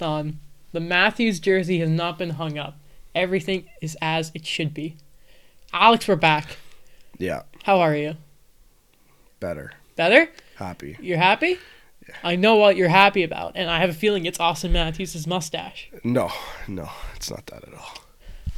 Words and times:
on. 0.00 0.38
The 0.72 0.80
Matthews 0.80 1.40
jersey 1.40 1.80
has 1.80 1.90
not 1.90 2.16
been 2.18 2.30
hung 2.30 2.56
up. 2.56 2.78
Everything 3.14 3.66
is 3.82 3.96
as 4.00 4.30
it 4.34 4.46
should 4.46 4.72
be. 4.72 4.96
Alex, 5.72 6.06
we're 6.08 6.16
back. 6.16 6.56
Yeah, 7.18 7.42
How 7.64 7.80
are 7.80 7.94
you? 7.96 8.16
better. 9.40 9.72
Better? 9.96 10.28
Happy. 10.56 10.96
You're 11.00 11.18
happy? 11.18 11.58
Yeah. 12.08 12.14
I 12.24 12.36
know 12.36 12.56
what 12.56 12.76
you're 12.76 12.88
happy 12.88 13.22
about, 13.22 13.52
and 13.54 13.68
I 13.70 13.80
have 13.80 13.90
a 13.90 13.94
feeling 13.94 14.24
it's 14.24 14.38
Auston 14.38 14.70
Matthews' 14.70 15.26
mustache. 15.26 15.90
No, 16.02 16.30
no, 16.66 16.88
it's 17.14 17.30
not 17.30 17.46
that 17.46 17.66
at 17.68 17.74
all. 17.74 17.94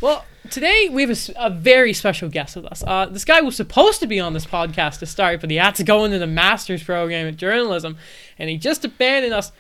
Well, 0.01 0.25
today 0.51 0.89
we 0.91 1.03
have 1.07 1.31
a 1.37 1.51
very 1.51 1.93
special 1.93 2.29
guest 2.29 2.57
with 2.57 2.67
us. 2.67 2.85
Uh, 2.87 3.07
this 3.07 3.25
guy 3.25 3.41
was 3.41 3.57
supposed 3.57 4.01
to 4.01 4.07
be 4.07 4.21
on 4.21 4.35
this 4.35 4.47
podcast 4.47 4.99
to 5.01 5.07
start, 5.07 5.41
but 5.41 5.51
he 5.51 5.57
had 5.57 5.75
to 5.77 5.85
go 5.85 6.05
into 6.05 6.19
the 6.19 6.27
master's 6.27 6.83
program 6.83 7.27
in 7.27 7.37
journalism, 7.37 7.97
and 8.39 8.49
he 8.51 8.57
just 8.57 8.85
abandoned 8.85 9.35
us. 9.35 9.51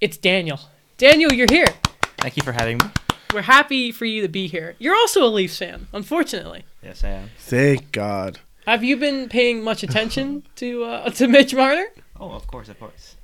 It's 0.00 0.16
Daniel. 0.16 0.60
Daniel, 0.98 1.32
you're 1.32 1.46
here. 1.48 1.68
Thank 2.16 2.36
you 2.36 2.42
for 2.42 2.50
having 2.50 2.78
me. 2.78 2.86
We're 3.32 3.42
happy 3.42 3.92
for 3.92 4.04
you 4.04 4.20
to 4.22 4.28
be 4.28 4.48
here. 4.48 4.74
You're 4.80 4.96
also 4.96 5.22
a 5.24 5.30
Leafs 5.30 5.56
fan, 5.56 5.86
unfortunately. 5.92 6.64
Yes, 6.82 7.04
I 7.04 7.10
am. 7.10 7.30
Thank 7.38 7.92
God. 7.92 8.40
Have 8.66 8.82
you 8.82 8.96
been 8.96 9.28
paying 9.28 9.62
much 9.62 9.84
attention 9.84 10.42
to 10.56 10.82
uh, 10.82 11.10
to 11.10 11.28
Mitch 11.28 11.54
Marner? 11.54 11.86
Oh, 12.18 12.32
of 12.32 12.48
course, 12.48 12.68
of 12.68 12.80
course. 12.80 13.14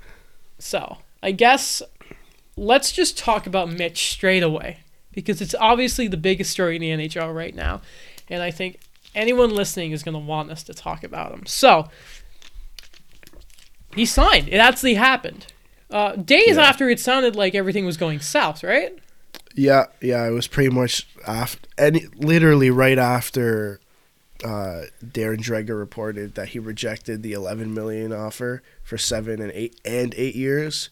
So, 0.60 0.98
I 1.20 1.32
guess 1.32 1.82
let's 2.56 2.92
just 2.92 3.18
talk 3.18 3.44
about 3.44 3.68
Mitch 3.68 4.12
straight 4.12 4.44
away 4.44 4.78
because 5.10 5.40
it's 5.40 5.56
obviously 5.58 6.06
the 6.06 6.16
biggest 6.16 6.52
story 6.52 6.76
in 6.76 6.80
the 6.80 7.08
NHL 7.08 7.34
right 7.34 7.56
now. 7.56 7.82
And 8.28 8.40
I 8.40 8.52
think 8.52 8.78
anyone 9.16 9.50
listening 9.50 9.90
is 9.90 10.04
going 10.04 10.14
to 10.14 10.20
want 10.20 10.52
us 10.52 10.62
to 10.62 10.74
talk 10.74 11.02
about 11.02 11.32
him. 11.32 11.44
So, 11.46 11.88
he 13.96 14.06
signed. 14.06 14.46
It 14.46 14.58
actually 14.58 14.94
happened. 14.94 15.46
Uh, 15.94 16.16
days 16.16 16.56
Yeah. 16.56 16.62
after 16.62 16.90
it 16.90 16.98
sounded 16.98 17.36
like 17.36 17.54
everything 17.54 17.86
was 17.86 17.96
going 17.96 18.18
south, 18.20 18.64
right? 18.64 18.98
Yeah, 19.54 19.86
yeah, 20.00 20.26
it 20.26 20.32
was 20.32 20.48
pretty 20.48 20.70
much 20.70 21.06
after, 21.24 21.68
and 21.78 22.10
literally 22.16 22.68
right 22.70 22.98
after 22.98 23.78
uh, 24.42 24.82
Darren 25.04 25.38
Dreger 25.38 25.78
reported 25.78 26.34
that 26.34 26.48
he 26.48 26.58
rejected 26.58 27.22
the 27.22 27.32
11 27.32 27.72
million 27.72 28.12
offer 28.12 28.62
for 28.82 28.98
seven 28.98 29.40
and 29.40 29.52
eight 29.52 29.80
and 29.84 30.12
eight 30.16 30.34
years, 30.34 30.90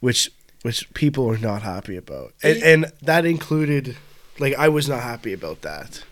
which 0.00 0.30
which 0.62 0.92
people 0.94 1.30
are 1.30 1.36
not 1.38 1.60
happy 1.62 1.96
about, 1.96 2.32
and, 2.42 2.62
and 2.62 2.92
that 3.02 3.24
included, 3.26 3.96
like, 4.40 4.54
I 4.54 4.68
was 4.68 4.88
not 4.88 5.02
happy 5.02 5.32
about 5.34 5.60
that. 5.62 6.02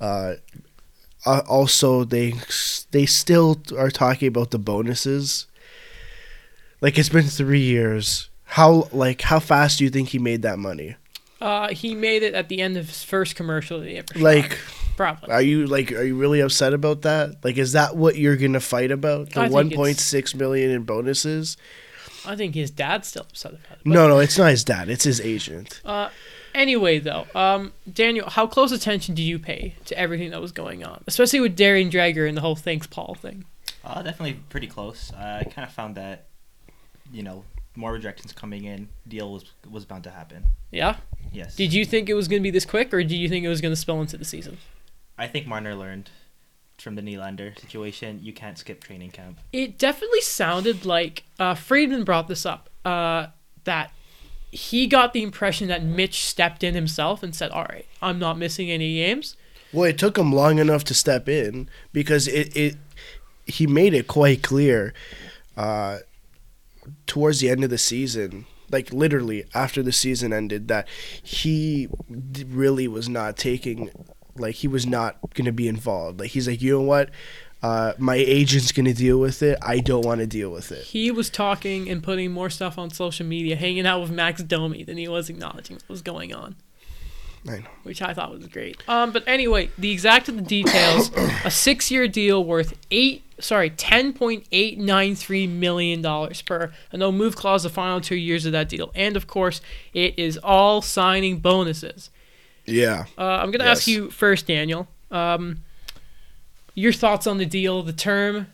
Uh, 0.00 0.34
uh, 1.24 1.42
also, 1.48 2.02
they 2.04 2.34
they 2.90 3.06
still 3.06 3.62
are 3.78 3.90
talking 3.90 4.26
about 4.28 4.50
the 4.50 4.58
bonuses. 4.58 5.46
Like 6.80 6.98
it's 6.98 7.08
been 7.08 7.24
three 7.24 7.60
years. 7.60 8.28
How 8.44 8.88
like 8.92 9.20
how 9.22 9.38
fast 9.40 9.78
do 9.78 9.84
you 9.84 9.90
think 9.90 10.08
he 10.10 10.18
made 10.18 10.42
that 10.42 10.58
money? 10.58 10.96
Uh, 11.40 11.68
he 11.68 11.94
made 11.94 12.22
it 12.22 12.34
at 12.34 12.48
the 12.48 12.60
end 12.60 12.76
of 12.76 12.86
his 12.88 13.02
first 13.02 13.34
commercial 13.34 13.80
that 13.80 13.88
he 13.88 13.96
ever. 13.96 14.06
Like, 14.18 14.58
probably. 14.96 15.30
are 15.30 15.40
you 15.40 15.66
like 15.66 15.90
are 15.92 16.02
you 16.02 16.16
really 16.16 16.40
upset 16.40 16.74
about 16.74 17.02
that? 17.02 17.42
Like, 17.44 17.56
is 17.58 17.72
that 17.72 17.96
what 17.96 18.16
you're 18.16 18.36
gonna 18.36 18.60
fight 18.60 18.90
about? 18.90 19.30
The 19.30 19.40
I 19.40 19.44
think 19.44 19.54
one 19.54 19.66
it's- 19.68 19.76
point 19.76 19.98
six 19.98 20.34
million 20.34 20.70
in 20.70 20.82
bonuses? 20.82 21.56
I 22.26 22.36
think 22.36 22.54
his 22.54 22.70
dad's 22.70 23.08
still 23.08 23.22
upset 23.22 23.52
about 23.52 23.78
it. 23.78 23.86
No, 23.86 24.06
no, 24.06 24.18
it's 24.18 24.36
not 24.36 24.50
his 24.50 24.62
dad. 24.62 24.90
It's 24.90 25.04
his 25.04 25.22
agent. 25.22 25.80
Uh, 25.86 26.10
anyway, 26.54 26.98
though, 26.98 27.24
um, 27.34 27.72
Daniel, 27.90 28.28
how 28.28 28.46
close 28.46 28.72
attention 28.72 29.14
do 29.14 29.22
you 29.22 29.38
pay 29.38 29.74
to 29.86 29.98
everything 29.98 30.30
that 30.32 30.40
was 30.42 30.52
going 30.52 30.84
on, 30.84 31.02
especially 31.06 31.40
with 31.40 31.56
Darren 31.56 31.90
Dreger 31.90 32.28
and 32.28 32.36
the 32.36 32.42
whole 32.42 32.56
thanks 32.56 32.86
Paul 32.86 33.14
thing? 33.14 33.46
Uh, 33.82 34.02
definitely 34.02 34.34
pretty 34.50 34.66
close. 34.66 35.10
I 35.14 35.44
kind 35.44 35.66
of 35.66 35.72
found 35.72 35.94
that, 35.94 36.26
you 37.12 37.22
know, 37.22 37.44
more 37.76 37.92
rejections 37.92 38.32
coming 38.32 38.64
in, 38.64 38.88
deal 39.06 39.32
was 39.32 39.44
was 39.70 39.84
bound 39.84 40.04
to 40.04 40.10
happen. 40.10 40.44
Yeah. 40.70 40.96
Yes. 41.32 41.56
Did 41.56 41.72
you 41.72 41.84
think 41.84 42.08
it 42.08 42.14
was 42.14 42.28
going 42.28 42.40
to 42.40 42.42
be 42.42 42.50
this 42.50 42.64
quick, 42.64 42.92
or 42.92 43.02
did 43.02 43.12
you 43.12 43.28
think 43.28 43.44
it 43.44 43.48
was 43.48 43.60
going 43.60 43.72
to 43.72 43.80
spill 43.80 44.00
into 44.00 44.16
the 44.16 44.24
season? 44.24 44.58
I 45.16 45.26
think 45.26 45.46
Marner 45.46 45.74
learned 45.74 46.10
from 46.78 46.94
the 46.94 47.02
Nylander 47.02 47.58
situation. 47.58 48.20
You 48.22 48.32
can't 48.32 48.58
skip 48.58 48.82
training 48.82 49.10
camp. 49.10 49.38
It 49.52 49.78
definitely 49.78 50.22
sounded 50.22 50.84
like 50.84 51.24
uh, 51.38 51.54
Friedman 51.54 52.04
brought 52.04 52.26
this 52.26 52.46
up 52.46 52.70
uh, 52.84 53.26
that 53.64 53.92
he 54.50 54.86
got 54.86 55.12
the 55.12 55.22
impression 55.22 55.68
that 55.68 55.84
Mitch 55.84 56.24
stepped 56.24 56.64
in 56.64 56.74
himself 56.74 57.22
and 57.22 57.34
said, 57.34 57.50
"All 57.50 57.64
right, 57.64 57.86
I'm 58.02 58.18
not 58.18 58.38
missing 58.38 58.70
any 58.70 58.96
games." 58.96 59.36
Well, 59.72 59.84
it 59.84 59.98
took 59.98 60.18
him 60.18 60.32
long 60.32 60.58
enough 60.58 60.82
to 60.84 60.94
step 60.94 61.28
in 61.28 61.68
because 61.92 62.26
it, 62.26 62.56
it 62.56 62.76
he 63.46 63.66
made 63.66 63.94
it 63.94 64.08
quite 64.08 64.42
clear 64.42 64.92
uh, 65.56 65.98
towards 67.06 67.40
the 67.40 67.50
end 67.50 67.64
of 67.64 67.70
the 67.70 67.78
season, 67.78 68.46
like 68.70 68.92
literally 68.92 69.44
after 69.54 69.82
the 69.82 69.92
season 69.92 70.32
ended, 70.32 70.68
that 70.68 70.88
he 71.22 71.88
really 72.46 72.88
was 72.88 73.08
not 73.08 73.36
taking, 73.36 73.90
like 74.36 74.56
he 74.56 74.68
was 74.68 74.86
not 74.86 75.18
gonna 75.34 75.52
be 75.52 75.68
involved. 75.68 76.20
Like 76.20 76.30
he's 76.30 76.48
like, 76.48 76.62
you 76.62 76.72
know 76.72 76.82
what, 76.82 77.10
uh, 77.62 77.92
my 77.98 78.16
agent's 78.16 78.72
gonna 78.72 78.94
deal 78.94 79.18
with 79.18 79.42
it. 79.42 79.58
I 79.60 79.80
don't 79.80 80.04
want 80.04 80.20
to 80.20 80.26
deal 80.26 80.50
with 80.50 80.72
it. 80.72 80.84
He 80.84 81.10
was 81.10 81.28
talking 81.28 81.88
and 81.90 82.02
putting 82.02 82.32
more 82.32 82.48
stuff 82.50 82.78
on 82.78 82.90
social 82.90 83.26
media, 83.26 83.56
hanging 83.56 83.86
out 83.86 84.00
with 84.00 84.10
Max 84.10 84.42
Domi 84.42 84.84
than 84.84 84.96
he 84.96 85.08
was 85.08 85.28
acknowledging 85.28 85.76
what 85.76 85.88
was 85.88 86.02
going 86.02 86.34
on. 86.34 86.56
I 87.48 87.58
know. 87.58 87.66
which 87.84 88.02
I 88.02 88.12
thought 88.12 88.30
was 88.30 88.46
great. 88.48 88.82
Um, 88.88 89.12
but 89.12 89.24
anyway, 89.26 89.70
the 89.78 89.90
exact 89.90 90.28
of 90.28 90.36
the 90.36 90.42
details: 90.42 91.10
a 91.44 91.50
six-year 91.50 92.06
deal 92.08 92.44
worth 92.44 92.74
eight, 92.90 93.22
sorry, 93.38 93.70
ten 93.70 94.12
point 94.12 94.46
eight 94.52 94.78
nine 94.78 95.14
three 95.14 95.46
million 95.46 96.02
dollars 96.02 96.42
per 96.42 96.72
a 96.92 96.96
no 96.96 97.10
move 97.10 97.36
clause 97.36 97.62
the 97.62 97.70
final 97.70 98.00
two 98.00 98.16
years 98.16 98.44
of 98.46 98.52
that 98.52 98.68
deal, 98.68 98.90
and 98.94 99.16
of 99.16 99.26
course, 99.26 99.60
it 99.94 100.18
is 100.18 100.38
all 100.38 100.82
signing 100.82 101.38
bonuses. 101.38 102.10
Yeah. 102.66 103.06
Uh, 103.16 103.24
I'm 103.24 103.50
gonna 103.50 103.64
ask 103.64 103.86
you 103.86 104.10
first, 104.10 104.46
Daniel. 104.46 104.86
Um, 105.10 105.62
your 106.74 106.92
thoughts 106.92 107.26
on 107.26 107.38
the 107.38 107.46
deal, 107.46 107.82
the 107.82 107.92
term, 107.92 108.48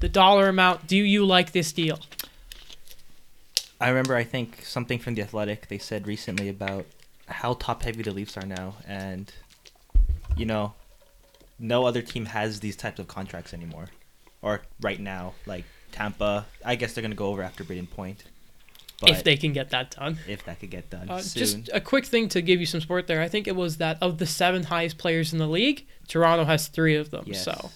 the 0.00 0.08
dollar 0.08 0.48
amount. 0.48 0.86
Do 0.86 0.96
you 0.96 1.24
like 1.24 1.52
this 1.52 1.72
deal? 1.72 2.00
I 3.80 3.88
remember, 3.88 4.16
I 4.16 4.24
think 4.24 4.64
something 4.64 4.98
from 4.98 5.14
the 5.14 5.22
Athletic 5.22 5.68
they 5.68 5.78
said 5.78 6.06
recently 6.06 6.48
about 6.48 6.86
how 7.26 7.54
top 7.54 7.82
heavy 7.82 8.02
the 8.02 8.10
Leafs 8.12 8.36
are 8.36 8.46
now, 8.46 8.74
and 8.86 9.32
you 10.36 10.46
know, 10.46 10.74
no 11.58 11.86
other 11.86 12.02
team 12.02 12.26
has 12.26 12.60
these 12.60 12.76
types 12.76 12.98
of 12.98 13.08
contracts 13.08 13.54
anymore, 13.54 13.86
or 14.42 14.62
right 14.80 15.00
now, 15.00 15.34
like 15.46 15.64
Tampa. 15.92 16.46
I 16.64 16.74
guess 16.76 16.92
they're 16.92 17.02
gonna 17.02 17.14
go 17.14 17.28
over 17.28 17.42
after 17.42 17.64
Brayden 17.64 17.88
Point, 17.90 18.24
but 19.00 19.10
if 19.10 19.24
they 19.24 19.36
can 19.36 19.52
get 19.52 19.70
that 19.70 19.92
done. 19.92 20.18
if 20.28 20.44
that 20.44 20.60
could 20.60 20.70
get 20.70 20.90
done 20.90 21.08
Uh, 21.08 21.20
soon. 21.20 21.40
just 21.40 21.70
a 21.72 21.80
quick 21.80 22.04
thing 22.06 22.28
to 22.30 22.42
give 22.42 22.60
you 22.60 22.66
some 22.66 22.80
support 22.80 23.06
there. 23.06 23.20
I 23.22 23.28
think 23.28 23.46
it 23.46 23.56
was 23.56 23.76
that 23.78 23.98
of 24.02 24.18
the 24.18 24.26
seven 24.26 24.64
highest 24.64 24.98
players 24.98 25.32
in 25.32 25.38
the 25.38 25.46
league, 25.48 25.86
Toronto 26.08 26.44
has 26.44 26.68
three 26.68 26.96
of 26.96 27.10
them. 27.10 27.24
Yes. 27.26 27.44
So 27.44 27.70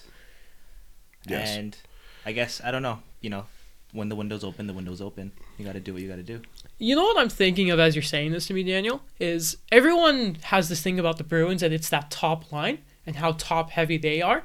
Yes. 1.27 1.49
And 1.49 1.77
I 2.25 2.31
guess 2.31 2.61
I 2.63 2.71
don't 2.71 2.81
know. 2.83 2.99
You 3.21 3.29
know, 3.29 3.45
when 3.91 4.09
the 4.09 4.15
window's 4.15 4.43
open, 4.43 4.67
the 4.67 4.73
window's 4.73 5.01
open. 5.01 5.31
You 5.57 5.65
got 5.65 5.73
to 5.73 5.79
do 5.79 5.93
what 5.93 6.01
you 6.01 6.07
got 6.07 6.15
to 6.15 6.23
do. 6.23 6.41
You 6.81 6.95
know 6.95 7.03
what 7.03 7.17
I'm 7.17 7.29
thinking 7.29 7.69
of 7.71 7.79
as 7.79 7.93
you're 7.93 8.01
saying 8.01 8.31
this 8.31 8.47
to 8.47 8.53
me, 8.53 8.63
Daniel, 8.63 9.01
is 9.19 9.57
everyone 9.69 10.37
has 10.43 10.69
this 10.69 10.81
thing 10.81 10.97
about 10.97 11.17
the 11.17 11.25
Bruins 11.25 11.61
and 11.61 11.73
it's 11.73 11.89
that 11.89 12.09
top 12.09 12.53
line 12.53 12.79
and 13.05 13.17
how 13.17 13.33
top 13.33 13.71
heavy 13.71 13.97
they 13.97 14.21
are. 14.21 14.43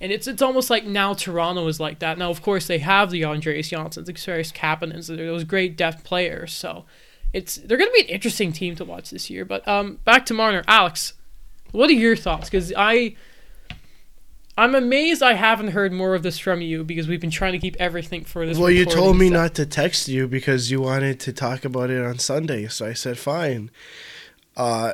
And 0.00 0.10
it's 0.10 0.26
it's 0.26 0.42
almost 0.42 0.68
like 0.68 0.84
now 0.84 1.14
Toronto 1.14 1.68
is 1.68 1.78
like 1.78 2.00
that. 2.00 2.18
Now, 2.18 2.30
of 2.30 2.42
course, 2.42 2.66
they 2.66 2.78
have 2.78 3.10
the 3.10 3.24
Andreas 3.24 3.70
Johnssons, 3.70 4.06
the 4.06 4.12
Kasperi 4.12 4.52
Kapanens, 4.52 5.06
those 5.06 5.44
great 5.44 5.76
depth 5.76 6.02
players. 6.02 6.52
So 6.52 6.86
it's 7.32 7.56
they're 7.56 7.78
going 7.78 7.90
to 7.90 7.94
be 7.94 8.08
an 8.08 8.08
interesting 8.08 8.52
team 8.52 8.74
to 8.76 8.84
watch 8.84 9.10
this 9.10 9.30
year. 9.30 9.44
But 9.44 9.66
um, 9.68 10.00
back 10.04 10.26
to 10.26 10.34
Marner, 10.34 10.64
Alex, 10.66 11.12
what 11.70 11.88
are 11.88 11.92
your 11.92 12.16
thoughts? 12.16 12.50
Because 12.50 12.72
I 12.76 13.14
I'm 14.60 14.74
amazed 14.74 15.22
I 15.22 15.32
haven't 15.32 15.68
heard 15.68 15.90
more 15.90 16.14
of 16.14 16.22
this 16.22 16.38
from 16.38 16.60
you 16.60 16.84
because 16.84 17.08
we've 17.08 17.20
been 17.20 17.30
trying 17.30 17.52
to 17.52 17.58
keep 17.58 17.76
everything 17.80 18.26
for 18.26 18.44
this. 18.44 18.58
Well, 18.58 18.70
you 18.70 18.84
told 18.84 19.16
me 19.16 19.28
set. 19.28 19.32
not 19.32 19.54
to 19.54 19.64
text 19.64 20.06
you 20.06 20.28
because 20.28 20.70
you 20.70 20.82
wanted 20.82 21.18
to 21.20 21.32
talk 21.32 21.64
about 21.64 21.88
it 21.88 22.04
on 22.04 22.18
Sunday, 22.18 22.68
so 22.68 22.84
I 22.84 22.92
said 22.92 23.16
fine. 23.16 23.70
Uh, 24.58 24.92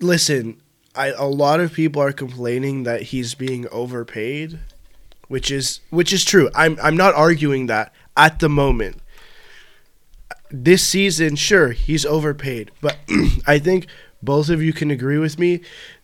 listen, 0.00 0.60
I 0.96 1.10
a 1.10 1.26
lot 1.26 1.60
of 1.60 1.72
people 1.72 2.02
are 2.02 2.10
complaining 2.10 2.82
that 2.82 3.02
he's 3.02 3.36
being 3.36 3.68
overpaid, 3.70 4.58
which 5.28 5.52
is 5.52 5.78
which 5.90 6.12
is 6.12 6.24
true. 6.24 6.50
I'm 6.56 6.76
I'm 6.82 6.96
not 6.96 7.14
arguing 7.14 7.66
that 7.66 7.94
at 8.16 8.40
the 8.40 8.48
moment. 8.48 9.00
This 10.50 10.84
season, 10.84 11.36
sure, 11.36 11.70
he's 11.70 12.04
overpaid, 12.04 12.72
but 12.80 12.96
I 13.46 13.60
think 13.60 13.86
both 14.20 14.48
of 14.48 14.60
you 14.60 14.72
can 14.72 14.90
agree 14.90 15.18
with 15.18 15.38
me 15.38 15.60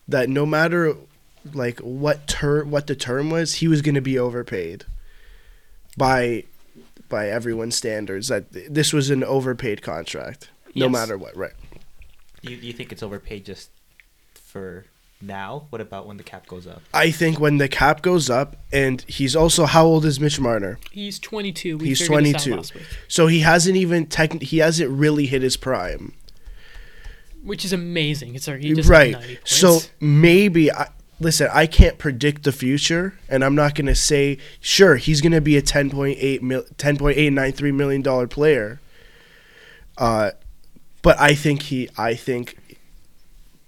that 0.07 0.29
no 0.29 0.45
matter 0.45 0.95
like 1.55 1.79
what 1.79 2.27
term 2.27 2.71
what 2.71 2.87
the 2.87 2.95
term 2.95 3.29
was, 3.29 3.55
he 3.55 3.67
was 3.67 3.81
going 3.81 3.95
to 3.95 4.01
be 4.01 4.17
overpaid 4.19 4.85
by 5.97 6.43
by 7.09 7.29
everyone's 7.29 7.75
standards 7.75 8.27
that 8.27 8.45
this 8.51 8.91
was 8.93 9.09
an 9.09 9.23
overpaid 9.23 9.81
contract 9.81 10.49
no 10.75 10.85
Yes. 10.85 10.91
matter 10.91 11.17
what 11.17 11.35
right 11.35 11.53
You 12.41 12.55
you 12.57 12.73
think 12.73 12.91
it's 12.91 13.01
overpaid 13.03 13.45
just 13.45 13.69
for 14.33 14.85
now? 15.21 15.65
What 15.71 15.81
about 15.81 16.05
when 16.05 16.17
the 16.17 16.23
cap 16.23 16.45
goes 16.45 16.67
up? 16.67 16.81
I 16.93 17.09
think 17.09 17.39
when 17.39 17.57
the 17.57 17.67
cap 17.67 18.03
goes 18.03 18.29
up, 18.29 18.55
and 18.71 19.01
he's 19.07 19.35
also 19.35 19.65
how 19.65 19.83
old 19.85 20.05
is 20.05 20.19
Mitch 20.19 20.39
Marner? 20.39 20.77
He's 20.91 21.17
22. 21.17 21.77
We 21.79 21.87
He's 21.87 22.01
figured 22.01 22.25
this 22.25 22.35
out 22.35 22.43
22. 22.43 22.79
So 23.07 23.25
he 23.25 23.39
hasn't 23.39 23.75
even 23.77 24.05
tech. 24.05 24.33
He 24.43 24.59
hasn't 24.59 24.91
really 24.91 25.25
hit 25.25 25.41
his 25.41 25.57
prime. 25.57 26.13
which 27.41 27.65
is 27.65 27.73
amazing. 27.73 28.35
It's 28.35 28.45
he 28.45 28.73
just 28.73 28.87
right. 28.89 29.13
90. 29.13 29.39
So 29.45 29.79
maybe 29.99 30.71
I 30.71 30.89
listen. 31.19 31.49
I 31.53 31.67
can't 31.67 31.97
predict 31.97 32.43
the 32.43 32.51
future, 32.51 33.17
and 33.29 33.43
I'm 33.43 33.55
not 33.55 33.75
gonna 33.75 33.95
say 33.95 34.37
sure 34.59 34.95
he's 34.95 35.21
gonna 35.21 35.41
be 35.41 35.57
a 35.57 35.61
10.8 35.61 36.41
mil, 36.41 36.63
10.893 36.77 37.73
million 37.73 38.01
dollar 38.01 38.27
player. 38.27 38.79
Uh, 39.97 40.31
but 41.01 41.19
I 41.19 41.35
think 41.35 41.63
he. 41.63 41.89
I 41.97 42.15
think, 42.15 42.77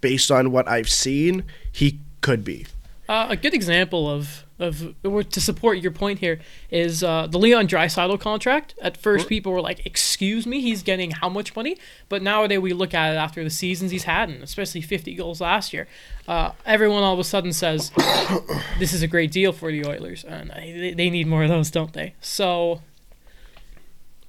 based 0.01 0.31
on 0.31 0.51
what 0.51 0.67
I've 0.67 0.89
seen, 0.89 1.43
he 1.71 1.99
could 2.21 2.43
be. 2.43 2.65
Uh, 3.07 3.27
a 3.29 3.35
good 3.35 3.53
example 3.53 4.09
of 4.09 4.45
of 4.59 4.95
or 5.03 5.23
to 5.23 5.41
support 5.41 5.79
your 5.79 5.91
point 5.91 6.19
here 6.19 6.39
is 6.69 7.03
uh, 7.03 7.27
the 7.27 7.37
Leon 7.37 7.67
Draisaitl 7.67 8.19
contract. 8.19 8.75
At 8.81 8.97
first, 8.97 9.27
people 9.27 9.51
were 9.51 9.61
like, 9.61 9.85
"Excuse 9.85 10.45
me, 10.45 10.61
he's 10.61 10.83
getting 10.83 11.11
how 11.11 11.29
much 11.29 11.55
money?" 11.55 11.77
But 12.09 12.21
nowadays, 12.21 12.59
we 12.59 12.73
look 12.73 12.93
at 12.93 13.13
it 13.13 13.17
after 13.17 13.43
the 13.43 13.49
seasons 13.49 13.91
he's 13.91 14.03
had, 14.03 14.29
and 14.29 14.43
especially 14.43 14.81
50 14.81 15.15
goals 15.15 15.41
last 15.41 15.73
year. 15.73 15.87
Uh, 16.27 16.51
everyone 16.65 17.03
all 17.03 17.13
of 17.13 17.19
a 17.19 17.23
sudden 17.23 17.53
says, 17.53 17.91
"This 18.79 18.93
is 18.93 19.01
a 19.01 19.07
great 19.07 19.31
deal 19.31 19.53
for 19.53 19.71
the 19.71 19.85
Oilers," 19.85 20.23
and 20.23 20.51
they, 20.51 20.93
they 20.95 21.09
need 21.09 21.27
more 21.27 21.43
of 21.43 21.49
those, 21.49 21.71
don't 21.71 21.93
they? 21.93 22.13
So, 22.21 22.81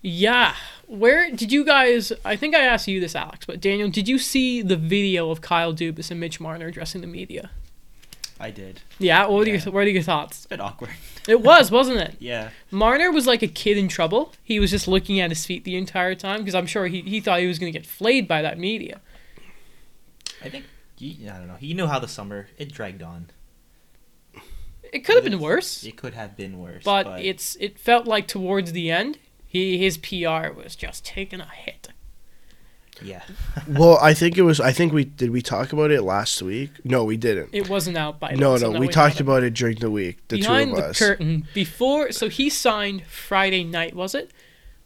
yeah. 0.00 0.54
Where 0.86 1.30
did 1.30 1.52
you 1.52 1.64
guys? 1.64 2.12
I 2.24 2.34
think 2.34 2.54
I 2.54 2.62
asked 2.62 2.88
you 2.88 3.00
this, 3.00 3.14
Alex, 3.14 3.46
but 3.46 3.60
Daniel, 3.60 3.88
did 3.88 4.08
you 4.08 4.18
see 4.18 4.60
the 4.60 4.76
video 4.76 5.30
of 5.30 5.40
Kyle 5.40 5.72
Dubas 5.72 6.10
and 6.10 6.18
Mitch 6.18 6.40
Marner 6.40 6.66
addressing 6.66 7.00
the 7.00 7.06
media? 7.06 7.50
I 8.40 8.50
did. 8.50 8.80
Yeah, 8.98 9.26
what 9.26 9.46
are 9.46 9.50
Yeah. 9.50 9.62
your 9.62 9.72
what 9.72 9.80
are 9.86 9.90
your 9.90 10.02
thoughts? 10.02 10.38
It's 10.38 10.46
a 10.46 10.48
bit 10.48 10.60
awkward. 10.60 10.90
It 11.28 11.42
was, 11.42 11.70
wasn't 11.70 11.98
it? 12.00 12.16
Yeah. 12.20 12.50
Marner 12.70 13.12
was 13.12 13.26
like 13.26 13.42
a 13.42 13.46
kid 13.48 13.76
in 13.76 13.86
trouble. 13.88 14.32
He 14.42 14.58
was 14.58 14.70
just 14.70 14.88
looking 14.88 15.20
at 15.20 15.30
his 15.30 15.44
feet 15.44 15.64
the 15.64 15.76
entire 15.76 16.14
time 16.14 16.38
because 16.40 16.54
I'm 16.54 16.66
sure 16.66 16.86
he, 16.86 17.02
he 17.02 17.20
thought 17.20 17.40
he 17.40 17.46
was 17.46 17.58
going 17.58 17.72
to 17.72 17.78
get 17.78 17.86
flayed 17.86 18.26
by 18.26 18.40
that 18.42 18.58
media. 18.58 19.00
I 20.42 20.48
think. 20.48 20.64
He, 20.96 21.28
I 21.28 21.36
don't 21.38 21.48
know. 21.48 21.56
You 21.60 21.74
know 21.74 21.86
how 21.86 21.98
the 21.98 22.08
summer 22.08 22.48
it 22.58 22.72
dragged 22.72 23.02
on. 23.02 23.28
It 24.92 25.00
could 25.04 25.14
have 25.14 25.24
been 25.24 25.38
worse, 25.38 25.84
It 25.84 25.96
could 25.96 26.14
have 26.14 26.36
been 26.36 26.58
worse. 26.58 26.82
but, 26.82 27.06
it's 27.20 27.54
it 27.60 27.78
felt 27.78 28.06
like 28.06 28.26
towards 28.26 28.72
the 28.72 28.90
end, 28.90 29.18
he 29.46 29.78
his 29.78 29.96
PR 29.96 30.50
was 30.52 30.74
just 30.76 31.04
taking 31.04 31.40
a 31.40 31.46
hit. 31.46 31.89
Yeah. 33.02 33.22
well, 33.68 33.98
I 34.00 34.14
think 34.14 34.36
it 34.38 34.42
was. 34.42 34.60
I 34.60 34.72
think 34.72 34.92
we 34.92 35.04
did. 35.04 35.30
We 35.30 35.42
talk 35.42 35.72
about 35.72 35.90
it 35.90 36.02
last 36.02 36.40
week. 36.42 36.70
No, 36.84 37.04
we 37.04 37.16
didn't. 37.16 37.50
It 37.52 37.68
wasn't 37.68 37.96
out 37.96 38.20
by 38.20 38.32
No, 38.32 38.58
then, 38.58 38.68
no, 38.68 38.72
now 38.74 38.80
we 38.80 38.88
talked 38.88 39.16
it. 39.16 39.20
about 39.22 39.42
it 39.42 39.54
during 39.54 39.78
the 39.78 39.90
week. 39.90 40.18
The 40.28 40.38
behind 40.38 40.70
two 40.70 40.76
of 40.76 40.82
the 40.82 40.88
us. 40.90 40.98
curtain 40.98 41.46
before. 41.54 42.12
So 42.12 42.28
he 42.28 42.50
signed 42.50 43.04
Friday 43.06 43.64
night, 43.64 43.94
was 43.94 44.14
it? 44.14 44.30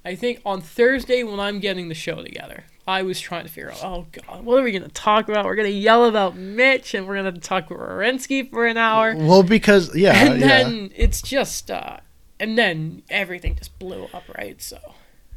I 0.04 0.14
think 0.14 0.40
on 0.44 0.60
Thursday 0.60 1.22
when 1.22 1.40
I'm 1.40 1.60
getting 1.60 1.88
the 1.88 1.94
show 1.94 2.22
together, 2.22 2.64
I 2.86 3.02
was 3.02 3.18
trying 3.18 3.44
to 3.44 3.50
figure 3.50 3.72
out, 3.72 3.82
oh 3.82 4.06
god, 4.12 4.44
what 4.44 4.58
are 4.58 4.62
we 4.62 4.70
gonna 4.72 4.88
talk 4.88 5.28
about? 5.30 5.46
We're 5.46 5.54
gonna 5.54 5.68
yell 5.70 6.04
about 6.04 6.36
Mitch, 6.36 6.92
and 6.92 7.06
we're 7.06 7.16
gonna 7.16 7.32
talk 7.32 7.70
about 7.70 7.88
Werenski 7.88 8.50
for 8.50 8.66
an 8.66 8.76
hour, 8.76 9.16
Well, 9.16 9.42
because 9.42 9.96
yeah, 9.96 10.12
and 10.14 10.40
yeah. 10.40 10.46
then 10.46 10.90
it's 10.94 11.22
just, 11.22 11.70
uh, 11.70 11.96
and 12.38 12.58
then 12.58 13.02
everything 13.08 13.56
just 13.56 13.78
blew 13.78 14.04
up, 14.12 14.24
right? 14.36 14.60
So 14.60 14.78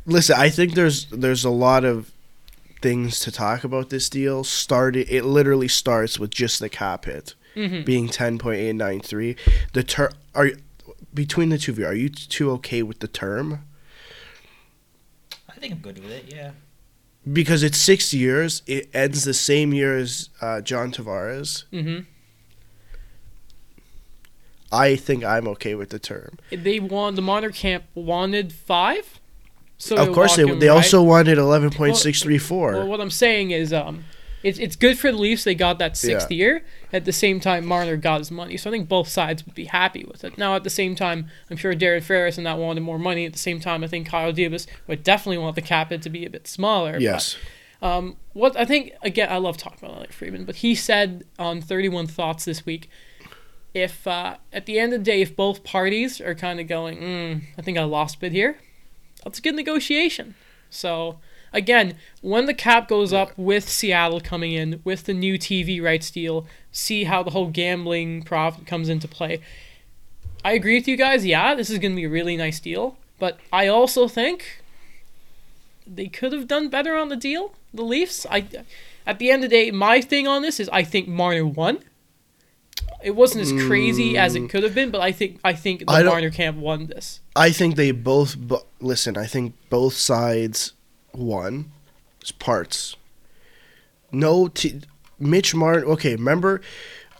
Listen, 0.05 0.35
I 0.37 0.49
think 0.49 0.73
there's 0.73 1.05
there's 1.05 1.45
a 1.45 1.49
lot 1.49 1.85
of 1.85 2.11
things 2.81 3.19
to 3.21 3.31
talk 3.31 3.63
about 3.63 3.89
this 3.89 4.09
deal. 4.09 4.43
Started 4.43 5.07
it 5.09 5.23
literally 5.23 5.67
starts 5.67 6.19
with 6.19 6.31
just 6.31 6.59
the 6.59 6.69
cap 6.69 7.05
hit 7.05 7.35
mhm. 7.55 7.85
being 7.85 8.07
ten 8.07 8.37
point 8.37 8.59
eight 8.59 8.73
nine 8.73 8.99
three. 8.99 9.35
The 9.73 9.83
term 9.83 10.11
are 10.35 10.51
between 11.13 11.49
the 11.49 11.57
two 11.57 11.71
of 11.71 11.79
you. 11.79 11.85
Are 11.85 11.93
you 11.93 12.09
two 12.09 12.51
okay 12.51 12.83
with 12.83 12.99
the 12.99 13.07
term? 13.07 13.63
I 15.49 15.59
think 15.59 15.73
I'm 15.73 15.79
good 15.79 15.99
with 15.99 16.11
it. 16.11 16.25
Yeah. 16.33 16.51
Because 17.31 17.63
it's 17.63 17.77
six 17.77 18.13
years. 18.13 18.61
It 18.67 18.89
ends 18.93 19.23
the 19.23 19.33
same 19.33 19.73
year 19.73 19.97
as 19.97 20.29
uh, 20.39 20.61
John 20.61 20.91
Tavares. 20.91 21.65
hmm 21.71 22.01
I 24.71 24.97
think 24.97 25.23
I'm 25.23 25.47
okay 25.49 25.75
with 25.75 25.91
the 25.91 25.99
term. 25.99 26.37
They 26.51 26.79
want 26.79 27.15
the 27.15 27.21
Marner 27.21 27.51
camp 27.51 27.85
wanted 27.95 28.51
five. 28.51 29.16
So 29.77 29.95
of 29.97 30.11
course, 30.13 30.35
they 30.35 30.43
him 30.43 30.59
they 30.59 30.69
right- 30.69 30.75
also 30.75 31.03
wanted 31.03 31.37
eleven 31.37 31.69
point 31.69 31.97
six 31.97 32.21
three 32.21 32.37
four. 32.39 32.73
Well, 32.73 32.87
what 32.87 32.99
I'm 33.01 33.11
saying 33.11 33.51
is, 33.51 33.71
um, 33.71 34.05
it's 34.43 34.57
it's 34.59 34.75
good 34.75 34.97
for 34.97 35.11
the 35.11 35.17
Leafs. 35.17 35.43
They 35.43 35.53
got 35.55 35.77
that 35.79 35.95
sixth 35.97 36.31
Yeah. 36.31 36.37
year. 36.37 36.65
At 36.93 37.05
the 37.05 37.11
same 37.11 37.39
time, 37.39 37.65
Marner 37.65 37.95
got 37.97 38.19
his 38.19 38.31
money. 38.31 38.57
So 38.57 38.69
I 38.69 38.73
think 38.73 38.87
both 38.87 39.07
sides 39.07 39.45
would 39.45 39.53
be 39.55 39.65
happy 39.65 40.03
with 40.09 40.23
it. 40.23 40.37
Now, 40.37 40.55
at 40.55 40.63
the 40.63 40.69
same 40.69 40.95
time, 40.95 41.27
I'm 41.51 41.57
sure 41.57 41.73
Darren 41.75 42.01
Ferris 42.01 42.37
and 42.37 42.47
that 42.47 42.57
wanted 42.57 42.81
more 42.81 42.97
money. 42.99 43.25
At 43.25 43.33
the 43.33 43.39
same 43.39 43.59
time, 43.59 43.83
I 43.83 43.87
think 43.87 44.07
Kyle 44.07 44.31
Dubas 44.33 44.65
would 44.87 45.03
definitely 45.03 45.37
want 45.39 45.55
the 45.55 45.61
cap 45.61 45.89
hit 45.89 46.01
to 46.03 46.09
be 46.09 46.25
a 46.25 46.29
bit 46.29 46.47
smaller. 46.47 46.93
but, 46.93 47.01
Yes. 47.01 47.35
um, 47.81 48.15
what 48.33 48.57
I 48.57 48.65
think 48.65 48.93
again, 49.03 49.27
I 49.29 49.37
love 49.37 49.57
talking 49.57 49.79
about 49.83 49.97
Alex 49.97 50.15
Friedman, 50.15 50.45
but 50.45 50.57
he 50.57 50.73
said 50.75 51.23
on 51.37 51.61
31 51.61 52.07
Thoughts 52.07 52.45
this 52.45 52.65
week, 52.65 52.89
if 53.73 54.07
uh, 54.07 54.37
at 54.51 54.65
the 54.65 54.79
end 54.79 54.93
of 54.93 55.01
the 55.01 55.03
day, 55.11 55.21
if 55.21 55.35
both 55.35 55.63
parties 55.63 56.19
are 56.21 56.33
kind 56.33 56.59
of 56.59 56.67
going, 56.67 56.97
mm, 56.99 57.41
I 57.57 57.61
think 57.61 57.77
I 57.77 57.83
lost 57.83 58.15
a 58.15 58.19
bit 58.19 58.31
here, 58.31 58.57
that's 59.23 59.39
a 59.39 59.41
good 59.41 59.55
negotiation. 59.55 60.35
So 60.69 61.19
again, 61.53 61.95
when 62.21 62.45
the 62.45 62.53
cap 62.53 62.87
goes 62.87 63.13
up 63.13 63.37
with 63.37 63.69
Seattle 63.69 64.21
coming 64.21 64.53
in 64.53 64.81
with 64.83 65.05
the 65.05 65.13
new 65.13 65.37
TV 65.37 65.81
rights 65.81 66.11
deal, 66.11 66.45
see 66.71 67.05
how 67.05 67.23
the 67.23 67.31
whole 67.31 67.47
gambling 67.47 68.23
profit 68.23 68.65
comes 68.65 68.89
into 68.89 69.07
play. 69.07 69.41
I 70.43 70.53
agree 70.53 70.75
with 70.75 70.87
you 70.87 70.97
guys. 70.97 71.25
Yeah, 71.25 71.55
this 71.55 71.69
is 71.69 71.79
going 71.79 71.91
to 71.91 71.95
be 71.95 72.05
a 72.05 72.09
really 72.09 72.37
nice 72.37 72.59
deal, 72.59 72.97
but 73.19 73.39
I 73.51 73.67
also 73.67 74.07
think 74.07 74.61
they 75.85 76.07
could 76.07 76.33
have 76.33 76.47
done 76.47 76.69
better 76.69 76.95
on 76.95 77.09
the 77.09 77.15
deal. 77.15 77.53
The 77.73 77.83
Leafs. 77.83 78.25
I, 78.29 78.47
at 79.05 79.19
the 79.19 79.31
end 79.31 79.43
of 79.43 79.49
the 79.49 79.55
day, 79.55 79.71
my 79.71 80.01
thing 80.01 80.27
on 80.27 80.41
this 80.41 80.59
is 80.59 80.69
I 80.69 80.83
think 80.83 81.07
Marner 81.07 81.45
won. 81.45 81.79
It 83.03 83.11
wasn't 83.15 83.43
as 83.43 83.67
crazy 83.67 84.17
as 84.17 84.35
it 84.35 84.49
could 84.49 84.63
have 84.63 84.73
been, 84.75 84.89
but 84.91 85.01
I 85.01 85.11
think 85.11 85.39
I 85.43 85.53
think 85.53 85.81
the 85.81 85.91
I 85.91 86.03
Marner 86.03 86.29
camp 86.31 86.57
won 86.57 86.87
this. 86.87 87.21
I 87.35 87.51
think 87.51 87.75
they 87.75 87.91
both. 87.91 88.37
Bu- 88.37 88.57
listen, 88.79 89.17
I 89.17 89.25
think 89.25 89.55
both 89.69 89.93
sides 89.93 90.73
won. 91.13 91.71
It's 92.21 92.31
parts. 92.31 92.95
No, 94.11 94.47
t- 94.47 94.81
Mitch 95.19 95.53
Martin. 95.53 95.83
Okay, 95.91 96.15
remember 96.15 96.61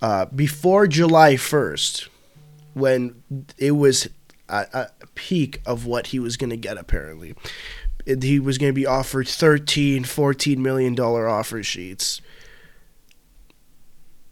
uh, 0.02 0.26
before 0.26 0.88
July 0.88 1.38
first, 1.38 2.10
when 2.74 3.24
it 3.58 3.72
was 3.72 4.08
at 4.50 4.74
a 4.74 4.90
peak 5.16 5.62
of 5.66 5.86
what 5.86 6.08
he 6.08 6.20
was 6.20 6.38
going 6.38 6.50
to 6.50 6.58
get. 6.58 6.78
Apparently, 6.78 7.36
It- 8.06 8.24
he 8.24 8.40
was 8.40 8.58
going 8.58 8.70
to 8.70 8.76
be 8.76 8.86
offered 8.86 9.28
13 9.28 10.04
14 10.06 10.62
million 10.62 10.96
dollar 10.96 11.28
offer 11.28 11.62
sheets. 11.64 12.22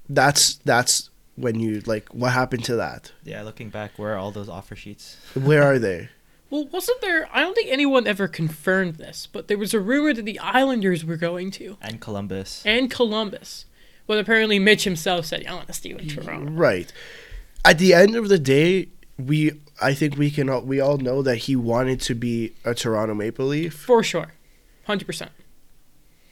That's 0.10 0.56
that's 0.66 1.10
when 1.36 1.60
you 1.60 1.82
like 1.86 2.10
what 2.14 2.32
happened 2.32 2.64
to 2.66 2.76
that. 2.78 3.12
Yeah. 3.24 3.42
Looking 3.44 3.70
back, 3.70 3.98
where 3.98 4.14
are 4.14 4.18
all 4.18 4.32
those 4.32 4.50
offer 4.50 4.76
sheets? 4.76 5.18
Where 5.34 5.64
are 5.64 5.80
they? 5.80 6.10
Well, 6.52 6.68
wasn't 6.68 7.02
there? 7.02 7.28
I 7.34 7.42
don't 7.42 7.56
think 7.56 7.70
anyone 7.72 8.06
ever 8.06 8.28
confirmed 8.28 8.96
this, 8.96 9.28
but 9.30 9.48
there 9.48 9.58
was 9.58 9.74
a 9.74 9.80
rumor 9.80 10.14
that 10.14 10.26
the 10.26 10.38
Islanders 10.40 11.04
were 11.04 11.18
going 11.18 11.50
to 11.52 11.76
And 11.82 12.00
Columbus. 12.00 12.62
and 12.64 12.90
Columbus. 12.90 13.66
But 14.06 14.20
apparently, 14.20 14.60
Mitch 14.60 14.84
himself 14.84 15.26
said, 15.26 15.44
"I 15.48 15.54
want 15.56 15.66
to 15.68 15.74
stay 15.74 15.96
with 15.96 16.08
Toronto." 16.14 16.52
Right. 16.52 16.94
At 17.66 17.80
the 17.80 17.96
end 17.96 18.16
of 18.16 18.30
the 18.30 18.38
day, 18.38 18.90
we 19.18 19.54
I 19.82 19.96
think 19.96 20.18
we 20.20 20.30
can 20.30 20.48
all, 20.48 20.62
we 20.62 20.80
all 20.80 20.98
know 21.00 21.24
that 21.24 21.38
he 21.38 21.56
wanted 21.56 22.00
to 22.02 22.14
be 22.14 22.54
a 22.64 22.76
Toronto 22.76 23.16
Maple 23.16 23.48
Leaf. 23.48 23.74
For 23.74 24.04
sure, 24.04 24.34
hundred 24.84 25.08
percent. 25.08 25.32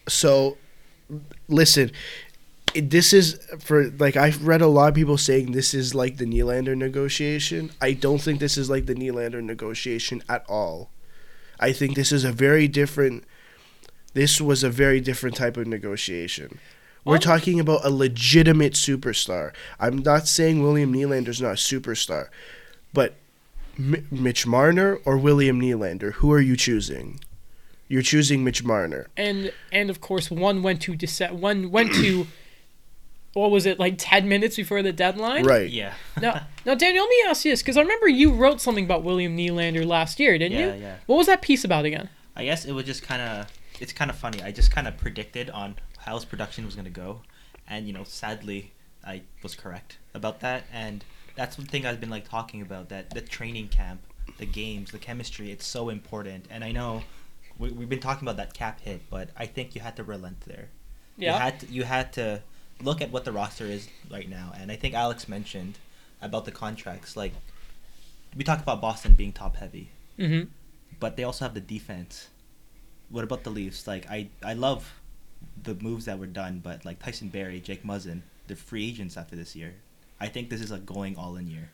So 0.08 0.58
listen, 1.48 1.92
it- 2.74 2.90
this 2.90 3.14
is 3.14 3.40
for 3.60 3.90
like 3.92 4.16
I've 4.16 4.46
read 4.46 4.62
a 4.62 4.68
lot 4.68 4.90
of 4.90 4.96
people 4.96 5.18
saying 5.18 5.52
this 5.52 5.74
is 5.74 5.94
like 5.94 6.18
the 6.18 6.26
Nylander 6.26 6.76
negotiation. 6.76 7.72
I 7.82 7.94
don't 7.94 8.22
think 8.22 8.40
this 8.40 8.58
is 8.58 8.70
like 8.70 8.86
the 8.86 8.96
Nylander 8.96 9.42
negotiation 9.44 10.22
at 10.30 10.46
all. 10.48 10.90
I 11.60 11.72
think 11.72 11.96
this 11.96 12.12
is 12.12 12.24
a 12.24 12.32
very 12.32 12.68
different 12.68 13.24
this 14.14 14.40
was 14.40 14.64
a 14.64 14.70
very 14.70 15.02
different 15.02 15.36
type 15.36 15.58
of 15.58 15.66
negotiation. 15.68 16.60
We're 17.06 17.18
talking 17.18 17.60
about 17.60 17.84
a 17.84 17.90
legitimate 17.90 18.74
superstar. 18.74 19.52
I'm 19.80 19.98
not 19.98 20.28
saying 20.28 20.64
William 20.64 20.94
Nylander's 20.94 21.42
not 21.42 21.52
a 21.52 21.56
superstar, 21.56 22.28
but 22.94 23.16
M- 23.78 24.08
Mitch 24.10 24.46
Marner 24.48 25.00
or 25.04 25.18
William 25.18 25.60
Nylander, 25.60 26.14
who 26.14 26.32
are 26.32 26.40
you 26.40 26.56
choosing? 26.56 27.20
You're 27.90 28.04
choosing 28.04 28.44
Mitch 28.44 28.64
Marner. 28.64 29.08
And 29.18 29.52
and 29.72 29.90
of 29.90 30.00
course, 30.00 30.32
one 30.32 30.64
went 30.64 30.82
to 30.84 30.94
Dece- 30.94 31.32
one 31.34 31.72
went 31.72 31.94
to. 31.96 32.28
What 33.34 33.50
was 33.52 33.66
it 33.66 33.80
like? 33.80 33.96
Ten 33.98 34.28
minutes 34.30 34.56
before 34.56 34.82
the 34.84 34.92
deadline. 34.94 35.46
Right. 35.46 35.70
Yeah. 35.70 35.94
Now, 36.22 36.42
now, 36.66 36.76
Daniel, 36.76 37.04
let 37.04 37.10
me 37.10 37.24
ask 37.28 37.44
you 37.46 37.52
this 37.52 37.62
because 37.62 37.78
I 37.78 37.82
remember 37.82 38.08
you 38.08 38.32
wrote 38.34 38.62
something 38.62 38.86
about 38.86 39.04
William 39.04 39.36
Nylander 39.36 39.86
last 39.86 40.20
year, 40.20 40.38
didn't 40.38 40.58
Yeah, 40.58 40.74
you? 40.76 40.82
yeah. 40.82 40.96
What 41.08 41.18
was 41.18 41.28
that 41.28 41.42
piece 41.42 41.64
about 41.66 41.86
again? 41.86 42.10
I 42.36 42.46
guess 42.46 42.66
it 42.66 42.72
was 42.74 42.86
just 42.86 43.02
kind 43.04 43.22
of 43.22 43.48
it's 43.80 43.92
kind 43.94 44.10
of 44.12 44.18
funny. 44.18 44.42
I 44.44 44.52
just 44.52 44.72
kind 44.72 44.88
of 44.88 44.98
predicted 44.98 45.50
on 45.50 45.76
how 45.98 46.16
his 46.16 46.26
production 46.26 46.66
was 46.66 46.76
gonna 46.76 46.90
go, 46.92 47.22
and 47.68 47.88
you 47.88 47.94
know, 47.94 48.04
sadly, 48.04 48.72
I 49.06 49.22
was 49.42 49.56
correct 49.56 49.98
about 50.14 50.40
that, 50.42 50.64
and 50.72 51.04
that's 51.36 51.58
one 51.58 51.66
thing 51.68 51.86
I've 51.86 52.00
been 52.00 52.12
like 52.12 52.30
talking 52.30 52.62
about 52.62 52.90
that 52.90 53.10
the 53.10 53.22
training 53.22 53.70
camp, 53.70 54.02
the 54.38 54.46
games, 54.46 54.92
the 54.92 55.00
chemistry. 55.00 55.52
It's 55.52 55.66
so 55.66 55.90
important, 55.90 56.46
and 56.52 56.64
I 56.64 56.72
know 56.72 57.02
we, 57.58 57.72
we've 57.72 57.90
been 57.90 58.00
talking 58.00 58.26
about 58.28 58.38
that 58.38 58.54
cap 58.54 58.82
hit, 58.82 59.02
but 59.10 59.30
I 59.36 59.48
think 59.48 59.74
you 59.76 59.82
had 59.82 59.96
to 59.96 60.04
relent 60.04 60.42
there. 60.42 60.70
You 61.18 61.28
Yeah. 61.28 61.40
had 61.40 61.60
to, 61.62 61.66
you 61.68 61.84
had 61.84 62.14
to 62.14 62.42
look 62.84 63.02
at 63.02 63.12
what 63.12 63.26
the 63.26 63.32
roster 63.32 63.66
is 63.66 63.88
right 64.12 64.30
now, 64.30 64.52
and 64.58 64.72
I 64.72 64.76
think 64.76 64.94
Alex 64.94 65.28
mentioned 65.28 65.78
about 66.22 66.46
the 66.46 66.52
contracts. 66.52 67.16
Like 67.18 67.34
we 68.36 68.44
talked 68.44 68.62
about 68.62 68.82
Boston 68.82 69.14
being 69.14 69.32
top 69.34 69.56
heavy, 69.58 69.90
Mm-hmm. 70.20 70.50
but 71.00 71.18
they 71.18 71.24
also 71.24 71.46
have 71.46 71.54
the 71.54 71.60
defense. 71.62 72.30
What 73.10 73.24
about 73.24 73.44
the 73.44 73.50
Leafs? 73.50 73.88
Like 73.88 74.10
I, 74.10 74.30
I 74.44 74.54
love 74.54 75.00
the 75.62 75.76
moves 75.76 76.06
that 76.06 76.20
were 76.20 76.28
done, 76.28 76.62
but 76.64 76.86
like 76.86 77.00
Tyson 77.04 77.30
Barrie, 77.30 77.60
Jake 77.60 77.84
Muzzin, 77.84 78.22
they're 78.48 78.58
free 78.58 78.88
agents 78.90 79.18
after 79.18 79.36
this 79.36 79.56
year. 79.56 79.74
I 80.20 80.28
think 80.28 80.50
this 80.50 80.62
is 80.62 80.72
a 80.72 80.78
going 80.80 81.18
all 81.18 81.36
in 81.36 81.48
year. 81.48 81.70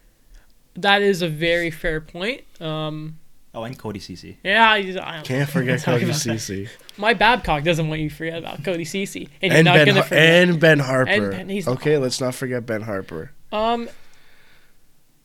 That 0.76 1.02
is 1.02 1.22
a 1.22 1.28
very 1.30 1.72
fair 1.72 2.00
point. 2.02 2.42
Um, 2.62 3.20
Oh, 3.54 3.64
and 3.64 3.78
Cody 3.78 4.00
Ceci. 4.00 4.38
yeah, 4.44 4.70
I, 4.70 4.76
I 4.76 4.82
don't 4.84 5.26
Can't 5.26 5.28
know. 5.28 5.46
forget 5.48 5.82
Cody 5.84 6.14
Ceci. 6.14 6.70
My 6.98 7.14
Babcock 7.16 7.64
doesn't 7.64 7.88
want 7.90 8.00
you 8.02 8.10
to 8.10 8.16
forget 8.16 8.38
about 8.38 8.64
Cody 8.64 8.86
Ceci, 8.86 9.28
and, 9.42 9.52
you're 9.52 9.58
and 9.60 9.66
not 9.66 9.74
Ben 9.76 9.86
gonna 9.88 10.00
Har- 10.02 10.08
forget. 10.08 10.50
and 10.50 10.60
Ben 10.60 10.80
Harpur. 10.80 11.08
And 11.10 11.32
Ben- 11.32 11.50
he's 11.50 11.66
not- 11.66 11.78
okay, 11.78 11.98
let's 11.98 12.22
not 12.22 12.36
forget 12.36 12.66
Ben 12.66 12.84
Harpur. 12.84 13.30
Um, 13.52 13.90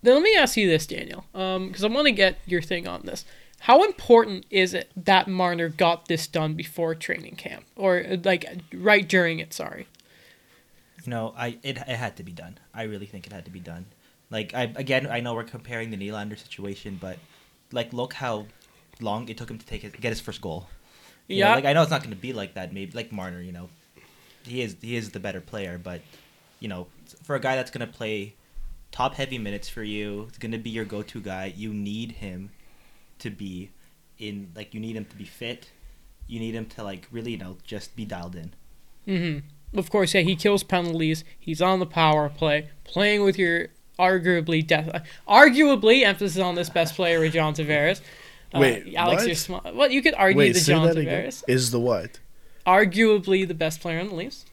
then 0.02 0.14
let 0.14 0.22
me 0.22 0.34
ask 0.36 0.56
you 0.56 0.68
this, 0.68 0.86
Daniel, 0.86 1.24
because 1.32 1.84
I 1.84 1.88
want 1.88 2.06
to 2.06 2.12
get 2.12 2.38
your 2.46 2.62
thing 2.62 2.86
on 2.88 3.02
this. 3.04 3.24
How 3.60 3.82
important 3.84 4.44
is 4.50 4.74
it 4.74 4.90
that 4.96 5.26
Marner 5.28 5.68
got 5.70 6.08
this 6.08 6.26
done 6.26 6.54
before 6.54 6.94
training 6.94 7.36
camp, 7.36 7.64
or 7.76 7.98
uh, 8.06 8.16
like 8.24 8.46
right 8.72 9.06
during 9.08 9.38
it? 9.38 9.52
Sorry. 9.54 9.86
You 11.04 11.10
know, 11.10 11.34
I 11.36 11.58
it, 11.62 11.76
it 11.76 11.86
had 11.88 12.16
to 12.16 12.22
be 12.22 12.32
done. 12.32 12.58
I 12.74 12.82
really 12.84 13.06
think 13.06 13.26
it 13.26 13.32
had 13.32 13.44
to 13.46 13.50
be 13.50 13.60
done. 13.60 13.86
Like 14.30 14.54
I 14.54 14.72
again, 14.76 15.06
I 15.10 15.20
know 15.20 15.34
we're 15.34 15.44
comparing 15.44 15.90
the 15.90 15.96
Nylander 15.96 16.38
situation, 16.38 16.98
but 17.00 17.18
like 17.74 17.92
look 17.92 18.12
how 18.14 18.46
long 19.00 19.28
it 19.28 19.36
took 19.36 19.50
him 19.50 19.58
to 19.58 19.66
take 19.66 19.84
it, 19.84 20.00
get 20.00 20.10
his 20.10 20.20
first 20.20 20.40
goal. 20.40 20.68
You 21.28 21.40
know, 21.40 21.48
Yeah. 21.48 21.54
like 21.56 21.64
I 21.64 21.72
know 21.72 21.82
it's 21.82 21.90
not 21.90 22.02
going 22.02 22.14
to 22.14 22.20
be 22.20 22.32
like 22.32 22.54
that. 22.54 22.72
Maybe 22.72 22.92
like 22.92 23.12
Marner, 23.12 23.40
you 23.40 23.52
know, 23.52 23.68
he 24.44 24.62
is 24.62 24.76
he 24.80 24.96
is 24.96 25.10
the 25.10 25.20
better 25.20 25.40
player, 25.40 25.78
but 25.82 26.00
you 26.60 26.68
know, 26.68 26.86
for 27.24 27.34
a 27.36 27.40
guy 27.40 27.56
that's 27.56 27.70
going 27.70 27.86
to 27.86 27.92
play 27.92 28.34
top 28.92 29.14
heavy 29.14 29.38
minutes 29.38 29.68
for 29.68 29.82
you, 29.82 30.26
it's 30.28 30.38
going 30.38 30.52
to 30.52 30.58
be 30.58 30.70
your 30.70 30.84
go 30.84 31.02
to 31.02 31.20
guy. 31.20 31.52
You 31.54 31.74
need 31.74 32.12
him 32.12 32.50
to 33.18 33.30
be 33.30 33.70
in 34.18 34.50
like 34.54 34.72
you 34.74 34.80
need 34.80 34.96
him 34.96 35.04
to 35.06 35.16
be 35.16 35.24
fit. 35.24 35.70
You 36.26 36.40
need 36.40 36.54
him 36.54 36.66
to 36.66 36.82
like 36.82 37.08
really 37.10 37.32
you 37.32 37.38
know 37.38 37.56
just 37.64 37.96
be 37.96 38.04
dialed 38.04 38.36
in. 38.36 38.52
Mm-hmm. 39.08 39.78
Of 39.78 39.90
course, 39.90 40.14
yeah, 40.14 40.20
he 40.20 40.36
kills 40.36 40.62
penalties. 40.62 41.24
He's 41.38 41.60
on 41.60 41.80
the 41.80 41.86
power 41.86 42.28
play, 42.28 42.70
playing 42.84 43.22
with 43.24 43.36
your 43.38 43.68
arguably 43.98 44.66
death, 44.66 45.06
arguably 45.28 46.04
emphasis 46.04 46.40
on 46.40 46.54
this 46.54 46.70
best 46.70 46.94
player 46.94 47.20
with 47.20 47.32
John 47.32 47.54
Tavares. 47.54 48.00
Uh, 48.52 48.60
Wait, 48.60 48.94
Alex, 48.94 49.22
what? 49.22 49.26
you're 49.26 49.34
smart. 49.36 49.74
Well, 49.74 49.90
you 49.90 50.02
could 50.02 50.14
argue 50.14 50.38
Wait, 50.38 50.52
the 50.52 50.60
John 50.60 50.86
that 50.86 50.96
again. 50.96 51.24
Tavares, 51.26 51.42
Is 51.48 51.70
the 51.70 51.80
what? 51.80 52.20
arguably 52.66 53.46
the 53.46 53.54
best 53.54 53.80
player 53.80 54.00
on 54.00 54.08
the 54.08 54.14
Leafs. 54.14 54.44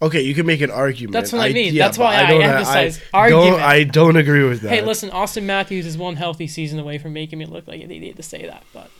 Okay, 0.00 0.20
you 0.20 0.34
can 0.34 0.46
make 0.46 0.60
an 0.60 0.70
argument. 0.70 1.12
That's 1.12 1.32
what 1.32 1.42
I 1.42 1.52
mean. 1.52 1.76
That's 1.76 1.96
why 1.96 2.16
I 2.16 2.26
don't- 2.26 2.42
emphasize 2.42 3.00
I 3.14 3.28
don't, 3.28 3.38
argument. 3.38 3.62
I 3.62 3.84
don't 3.84 4.16
agree 4.16 4.42
with 4.42 4.60
that. 4.62 4.70
Hey, 4.70 4.80
listen, 4.82 5.10
Auston 5.10 5.44
Matthews 5.44 5.86
is 5.86 5.96
one 5.96 6.16
healthy 6.16 6.48
season 6.48 6.80
away 6.80 6.98
from 6.98 7.12
making 7.12 7.38
me 7.38 7.46
look 7.46 7.68
like 7.68 7.80
an 7.80 7.90
idiot 7.92 8.16
to 8.16 8.22
say 8.22 8.44
that. 8.46 8.64
But 8.74 8.90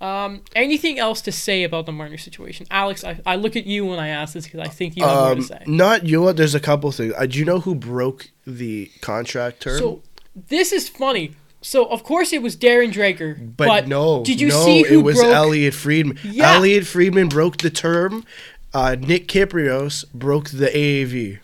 um, 0.00 0.42
anything 0.56 0.98
else 0.98 1.20
to 1.22 1.32
say 1.32 1.62
about 1.64 1.86
the 1.86 1.92
Marner 1.92 2.16
situation, 2.18 2.66
Alex? 2.70 3.04
I, 3.04 3.20
I 3.26 3.36
look 3.36 3.54
at 3.56 3.66
you 3.66 3.84
when 3.86 3.98
I 3.98 4.08
ask 4.08 4.34
this 4.34 4.44
because 4.44 4.60
I 4.60 4.68
think 4.68 4.96
you 4.96 5.04
have 5.04 5.14
more 5.16 5.28
to 5.34 5.40
Um, 5.40 5.42
say. 5.42 5.62
not 5.66 6.06
you. 6.06 6.22
know 6.22 6.32
There's 6.32 6.54
a 6.54 6.60
couple 6.60 6.90
things. 6.92 7.12
Uh, 7.16 7.26
do 7.26 7.38
you 7.38 7.44
know 7.44 7.60
who 7.60 7.74
broke 7.74 8.30
the 8.46 8.90
contract 9.00 9.60
term? 9.60 9.78
So 9.78 10.02
this 10.48 10.72
is 10.72 10.88
funny. 10.88 11.34
So 11.62 11.84
of 11.86 12.02
course 12.04 12.32
it 12.32 12.40
was 12.40 12.56
Darren 12.56 12.90
Dreger, 12.90 13.36
but, 13.56 13.66
but, 13.66 13.88
no, 13.88 14.24
Did 14.24 14.40
you 14.40 14.48
no, 14.48 14.64
see 14.64 14.82
who 14.84 15.00
it 15.00 15.02
was 15.02 15.16
broke? 15.16 15.34
Elliotte 15.34 15.74
Friedman. 15.74 16.18
Yeah. 16.24 16.54
Elliotte 16.54 16.86
Friedman 16.86 17.28
broke 17.28 17.58
the 17.58 17.68
term. 17.70 18.24
Uh, 18.72 18.96
Nick 18.98 19.28
Kypreos 19.28 20.04
broke 20.14 20.48
the 20.50 20.68
AAV. 20.68 21.38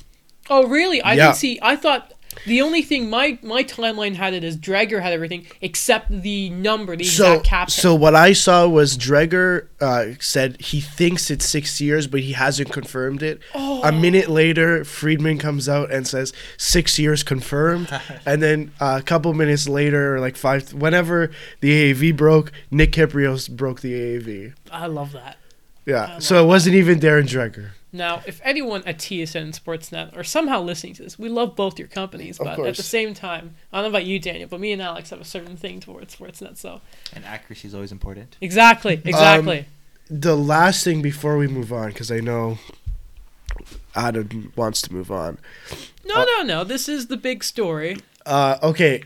Oh 0.48 0.66
really? 0.68 1.02
I 1.02 1.14
Yeah. 1.14 1.24
didn't 1.26 1.36
see. 1.36 1.58
I 1.60 1.76
thought 1.76 2.14
the 2.46 2.62
only 2.62 2.82
thing 2.82 3.08
my 3.08 3.38
my 3.42 3.62
timeline 3.62 4.14
had 4.16 4.34
it 4.34 4.42
is 4.44 4.56
as 4.56 4.60
Dreger 4.60 5.02
had 5.02 5.12
everything 5.12 5.46
except 5.60 6.10
the 6.10 6.50
number, 6.50 6.96
the 6.96 7.04
So, 7.04 7.32
exact 7.32 7.44
cap. 7.46 7.70
so 7.70 7.94
what 7.94 8.14
I 8.14 8.32
saw 8.32 8.66
was 8.68 8.96
Dreger 8.96 9.66
uh, 9.80 10.14
said 10.20 10.60
he 10.60 10.80
thinks 10.80 11.30
it's 11.30 11.44
six 11.46 11.80
years, 11.80 12.06
but 12.06 12.20
he 12.20 12.32
hasn't 12.32 12.72
confirmed 12.72 13.22
it. 13.22 13.40
Oh. 13.54 13.82
A 13.82 13.92
minute 13.92 14.28
later, 14.28 14.84
Friedman 14.84 15.38
comes 15.38 15.68
out 15.68 15.90
and 15.90 16.06
says 16.06 16.32
six 16.56 16.98
years 16.98 17.22
confirmed, 17.22 17.88
and 18.26 18.42
then 18.42 18.72
uh, 18.80 18.98
a 19.00 19.02
couple 19.02 19.32
minutes 19.34 19.68
later, 19.68 20.18
like 20.20 20.36
five, 20.36 20.72
whenever 20.72 21.30
the 21.60 21.92
AAV 21.92 22.16
broke, 22.16 22.52
Nick 22.70 22.92
Kypreos 22.92 23.50
broke 23.50 23.80
the 23.80 23.92
AAV. 23.92 24.54
I 24.70 24.86
love 24.86 25.12
that. 25.12 25.36
Yeah, 25.86 26.18
so 26.18 26.42
it 26.42 26.46
wasn't 26.46 26.74
even 26.74 26.98
Darren 26.98 27.26
Dreger. 27.28 27.70
Now, 27.92 28.20
if 28.26 28.40
anyone 28.44 28.82
at 28.84 28.98
TSN 28.98 29.40
and 29.40 29.52
Sportsnet 29.54 30.14
are 30.16 30.24
somehow 30.24 30.60
listening 30.60 30.92
to 30.94 31.02
this, 31.04 31.18
we 31.18 31.28
love 31.30 31.56
both 31.56 31.78
your 31.78 31.88
companies, 31.88 32.38
but 32.38 32.58
at 32.58 32.76
the 32.76 32.82
same 32.82 33.14
time, 33.14 33.54
I 33.72 33.76
don't 33.80 33.84
know 33.84 33.96
about 33.96 34.04
you, 34.04 34.18
Daniel, 34.18 34.48
but 34.48 34.60
me 34.60 34.72
and 34.72 34.82
Alex 34.82 35.10
have 35.10 35.20
a 35.20 35.24
certain 35.24 35.56
thing 35.56 35.80
towards 35.80 36.14
Sportsnet. 36.14 36.58
So 36.58 36.82
And 37.14 37.24
accuracy 37.24 37.68
is 37.68 37.74
always 37.74 37.92
important. 37.92 38.36
exactly, 38.40 39.00
exactly. 39.04 39.66
The 40.10 40.36
last 40.36 40.84
thing 40.84 41.00
before 41.00 41.38
we 41.38 41.46
move 41.48 41.72
on, 41.72 41.88
because 41.88 42.12
I 42.12 42.18
know 42.20 42.58
Adam 43.94 44.52
wants 44.56 44.82
to 44.82 44.92
move 44.92 45.10
on. 45.10 45.38
no, 46.04 46.24
no, 46.24 46.42
no. 46.42 46.64
This 46.64 46.88
is 46.88 47.06
the 47.06 47.16
big 47.16 47.42
story. 47.42 47.96
Uh, 48.26 48.58
okay, 48.62 49.02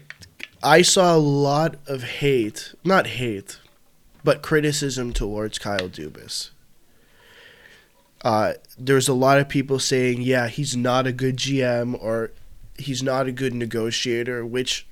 I 0.62 0.82
saw 0.82 1.14
a 1.14 1.18
lot 1.18 1.76
of 1.86 2.02
hate, 2.02 2.74
not 2.84 3.06
hate, 3.06 3.58
but 4.24 4.42
criticism 4.42 5.12
towards 5.12 5.58
Kyle 5.58 5.88
Dubas. 5.88 6.50
Uh, 8.22 8.54
there's 8.78 9.08
a 9.08 9.14
lot 9.14 9.38
of 9.38 9.48
people 9.48 9.78
saying, 9.78 10.20
yeah, 10.22 10.48
he's 10.48 10.76
not 10.76 11.06
a 11.06 11.12
good 11.12 11.36
GM 11.36 12.00
or 12.02 12.32
he's 12.78 13.02
not 13.02 13.26
a 13.26 13.32
good 13.32 13.54
negotiator, 13.54 14.44
which 14.44 14.86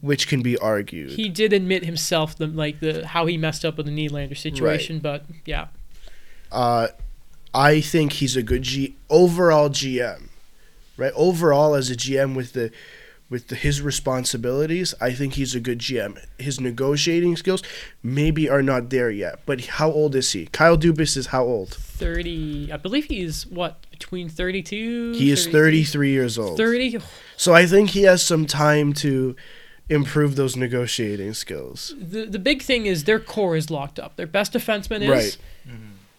which 0.00 0.26
can 0.26 0.42
be 0.42 0.58
argued. 0.58 1.12
He 1.12 1.28
did 1.28 1.52
admit 1.52 1.84
himself 1.84 2.36
the 2.36 2.46
like 2.46 2.80
the 2.80 3.06
how 3.06 3.26
he 3.26 3.36
messed 3.36 3.64
up 3.64 3.76
with 3.76 3.86
the 3.86 3.92
Nylander 3.92 4.36
situation, 4.36 4.98
but 4.98 5.24
yeah, 5.44 5.68
uh, 6.50 6.88
I 7.54 7.80
think 7.80 8.14
he's 8.14 8.36
a 8.36 8.42
good 8.42 8.62
G 8.62 8.96
overall 9.08 9.68
GM, 9.70 10.28
right? 10.96 11.12
Overall, 11.14 11.74
as 11.74 11.90
a 11.90 11.96
GM 11.96 12.34
with 12.34 12.52
the 12.52 12.70
with 13.32 13.48
the, 13.48 13.56
his 13.56 13.80
responsibilities, 13.82 14.94
I 15.00 15.12
think 15.12 15.34
he's 15.34 15.54
a 15.54 15.60
good 15.60 15.80
GM. 15.80 16.22
His 16.38 16.60
negotiating 16.60 17.36
skills 17.36 17.62
maybe 18.02 18.48
are 18.48 18.62
not 18.62 18.90
there 18.90 19.10
yet, 19.10 19.40
but 19.46 19.62
how 19.62 19.90
old 19.90 20.14
is 20.14 20.30
he? 20.32 20.46
Kyle 20.46 20.78
Dubas 20.78 21.16
is 21.16 21.26
how 21.28 21.42
old? 21.42 21.74
thirty. 22.02 22.70
I 22.72 22.76
believe 22.76 23.06
he's 23.06 23.46
what 23.46 23.88
between 23.90 24.28
thirty-two. 24.28 25.12
He 25.12 25.30
is 25.30 25.46
33 25.46 26.10
years 26.10 26.38
old. 26.38 26.56
Thirty. 26.56 26.98
So 27.36 27.54
I 27.54 27.66
think 27.66 27.90
he 27.90 28.02
has 28.02 28.22
some 28.22 28.46
time 28.46 28.92
to 28.94 29.34
improve 29.88 30.36
those 30.36 30.56
negotiating 30.56 31.34
skills. 31.34 31.94
The 31.98 32.26
the 32.26 32.38
big 32.38 32.62
thing 32.62 32.86
is 32.86 33.04
their 33.04 33.20
core 33.20 33.56
is 33.56 33.70
locked 33.70 33.98
up. 33.98 34.16
Their 34.16 34.26
best 34.26 34.52
defenseman 34.52 35.02
is. 35.02 35.08
Right. 35.08 35.38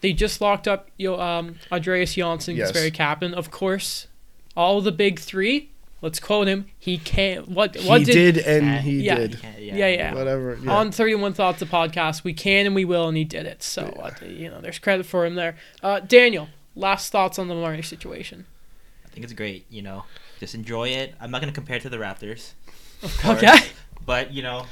They 0.01 0.11
just 0.11 0.41
locked 0.41 0.67
up 0.67 0.89
yo 0.97 1.19
um 1.19 1.55
Andreas 1.71 2.15
Johnsson, 2.15 2.55
yes. 2.55 2.71
very 2.71 2.91
captain. 2.91 3.33
Of 3.33 3.51
course, 3.51 4.07
all 4.55 4.81
the 4.81 4.91
big 4.91 5.19
three. 5.19 5.69
Let's 6.03 6.19
quote 6.19 6.49
him. 6.49 6.65
He 6.77 6.97
can't. 6.97 7.47
What? 7.47 7.75
He 7.75 7.87
what 7.87 8.03
did, 8.03 8.37
and 8.37 8.67
Uh, 8.67 8.77
he 8.79 9.03
yeah. 9.03 9.15
did. 9.15 9.39
Yeah, 9.57 9.73
yeah. 9.73 9.87
yeah. 9.87 10.13
Whatever. 10.13 10.59
Yeah. 10.61 10.75
On 10.75 10.91
Thirty 10.91 11.15
One 11.15 11.33
Thoughts, 11.33 11.59
the 11.59 11.65
podcast, 11.65 12.25
we 12.25 12.33
can 12.33 12.65
and 12.65 12.75
we 12.75 12.83
will, 12.83 13.07
and 13.07 13.15
he 13.15 13.23
did 13.23 13.45
it. 13.45 13.63
So 13.63 13.83
uh, 13.83 14.11
you 14.25 14.49
know, 14.49 14.59
there's 14.59 14.79
credit 14.79 15.05
for 15.05 15.25
him 15.25 15.35
there. 15.35 15.55
Uh, 15.81 16.01
Daniel, 16.01 16.49
last 16.75 17.09
thoughts 17.09 17.39
on 17.39 17.47
the 17.47 17.55
Marner 17.55 17.81
situation. 17.81 18.45
I 19.05 19.09
think 19.11 19.23
it's 19.23 19.31
great. 19.31 19.65
You 19.69 19.81
know, 19.81 20.03
just 20.41 20.53
enjoy 20.53 20.89
it. 20.89 21.15
I'm 21.21 21.31
not 21.31 21.39
gonna 21.39 21.53
compare 21.53 21.77
it 21.77 21.83
to 21.83 21.89
the 21.89 21.95
Raptors, 21.95 22.51
course. 23.21 23.41
Okay. 23.41 23.59
but 24.05 24.33
you 24.33 24.43
know, 24.43 24.65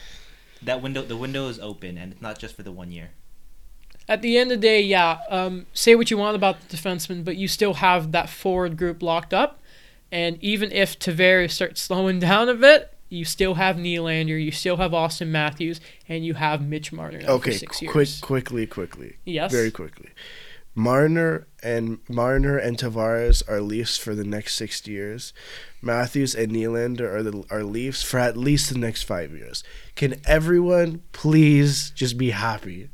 that 0.64 0.82
window 0.82 1.02
the 1.02 1.16
window 1.16 1.48
is 1.48 1.60
open, 1.60 1.98
and 1.98 2.12
it's 2.12 2.22
not 2.22 2.40
just 2.40 2.58
for 2.58 2.64
the 2.64 2.74
one 2.74 2.92
year. 2.92 3.12
At 4.10 4.22
the 4.22 4.38
end 4.38 4.52
of 4.52 4.60
the 4.60 4.68
day, 4.68 4.82
yeah. 4.82 5.20
Um, 5.30 5.68
say 5.72 5.96
what 5.96 6.12
you 6.12 6.18
want 6.18 6.36
about 6.36 6.68
the 6.68 6.76
defenseman, 6.76 7.24
but 7.24 7.38
you 7.38 7.48
still 7.48 7.76
have 7.76 8.12
that 8.12 8.30
forward 8.30 8.76
group 8.76 9.02
locked 9.02 9.34
up. 9.34 9.61
And 10.12 10.38
even 10.42 10.72
if 10.72 11.00
Tavares 11.00 11.52
starts 11.52 11.82
slowing 11.82 12.20
down 12.20 12.50
a 12.50 12.56
bit, 12.56 12.94
you 13.10 13.26
still 13.26 13.56
have 13.56 13.76
Nylander, 13.76 14.42
you 14.42 14.52
still 14.52 14.78
have 14.78 14.92
Auston 14.92 15.28
Matthews, 15.28 15.82
and 16.08 16.26
you 16.26 16.34
have 16.36 16.66
Mitch 16.66 16.94
Marner 16.94 17.22
okay, 17.28 17.52
for 17.52 17.58
six 17.58 17.82
years. 17.82 17.92
quick, 17.92 18.10
quickly, 18.22 18.66
quickly. 18.66 19.18
Yes. 19.26 19.52
Very 19.52 19.72
quickly. 19.72 20.10
Marner 20.74 21.48
and 21.62 22.00
Marner 22.08 22.58
and 22.58 22.78
Tavares 22.78 23.44
are 23.50 23.60
Leafs 23.60 23.98
for 23.98 24.16
the 24.16 24.24
next 24.24 24.56
six 24.56 24.88
years. 24.88 25.34
Matthews 25.82 26.34
and 26.34 26.54
Nylander 26.54 27.02
are 27.02 27.24
the 27.24 27.44
are 27.52 27.64
Leafs 27.64 28.02
for 28.02 28.20
at 28.20 28.38
least 28.38 28.72
the 28.72 28.80
next 28.80 29.04
five 29.04 29.32
years. 29.32 29.64
Can 29.96 30.22
everyone 30.26 31.02
please 31.12 31.92
just 31.92 32.18
be 32.18 32.30
happy 32.30 32.90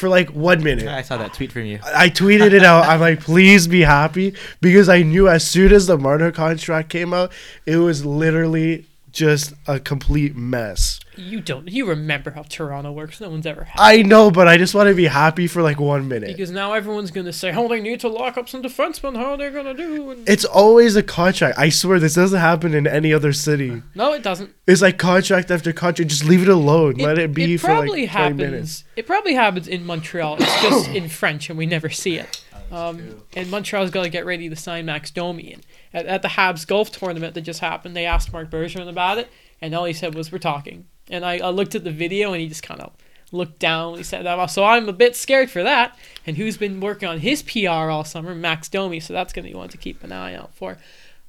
for 0.00 0.08
like 0.08 0.30
one 0.30 0.64
minute. 0.64 0.88
I 0.88 1.02
saw 1.02 1.18
that 1.18 1.34
tweet 1.34 1.52
from 1.52 1.66
you. 1.66 1.78
I 1.84 2.08
tweeted 2.08 2.52
it 2.52 2.64
out. 2.64 2.86
I'm 2.86 3.00
like, 3.00 3.20
please 3.24 3.68
be 3.68 3.82
happy 3.82 4.34
because 4.60 4.88
I 4.88 5.02
knew 5.02 5.28
as 5.28 5.46
soon 5.46 5.72
as 5.72 5.86
the 5.86 5.98
Marner 5.98 6.32
contract 6.32 6.88
came 6.88 7.14
out, 7.14 7.30
it 7.66 7.76
was 7.76 8.04
literally 8.04 8.86
just 9.12 9.52
a 9.68 9.78
complete 9.78 10.34
mess. 10.34 10.98
You 11.20 11.40
don't. 11.40 11.68
You 11.70 11.86
remember 11.86 12.30
how 12.30 12.42
Toronto 12.42 12.92
works. 12.92 13.20
No 13.20 13.30
one's 13.30 13.46
ever 13.46 13.64
had. 13.64 13.78
I 13.78 14.02
know, 14.02 14.30
but 14.30 14.48
I 14.48 14.56
just 14.56 14.74
want 14.74 14.88
to 14.88 14.94
be 14.94 15.06
happy 15.06 15.46
for 15.46 15.62
like 15.62 15.78
one 15.78 16.08
minute. 16.08 16.28
Because 16.28 16.50
now 16.50 16.72
everyone's 16.72 17.10
gonna 17.10 17.32
say, 17.32 17.52
"Oh, 17.54 17.68
they 17.68 17.80
need 17.80 18.00
to 18.00 18.08
lock 18.08 18.36
up 18.36 18.48
some 18.48 18.62
defensemen. 18.62 19.16
How 19.16 19.32
are 19.32 19.36
they 19.36 19.50
gonna 19.50 19.74
do?" 19.74 20.10
And 20.10 20.28
It's 20.28 20.44
always 20.44 20.96
a 20.96 21.02
contract. 21.02 21.58
I 21.58 21.68
swear 21.68 21.98
this 21.98 22.14
doesn't 22.14 22.40
happen 22.40 22.74
in 22.74 22.86
any 22.86 23.12
other 23.12 23.32
city. 23.32 23.82
no, 23.94 24.12
it 24.12 24.22
doesn't. 24.22 24.54
It's 24.66 24.82
like 24.82 24.98
contract 24.98 25.50
after 25.50 25.72
contract. 25.72 26.10
Just 26.10 26.24
leave 26.24 26.42
it 26.42 26.48
alone. 26.48 26.94
Let 26.94 27.18
it 27.18 27.34
be 27.34 27.56
for 27.56 27.68
like 27.68 27.76
probably 27.76 27.90
20 27.90 28.06
happens. 28.06 28.38
minutes. 28.38 28.84
It 28.96 29.06
probably 29.06 29.34
happens 29.34 29.68
in 29.68 29.84
Montreal. 29.84 30.36
It's 30.40 30.62
just 30.62 30.88
in 30.88 31.08
French, 31.20 31.48
and 31.50 31.58
we 31.58 31.66
never 31.66 31.88
see 31.90 32.16
it. 32.18 32.44
Um, 32.72 33.22
and 33.34 33.50
Montreal's 33.50 33.90
got 33.90 34.04
to 34.04 34.08
get 34.08 34.24
ready 34.24 34.48
to 34.48 34.54
sign 34.54 34.86
Max 34.86 35.10
Domi. 35.10 35.52
And 35.52 35.66
at, 35.92 36.06
at 36.06 36.22
the 36.22 36.28
Habs 36.28 36.64
golf 36.66 36.92
tournament 36.92 37.34
that 37.34 37.40
just 37.40 37.58
happened, 37.60 37.96
they 37.96 38.06
asked 38.06 38.32
Marc 38.32 38.48
Bergevin 38.48 38.88
about 38.88 39.18
it, 39.18 39.28
and 39.60 39.74
all 39.74 39.84
he 39.86 39.92
said 39.92 40.14
was, 40.14 40.30
"We're 40.30 40.38
talking." 40.38 40.86
And 41.10 41.24
I, 41.24 41.38
I 41.38 41.50
looked 41.50 41.74
at 41.74 41.84
the 41.84 41.90
video, 41.90 42.32
and 42.32 42.40
he 42.40 42.48
just 42.48 42.62
kind 42.62 42.80
of 42.80 42.92
looked 43.32 43.58
down. 43.58 43.96
He 43.96 44.02
said 44.02 44.24
that. 44.24 44.46
So 44.46 44.64
I'm 44.64 44.88
a 44.88 44.92
bit 44.92 45.16
scared 45.16 45.50
for 45.50 45.62
that. 45.62 45.98
And 46.26 46.36
who's 46.36 46.56
been 46.56 46.80
working 46.80 47.08
on 47.08 47.18
his 47.18 47.42
PR 47.42 47.68
all 47.68 48.04
summer? 48.04 48.34
Max 48.34 48.68
Domi. 48.68 49.00
So 49.00 49.12
that's 49.12 49.32
going 49.32 49.44
to 49.44 49.50
be 49.50 49.56
one 49.56 49.68
to 49.68 49.78
keep 49.78 50.02
an 50.02 50.12
eye 50.12 50.34
out 50.34 50.54
for. 50.54 50.78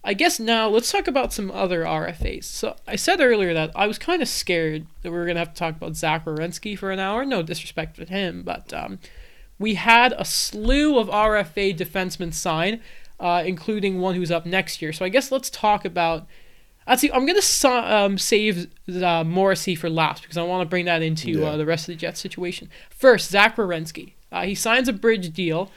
I 0.04 0.16
guess 0.16 0.40
now 0.40 0.68
let's 0.68 0.92
talk 0.92 1.08
about 1.08 1.32
some 1.32 1.52
other 1.52 1.84
RFAs. 1.84 2.46
So 2.46 2.76
I 2.88 2.96
said 2.96 3.22
earlier 3.22 3.54
that 3.54 3.72
I 3.76 3.86
was 3.86 4.00
kind 4.00 4.22
of 4.22 4.28
scared 4.28 4.88
that 5.04 5.12
we 5.12 5.18
were 5.18 5.28
gonna 5.28 5.40
have 5.40 5.54
to 5.54 5.60
talk 5.60 5.76
about 5.76 5.96
Zach 5.96 6.26
Werenski 6.26 6.78
for 6.78 6.90
an 6.90 6.98
hour. 7.00 7.24
No 7.24 7.44
disrespect 7.44 7.98
to 7.98 8.06
him, 8.06 8.42
but 8.42 8.74
um, 8.74 8.98
we 9.60 9.76
had 9.76 10.14
a 10.18 10.26
slew 10.26 10.98
of 10.98 11.08
RFA 11.08 11.78
defensemen 11.78 12.34
sign, 12.34 12.82
uh, 13.20 13.44
including 13.46 14.00
one 14.00 14.16
who's 14.16 14.32
up 14.32 14.46
next 14.46 14.82
year. 14.82 14.92
So 14.92 15.06
I 15.06 15.10
guess 15.10 15.32
let's 15.32 15.50
talk 15.50 15.86
about. 15.86 16.28
Actually, 16.88 17.12
I'm 17.14 17.26
gonna 17.26 17.42
so, 17.42 17.72
um, 17.78 18.18
save 18.18 18.68
uh, 19.02 19.24
Morrissey 19.24 19.76
for 19.76 19.90
last 19.90 20.24
because 20.24 20.38
I 20.38 20.44
want 20.44 20.62
to 20.62 20.70
bring 20.70 20.86
that 20.86 21.02
into 21.02 21.32
Yeah. 21.32 21.50
uh, 21.52 21.58
the 21.58 21.66
rest 21.66 21.88
of 21.88 21.94
the 21.94 22.00
Jets 22.00 22.20
situation. 22.20 22.70
First, 22.90 23.30
Zach 23.30 23.56
Werenski. 23.56 24.14
Uh, 24.32 24.44
he 24.44 24.56
signs 24.56 24.88
a 24.88 24.94
bridge 24.94 25.32
deal. 25.34 25.72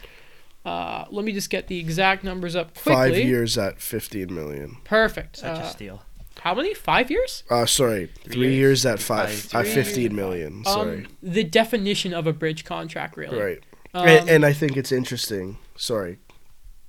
Uh, 0.65 1.05
let 1.11 1.25
me 1.25 1.33
just 1.33 1.51
get 1.51 1.67
the 1.67 1.79
exact 1.79 2.25
numbers 2.25 2.57
up 2.57 2.73
quickly. 2.75 2.95
Five 2.95 3.17
years 3.19 3.59
at 3.59 3.81
15 3.83 4.35
million. 4.35 4.79
Perfect. 4.85 5.37
Such 5.37 5.59
Uh, 5.59 5.63
a 5.63 5.71
steal. 5.71 6.03
how 6.41 6.55
many? 6.55 6.73
Five 6.73 7.11
years? 7.11 7.43
Uh, 7.51 7.67
sorry, 7.67 8.09
three, 8.25 8.55
years. 8.55 8.85
years. 8.85 8.87
at 8.87 8.99
five, 9.01 9.31
Five. 9.31 9.67
at 9.67 9.73
Three 9.73 9.83
15 9.85 10.01
years. 10.03 10.13
million. 10.13 10.65
Sorry, 10.65 10.97
Um, 11.05 11.07
the 11.23 11.45
definition 11.45 12.15
of 12.15 12.27
a 12.27 12.33
bridge 12.33 12.65
contract, 12.65 13.17
really. 13.19 13.39
right. 13.39 13.61
Um, 13.93 14.09
and, 14.09 14.29
and 14.31 14.47
I 14.47 14.53
think 14.55 14.77
it's 14.77 14.91
interesting. 14.91 15.59
Sorry. 15.77 16.19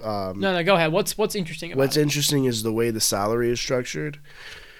Um, 0.04 0.40
no, 0.40 0.54
no, 0.54 0.64
go 0.64 0.76
ahead. 0.76 0.92
What's 0.92 1.18
what's 1.18 1.36
interesting 1.36 1.72
about 1.72 1.80
What's 1.80 1.98
it? 1.98 2.02
interesting 2.02 2.46
is 2.46 2.64
the 2.64 2.74
way 2.74 2.92
the 2.92 3.00
salary 3.02 3.50
is 3.50 3.60
structured. 3.60 4.20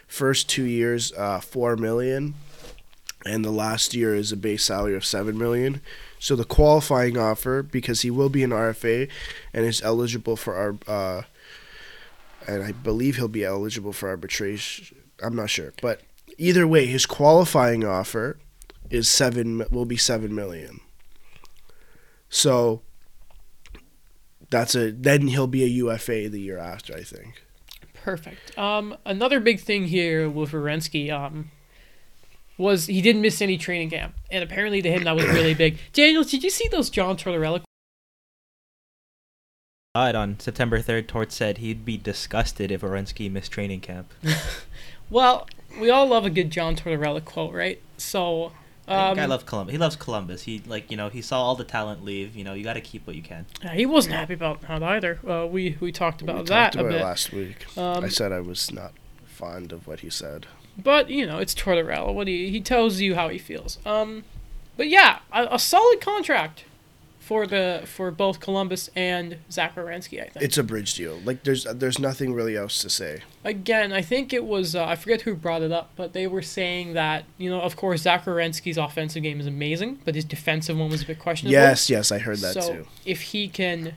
First 0.08 0.50
two 0.50 0.66
years, 0.66 1.14
uh, 1.14 1.40
four 1.40 1.76
million, 1.78 2.36
and 3.26 3.44
the 3.44 3.52
last 3.52 3.94
year 3.94 4.14
is 4.14 4.32
a 4.32 4.38
base 4.38 4.64
salary 4.66 4.96
of 4.96 5.06
seven 5.06 5.38
million. 5.38 5.82
So 6.20 6.36
the 6.36 6.44
qualifying 6.46 7.18
offer, 7.18 7.64
because 7.64 8.02
he 8.02 8.12
will 8.12 8.30
be 8.30 8.44
an 8.44 8.50
RFA, 8.52 9.10
and 9.54 9.66
is 9.66 9.82
eligible 9.82 10.36
for 10.36 10.56
our, 10.56 10.76
uh, 10.88 11.24
and 12.48 12.64
I 12.64 12.72
believe 12.72 13.16
he'll 13.16 13.28
be 13.28 13.44
eligible 13.46 13.94
for 13.94 14.10
arbitration. 14.10 14.98
I'm 15.24 15.36
not 15.36 15.50
sure, 15.50 15.74
but 15.82 16.02
either 16.38 16.68
way, 16.68 16.86
his 16.88 17.06
qualifying 17.06 17.84
offer 17.86 18.38
is 18.90 19.08
seven. 19.08 19.66
Will 19.72 19.86
be 19.86 19.98
seven 19.98 20.36
million. 20.36 20.82
So. 22.30 22.82
That's 24.50 24.76
a 24.76 24.92
then 24.92 25.28
he'll 25.28 25.48
be 25.48 25.64
a 25.64 25.68
UFA 25.68 26.30
the 26.30 26.40
year 26.40 26.58
after, 26.58 26.96
I 26.96 27.04
think. 27.04 27.44
Perfect. 27.94 28.58
Um, 28.58 28.98
another 29.06 29.40
big 29.40 29.60
thing 29.60 29.86
here 29.86 30.30
with 30.30 30.52
Werenski, 30.52 31.12
um, 31.12 31.52
was 32.58 32.86
he 32.86 33.02
didn't 33.02 33.22
miss 33.22 33.42
any 33.42 33.58
training 33.58 33.90
camp, 33.90 34.16
and 34.30 34.44
apparently 34.44 34.82
to 34.82 34.92
him 34.92 35.04
that 35.04 35.16
was 35.16 35.26
really 35.26 35.54
big. 35.54 35.78
Daniel, 35.94 36.24
did 36.24 36.44
you 36.44 36.50
see 36.50 36.68
those 36.68 36.90
John 36.90 37.18
Tortorella? 37.18 37.62
But 39.94 40.16
on 40.16 40.40
September 40.40 40.82
3rd, 40.82 41.08
Tort 41.08 41.32
said 41.32 41.60
he'd 41.60 41.86
be 41.86 41.98
disgusted 41.98 42.70
if 42.70 42.82
Werenski 42.82 43.32
missed 43.32 43.52
training 43.52 43.80
camp. 43.80 44.14
Well, 45.10 45.48
we 45.80 45.90
all 45.90 46.08
love 46.08 46.26
a 46.26 46.30
good 46.30 46.50
John 46.50 46.76
Tortorella 46.76 47.24
quote, 47.24 47.54
right? 47.54 47.82
So, 47.98 48.52
um, 48.88 49.20
I 49.20 49.26
love 49.26 49.46
Columbus. 49.46 49.72
He 49.72 49.78
loves 49.78 49.96
Columbus. 49.96 50.44
He 50.44 50.62
like 50.68 50.92
you 50.92 50.98
know 50.98 51.10
he 51.10 51.22
saw 51.22 51.42
all 51.42 51.56
the 51.56 51.64
talent 51.64 52.04
leave. 52.04 52.36
You 52.36 52.44
know 52.44 52.54
you 52.54 52.64
got 52.64 52.74
to 52.74 52.82
keep 52.82 53.08
what 53.08 53.16
you 53.16 53.22
can. 53.22 53.46
yeah, 53.64 53.74
he 53.74 53.86
wasn't 53.86 54.16
happy 54.16 54.34
about 54.34 54.62
that 54.62 54.84
either. 54.84 55.20
Uh, 55.28 55.48
we 55.48 55.78
we 55.80 55.92
talked 55.92 56.22
about 56.22 56.40
we 56.40 56.44
that 56.50 56.74
talked 56.74 56.86
a 56.86 56.90
bit. 56.90 57.02
last 57.02 57.32
week. 57.32 57.66
Um, 57.78 58.04
I 58.04 58.10
said 58.10 58.32
I 58.32 58.40
was 58.42 58.72
not 58.72 58.94
fond 59.26 59.72
of 59.72 59.88
what 59.88 60.02
he 60.02 60.10
said. 60.10 60.48
But 60.78 61.10
you 61.10 61.26
know, 61.26 61.40
it's 61.40 61.56
Tortorella. 61.56 62.14
What 62.14 62.28
he 62.28 62.50
he 62.50 62.62
tells 62.62 63.00
you 63.00 63.16
how 63.16 63.30
he 63.30 63.38
feels. 63.38 63.80
Um, 63.86 64.24
but 64.78 64.88
yeah, 64.88 65.20
a, 65.32 65.48
a 65.52 65.60
solid 65.60 66.02
contract 66.02 66.66
for 67.26 67.48
the 67.48 67.82
for 67.86 68.12
both 68.12 68.40
Columbus 68.40 68.88
and 68.96 69.38
Zach 69.50 69.74
Werenski, 69.76 70.22
I 70.22 70.30
think. 70.30 70.46
It's 70.46 70.60
a 70.60 70.64
bridge 70.64 70.94
deal. 70.94 71.20
Like 71.26 71.44
there's 71.44 71.64
there's 71.64 71.98
nothing 71.98 72.34
really 72.36 72.56
else 72.56 72.80
to 72.84 72.90
say. 72.90 73.24
Again, 73.44 73.92
I 73.92 74.04
think 74.04 74.32
it 74.32 74.46
was 74.46 74.76
uh, 74.76 74.86
I 74.86 74.96
forget 74.96 75.22
who 75.22 75.34
brought 75.34 75.64
it 75.64 75.72
up, 75.72 75.90
but 75.96 76.14
they 76.14 76.28
were 76.28 76.44
saying 76.44 76.94
that 76.94 77.26
you 77.40 77.50
know, 77.50 77.62
of 77.62 77.76
course, 77.76 78.04
Zach 78.04 78.26
Wierenski's 78.26 78.78
offensive 78.78 79.24
game 79.24 79.40
is 79.40 79.48
amazing, 79.48 80.02
but 80.06 80.14
his 80.14 80.24
defensive 80.24 80.78
one 80.78 80.92
was 80.92 81.02
a 81.02 81.06
bit 81.08 81.18
questionable. 81.18 81.54
Yes, 81.54 81.90
yes, 81.90 82.12
I 82.12 82.20
heard 82.20 82.38
that 82.40 82.54
so 82.54 82.74
too. 82.74 82.88
if 83.06 83.22
he 83.22 83.48
can 83.48 83.96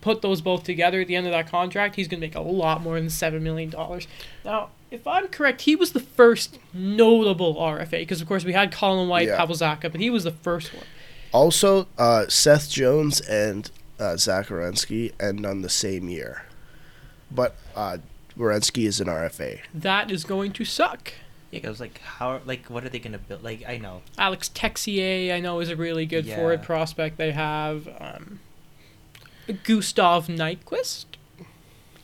put 0.00 0.22
those 0.22 0.40
both 0.40 0.64
together 0.64 1.02
at 1.02 1.06
the 1.06 1.16
end 1.16 1.26
of 1.26 1.32
that 1.32 1.50
contract, 1.50 1.96
he's 1.96 2.08
gonna 2.08 2.20
make 2.20 2.34
a 2.34 2.40
lot 2.40 2.80
more 2.80 2.98
than 2.98 3.10
seven 3.10 3.42
million 3.42 3.68
dollars. 3.68 4.08
Now, 4.42 4.70
if 4.90 5.06
I'm 5.06 5.28
correct, 5.28 5.62
he 5.62 5.76
was 5.76 5.92
the 5.92 6.00
first 6.00 6.58
notable 6.72 7.56
RFA 7.56 7.90
because 8.00 8.22
of 8.22 8.26
course 8.26 8.42
we 8.42 8.54
had 8.54 8.72
Colin 8.72 9.08
White, 9.10 9.28
Yeah. 9.28 9.36
Pavel 9.36 9.54
Zacha, 9.54 9.92
but 9.92 10.00
he 10.00 10.08
was 10.08 10.24
the 10.24 10.30
first 10.30 10.72
one. 10.72 10.86
Also, 11.34 11.88
uh, 11.98 12.26
Seth 12.28 12.70
Jones 12.70 13.20
and 13.20 13.68
uh, 13.98 14.16
Zach 14.16 14.46
Werenski 14.46 15.12
end 15.20 15.44
on 15.44 15.62
the 15.62 15.68
same 15.68 16.08
year, 16.08 16.44
but 17.30 17.56
uh, 17.74 17.98
Werenski 18.38 18.86
is 18.86 19.00
an 19.00 19.08
RFA. 19.08 19.58
That 19.74 20.12
is 20.12 20.22
going 20.22 20.52
to 20.52 20.64
suck. 20.64 21.12
Yeah, 21.50 21.60
cause 21.60 21.80
like 21.80 21.98
how 22.00 22.40
like 22.46 22.66
what 22.66 22.84
are 22.84 22.88
they 22.88 22.98
gonna 23.00 23.18
build? 23.18 23.42
Like 23.44 23.64
I 23.68 23.76
know 23.78 24.02
Alex 24.18 24.48
Texier, 24.48 25.32
I 25.34 25.40
know, 25.40 25.58
is 25.60 25.68
a 25.70 25.76
really 25.76 26.06
good 26.06 26.24
Yeah. 26.24 26.36
forward 26.36 26.62
prospect. 26.62 27.16
They 27.16 27.30
have 27.32 27.86
um, 28.00 28.40
Gustav 29.64 30.26
Nyquist, 30.28 31.04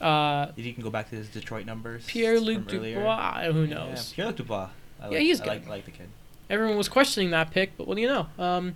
uh, 0.01 0.49
if 0.57 0.65
you 0.67 0.73
can 0.73 0.83
go 0.83 0.91
back 0.91 1.09
to 1.11 1.17
his 1.17 1.29
Detroit 1.29 1.67
numbers. 1.67 2.05
Pierre 2.07 2.39
Luc. 2.41 2.67
Dubois. 2.69 3.45
Who 3.53 3.63
Yeah, 3.65 3.75
knows? 3.75 4.13
Pierre 4.13 4.29
Luc 4.29 4.37
Dubois. 4.37 4.69
I 5.01 5.05
Yeah, 5.05 5.09
like, 5.11 5.19
he's 5.21 5.41
I 5.41 5.45
good. 5.45 5.51
like, 5.51 5.67
I 5.67 5.71
like 5.71 5.85
the 5.85 5.91
kid. 5.93 6.09
Everyone 6.49 6.77
was 6.77 6.89
questioning 6.89 7.31
that 7.31 7.51
pick, 7.53 7.77
but 7.77 7.87
what 7.89 7.95
do 7.97 8.03
you 8.03 8.09
know? 8.09 8.27
Um, 8.39 8.75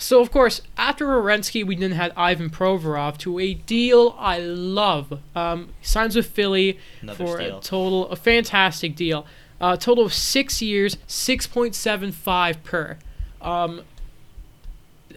so 0.00 0.20
of 0.20 0.30
course, 0.32 0.62
after 0.76 1.06
Werenski, 1.06 1.64
we 1.64 1.76
then 1.76 1.92
had 1.92 2.12
Ivan 2.16 2.48
Provorov 2.48 3.18
to 3.18 3.38
a 3.38 3.54
deal 3.54 4.16
I 4.18 4.38
love. 4.38 5.20
Um, 5.36 5.74
he 5.78 5.86
signs 5.86 6.16
with 6.16 6.26
Philly 6.26 6.78
Another 7.02 7.26
for 7.26 7.36
steal. 7.40 7.58
a 7.58 7.62
total, 7.62 8.08
a 8.08 8.16
fantastic 8.16 8.96
deal. 8.96 9.26
A 9.60 9.76
total 9.76 10.06
of 10.06 10.14
six 10.14 10.62
years, 10.62 10.96
six 11.06 11.46
point 11.46 11.74
seven 11.74 12.12
five 12.12 12.64
per. 12.64 12.96
Um, 13.42 13.82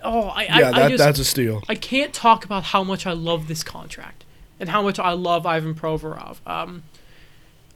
oh, 0.03 0.27
I, 0.27 0.41
I, 0.41 0.59
yeah, 0.59 0.67
I 0.67 0.71
that, 0.71 0.89
just, 0.89 1.03
that's 1.03 1.19
a 1.19 1.25
steal. 1.25 1.61
I 1.69 1.75
can't 1.75 2.13
talk 2.13 2.43
about 2.43 2.65
how 2.65 2.83
much 2.83 3.07
I 3.07 3.13
love 3.13 3.47
this 3.47 3.63
contract 3.63 4.25
and 4.59 4.67
how 4.67 4.81
much 4.81 4.99
I 4.99 5.11
love 5.11 5.45
Ivan 5.45 5.75
Provorov. 5.75 6.45
Um, 6.45 6.83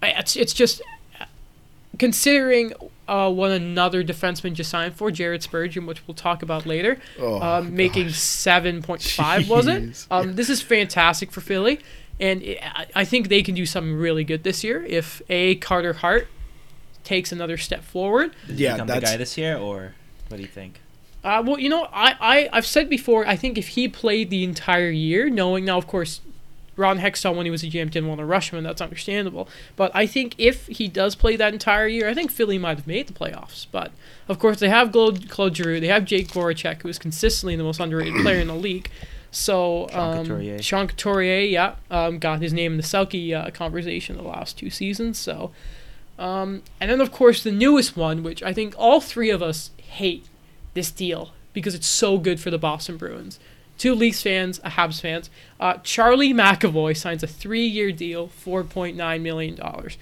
I, 0.03 0.09
it's 0.09 0.35
it's 0.35 0.53
just 0.53 0.81
considering 1.97 2.73
uh, 3.07 3.31
what 3.31 3.51
another 3.51 4.03
defenseman 4.03 4.53
just 4.53 4.69
signed 4.69 4.95
for, 4.95 5.11
Jared 5.11 5.43
Spurgeon, 5.43 5.85
which 5.85 6.05
we'll 6.07 6.15
talk 6.15 6.41
about 6.43 6.65
later, 6.65 6.97
Oh, 7.19 7.41
um, 7.41 7.75
making 7.75 8.09
seven 8.09 8.81
point 8.81 9.01
five, 9.01 9.49
was 9.49 9.67
it? 9.67 9.83
Jeez. 9.83 10.07
Um, 10.11 10.35
This 10.35 10.49
is 10.49 10.61
fantastic 10.61 11.31
for 11.31 11.41
Philly, 11.41 11.79
and 12.19 12.41
it, 12.43 12.59
I- 12.61 12.87
I 12.95 13.05
think 13.05 13.29
they 13.29 13.41
can 13.43 13.55
do 13.55 13.65
something 13.65 13.93
really 13.95 14.23
good 14.23 14.43
this 14.43 14.63
year 14.63 14.83
if 14.87 15.21
a 15.29 15.55
Carter 15.55 15.93
Hart 15.93 16.27
takes 17.03 17.31
another 17.31 17.57
step 17.57 17.83
forward. 17.83 18.33
Did 18.47 18.57
he 18.57 18.63
Yeah, 18.65 18.73
become 18.73 18.87
the 18.87 18.93
that's- 18.95 19.11
guy 19.11 19.17
this 19.17 19.37
year, 19.37 19.57
or 19.57 19.93
what 20.27 20.37
do 20.37 20.43
you 20.43 20.49
think? 20.49 20.81
Uh, 21.23 21.43
well, 21.45 21.59
you 21.59 21.67
know, 21.69 21.87
I, 21.91 22.15
I, 22.19 22.49
I've 22.53 22.65
said 22.65 22.89
before, 22.89 23.25
I 23.27 23.35
think 23.35 23.57
if 23.57 23.69
he 23.69 23.87
played 23.87 24.29
the 24.29 24.43
entire 24.43 24.89
year, 24.89 25.29
knowing 25.29 25.65
now, 25.65 25.77
of 25.77 25.87
course, 25.87 26.21
Ron 26.77 26.99
Hextall, 26.99 27.35
when 27.35 27.45
he 27.45 27.51
was 27.51 27.63
a 27.63 27.67
GM, 27.67 27.91
didn't 27.91 28.07
want 28.07 28.19
to 28.19 28.25
rush 28.25 28.51
him, 28.51 28.57
and 28.57 28.65
that's 28.65 28.81
understandable. 28.81 29.49
But 29.75 29.91
I 29.93 30.05
think 30.05 30.35
if 30.37 30.67
he 30.67 30.87
does 30.87 31.15
play 31.15 31.35
that 31.35 31.53
entire 31.53 31.87
year, 31.87 32.07
I 32.07 32.13
think 32.13 32.31
Philly 32.31 32.57
might 32.57 32.77
have 32.77 32.87
made 32.87 33.07
the 33.07 33.13
playoffs. 33.13 33.65
But, 33.71 33.91
of 34.29 34.39
course, 34.39 34.59
they 34.59 34.69
have 34.69 34.91
Claude, 34.91 35.27
Claude 35.27 35.55
Giroux, 35.55 35.79
they 35.79 35.87
have 35.87 36.05
Jake 36.05 36.27
Voracek, 36.27 36.83
who 36.83 36.87
is 36.87 36.99
consistently 36.99 37.55
the 37.55 37.63
most 37.63 37.79
underrated 37.79 38.15
player 38.21 38.39
in 38.39 38.47
the 38.47 38.55
league. 38.55 38.89
So, 39.31 39.87
Sean 39.91 40.17
um, 40.17 40.25
Couturier. 40.25 40.61
Sean 40.61 40.87
Couturier, 40.87 41.41
yeah, 41.41 41.75
um, 41.91 42.19
got 42.19 42.41
his 42.41 42.53
name 42.53 42.73
in 42.73 42.77
the 42.77 42.83
Selke 42.83 43.33
uh, 43.33 43.51
conversation 43.51 44.15
the 44.15 44.23
last 44.23 44.57
two 44.57 44.69
seasons. 44.69 45.17
So, 45.17 45.51
um, 46.19 46.63
and 46.79 46.89
then, 46.91 47.01
of 47.01 47.11
course, 47.11 47.43
the 47.43 47.51
newest 47.51 47.97
one, 47.97 48.23
which 48.23 48.41
I 48.43 48.53
think 48.53 48.75
all 48.77 49.01
three 49.01 49.29
of 49.29 49.41
us 49.41 49.71
hate 49.77 50.27
this 50.73 50.91
deal 50.91 51.31
because 51.53 51.73
it's 51.73 51.87
so 51.87 52.17
good 52.17 52.39
for 52.39 52.51
the 52.51 52.57
Boston 52.57 52.97
Bruins. 52.97 53.39
Two 53.77 53.93
Leafs 53.93 54.21
fans, 54.23 54.59
a 54.63 54.69
Habs 54.71 54.99
fans. 55.01 55.29
Uh, 55.59 55.75
Charlie 55.83 56.33
McAvoy 56.33 56.95
signs 56.97 57.21
a 57.23 57.27
three-year 57.27 57.91
deal, 57.91 58.27
four 58.27 58.63
point 58.63 58.97
nine 58.97 59.21
million 59.23 59.55
dollars. 59.55 59.97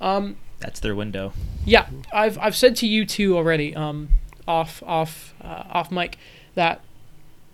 Um, 0.00 0.36
That's 0.58 0.80
their 0.80 0.94
window. 0.94 1.32
yeah, 1.64 1.86
I've 2.12 2.38
I've 2.38 2.56
said 2.56 2.76
to 2.76 2.86
you 2.86 3.04
two 3.06 3.36
already, 3.36 3.74
um, 3.76 4.08
off 4.48 4.82
off 4.84 5.34
uh, 5.42 5.64
off 5.70 5.90
mic, 5.90 6.16
that 6.54 6.80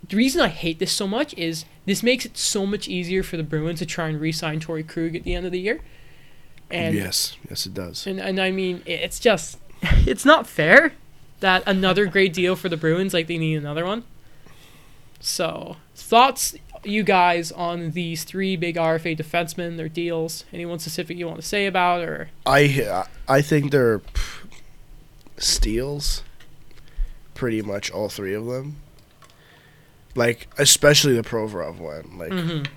the 0.07 0.15
reason 0.17 0.41
I 0.41 0.47
hate 0.47 0.79
this 0.79 0.91
so 0.91 1.07
much 1.07 1.33
is 1.35 1.65
this 1.85 2.01
makes 2.03 2.25
it 2.25 2.37
so 2.37 2.65
much 2.65 2.87
easier 2.87 3.23
for 3.23 3.37
the 3.37 3.43
Bruins 3.43 3.79
to 3.79 3.85
try 3.85 4.07
and 4.07 4.19
re-sign 4.19 4.59
Torey 4.59 4.87
Krug 4.87 5.15
at 5.15 5.23
the 5.23 5.33
end 5.33 5.45
of 5.45 5.51
the 5.51 5.59
year. 5.59 5.81
And 6.69 6.95
yes, 6.95 7.35
yes, 7.49 7.65
it 7.65 7.73
does. 7.73 8.05
and 8.07 8.19
and 8.19 8.39
I 8.39 8.51
mean, 8.51 8.81
it's 8.85 9.19
just 9.19 9.57
it's 9.81 10.25
not 10.25 10.47
fair 10.47 10.93
that 11.39 11.63
another 11.67 12.05
great 12.07 12.33
deal 12.33 12.55
for 12.55 12.67
the 12.67 12.77
Bruins 12.77 13.13
like 13.13 13.27
they 13.27 13.37
need 13.37 13.55
another 13.55 13.85
one. 13.85 14.03
So 15.19 15.77
thoughts, 15.95 16.55
you 16.83 17.03
guys, 17.03 17.51
on 17.51 17.91
these 17.91 18.23
three 18.23 18.55
big 18.55 18.75
RFA 18.75 19.17
defensemen, 19.17 19.77
their 19.77 19.89
deals? 19.89 20.45
Anyone 20.53 20.79
specific 20.79 21.17
you 21.17 21.27
want 21.27 21.41
to 21.41 21.45
say 21.47 21.65
about 21.65 22.01
or? 22.01 22.29
I 22.45 23.05
I 23.27 23.41
think 23.41 23.71
they're 23.71 24.01
steals. 25.37 26.23
Pretty 27.33 27.61
much 27.61 27.91
all 27.91 28.09
three 28.09 28.33
of 28.33 28.45
them. 28.45 28.77
Like 30.15 30.47
especially 30.57 31.13
the 31.15 31.21
Provorov 31.21 31.77
one. 31.77 32.17
Like 32.17 32.31
Mhm. 32.31 32.67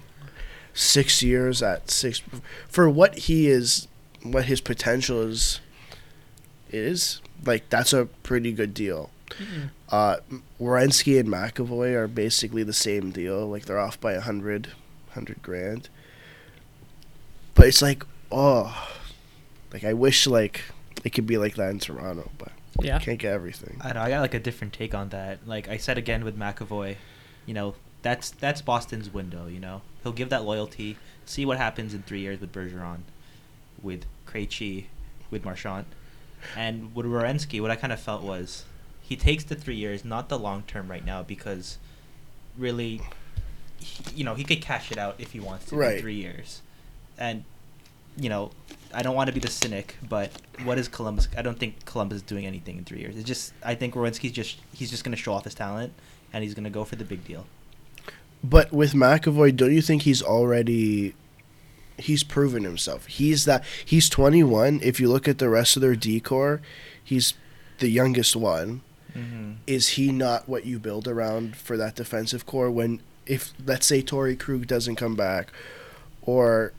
six 0.75 1.23
years 1.23 1.63
at 1.63 1.91
six 1.91 2.23
for 2.69 2.89
what 2.89 3.17
he 3.21 3.49
is, 3.49 3.89
what 4.23 4.45
his 4.47 4.61
potential 4.61 5.23
is. 5.23 5.61
Is 6.73 7.21
like 7.45 7.69
that's 7.69 7.93
a 7.93 8.07
pretty 8.23 8.53
good 8.53 8.75
deal. 8.75 9.11
Mhm. 9.39 9.71
Uh, 9.91 10.17
Werenski 10.61 11.19
and 11.21 11.29
McAvoy 11.29 11.95
are 11.95 12.09
basically 12.09 12.63
the 12.63 12.73
same 12.73 13.11
deal. 13.11 13.47
Like 13.49 13.65
they're 13.67 13.79
off 13.79 14.01
by 14.01 14.13
a 14.13 14.21
hundred, 14.21 14.69
hundred 15.11 15.43
grand. 15.43 15.89
But 17.55 17.67
it's 17.67 17.83
like, 17.83 18.05
oh, 18.33 18.89
like 19.73 19.85
I 19.85 19.93
wish 19.93 20.27
like 20.27 20.63
it 21.05 21.11
could 21.11 21.27
be 21.27 21.39
like 21.39 21.55
that 21.57 21.71
in 21.71 21.79
Toronto, 21.79 22.31
but 22.39 22.53
Yeah. 22.81 22.99
can't 22.99 23.19
get 23.19 23.33
everything. 23.33 23.81
I 23.83 23.93
know. 23.93 24.01
I 24.03 24.11
got 24.11 24.21
like 24.21 24.35
a 24.35 24.39
different 24.41 24.73
take 24.73 24.95
on 24.95 25.09
that. 25.11 25.47
Like 25.47 25.69
I 25.69 25.77
said 25.77 25.99
again 25.99 26.25
with 26.25 26.39
McAvoy, 26.39 26.97
you 27.47 27.55
know, 27.55 27.75
that's 28.03 28.31
that's 28.31 28.63
Boston's 28.63 29.11
window. 29.13 29.47
You 29.47 29.61
know, 29.61 29.83
he'll 30.03 30.13
give 30.13 30.31
that 30.31 30.45
loyalty. 30.45 30.97
See 31.27 31.45
what 31.47 31.59
happens 31.59 31.95
in 31.95 32.03
three 32.03 32.21
years 32.21 32.41
with 32.41 32.53
Bergeron, 32.53 33.01
with 33.83 34.05
Krejci, 34.27 34.87
with 35.31 35.45
Marchand, 35.45 35.87
and 36.57 36.95
with 36.95 37.07
Wierenski. 37.07 37.61
What 37.61 37.71
I 37.71 37.77
kind 37.77 37.93
of 37.93 38.01
felt 38.01 38.23
was 38.23 38.65
he 39.11 39.17
takes 39.17 39.43
the 39.43 39.57
three 39.57 39.75
years, 39.75 40.05
not 40.05 40.29
the 40.29 40.39
long 40.39 40.63
term 40.63 40.89
right 40.89 41.05
now, 41.05 41.23
because 41.25 41.79
really, 42.57 43.03
he, 43.81 44.05
you 44.19 44.25
know, 44.25 44.35
he 44.37 44.45
could 44.45 44.63
cash 44.63 44.93
it 44.93 44.99
out 44.99 45.17
if 45.19 45.33
he 45.33 45.41
wants 45.41 45.65
to 45.67 45.77
Right. 45.77 45.97
in 45.97 46.01
three 46.01 46.15
years, 46.15 46.63
and 47.19 47.43
you 48.17 48.29
know, 48.29 48.53
I 48.95 49.03
don't 49.03 49.15
want 49.17 49.27
to 49.27 49.33
be 49.33 49.41
the 49.41 49.51
cynic, 49.51 49.97
but 50.09 50.31
what 50.65 50.79
is 50.79 50.87
Columbus? 50.89 51.29
I 51.37 51.43
don't 51.43 51.59
think 51.59 51.85
Columbus 51.87 52.17
is 52.17 52.23
doing 52.23 52.47
anything 52.47 52.77
in 52.79 52.85
three 52.85 53.01
years. 53.01 53.17
It's 53.17 53.27
just 53.27 53.53
I 53.65 53.75
think 53.75 53.95
Werenski's 53.95 54.33
just 54.33 54.59
he's 54.73 54.91
just 54.91 55.03
going 55.03 55.13
to 55.17 55.21
show 55.21 55.33
off 55.33 55.43
his 55.45 55.55
talent, 55.55 55.93
and 56.33 56.45
he's 56.45 56.55
going 56.55 56.65
to 56.65 56.71
go 56.71 56.85
for 56.85 56.95
the 56.97 57.05
big 57.05 57.25
deal. 57.25 57.47
But 58.45 58.73
with 58.73 58.93
McAvoy, 58.93 59.57
don't 59.57 59.75
you 59.75 59.83
think 59.83 60.03
he's 60.03 60.23
already 60.23 61.15
he's 61.99 62.23
proven 62.23 62.63
himself? 62.63 63.07
He's 63.07 63.45
that 63.45 63.65
he's 63.85 64.09
21. 64.09 64.79
If 64.85 65.01
you 65.01 65.09
look 65.09 65.27
at 65.27 65.39
the 65.39 65.49
rest 65.49 65.77
of 65.77 65.83
their 65.83 65.97
decor, 65.97 66.63
he's 67.03 67.35
the 67.81 67.89
youngest 67.91 68.37
one. 68.37 68.83
Mm-hmm. 69.21 69.53
Is 69.67 69.89
he 69.91 70.11
not 70.13 70.49
what 70.49 70.65
you 70.67 70.79
build 70.79 71.07
around 71.09 71.57
for 71.57 71.77
that 71.77 71.95
defensive 71.97 72.47
core 72.47 72.71
when 72.71 73.01
if 73.27 73.53
let's 73.65 73.87
say 73.87 74.03
Torey 74.03 74.39
Krug 74.39 74.67
doesn't 74.67 74.97
come 74.97 75.15
back 75.15 75.53
or 76.23 76.73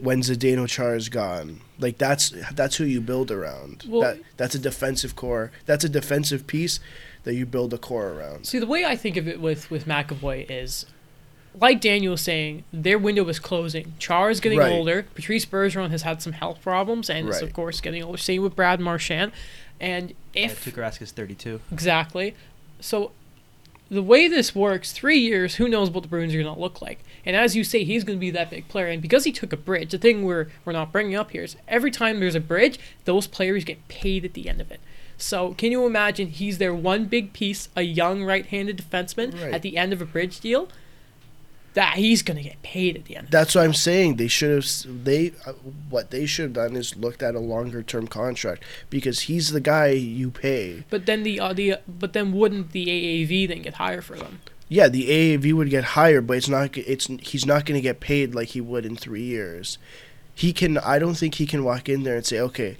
when 0.00 0.22
Zdeno 0.22 0.66
Char 0.66 0.94
is 0.96 1.08
gone, 1.08 1.60
like 1.78 1.98
that's 1.98 2.32
that's 2.52 2.76
who 2.76 2.84
you 2.84 3.00
build 3.00 3.30
around. 3.30 3.84
Well- 3.88 4.00
that 4.02 4.18
that's 4.36 4.54
a 4.54 4.58
defensive 4.58 5.14
core. 5.14 5.50
That's 5.66 5.84
a 5.84 5.88
defensive 5.88 6.46
piece 6.46 6.80
that 7.24 7.34
you 7.34 7.44
build 7.46 7.74
a 7.74 7.78
core 7.78 8.08
around. 8.08 8.46
See, 8.46 8.58
the 8.58 8.66
way 8.66 8.84
I 8.84 8.96
think 8.96 9.16
of 9.16 9.28
it 9.28 9.40
with 9.40 9.70
with 9.70 9.84
McAvoy 9.86 10.46
is, 10.48 10.86
like 11.60 11.80
Daniel 11.80 12.12
was 12.12 12.22
saying, 12.22 12.64
their 12.72 12.98
window 12.98 13.28
is 13.28 13.38
closing. 13.38 13.92
Char 13.98 14.30
is 14.30 14.40
getting 14.40 14.58
Right. 14.58 14.72
older. 14.72 15.02
Patrice 15.14 15.44
Bergeron 15.44 15.90
has 15.90 16.02
had 16.02 16.22
some 16.22 16.32
health 16.32 16.62
problems, 16.62 17.10
and 17.10 17.28
is 17.28 17.42
of 17.42 17.52
course 17.52 17.80
getting 17.82 18.02
older. 18.02 18.16
Same 18.18 18.42
with 18.42 18.56
Brad 18.56 18.80
Marchand, 18.80 19.32
and 19.80 20.14
if 20.34 20.64
Tuukka 20.64 20.78
Rask 20.82 21.02
is 21.02 21.12
32. 21.12 21.60
Exactly. 21.72 22.34
So 22.80 23.12
the 23.90 24.02
way 24.02 24.28
this 24.28 24.54
works, 24.54 24.92
three 24.92 25.18
years, 25.18 25.54
who 25.56 25.68
knows 25.68 25.90
what 25.90 26.02
the 26.02 26.08
Bruins 26.08 26.34
are 26.34 26.42
going 26.42 26.54
to 26.54 26.60
look 26.60 26.82
like. 26.82 27.00
And 27.24 27.34
as 27.34 27.56
you 27.56 27.64
say, 27.64 27.84
he's 27.84 28.04
going 28.04 28.18
to 28.18 28.20
be 28.20 28.30
that 28.30 28.50
big 28.50 28.68
player. 28.68 28.86
And 28.86 29.00
because 29.00 29.24
he 29.24 29.32
took 29.32 29.52
a 29.52 29.56
bridge, 29.56 29.90
the 29.92 29.98
thing 29.98 30.24
we're, 30.24 30.48
we're 30.64 30.72
not 30.72 30.92
bringing 30.92 31.14
up 31.14 31.30
here 31.30 31.42
is 31.44 31.56
every 31.66 31.90
time 31.90 32.20
there's 32.20 32.34
a 32.34 32.40
bridge, 32.40 32.78
those 33.06 33.26
players 33.26 33.64
get 33.64 33.86
paid 33.88 34.24
at 34.24 34.34
the 34.34 34.48
end 34.48 34.60
of 34.60 34.70
it. 34.70 34.80
So 35.16 35.54
can 35.54 35.72
you 35.72 35.84
imagine 35.86 36.28
he's 36.28 36.58
their 36.58 36.74
one 36.74 37.06
big 37.06 37.32
piece, 37.32 37.68
a 37.74 37.82
young 37.82 38.22
right-handed 38.24 38.76
defenseman 38.78 39.32
Right. 39.42 39.52
at 39.54 39.62
the 39.62 39.76
end 39.76 39.92
of 39.92 40.00
a 40.00 40.06
bridge 40.06 40.38
deal? 40.40 40.68
That 41.78 41.94
he's 41.94 42.22
going 42.22 42.38
to 42.38 42.42
get 42.42 42.60
paid 42.62 42.96
at 42.96 43.04
the 43.04 43.14
end. 43.14 43.28
That's 43.30 43.54
what 43.54 43.62
I'm 43.62 43.72
saying. 43.72 44.16
They 44.16 44.26
should 44.26 44.50
have 44.50 45.04
they 45.04 45.30
uh, 45.46 45.52
what 45.88 46.10
they 46.10 46.26
should 46.26 46.46
have 46.46 46.52
done 46.54 46.74
is 46.74 46.96
looked 46.96 47.22
at 47.22 47.36
a 47.36 47.38
longer 47.38 47.84
term 47.84 48.08
contract 48.08 48.64
because 48.90 49.20
he's 49.20 49.52
the 49.52 49.60
guy 49.60 49.90
you 49.90 50.32
pay. 50.32 50.82
But 50.90 51.06
then 51.06 51.22
the 51.22 51.38
uh, 51.38 51.52
the 51.52 51.76
but 51.86 52.14
then 52.14 52.32
wouldn't 52.32 52.72
the 52.72 52.86
AAV 52.86 53.46
then 53.46 53.62
get 53.62 53.74
higher 53.74 54.02
for 54.02 54.16
them? 54.16 54.40
Yeah, 54.68 54.88
the 54.88 55.08
AAV 55.08 55.52
would 55.54 55.70
get 55.70 55.84
higher, 55.94 56.20
but 56.20 56.38
it's 56.38 56.48
not. 56.48 56.76
It's 56.76 57.06
he's 57.20 57.46
not 57.46 57.64
going 57.64 57.78
to 57.78 57.80
get 57.80 58.00
paid 58.00 58.34
like 58.34 58.48
he 58.48 58.60
would 58.60 58.84
in 58.84 58.96
three 58.96 59.22
years. 59.22 59.78
He 60.34 60.52
can. 60.52 60.78
I 60.78 60.98
don't 60.98 61.14
think 61.14 61.36
he 61.36 61.46
can 61.46 61.62
walk 61.62 61.88
in 61.88 62.02
there 62.02 62.16
and 62.16 62.26
say, 62.26 62.40
"Okay, 62.40 62.76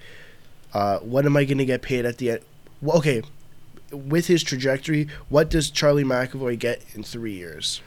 uh, 0.74 0.98
what 0.98 1.24
am 1.24 1.36
I 1.36 1.44
going 1.44 1.58
to 1.58 1.64
get 1.64 1.82
paid 1.82 2.04
at 2.04 2.18
the 2.18 2.32
end?" 2.32 2.40
Well, 2.82 2.98
okay, 2.98 3.22
with 3.92 4.26
his 4.26 4.42
trajectory, 4.42 5.06
what 5.28 5.50
does 5.50 5.70
Charlie 5.70 6.02
McAvoy 6.02 6.58
get 6.58 6.82
in 6.96 7.04
three 7.04 7.34
years? 7.34 7.80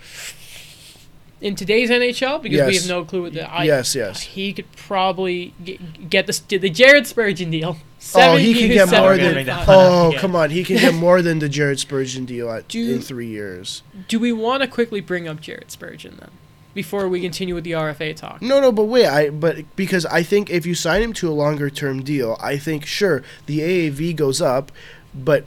In 1.42 1.56
today's 1.56 1.90
NHL 1.90 2.42
because 2.42 2.68
we 2.68 2.76
have 2.76 2.88
no 2.88 3.04
clue 3.04 3.24
what 3.24 3.34
the 3.34 3.52
I, 3.52 3.64
Yes, 3.64 3.96
yes. 3.96 4.22
he 4.22 4.54
could 4.54 4.72
probably 4.76 5.54
get, 5.64 6.10
get 6.10 6.28
the 6.28 6.58
the 6.58 6.70
Jared 6.70 7.08
Spurgeon 7.08 7.50
deal. 7.52 7.78
Oh, 7.80 7.84
Seven 8.00 8.40
he 8.40 8.54
can 8.54 8.68
get 8.70 8.90
more 8.92 9.16
than. 9.18 9.34
point 9.34 9.48
five. 9.48 9.66
Oh, 9.68 10.12
Yeah. 10.12 10.20
come 10.20 10.36
on, 10.36 10.50
he 10.52 10.64
can 10.64 10.78
get 10.78 10.94
more 10.94 11.22
than 11.22 11.40
the 11.40 11.50
Jared 11.50 11.80
Spurgeon 11.80 12.26
deal 12.26 12.50
at, 12.52 12.68
Do 12.68 12.94
in 12.94 13.02
three 13.02 13.28
years. 13.28 13.84
Do 14.08 14.20
we 14.20 14.32
want 14.32 14.62
to 14.64 14.68
quickly 14.68 15.02
bring 15.02 15.28
up 15.28 15.40
Jared 15.42 15.70
Spurgeon 15.72 16.18
then, 16.20 16.30
before 16.74 17.08
we 17.08 17.22
continue 17.22 17.54
with 17.56 17.64
the 17.64 17.72
RFA 17.74 18.16
talk? 18.16 18.42
No, 18.42 18.60
no, 18.60 18.72
but 18.72 18.86
wait, 18.86 19.06
I 19.08 19.30
but 19.30 19.58
because 19.76 20.06
I 20.08 20.24
think 20.24 20.50
if 20.50 20.66
you 20.66 20.74
sign 20.76 21.02
him 21.02 21.14
to 21.14 21.30
a 21.30 21.34
longer 21.34 21.70
term 21.70 22.02
deal, 22.04 22.38
I 22.42 22.58
think 22.58 22.86
sure 22.86 23.24
the 23.46 23.60
AAV 23.60 24.16
goes 24.16 24.42
up, 24.42 24.72
but 25.14 25.46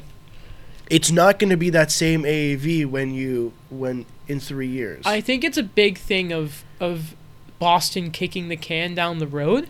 it's 0.90 1.10
not 1.10 1.38
going 1.38 1.50
to 1.50 1.56
be 1.56 1.70
that 1.70 1.90
same 1.90 2.22
AAV 2.24 2.86
when 2.86 3.14
you 3.14 3.52
when 3.70 4.06
in 4.28 4.40
three 4.40 4.68
years. 4.68 5.02
I 5.06 5.20
think 5.20 5.44
it's 5.44 5.58
a 5.58 5.62
big 5.62 5.98
thing 5.98 6.32
of 6.32 6.64
of 6.80 7.14
Boston 7.58 8.10
kicking 8.10 8.48
the 8.48 8.56
can 8.56 8.94
down 8.94 9.18
the 9.18 9.26
road, 9.26 9.68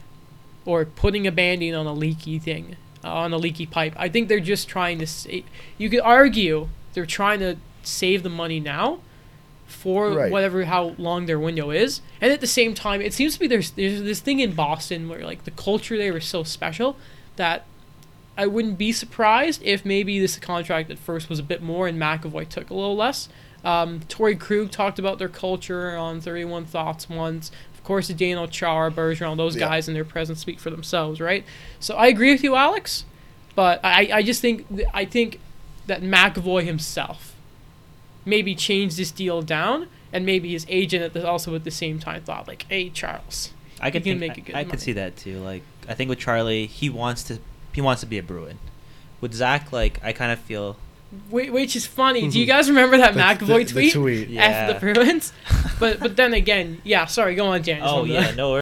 or 0.64 0.85
putting 0.85 1.27
a 1.27 1.33
band-aid 1.33 1.74
on 1.74 1.87
a 1.87 1.92
leaky 1.92 2.38
thing, 2.38 2.77
uh, 3.05 3.12
on 3.12 3.33
a 3.33 3.37
leaky 3.37 3.66
pipe. 3.66 3.92
I 3.96 4.09
think 4.09 4.29
they're 4.29 4.40
just 4.40 4.68
trying 4.68 4.98
to. 4.98 5.07
Sa- 5.07 5.31
you 5.79 5.90
could 5.90 6.00
argue 6.00 6.68
they're 6.94 7.07
trying 7.07 7.40
to 7.40 7.57
save 7.83 8.22
the 8.22 8.31
money 8.31 8.61
now, 8.61 9.00
for 9.66 10.11
Right. 10.12 10.33
whatever 10.33 10.64
how 10.64 10.94
long 10.98 11.27
their 11.27 11.38
window 11.38 11.70
is, 11.70 12.00
and 12.20 12.33
at 12.33 12.40
the 12.40 12.46
same 12.46 12.74
time, 12.74 13.00
it 13.00 13.12
seems 13.12 13.35
to 13.35 13.40
be 13.40 13.46
there's 13.46 13.70
there's 13.72 14.03
this 14.03 14.20
thing 14.20 14.40
in 14.40 14.53
Boston 14.55 15.09
where 15.09 15.24
like 15.24 15.44
the 15.44 15.50
culture 15.53 15.96
there 15.96 16.16
is 16.16 16.24
so 16.24 16.42
special 16.42 16.96
that. 17.37 17.64
I 18.37 18.47
wouldn't 18.47 18.79
be 18.79 18.92
surprised 18.92 19.62
if 19.62 19.85
maybe 19.85 20.18
this 20.18 20.37
contract 20.38 20.90
at 20.90 20.99
first 20.99 21.29
was 21.29 21.38
a 21.38 21.42
bit 21.42 21.62
more 21.62 21.87
and 21.87 22.01
McAvoy 22.01 22.49
took 22.49 22.70
a 22.70 22.75
little 22.75 22.97
less. 22.97 23.29
Um, 23.64 24.01
Torey 24.09 24.38
Krug 24.38 24.70
talked 24.70 24.99
about 24.99 25.18
their 25.18 25.29
culture 25.29 25.97
on 25.97 26.20
31 26.20 26.64
Thoughts 26.66 27.09
once. 27.09 27.51
Of 27.73 27.85
course, 27.85 28.09
Daniel 28.09 28.47
Char, 28.49 28.90
Bergeron, 28.90 29.29
all 29.29 29.37
those 29.37 29.57
Yeah. 29.57 29.68
guys 29.68 29.88
and 29.88 29.97
their 29.97 30.05
presence 30.05 30.40
speak 30.40 30.59
for 30.59 30.70
themselves, 30.70 31.20
right? 31.20 31.44
So 31.81 31.94
I 31.97 32.09
agree 32.09 32.33
with 32.33 32.42
you, 32.42 32.57
Alex, 32.57 33.05
but 33.55 33.81
I, 33.85 34.11
I 34.12 34.23
just 34.23 34.40
think 34.40 34.68
th- 34.75 34.88
I 34.92 35.05
think 35.05 35.38
that 35.87 36.03
McAvoy 36.03 36.64
himself 36.64 37.35
maybe 38.25 38.55
changed 38.55 38.97
this 38.97 39.11
deal 39.11 39.42
down, 39.42 39.87
and 40.12 40.25
maybe 40.25 40.51
his 40.53 40.64
agent 40.68 41.03
at 41.03 41.12
the, 41.12 41.27
also 41.29 41.55
at 41.55 41.64
the 41.64 41.70
same 41.70 41.99
time 41.99 42.23
thought 42.23 42.49
like, 42.49 42.64
"Hey, 42.68 42.88
Charles, 42.90 43.53
I 43.81 43.90
could 43.90 44.03
can 44.03 44.18
think, 44.18 44.20
make 44.20 44.38
a 44.38 44.40
good 44.40 44.55
I, 44.57 44.61
I 44.61 44.64
could 44.64 44.81
see 44.81 44.92
that 44.92 45.16
too. 45.16 45.38
Like 45.40 45.62
I 45.88 45.94
think 45.94 46.09
with 46.09 46.18
Charlie, 46.18 46.66
he 46.66 46.88
wants 46.90 47.23
to 47.25 47.38
he 47.74 47.80
wants 47.80 48.00
to 48.00 48.06
be 48.06 48.18
a 48.18 48.22
Bruin. 48.22 48.58
With 49.20 49.34
Zach, 49.34 49.72
like 49.72 50.00
I 50.04 50.12
kind 50.12 50.32
of 50.32 50.38
feel 50.38 50.76
Wh- 51.30 51.52
which 51.52 51.76
is 51.76 51.87
funny. 51.87 52.28
Do 52.28 52.38
you 52.40 52.46
guys 52.46 52.68
remember 52.68 52.96
that 52.98 53.14
The- 53.14 53.20
McAvoy 53.20 53.46
the- 53.46 53.64
the 53.64 53.72
tweet? 53.72 53.92
tweet. 53.92 54.28
Yeah. 54.28 54.42
F 54.44 54.74
the 54.74 54.80
Bruins. 54.80 55.32
but 55.80 56.00
but 56.00 56.16
then 56.16 56.34
again, 56.34 56.80
yeah. 56.84 57.06
Sorry, 57.06 57.34
go 57.34 57.46
on, 57.46 57.62
Jan. 57.62 57.80
Oh 57.82 57.98
wanted 58.00 58.08
to- 58.08 58.12
yeah, 58.14 58.30
no. 58.34 58.48
wor- 58.50 58.60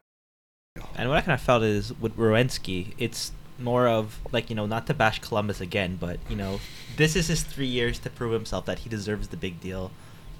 And 0.96 1.08
what 1.08 1.18
I 1.18 1.20
kind 1.22 1.34
of 1.34 1.40
felt 1.40 1.62
is 1.62 1.92
with 1.98 2.16
Werenski, 2.16 2.94
it's 2.98 3.32
more 3.58 3.86
of 3.88 4.18
like 4.32 4.50
you 4.50 4.56
know 4.56 4.66
not 4.66 4.86
to 4.88 4.94
bash 4.94 5.18
Columbus 5.20 5.60
again, 5.60 5.96
but 6.00 6.18
you 6.28 6.36
know 6.36 6.60
this 6.96 7.16
is 7.16 7.28
his 7.28 7.42
three 7.42 7.66
years 7.66 7.98
to 8.00 8.10
prove 8.10 8.32
himself 8.32 8.66
that 8.66 8.80
he 8.80 8.88
deserves 8.88 9.28
the 9.28 9.36
big 9.36 9.60
deal, 9.60 9.90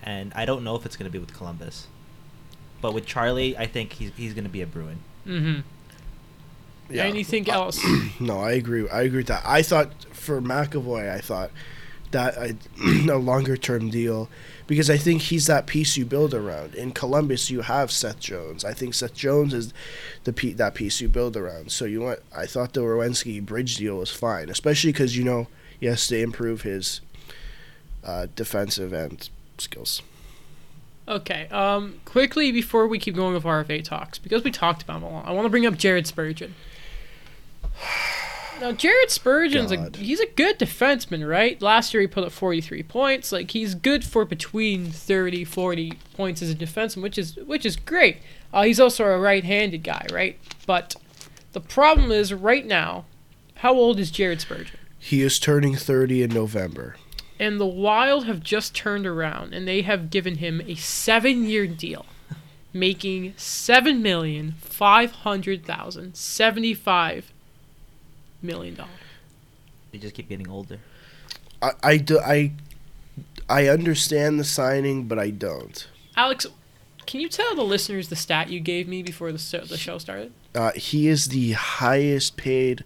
and 0.03 0.33
I 0.35 0.45
don't 0.45 0.63
know 0.65 0.77
if 0.77 0.85
it's 0.87 0.97
gonna 0.97 1.11
be 1.11 1.19
with 1.19 1.33
Columbus, 1.35 1.87
but 2.83 2.93
with 2.95 3.07
Charlie, 3.07 3.57
I 3.57 3.67
think 3.67 3.95
he's 3.95 4.11
he's 4.17 4.35
gonna 4.35 4.49
be 4.51 4.61
a 4.63 4.67
Bruin. 4.67 4.99
Mm-hmm. 5.27 5.61
Anything 7.01 7.49
Uh, 7.51 7.55
else? 7.55 7.81
No, 8.21 8.41
I 8.41 8.53
agree. 8.53 8.89
I 8.89 9.03
agree 9.03 9.19
with 9.19 9.27
that. 9.29 9.43
I 9.45 9.63
thought 9.63 9.93
for 10.15 10.41
McAvoy, 10.41 11.11
I 11.13 11.21
thought 11.21 11.51
that 12.13 12.37
I, 12.39 12.55
a 13.11 13.17
longer 13.17 13.57
term 13.57 13.89
deal 13.91 14.29
because 14.67 14.89
I 14.91 14.97
think 14.97 15.23
he's 15.23 15.47
that 15.47 15.67
piece 15.67 15.97
you 15.97 16.05
build 16.05 16.35
around. 16.35 16.75
In 16.75 16.93
Columbus, 16.93 17.51
you 17.51 17.63
have 17.63 17.91
Seth 17.91 18.21
Jones. 18.21 18.65
I 18.65 18.75
think 18.75 18.95
Seth 18.95 19.15
Jones 19.15 19.53
is 19.55 19.73
the 20.25 20.33
pe- 20.33 20.53
that 20.53 20.75
piece 20.75 21.01
you 21.01 21.09
build 21.09 21.37
around. 21.37 21.73
So 21.73 21.85
you 21.85 22.01
want. 22.01 22.21
I 22.37 22.47
thought 22.47 22.73
the 22.75 22.81
Werenski 22.83 23.45
bridge 23.45 23.77
deal 23.77 23.97
was 23.99 24.11
fine, 24.11 24.49
especially 24.51 24.93
because 24.93 25.17
you 25.17 25.25
know 25.25 25.49
he 25.81 25.87
has 25.87 26.07
to 26.09 26.19
improve 26.19 26.63
his 26.63 27.01
uh, 28.05 28.27
defensive 28.37 28.93
end 28.93 29.31
skills. 29.59 30.03
Okay. 31.09 31.49
Um, 31.49 32.01
quickly 32.05 32.53
before 32.53 32.87
we 32.87 32.99
keep 32.99 33.17
going 33.17 33.35
with 33.35 33.43
RFA 33.43 33.83
talks, 33.83 34.19
because 34.19 34.45
we 34.45 34.51
talked 34.53 34.83
about 34.83 34.99
him 34.99 35.03
a 35.05 35.11
lot, 35.11 35.27
I 35.27 35.33
want 35.33 35.47
to 35.47 35.51
bring 35.51 35.67
up 35.67 35.77
Jared 35.77 36.07
Spurgeon. 36.07 36.55
Now, 38.61 38.71
Jared 38.71 39.11
Spurgeon's 39.11 39.73
a 39.73 39.91
he's 39.97 40.21
a 40.21 40.27
good 40.27 40.59
defenseman, 40.59 41.29
right? 41.29 41.61
Last 41.61 41.93
year 41.93 42.01
he 42.01 42.07
put 42.07 42.23
up 42.23 42.31
43 42.31 42.85
points. 42.85 43.33
Like 43.33 43.51
he's 43.51 43.75
good 43.75 44.05
for 44.05 44.25
between 44.25 44.87
30, 44.87 45.45
40 45.45 45.95
points 46.15 46.43
as 46.43 46.51
a 46.51 46.55
defenseman, 46.55 47.03
which 47.03 47.19
is 47.19 47.37
which 47.37 47.67
is 47.67 47.75
great. 47.75 48.19
Uh, 48.53 48.63
he's 48.63 48.79
also 48.79 49.05
a 49.05 49.19
right-handed 49.19 49.83
guy, 49.83 50.07
right? 50.13 50.39
But 50.65 50.95
the 51.53 51.61
problem 51.61 52.13
is 52.13 52.33
right 52.33 52.65
now, 52.65 53.07
how 53.57 53.75
old 53.75 53.99
is 53.99 54.13
Jared 54.13 54.41
Spurgeon? 54.41 54.79
He 54.97 55.23
is 55.23 55.41
turning 55.41 55.75
thirty 55.75 56.23
in 56.23 56.31
November. 56.31 56.95
And 57.41 57.59
the 57.59 57.67
Wild 57.67 58.27
have 58.27 58.45
just 58.45 58.77
turned 58.77 59.09
around 59.09 59.53
and 59.55 59.67
they 59.67 59.83
have 59.83 60.11
given 60.11 60.37
him 60.37 60.63
a 60.67 60.77
seven 60.77 61.49
year 61.49 61.67
deal, 61.67 62.07
making 62.73 63.35
seven 63.37 64.01
million 68.43 68.77
five 68.77 68.87
hundred 68.87 68.97
thousand 68.97 68.99
seventy 68.99 69.13
five 69.13 69.23
million 69.23 69.89
dollars. 69.89 69.93
They 69.93 69.99
just 69.99 70.15
keep 70.15 70.29
getting 70.29 70.49
older. 70.49 70.79
I, 71.61 71.71
I, 71.83 71.97
do, 71.99 72.19
I, 72.19 72.53
I 73.49 73.69
understand 73.69 74.41
the 74.41 74.45
signing, 74.45 75.07
but 75.07 75.19
I 75.19 75.31
don't. 75.31 75.87
Alex, 76.17 76.47
can 77.07 77.21
you 77.21 77.29
tell 77.29 77.55
the 77.55 77.63
listeners 77.63 78.09
the 78.09 78.17
stat 78.17 78.49
you 78.51 78.59
gave 78.61 78.89
me 78.89 79.03
before 79.03 79.33
the 79.33 79.39
show, 79.39 79.61
the 79.61 79.77
show 79.77 79.99
started? 79.99 80.33
Uh, 80.55 80.73
he 80.73 81.09
is 81.09 81.29
the 81.29 81.53
highest 81.53 82.37
paid. 82.37 82.85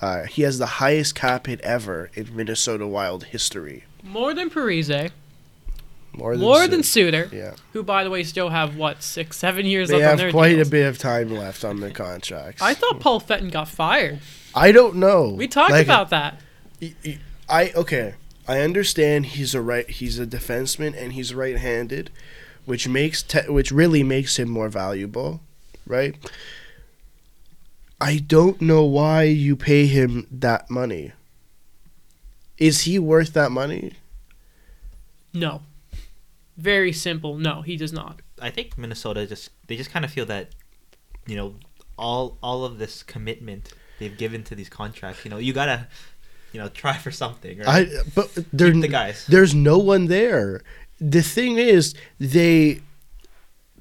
Uh, 0.00 0.24
he 0.24 0.42
has 0.42 0.58
the 0.58 0.66
highest 0.66 1.14
cap 1.14 1.46
hit 1.46 1.60
ever 1.60 2.10
in 2.14 2.34
Minnesota 2.34 2.86
Wild 2.86 3.24
history. 3.24 3.84
More 4.02 4.34
than 4.34 4.50
Parise, 4.50 5.10
More 6.12 6.32
than 6.32 6.40
more 6.40 6.66
than 6.68 6.82
Suter, 6.82 7.28
Yeah, 7.32 7.54
who 7.72 7.82
by 7.82 8.04
the 8.04 8.10
way 8.10 8.22
still 8.22 8.50
have 8.50 8.76
what 8.76 9.02
six, 9.02 9.36
seven 9.38 9.66
years 9.66 9.88
they 9.88 9.98
left 9.98 10.12
on 10.12 10.18
have 10.26 10.32
quite 10.32 10.54
deals. 10.56 10.68
a 10.68 10.70
bit 10.70 10.86
of 10.86 10.98
time 10.98 11.30
left 11.30 11.64
on 11.64 11.80
their 11.80 11.90
contracts. 11.90 12.60
I 12.60 12.74
thought 12.74 13.00
Paul 13.00 13.20
Fenton 13.20 13.48
got 13.50 13.68
fired. 13.68 14.20
I 14.54 14.72
don't 14.72 14.96
know. 14.96 15.30
We 15.30 15.48
talked 15.48 15.72
Like, 15.72 15.86
about 15.86 16.10
that. 16.10 16.40
I 17.48 17.72
okay. 17.74 18.14
I 18.46 18.60
understand 18.60 19.26
he's 19.26 19.54
a 19.54 19.60
right. 19.60 19.88
He's 19.88 20.18
a 20.18 20.26
defenseman 20.26 20.94
and 20.96 21.14
he's 21.14 21.34
right-handed, 21.34 22.10
which 22.66 22.86
makes 22.86 23.22
te- 23.22 23.48
which 23.48 23.70
really 23.72 24.02
makes 24.02 24.38
him 24.38 24.48
more 24.50 24.68
valuable, 24.68 25.40
right? 25.86 26.14
I 28.00 28.18
don't 28.18 28.60
know 28.60 28.84
why 28.84 29.22
you 29.24 29.56
pay 29.56 29.86
him 29.86 30.26
that 30.30 30.68
money. 30.70 31.12
Is 32.58 32.82
he 32.82 32.98
worth 32.98 33.32
that 33.32 33.50
money? 33.50 33.94
No. 35.32 35.62
Very 36.56 36.92
simple. 36.92 37.38
No, 37.38 37.62
he 37.62 37.76
does 37.76 37.92
not. 37.92 38.20
I 38.40 38.50
think 38.50 38.76
Minnesota 38.78 39.26
just 39.26 39.50
they 39.66 39.76
just 39.76 39.90
kind 39.90 40.04
of 40.04 40.10
feel 40.10 40.26
that, 40.26 40.50
you 41.26 41.34
know, 41.34 41.54
all 41.98 42.36
all 42.42 42.64
of 42.64 42.78
this 42.78 43.02
commitment 43.02 43.72
they've 43.98 44.16
given 44.16 44.42
to 44.44 44.54
these 44.54 44.68
contracts. 44.68 45.24
You 45.24 45.30
know, 45.30 45.38
you 45.38 45.52
gotta, 45.52 45.86
you 46.52 46.60
know, 46.60 46.68
try 46.68 46.96
for 46.96 47.10
something. 47.10 47.58
Right? 47.58 47.88
I 47.88 48.02
but 48.14 48.30
there, 48.52 48.70
the 48.70 48.88
guys. 48.88 49.26
there's 49.26 49.54
no 49.54 49.78
one 49.78 50.06
there. 50.06 50.62
The 51.00 51.22
thing 51.22 51.58
is, 51.58 51.94
they, 52.18 52.80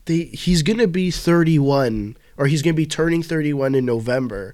they 0.06 0.24
he's 0.24 0.64
gonna 0.64 0.88
be 0.88 1.12
31 1.12 2.18
or 2.38 2.48
he's 2.48 2.62
gonna 2.62 2.74
be 2.74 2.86
turning 2.86 3.24
31 3.24 3.76
in 3.76 3.86
November, 3.86 4.54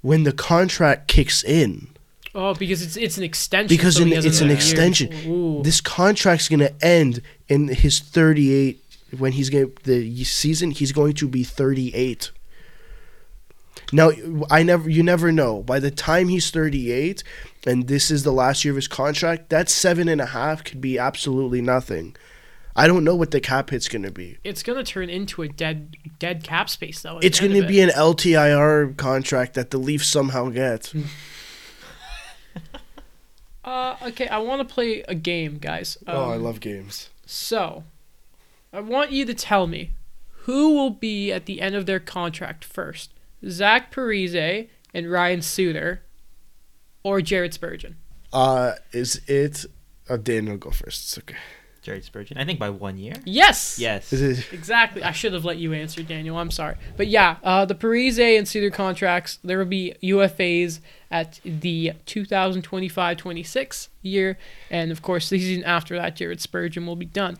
when 0.00 0.24
the 0.24 0.32
contract 0.32 1.08
kicks 1.08 1.44
in. 1.44 1.88
Oh, 2.34 2.54
because 2.54 2.82
it's 2.82 2.96
it's 2.96 3.18
an 3.18 3.24
extension. 3.24 3.68
Because 3.68 3.96
so 3.96 4.04
he 4.04 4.10
in- 4.10 4.16
has 4.16 4.24
it's 4.24 4.40
an 4.40 4.50
extension. 4.50 5.12
Ooh. 5.26 5.62
This 5.62 5.80
contract's 5.80 6.48
gonna 6.48 6.70
end 6.80 7.20
in 7.48 7.68
his 7.68 8.00
38 8.00 8.82
when 9.18 9.32
he's 9.32 9.50
gonna 9.50 9.68
the 9.84 10.24
season. 10.24 10.70
He's 10.70 10.92
going 10.92 11.12
to 11.14 11.28
be 11.28 11.44
38. 11.44 12.30
Now, 13.92 14.10
I 14.50 14.62
never, 14.62 14.88
you 14.88 15.02
never 15.02 15.30
know. 15.30 15.62
By 15.62 15.78
the 15.78 15.90
time 15.90 16.28
he's 16.28 16.50
38, 16.50 17.22
and 17.66 17.88
this 17.88 18.10
is 18.10 18.22
the 18.22 18.32
last 18.32 18.64
year 18.64 18.72
of 18.72 18.76
his 18.76 18.88
contract, 18.88 19.50
that 19.50 19.68
seven 19.68 20.08
and 20.08 20.20
a 20.20 20.26
half 20.26 20.64
could 20.64 20.80
be 20.80 20.98
absolutely 20.98 21.60
nothing. 21.60 22.16
I 22.74 22.86
don't 22.86 23.04
know 23.04 23.14
what 23.14 23.32
the 23.32 23.40
cap 23.40 23.68
hit's 23.68 23.88
going 23.88 24.04
to 24.04 24.10
be. 24.10 24.38
It's 24.44 24.62
gonna 24.62 24.82
turn 24.82 25.10
into 25.10 25.42
a 25.42 25.48
dead 25.48 25.94
dead 26.18 26.42
cap 26.42 26.70
space 26.70 27.02
though. 27.02 27.18
It's 27.18 27.38
going 27.38 27.52
to 27.52 27.66
be 27.66 27.80
it. 27.80 27.90
an 27.90 27.94
LTIR 27.94 28.96
contract 28.96 29.52
that 29.54 29.70
the 29.72 29.76
Leafs 29.78 30.08
somehow 30.08 30.48
get. 30.48 30.92
Uh, 33.64 33.94
okay, 34.02 34.26
I 34.26 34.38
want 34.38 34.66
to 34.66 34.74
play 34.74 35.02
a 35.06 35.14
game, 35.14 35.58
guys. 35.58 35.96
oh, 36.08 36.30
I 36.32 36.34
Um, 36.34 36.42
love 36.42 36.58
games. 36.58 37.10
So, 37.26 37.84
I 38.72 38.80
want 38.80 39.12
you 39.12 39.24
to 39.24 39.34
tell 39.34 39.68
me 39.68 39.90
who 40.46 40.74
will 40.74 40.90
be 40.90 41.30
at 41.30 41.46
the 41.46 41.60
end 41.60 41.76
of 41.76 41.86
their 41.86 42.00
contract 42.00 42.64
first: 42.64 43.10
Zach 43.48 43.92
Parise 43.92 44.68
and 44.94 45.10
Ryan 45.10 45.42
Suter, 45.42 46.02
or 47.02 47.20
Jared 47.20 47.54
Spurgeon. 47.54 47.96
Uh, 48.32 48.72
is 48.92 49.20
it? 49.26 49.66
Uh, 50.08 50.16
Daniel, 50.16 50.56
go 50.56 50.70
first. 50.70 51.02
It's 51.04 51.18
okay. 51.18 51.36
Jared 51.82 52.04
Spurgeon. 52.04 52.38
I 52.38 52.44
think 52.44 52.60
by 52.60 52.70
one 52.70 52.96
year. 52.96 53.14
Yes. 53.24 53.76
Yes. 53.78 54.12
Is 54.12 54.38
it? 54.38 54.52
Exactly. 54.52 55.02
I 55.02 55.10
should 55.10 55.32
have 55.32 55.44
let 55.44 55.58
you 55.58 55.72
answer, 55.72 56.02
Daniel. 56.04 56.36
I'm 56.36 56.52
sorry. 56.52 56.76
But 56.96 57.08
yeah, 57.08 57.36
uh, 57.42 57.64
the 57.64 57.74
Parise 57.74 58.38
and 58.38 58.46
Suter 58.46 58.70
contracts, 58.70 59.40
there 59.42 59.58
will 59.58 59.64
be 59.64 59.94
UFAs 60.00 60.78
at 61.10 61.40
the 61.44 61.92
2025-26 62.06 63.88
year. 64.02 64.38
And, 64.70 64.92
of 64.92 65.02
course, 65.02 65.28
the 65.28 65.40
season 65.40 65.64
after 65.64 65.96
that, 65.96 66.14
Jared 66.14 66.40
Spurgeon 66.40 66.86
will 66.86 66.94
be 66.96 67.04
done. 67.06 67.36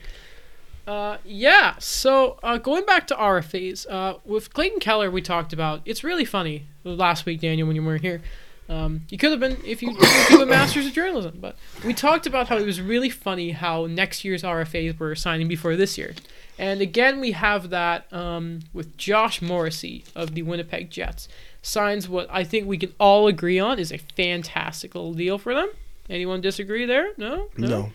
Uh, 0.86 1.18
yeah, 1.24 1.76
so 1.78 2.38
uh, 2.42 2.58
going 2.58 2.84
back 2.84 3.06
to 3.06 3.14
RFAs, 3.14 3.86
uh, 3.88 4.18
with 4.24 4.52
Clayton 4.52 4.80
Keller, 4.80 5.10
we 5.10 5.22
talked 5.22 5.52
about, 5.52 5.80
it's 5.84 6.02
really 6.02 6.24
funny 6.24 6.66
last 6.82 7.24
week, 7.24 7.40
Daniel, 7.40 7.66
when 7.68 7.76
you 7.76 7.84
weren't 7.84 8.02
here. 8.02 8.20
Um, 8.68 9.02
you 9.10 9.18
could 9.18 9.30
have 9.32 9.40
been 9.40 9.58
if 9.66 9.82
you 9.82 9.92
didn't 9.92 10.28
do 10.28 10.42
a 10.42 10.46
master's 10.46 10.86
of 10.86 10.92
journalism, 10.92 11.38
but 11.40 11.56
we 11.84 11.92
talked 11.92 12.26
about 12.26 12.48
how 12.48 12.56
it 12.56 12.64
was 12.64 12.80
really 12.80 13.10
funny 13.10 13.50
how 13.50 13.86
next 13.86 14.24
year's 14.24 14.42
RFAs 14.42 14.98
were 14.98 15.14
signing 15.14 15.48
before 15.48 15.76
this 15.76 15.98
year. 15.98 16.14
And 16.58 16.80
again, 16.80 17.20
we 17.20 17.32
have 17.32 17.70
that 17.70 18.10
um, 18.12 18.60
with 18.72 18.96
Josh 18.96 19.42
Morrissey 19.42 20.04
of 20.14 20.34
the 20.34 20.42
Winnipeg 20.42 20.90
Jets. 20.90 21.28
Signs 21.60 22.08
what 22.08 22.28
I 22.30 22.44
think 22.44 22.66
we 22.66 22.78
can 22.78 22.94
all 22.98 23.26
agree 23.26 23.58
on 23.58 23.78
is 23.78 23.92
a 23.92 23.98
fantastic 23.98 24.94
little 24.94 25.14
deal 25.14 25.38
for 25.38 25.54
them. 25.54 25.70
Anyone 26.08 26.40
disagree 26.40 26.86
there? 26.86 27.12
No? 27.16 27.48
No. 27.56 27.92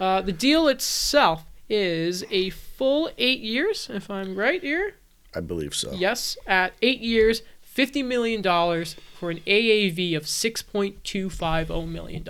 Uh, 0.00 0.20
the 0.20 0.32
deal 0.32 0.68
itself 0.68 1.44
is 1.68 2.24
a 2.30 2.50
full 2.50 3.10
eight 3.18 3.40
years, 3.40 3.88
if 3.92 4.10
I'm 4.10 4.36
right 4.36 4.62
here. 4.62 4.96
I 5.34 5.40
believe 5.40 5.74
so. 5.74 5.92
Yes, 5.92 6.36
at 6.46 6.74
eight 6.82 7.00
years, 7.00 7.42
$50 7.74 8.04
million 8.04 8.42
for 8.42 9.30
an 9.30 9.40
AAV 9.46 10.16
of 10.16 10.24
$6.250 10.24 11.88
million. 11.88 12.24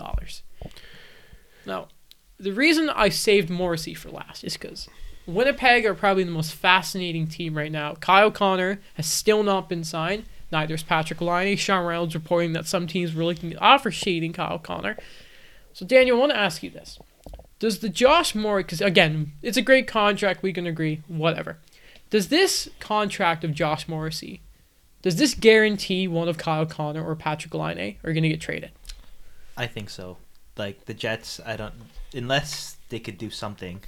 Now, 1.66 1.88
the 2.38 2.52
reason 2.52 2.88
I 2.88 3.10
saved 3.10 3.50
Morrissey 3.50 3.94
for 3.94 4.10
last 4.10 4.42
is 4.42 4.56
because 4.56 4.88
Winnipeg 5.26 5.84
are 5.84 5.94
probably 5.94 6.24
the 6.24 6.30
most 6.30 6.54
fascinating 6.54 7.26
team 7.26 7.56
right 7.56 7.72
now. 7.72 7.94
Kyle 7.94 8.30
Connor 8.30 8.80
has 8.94 9.06
still 9.06 9.42
not 9.42 9.68
been 9.68 9.84
signed. 9.84 10.24
Neither 10.50 10.74
is 10.74 10.82
Patrick 10.82 11.20
Laine. 11.20 11.56
Sean 11.56 11.84
Reynolds 11.84 12.14
reporting 12.14 12.52
that 12.52 12.66
some 12.66 12.86
teams 12.86 13.14
were 13.14 13.24
looking 13.24 13.50
to 13.50 13.58
offer 13.58 13.90
shading 13.90 14.32
Kyle 14.32 14.58
Connor. 14.58 14.96
So, 15.72 15.84
Daniel, 15.84 16.16
I 16.16 16.20
want 16.20 16.32
to 16.32 16.38
ask 16.38 16.62
you 16.62 16.70
this. 16.70 16.98
Does 17.64 17.78
the 17.78 17.88
Josh 17.88 18.34
Moore, 18.34 18.58
because 18.58 18.82
again, 18.82 19.32
it's 19.40 19.56
a 19.56 19.62
great 19.62 19.86
contract, 19.86 20.42
we 20.42 20.52
can 20.52 20.66
agree, 20.66 21.00
whatever. 21.08 21.56
Does 22.10 22.28
this 22.28 22.68
contract 22.78 23.42
of 23.42 23.54
Josh 23.54 23.88
Morrissey, 23.88 24.42
does 25.00 25.16
this 25.16 25.32
guarantee 25.32 26.06
one 26.06 26.28
of 26.28 26.36
Kyle 26.36 26.66
Connor 26.66 27.02
or 27.02 27.16
Patrick 27.16 27.54
Laine 27.54 27.96
are 28.04 28.12
going 28.12 28.22
to 28.22 28.28
get 28.28 28.42
traded? 28.42 28.70
I 29.56 29.66
think 29.66 29.88
so. 29.88 30.18
Like 30.58 30.84
the 30.84 30.92
Jets, 30.92 31.40
I 31.46 31.56
don't 31.56 31.72
unless 32.12 32.76
they 32.90 32.98
could 32.98 33.16
do 33.16 33.30
something 33.30 33.80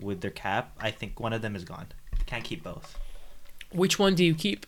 with 0.00 0.22
their 0.22 0.32
cap. 0.32 0.72
I 0.80 0.90
think 0.90 1.20
one 1.20 1.32
of 1.32 1.40
them 1.40 1.54
is 1.54 1.62
gone. 1.62 1.86
Can't 2.26 2.42
keep 2.42 2.64
both. 2.64 2.98
Which 3.70 3.96
one 3.96 4.16
do 4.16 4.24
you 4.24 4.34
keep? 4.34 4.66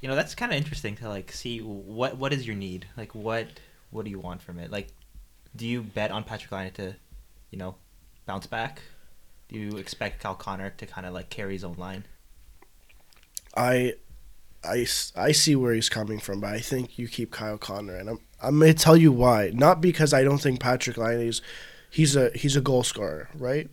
you 0.00 0.08
know 0.08 0.16
that's 0.16 0.34
kind 0.34 0.50
of 0.50 0.58
interesting 0.58 0.96
to 0.96 1.08
like 1.08 1.32
see 1.32 1.60
what 1.60 2.16
what 2.16 2.32
is 2.32 2.46
your 2.46 2.56
need 2.56 2.86
like 2.96 3.14
what 3.14 3.46
what 3.90 4.04
do 4.04 4.10
you 4.10 4.18
want 4.18 4.42
from 4.42 4.58
it 4.58 4.70
like 4.70 4.88
do 5.56 5.66
you 5.66 5.82
bet 5.82 6.10
on 6.10 6.24
Patrick 6.24 6.52
Laine 6.52 6.72
to 6.72 6.94
you 7.50 7.58
know 7.58 7.76
bounce 8.26 8.46
back 8.46 8.82
do 9.48 9.58
you 9.58 9.76
expect 9.76 10.22
Kyle 10.22 10.34
Connor 10.34 10.70
to 10.70 10.86
kind 10.86 11.06
of 11.06 11.14
like 11.14 11.30
carry 11.30 11.54
his 11.54 11.64
own 11.64 11.76
line 11.78 12.04
I, 13.56 13.94
I, 14.62 14.86
I 15.16 15.32
see 15.32 15.56
where 15.56 15.72
he's 15.72 15.88
coming 15.88 16.18
from, 16.18 16.40
but 16.40 16.52
I 16.52 16.60
think 16.60 16.98
you 16.98 17.08
keep 17.08 17.30
Kyle 17.30 17.58
Connor, 17.58 17.96
and 17.96 18.10
I'm 18.10 18.20
I'm 18.42 18.58
gonna 18.58 18.74
tell 18.74 18.96
you 18.96 19.12
why. 19.12 19.50
Not 19.54 19.80
because 19.80 20.12
I 20.12 20.22
don't 20.22 20.38
think 20.38 20.60
Patrick 20.60 20.98
Laine 20.98 21.20
is, 21.20 21.40
he's 21.90 22.14
a 22.14 22.30
he's 22.34 22.56
a 22.56 22.60
goal 22.60 22.82
scorer, 22.82 23.30
right? 23.34 23.70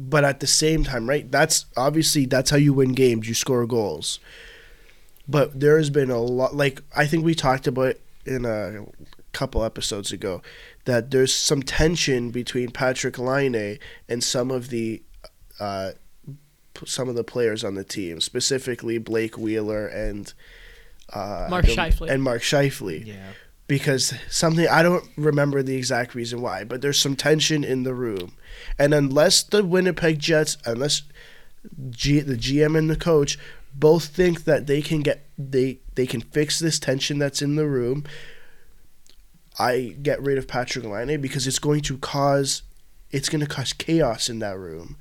But 0.00 0.24
at 0.24 0.40
the 0.40 0.46
same 0.46 0.84
time, 0.84 1.08
right? 1.08 1.30
That's 1.30 1.66
obviously 1.76 2.26
that's 2.26 2.50
how 2.50 2.56
you 2.56 2.72
win 2.72 2.92
games. 2.92 3.28
You 3.28 3.34
score 3.34 3.66
goals. 3.66 4.18
But 5.28 5.60
there 5.60 5.76
has 5.76 5.90
been 5.90 6.10
a 6.10 6.18
lot. 6.18 6.56
Like 6.56 6.82
I 6.96 7.06
think 7.06 7.24
we 7.24 7.34
talked 7.34 7.66
about 7.66 7.96
in 8.26 8.44
a 8.44 8.84
couple 9.38 9.62
episodes 9.64 10.10
ago 10.12 10.42
that 10.84 11.10
there's 11.12 11.34
some 11.34 11.62
tension 11.62 12.30
between 12.30 12.70
Patrick 12.70 13.18
Laine 13.18 13.78
and 14.08 14.22
some 14.24 14.50
of 14.50 14.70
the. 14.70 15.02
Uh, 15.60 15.90
p- 16.74 16.86
some 16.86 17.08
of 17.08 17.14
the 17.16 17.24
players 17.24 17.64
on 17.64 17.74
the 17.74 17.82
team, 17.84 18.20
specifically 18.20 18.98
Blake 18.98 19.36
Wheeler 19.36 19.86
and 19.88 20.32
uh, 21.12 21.46
Mark 21.50 21.66
the- 21.66 21.74
Scheifele. 21.74 22.08
and 22.10 22.22
Mark 22.22 22.42
Scheifele, 22.42 23.04
yeah 23.06 23.32
because 23.68 24.14
something 24.30 24.66
I 24.66 24.82
don't 24.82 25.04
remember 25.16 25.62
the 25.62 25.76
exact 25.76 26.14
reason 26.14 26.40
why, 26.40 26.64
but 26.64 26.80
there's 26.80 26.98
some 26.98 27.14
tension 27.16 27.62
in 27.64 27.82
the 27.82 27.92
room, 27.94 28.32
and 28.78 28.94
unless 28.94 29.42
the 29.42 29.62
Winnipeg 29.62 30.18
Jets, 30.18 30.56
unless 30.64 31.02
G, 31.90 32.20
the 32.20 32.36
GM 32.36 32.78
and 32.78 32.88
the 32.88 32.96
coach 32.96 33.38
both 33.74 34.06
think 34.06 34.44
that 34.44 34.66
they 34.66 34.80
can 34.80 35.02
get 35.02 35.26
they 35.36 35.80
they 35.96 36.06
can 36.06 36.22
fix 36.22 36.58
this 36.58 36.78
tension 36.78 37.18
that's 37.18 37.42
in 37.42 37.56
the 37.56 37.66
room, 37.66 38.04
I 39.58 39.96
get 40.02 40.22
rid 40.22 40.38
of 40.38 40.46
Patrick 40.46 40.84
Laine 40.84 41.20
because 41.20 41.46
it's 41.46 41.58
going 41.58 41.80
to 41.82 41.98
cause 41.98 42.62
it's 43.10 43.28
going 43.28 43.40
to 43.40 43.46
cause 43.46 43.72
chaos 43.72 44.28
in 44.28 44.38
that 44.40 44.58
room. 44.58 44.96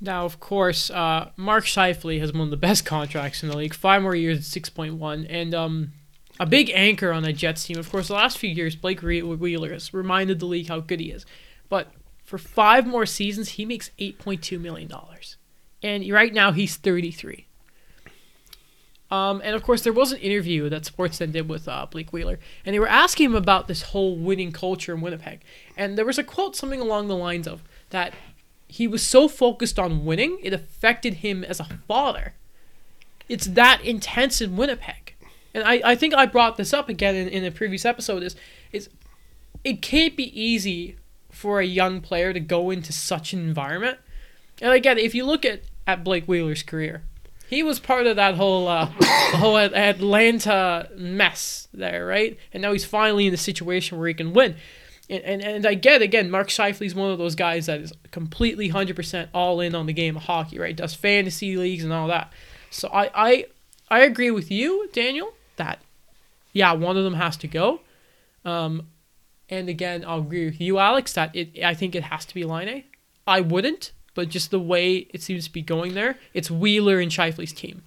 Now, 0.00 0.24
of 0.24 0.40
course, 0.40 0.90
uh, 0.90 1.30
Mark 1.36 1.64
Scheifele 1.64 2.20
has 2.20 2.32
one 2.32 2.42
of 2.42 2.50
the 2.50 2.56
best 2.56 2.84
contracts 2.84 3.42
in 3.42 3.48
the 3.48 3.56
league, 3.56 3.74
five 3.74 4.02
more 4.02 4.14
years 4.14 4.38
at 4.38 4.44
six 4.44 4.68
point 4.68 4.94
one, 4.94 5.26
and 5.26 5.54
um, 5.54 5.92
a 6.38 6.46
big 6.46 6.70
anchor 6.74 7.12
on 7.12 7.22
the 7.22 7.32
Jets 7.32 7.64
team. 7.64 7.78
Of 7.78 7.90
course, 7.90 8.08
the 8.08 8.14
last 8.14 8.38
few 8.38 8.50
years, 8.50 8.76
Blake 8.76 9.00
Wheeler 9.00 9.72
has 9.72 9.94
reminded 9.94 10.40
the 10.40 10.46
league 10.46 10.68
how 10.68 10.80
good 10.80 11.00
he 11.00 11.10
is, 11.10 11.24
but 11.68 11.92
for 12.24 12.38
five 12.38 12.86
more 12.86 13.06
seasons, 13.06 13.50
he 13.50 13.64
makes 13.64 13.90
eight 13.98 14.18
point 14.18 14.42
two 14.42 14.58
million 14.58 14.88
dollars, 14.88 15.36
and 15.82 16.08
right 16.10 16.34
now 16.34 16.52
he's 16.52 16.76
thirty 16.76 17.10
three. 17.10 17.46
Um, 19.10 19.40
and 19.44 19.54
of 19.54 19.62
course, 19.62 19.82
there 19.82 19.92
was 19.92 20.12
an 20.12 20.18
interview 20.18 20.68
that 20.68 20.82
Sportsnet 20.82 21.32
did 21.32 21.48
with 21.48 21.68
uh, 21.68 21.86
Blake 21.86 22.12
Wheeler, 22.12 22.38
and 22.64 22.74
they 22.74 22.80
were 22.80 22.88
asking 22.88 23.26
him 23.26 23.34
about 23.36 23.68
this 23.68 23.82
whole 23.82 24.16
winning 24.16 24.50
culture 24.50 24.94
in 24.94 25.00
Winnipeg. 25.00 25.42
And 25.76 25.96
there 25.96 26.04
was 26.04 26.18
a 26.18 26.24
quote, 26.24 26.56
something 26.56 26.80
along 26.80 27.06
the 27.06 27.16
lines 27.16 27.46
of 27.46 27.62
that 27.90 28.14
he 28.68 28.88
was 28.88 29.02
so 29.02 29.28
focused 29.28 29.78
on 29.78 30.04
winning, 30.04 30.38
it 30.42 30.52
affected 30.52 31.14
him 31.14 31.44
as 31.44 31.60
a 31.60 31.68
father. 31.86 32.34
It's 33.28 33.46
that 33.46 33.84
intense 33.84 34.40
in 34.40 34.56
Winnipeg. 34.56 35.14
And 35.54 35.64
I, 35.64 35.80
I 35.84 35.94
think 35.94 36.14
I 36.14 36.26
brought 36.26 36.56
this 36.56 36.74
up 36.74 36.88
again 36.88 37.14
in, 37.14 37.28
in 37.28 37.44
a 37.44 37.50
previous 37.50 37.84
episode 37.84 38.22
is 38.22 38.36
is 38.72 38.90
it 39.64 39.80
can't 39.82 40.16
be 40.16 40.38
easy 40.38 40.96
for 41.30 41.60
a 41.60 41.64
young 41.64 42.00
player 42.00 42.32
to 42.32 42.40
go 42.40 42.70
into 42.70 42.92
such 42.92 43.32
an 43.32 43.40
environment. 43.40 43.98
And 44.60 44.72
again, 44.72 44.98
if 44.98 45.14
you 45.14 45.24
look 45.24 45.44
at, 45.44 45.62
at 45.86 46.04
Blake 46.04 46.26
Wheeler's 46.26 46.62
career, 46.62 47.02
he 47.48 47.62
was 47.62 47.78
part 47.78 48.06
of 48.06 48.16
that 48.16 48.34
whole 48.34 48.68
uh, 48.68 48.86
whole 49.36 49.56
Atlanta 49.58 50.90
mess 50.96 51.68
there, 51.72 52.06
right? 52.06 52.38
And 52.52 52.62
now 52.62 52.72
he's 52.72 52.84
finally 52.84 53.26
in 53.26 53.34
a 53.34 53.38
situation 53.38 53.98
where 53.98 54.08
he 54.08 54.14
can 54.14 54.32
win. 54.32 54.56
And, 55.08 55.22
and, 55.22 55.42
and 55.42 55.66
I 55.66 55.74
get 55.74 56.02
again, 56.02 56.30
Mark 56.30 56.48
Scheifele's 56.48 56.94
one 56.94 57.12
of 57.12 57.18
those 57.18 57.36
guys 57.36 57.66
that 57.66 57.80
is 57.80 57.92
completely 58.10 58.68
hundred 58.68 58.96
percent 58.96 59.30
all 59.32 59.60
in 59.60 59.74
on 59.74 59.86
the 59.86 59.92
game 59.92 60.16
of 60.16 60.24
hockey, 60.24 60.58
right? 60.58 60.74
Does 60.74 60.94
fantasy 60.94 61.56
leagues 61.56 61.84
and 61.84 61.92
all 61.92 62.08
that. 62.08 62.32
So 62.70 62.88
I 62.92 63.10
I 63.14 63.44
I 63.88 64.00
agree 64.00 64.30
with 64.30 64.50
you, 64.50 64.88
Daniel, 64.92 65.32
that 65.56 65.80
yeah, 66.52 66.72
one 66.72 66.96
of 66.96 67.04
them 67.04 67.14
has 67.14 67.36
to 67.38 67.48
go. 67.48 67.80
Um, 68.44 68.88
and 69.48 69.68
again, 69.68 70.04
I'll 70.06 70.20
agree 70.20 70.46
with 70.46 70.60
you, 70.60 70.78
Alex, 70.78 71.12
that 71.12 71.34
it 71.36 71.62
I 71.62 71.74
think 71.74 71.94
it 71.94 72.04
has 72.04 72.24
to 72.24 72.34
be 72.34 72.44
Laine 72.44 72.84
I 73.26 73.40
wouldn't, 73.40 73.92
but 74.16 74.28
just 74.28 74.50
the 74.50 74.58
way 74.58 75.06
it 75.14 75.22
seems 75.22 75.44
to 75.44 75.52
be 75.52 75.62
going 75.62 75.94
there, 75.94 76.18
it's 76.34 76.50
Wheeler 76.50 76.98
and 76.98 77.12
Scheifele's 77.12 77.52
team. 77.52 77.82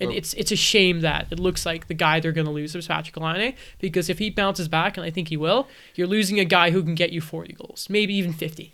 And 0.00 0.08
Well- 0.10 0.18
it's 0.18 0.32
it's 0.34 0.50
a 0.52 0.56
shame 0.56 1.00
that 1.02 1.26
it 1.30 1.38
looks 1.38 1.64
like 1.66 1.86
the 1.88 1.94
guy 1.94 2.18
they're 2.20 2.32
going 2.32 2.46
to 2.46 2.52
lose 2.52 2.74
is 2.74 2.86
Patrick 2.88 3.16
Laine 3.16 3.54
because 3.80 4.08
if 4.08 4.18
he 4.18 4.30
bounces 4.30 4.66
back, 4.68 4.96
and 4.96 5.04
I 5.04 5.10
think 5.10 5.28
he 5.28 5.36
will, 5.36 5.68
you're 5.94 6.06
losing 6.06 6.40
a 6.40 6.44
guy 6.44 6.70
who 6.70 6.82
can 6.82 6.94
get 6.94 7.10
you 7.10 7.20
40 7.20 7.52
goals, 7.54 7.86
maybe 7.90 8.14
even 8.14 8.32
50. 8.32 8.72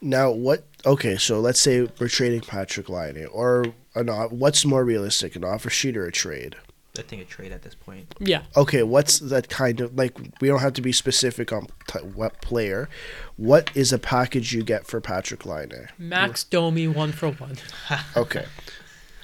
Now, 0.00 0.30
what? 0.30 0.64
Okay, 0.84 1.16
so 1.16 1.38
let's 1.38 1.60
say 1.60 1.88
we're 2.00 2.08
trading 2.08 2.40
Patrick 2.40 2.88
Laine, 2.88 3.26
or 3.26 3.66
an, 3.94 4.10
o- 4.10 4.28
what's 4.30 4.64
more 4.64 4.84
realistic, 4.84 5.36
an 5.36 5.44
offer 5.44 5.70
sheet 5.70 5.96
or 5.96 6.06
a 6.06 6.12
trade? 6.12 6.56
I 6.98 7.02
think 7.02 7.22
a 7.22 7.24
trade 7.24 7.52
at 7.52 7.62
this 7.62 7.74
point 7.74 8.14
Yeah. 8.18 8.42
Okay, 8.54 8.82
what's 8.82 9.18
that 9.18 9.48
kind 9.48 9.80
of 9.80 9.96
like? 9.96 10.14
We 10.40 10.48
don't 10.48 10.60
have 10.60 10.74
to 10.74 10.82
be 10.82 10.92
specific 10.92 11.50
on 11.52 11.68
t- 11.88 12.00
what 12.00 12.42
player. 12.42 12.88
What 13.36 13.70
is 13.74 13.92
a 13.92 13.98
package 13.98 14.52
you 14.52 14.62
get 14.62 14.86
for 14.86 15.00
Patrick 15.00 15.46
Laine? 15.46 15.88
Max 15.98 16.44
Domi 16.44 16.86
one 16.88 17.12
for 17.12 17.30
one. 17.30 17.56
Okay, 18.16 18.44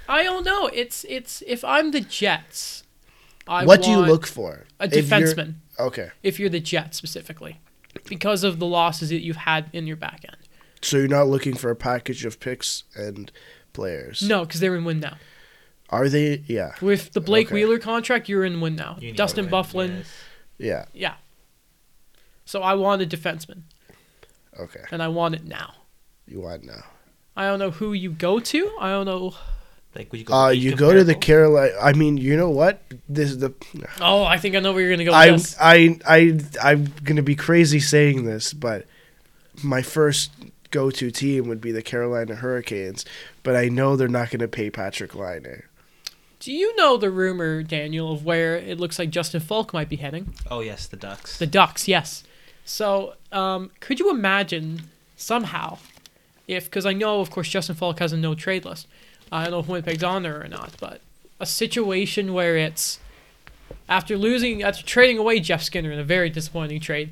I 0.09 0.23
don't 0.23 0.45
know. 0.45 0.69
It's 0.73 1.05
it's 1.09 1.43
if 1.47 1.63
I'm 1.63 1.91
the 1.91 2.01
Jets, 2.01 2.85
I 3.47 3.67
what 3.67 3.83
do 3.83 3.91
you 3.91 3.99
look 3.99 4.27
for? 4.27 4.65
a 4.81 4.85
If 4.87 5.07
defenseman 5.11 5.55
Okay, 5.79 6.11
if 6.23 6.41
you're 6.41 6.49
the 6.49 6.61
Jets 6.61 6.97
specifically, 6.97 7.61
because 8.09 8.45
of 8.45 8.59
the 8.59 8.67
losses 8.67 9.11
that 9.11 9.21
you've 9.21 9.37
had 9.37 9.69
in 9.75 9.87
your 9.87 9.97
back 9.97 10.25
end. 10.27 10.39
so 10.81 10.97
you're 10.97 11.07
not 11.09 11.29
looking 11.29 11.55
for 11.55 11.71
a 11.71 11.77
package 11.77 12.25
of 12.25 12.41
picks 12.41 12.85
and 12.97 13.31
players. 13.75 14.23
No, 14.23 14.45
because 14.47 14.61
they're 14.61 14.75
in 14.75 14.85
win 14.85 15.01
now. 15.01 15.19
Are 15.91 16.09
they? 16.09 16.43
Yeah, 16.47 16.73
With 16.83 17.13
the 17.13 17.21
Blake 17.21 17.47
Okay. 17.47 17.55
Wheeler 17.55 17.79
contract, 17.79 18.29
you're 18.29 18.45
in 18.45 18.61
win 18.61 18.77
now. 18.77 18.99
Dustin 19.15 19.47
to 19.49 19.51
win, 19.51 19.65
Byfuglien, 19.65 19.97
yes. 19.97 20.07
yeah. 20.59 20.85
yeah. 20.93 21.15
So 22.45 22.63
I 22.63 22.75
want 22.75 23.03
a 23.03 23.07
defenseman, 23.07 23.63
Okay, 24.59 24.83
and 24.91 25.03
I 25.03 25.09
want 25.09 25.35
it 25.35 25.45
now. 25.45 25.75
you 26.27 26.41
want 26.41 26.65
now. 26.65 26.85
I 27.37 27.45
don't 27.47 27.59
know 27.59 27.71
who 27.71 27.93
you 27.93 28.11
go 28.11 28.39
to. 28.41 28.77
I 28.81 28.91
don't 28.91 29.07
know. 29.07 29.35
like 29.95 30.11
would 30.11 30.19
you 30.19 30.25
go 30.27 30.35
Uh, 30.35 30.49
for 30.49 30.53
each 30.55 30.63
you 30.63 30.77
go 30.77 30.93
to 30.93 31.05
the? 31.05 31.15
Carolina. 31.15 31.73
I 31.81 31.93
mean, 31.93 32.17
you 32.19 32.37
know 32.37 32.51
what? 32.51 32.83
This 33.09 33.31
is 33.31 33.39
the. 33.39 33.55
Oh, 34.01 34.25
I 34.25 34.37
think 34.39 34.57
I 34.57 34.61
know 34.61 34.73
where 34.73 34.83
you're 34.83 34.91
gonna 34.91 35.05
go 35.05 35.13
with 35.13 35.17
I 35.19 35.31
this. 35.31 35.57
I 35.61 35.99
I 36.07 36.39
I'm 36.63 36.93
gonna 37.05 37.23
be 37.23 37.37
crazy 37.37 37.81
saying 37.81 38.25
this, 38.25 38.53
but 38.53 38.87
my 39.63 39.83
first 39.83 40.31
go-to 40.71 41.11
team 41.11 41.49
would 41.49 41.61
be 41.63 41.73
the 41.73 41.81
Carolina 41.83 42.35
Hurricanes, 42.35 43.05
but 43.43 43.57
I 43.57 43.69
know 43.69 43.97
they're 43.97 44.09
not 44.09 44.31
gonna 44.31 44.49
pay 44.49 44.69
Patrick 44.71 45.15
Laine. 45.15 45.63
Do 46.41 46.53
you 46.53 46.75
know 46.77 46.97
the 46.97 47.11
rumor, 47.11 47.63
Daniel, 47.63 48.13
of 48.13 48.25
where 48.25 48.57
it 48.57 48.79
looks 48.79 48.99
like 48.99 49.11
Justin 49.11 49.41
Faulk 49.41 49.73
might 49.73 49.89
be 49.89 49.97
heading? 49.97 50.35
oh 50.51 50.61
yes 50.61 50.87
the 50.87 50.97
Ducks 50.97 51.39
The 51.39 51.47
Ducks, 51.47 51.89
yes. 51.89 52.25
So, 52.65 53.15
um, 53.33 53.71
could 53.81 53.99
you 53.99 54.11
imagine 54.11 54.83
somehow 55.17 55.79
if, 56.47 56.65
because 56.65 56.87
I 56.87 56.93
know, 56.93 57.21
of 57.21 57.31
course, 57.31 57.49
Justin 57.49 57.75
Faulk 57.77 57.99
has 57.99 58.13
a 58.13 58.17
no 58.17 58.35
trade 58.35 58.65
list. 58.65 58.87
I 59.31 59.43
don't 59.43 59.51
know 59.53 59.59
if 59.61 59.69
Winnipeg's 59.69 60.03
on 60.05 60.23
there 60.23 60.41
or 60.43 60.49
not, 60.49 60.73
but 60.81 61.01
a 61.41 61.47
situation 61.47 62.33
where 62.33 62.57
it's 62.57 62.99
after 63.89 64.17
losing, 64.17 64.63
after 64.63 64.83
trading 64.85 65.19
away 65.19 65.41
Jeff 65.41 65.63
Skinner 65.63 65.91
in 65.91 65.99
a 65.99 66.05
very 66.05 66.31
disappointing 66.31 66.81
trade, 66.81 67.11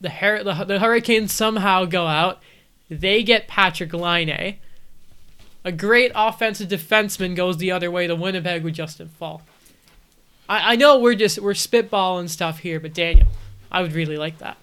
the, 0.00 0.10
Hur- 0.10 0.44
the, 0.44 0.64
the 0.64 0.78
Hurricanes 0.78 1.32
somehow 1.32 1.84
go 1.86 2.06
out, 2.06 2.40
they 2.88 3.22
get 3.22 3.48
Patrick 3.48 3.92
Laine. 3.92 4.58
A 5.66 5.72
great 5.72 6.12
offensive 6.14 6.68
defenseman 6.68 7.34
goes 7.36 7.58
the 7.58 7.72
other 7.72 7.90
way 7.90 8.06
to 8.06 8.14
Winnipeg 8.14 8.62
with 8.64 8.74
Justin 8.74 9.08
Faulk. 9.08 9.42
I, 10.48 10.72
I 10.72 10.76
know 10.76 10.98
we're 11.00 11.16
just 11.16 11.40
we're 11.40 11.52
spitballing 11.54 12.28
stuff 12.30 12.60
here, 12.60 12.78
but 12.80 12.94
Daniel, 12.94 13.26
I 13.70 13.82
would 13.82 13.92
really 13.92 14.16
like 14.16 14.38
that. 14.38 14.56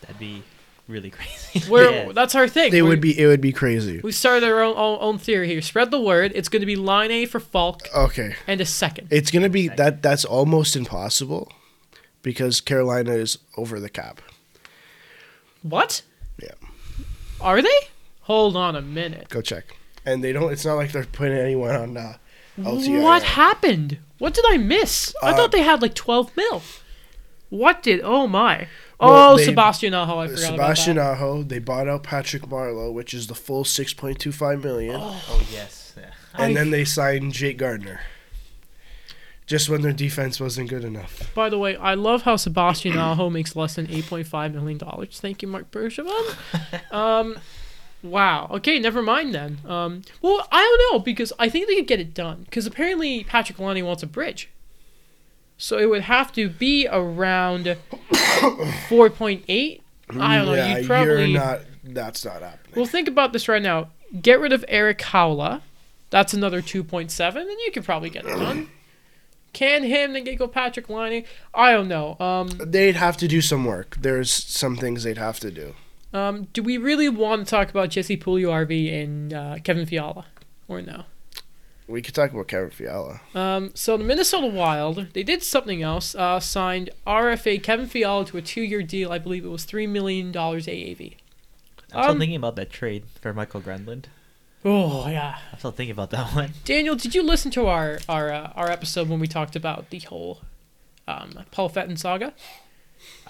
that'd 0.00 0.18
be 0.18 0.42
really 0.88 1.10
crazy 1.18 1.70
We're 1.70 1.90
Yeah. 1.90 2.12
that's 2.12 2.34
our 2.34 2.48
thing. 2.48 2.68
It 2.72 2.76
We're- 2.80 2.88
would 2.88 3.00
be 3.02 3.18
it 3.20 3.26
would 3.26 3.42
be 3.42 3.52
crazy. 3.52 4.00
We 4.02 4.10
started 4.10 4.48
our 4.48 4.62
own, 4.62 4.74
own 4.76 4.98
own 5.02 5.18
theory 5.18 5.48
here. 5.48 5.60
Spread 5.60 5.90
the 5.90 6.00
word. 6.00 6.32
It's 6.34 6.48
going 6.48 6.60
to 6.60 6.66
be 6.66 6.76
Laine 6.76 7.26
for 7.28 7.38
Faulk 7.38 7.82
Okay, 7.94 8.34
and 8.46 8.58
a 8.60 8.64
second. 8.66 9.08
it's 9.10 9.30
gonna 9.30 9.50
be 9.50 9.68
that. 9.68 10.00
That's 10.02 10.24
almost 10.24 10.74
impossible 10.76 11.52
because 12.22 12.60
Carolina 12.62 13.12
is 13.12 13.36
over 13.58 13.78
the 13.78 13.90
cap. 13.90 14.22
What? 15.62 16.02
Yeah. 16.42 16.54
Are 17.40 17.60
they? 17.60 17.68
Hold 18.22 18.56
on 18.56 18.74
a 18.76 18.82
minute. 18.82 19.28
Go 19.28 19.42
check. 19.42 19.76
And 20.04 20.22
they 20.22 20.32
don't. 20.32 20.52
It's 20.52 20.64
not 20.64 20.74
like 20.74 20.92
they're 20.92 21.04
putting 21.04 21.36
anyone 21.38 21.74
on 21.74 21.96
uh, 21.96 22.16
LTIR. 22.58 23.02
What 23.02 23.22
happened? 23.22 23.98
What 24.18 24.34
did 24.34 24.44
I 24.48 24.56
miss? 24.56 25.14
I 25.22 25.30
Uh, 25.30 25.36
thought 25.36 25.52
they 25.52 25.62
had 25.62 25.80
like 25.82 25.94
12 25.94 26.36
mil. 26.36 26.62
What 27.50 27.82
did? 27.82 28.00
Oh 28.02 28.26
my. 28.26 28.66
Oh, 28.98 29.36
they- 29.36 29.44
Sebastian 29.44 29.94
Aho, 29.94 30.18
I 30.20 30.26
forgot 30.28 30.40
Sebastian 30.42 30.96
about 30.98 31.14
Aho, 31.18 31.42
they 31.42 31.58
bought 31.58 31.88
out 31.88 32.02
Patrick 32.04 32.42
Marleau, 32.44 32.92
which 32.92 33.12
is 33.12 33.26
the 33.26 33.34
full 33.34 33.64
six 33.64 33.92
point 33.92 34.18
two 34.20 34.30
five 34.32 34.62
million, 34.62 34.96
Oh 34.98 35.42
yes. 35.52 35.94
Yeah. 35.96 36.04
I- 36.34 36.46
and 36.46 36.56
then 36.56 36.70
they 36.70 36.84
signed 36.84 37.32
Jake 37.32 37.58
Gardiner. 37.58 38.00
Just 39.46 39.68
when 39.68 39.82
their 39.82 39.92
defense 39.92 40.40
wasn't 40.40 40.70
good 40.70 40.84
enough. 40.84 41.34
By 41.34 41.48
the 41.50 41.58
way, 41.58 41.76
I 41.76 41.94
love 41.94 42.22
how 42.22 42.36
Sebastian 42.36 42.96
Aho 42.96 43.28
makes 43.28 43.56
less 43.56 43.74
than 43.74 43.90
eight 43.90 44.06
point 44.06 44.26
five 44.28 44.54
million 44.54 44.78
dollars. 44.78 45.18
Thank 45.20 45.42
you, 45.42 45.48
Marc 45.48 45.70
Bergevin. 45.72 46.36
um, 46.92 47.36
wow. 48.02 48.48
Okay, 48.50 48.78
never 48.78 49.02
mind 49.02 49.34
then. 49.34 49.58
Um, 49.66 50.02
well, 50.20 50.46
I 50.50 50.60
don't 50.60 50.92
know 50.92 50.98
because 51.02 51.32
I 51.38 51.48
think 51.48 51.68
they 51.68 51.76
could 51.76 51.86
get 51.86 52.00
it 52.00 52.14
done 52.14 52.42
because 52.44 52.66
apparently 52.66 53.24
Patrick 53.24 53.58
Laine 53.58 53.84
wants 53.84 54.02
a 54.02 54.06
bridge. 54.06 54.48
So 55.58 55.78
it 55.78 55.88
would 55.88 56.02
have 56.02 56.32
to 56.32 56.48
be 56.48 56.88
around 56.90 57.76
four 58.88 59.10
point 59.10 59.44
eight. 59.48 59.82
I 60.10 60.36
don't 60.36 60.46
know. 60.46 60.54
Yeah, 60.54 60.78
you'd 60.78 60.86
probably 60.86 61.30
you're 61.32 61.40
not. 61.40 61.60
That's 61.84 62.24
not 62.24 62.42
happening. 62.42 62.74
Well, 62.76 62.86
think 62.86 63.08
about 63.08 63.32
this 63.32 63.48
right 63.48 63.62
now. 63.62 63.90
Get 64.20 64.40
rid 64.40 64.52
of 64.52 64.64
Erik 64.68 64.98
Haula. 64.98 65.62
That's 66.10 66.34
another 66.34 66.60
2.7, 66.60 67.36
and 67.36 67.48
you 67.48 67.70
could 67.72 67.84
probably 67.84 68.10
get 68.10 68.26
it 68.26 68.28
done. 68.28 68.68
Can 69.54 69.82
him, 69.82 70.12
then 70.12 70.24
get 70.24 70.38
go 70.38 70.46
Patrick 70.46 70.88
Laine. 70.88 71.24
I 71.54 71.72
don't 71.72 71.88
know. 71.88 72.18
Um, 72.20 72.48
they'd 72.48 72.96
have 72.96 73.16
to 73.18 73.28
do 73.28 73.40
some 73.40 73.64
work. 73.64 73.96
There's 74.00 74.30
some 74.30 74.76
things 74.76 75.04
they'd 75.04 75.18
have 75.18 75.40
to 75.40 75.50
do. 75.50 75.74
Um, 76.12 76.48
do 76.52 76.62
we 76.62 76.76
really 76.76 77.08
want 77.08 77.46
to 77.46 77.50
talk 77.50 77.70
about 77.70 77.90
Jesse 77.90 78.16
Puljujarvi 78.16 79.02
and 79.02 79.32
uh, 79.32 79.56
Kevin 79.64 79.86
Fiala, 79.86 80.26
or 80.68 80.82
no? 80.82 81.04
We 81.88 82.00
could 82.00 82.14
talk 82.14 82.32
about 82.32 82.48
Kevin 82.48 82.70
Fiala. 82.70 83.20
Um, 83.34 83.70
so 83.74 83.96
the 83.96 84.04
Minnesota 84.04 84.46
Wild, 84.46 85.08
they 85.14 85.22
did 85.22 85.42
something 85.42 85.82
else. 85.82 86.14
Uh, 86.14 86.38
signed 86.40 86.90
RFA 87.06 87.62
Kevin 87.62 87.86
Fiala 87.86 88.24
to 88.26 88.36
a 88.36 88.42
two-year 88.42 88.82
deal. 88.82 89.10
I 89.12 89.18
believe 89.18 89.44
it 89.44 89.48
was 89.48 89.64
three 89.64 89.86
million 89.86 90.32
dollars 90.32 90.66
AAV. 90.66 91.14
I'm 91.94 92.02
still 92.02 92.10
Um, 92.12 92.18
thinking 92.18 92.36
about 92.36 92.56
that 92.56 92.70
trade 92.70 93.04
for 93.20 93.32
Mikael 93.34 93.60
Granlund. 93.60 94.04
Oh 94.64 95.08
yeah. 95.08 95.38
I'm 95.52 95.58
still 95.58 95.72
thinking 95.72 95.90
about 95.92 96.10
that 96.10 96.34
one. 96.34 96.52
Daniel, 96.64 96.94
did 96.94 97.14
you 97.14 97.22
listen 97.22 97.50
to 97.52 97.66
our 97.66 97.98
our 98.08 98.30
uh, 98.32 98.52
our 98.54 98.70
episode 98.70 99.08
when 99.08 99.18
we 99.18 99.26
talked 99.26 99.56
about 99.56 99.90
the 99.90 99.98
whole 100.00 100.40
um, 101.08 101.40
Paul 101.50 101.68
Fenton 101.68 101.96
saga? 101.96 102.32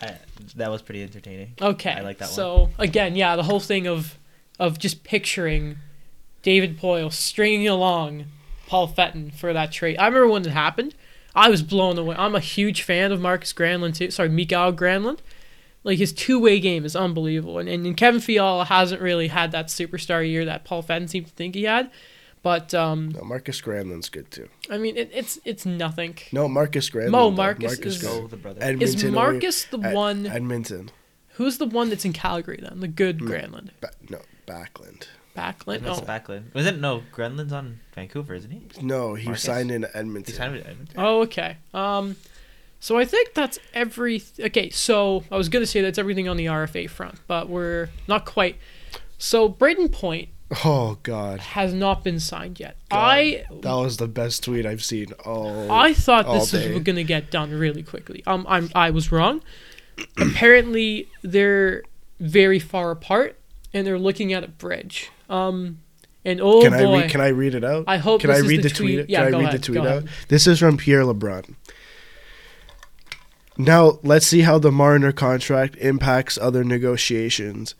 I, 0.02 0.16
that 0.56 0.70
was 0.70 0.82
pretty 0.82 1.02
entertaining. 1.02 1.54
Okay, 1.60 1.92
I 1.92 2.00
like 2.00 2.18
that 2.18 2.26
one. 2.26 2.34
So 2.34 2.70
again, 2.78 3.16
yeah, 3.16 3.36
the 3.36 3.44
whole 3.44 3.60
thing 3.60 3.86
of 3.86 4.18
of 4.58 4.78
just 4.78 5.04
picturing 5.04 5.78
David 6.42 6.78
Poile 6.78 7.12
stringing 7.12 7.68
along 7.68 8.26
Paul 8.66 8.88
Fenton 8.88 9.30
for 9.30 9.52
that 9.52 9.72
trade. 9.72 9.96
I 9.98 10.06
remember 10.06 10.28
when 10.28 10.44
it 10.44 10.50
happened. 10.50 10.94
I 11.34 11.48
was 11.48 11.62
blown 11.62 11.96
away. 11.98 12.16
I'm 12.18 12.34
a 12.34 12.40
huge 12.40 12.82
fan 12.82 13.12
of 13.12 13.20
Markus 13.20 13.52
Granlund 13.52 13.94
too. 13.96 14.10
Sorry, 14.10 14.28
Mikael 14.28 14.72
Granlund. 14.72 15.20
Like 15.84 15.98
his 15.98 16.12
two 16.12 16.38
way 16.38 16.60
game 16.60 16.84
is 16.84 16.94
unbelievable, 16.94 17.58
and, 17.58 17.68
and 17.68 17.96
Kevin 17.96 18.20
Fiala 18.20 18.66
hasn't 18.66 19.00
really 19.02 19.28
had 19.28 19.50
that 19.52 19.66
superstar 19.66 20.28
year 20.28 20.44
that 20.44 20.64
Paul 20.64 20.82
Fenton 20.82 21.08
seemed 21.08 21.26
to 21.26 21.32
think 21.32 21.54
he 21.54 21.64
had. 21.64 21.90
But 22.42 22.74
um, 22.74 23.10
No, 23.10 23.22
Markus 23.22 23.60
Granlund's 23.60 24.08
good 24.08 24.30
too. 24.30 24.48
I 24.68 24.76
mean, 24.78 24.96
it, 24.96 25.10
it's 25.14 25.38
it's 25.44 25.64
nothing. 25.64 26.16
No, 26.32 26.48
Marcus 26.48 26.90
Granlund. 26.90 27.10
Mo, 27.10 27.30
though. 27.30 27.36
Marcus 27.36 27.78
is- 27.78 28.02
Granlund. 28.02 28.24
Oh, 28.24 28.26
the 28.26 28.36
brother. 28.36 28.58
Edmonton 28.62 28.96
Is 29.08 29.12
Marcus 29.12 29.64
the 29.66 29.78
Ed- 29.78 29.94
one? 29.94 30.26
Edmonton. 30.26 30.90
Who's 31.36 31.58
the 31.58 31.66
one 31.66 31.88
that's 31.88 32.04
in 32.04 32.12
Calgary 32.12 32.58
then? 32.60 32.80
The 32.80 32.88
good 32.88 33.18
Granlund, 33.20 33.70
Ba- 33.80 33.90
no, 34.10 34.20
Backlund. 34.46 35.06
Backlund. 35.36 35.80
That's 35.82 36.00
Oh. 36.00 36.02
Backlund. 36.02 36.52
Was 36.52 36.66
it 36.66 36.78
no? 36.78 37.02
Granlund's 37.14 37.52
on 37.54 37.80
Vancouver, 37.94 38.34
isn't 38.34 38.50
he? 38.50 38.66
No, 38.82 39.14
he 39.14 39.26
Marcus? 39.26 39.42
signed 39.44 39.70
in 39.70 39.82
He 39.82 39.88
Edmonton. 39.94 40.34
signed 40.34 40.52
with 40.54 40.66
Edmonton. 40.66 40.94
Oh, 40.98 41.20
okay. 41.22 41.56
Um, 41.72 42.16
so 42.80 42.98
I 42.98 43.04
think 43.06 43.32
that's 43.34 43.58
every. 43.72 44.20
Okay, 44.38 44.68
so 44.70 45.24
I 45.30 45.36
was 45.36 45.48
gonna 45.48 45.64
say 45.64 45.80
that's 45.80 45.96
everything 45.98 46.28
on 46.28 46.36
the 46.36 46.46
RFA 46.46 46.90
front, 46.90 47.20
but 47.28 47.48
we're 47.48 47.88
not 48.08 48.26
quite. 48.26 48.56
So 49.16 49.48
Brayden 49.48 49.90
Point 49.92 50.28
Oh 50.64 50.98
God, 51.02 51.40
has 51.40 51.72
not 51.72 52.04
been 52.04 52.20
signed 52.20 52.60
yet. 52.60 52.76
God. 52.90 52.98
I 52.98 53.44
that 53.62 53.74
was 53.74 53.96
the 53.96 54.08
best 54.08 54.44
tweet 54.44 54.66
I've 54.66 54.84
seen. 54.84 55.06
Oh, 55.24 55.70
I 55.70 55.94
thought 55.94 56.26
this 56.32 56.50
day. 56.50 56.72
was 56.74 56.82
gonna 56.82 57.04
get 57.04 57.30
done 57.30 57.50
really 57.52 57.82
quickly. 57.82 58.22
Um, 58.26 58.44
I'm 58.48 58.70
I 58.74 58.90
was 58.90 59.10
wrong. 59.10 59.42
Apparently, 60.18 61.08
they're 61.22 61.82
very 62.20 62.58
far 62.58 62.90
apart, 62.90 63.38
and 63.72 63.86
they're 63.86 63.98
looking 63.98 64.32
at 64.32 64.44
a 64.44 64.48
bridge. 64.48 65.10
Um, 65.30 65.78
and 66.24 66.40
oh 66.40 66.62
can 66.62 66.74
I 66.74 66.82
boy, 66.84 67.00
read? 67.00 67.10
Can 67.10 67.20
I 67.20 67.28
read 67.28 67.54
it 67.54 67.64
out? 67.64 67.84
I 67.86 67.96
hope 67.96 68.20
Can 68.20 68.30
I 68.30 68.38
read 68.38 68.62
the 68.62 68.68
tweet? 68.70 68.96
tweet- 68.96 69.10
yeah, 69.10 69.24
can 69.24 69.34
I 69.34 69.38
read 69.38 69.48
ahead, 69.48 69.60
the 69.60 69.64
tweet 69.64 69.78
out? 69.80 69.86
ahead. 69.86 70.08
This 70.28 70.46
is 70.46 70.58
from 70.58 70.76
Pierre 70.76 71.02
LeBrun. 71.02 71.54
Now 73.58 73.98
let's 74.02 74.26
see 74.26 74.40
how 74.42 74.58
the 74.58 74.72
Marner 74.72 75.12
contract 75.12 75.76
impacts 75.76 76.38
other 76.38 76.64
negotiations. 76.64 77.74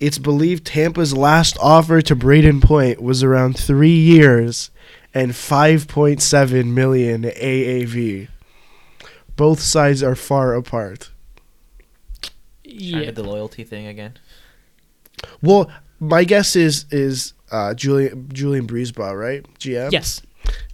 It's 0.00 0.18
believed 0.18 0.64
Tampa's 0.64 1.14
last 1.14 1.58
offer 1.60 2.00
to 2.00 2.16
Brayden 2.16 2.62
Point 2.62 3.02
was 3.02 3.22
around 3.22 3.58
three 3.58 3.96
years 3.96 4.70
and 5.12 5.32
5.7 5.32 6.66
million 6.66 7.22
AAV. 7.24 8.28
Both 9.36 9.60
sides 9.60 10.02
are 10.02 10.14
far 10.14 10.54
apart. 10.54 11.10
Trying 12.64 12.80
yeah. 12.80 13.04
to 13.06 13.12
the 13.12 13.22
loyalty 13.22 13.62
thing 13.62 13.86
again. 13.86 14.14
Well, 15.42 15.70
my 15.98 16.24
guess 16.24 16.56
is 16.56 16.86
is 16.90 17.34
uh, 17.50 17.74
Julian 17.74 18.28
Julian 18.32 18.66
BriseBois, 18.66 19.18
right? 19.18 19.44
GM. 19.58 19.92
Yes. 19.92 20.22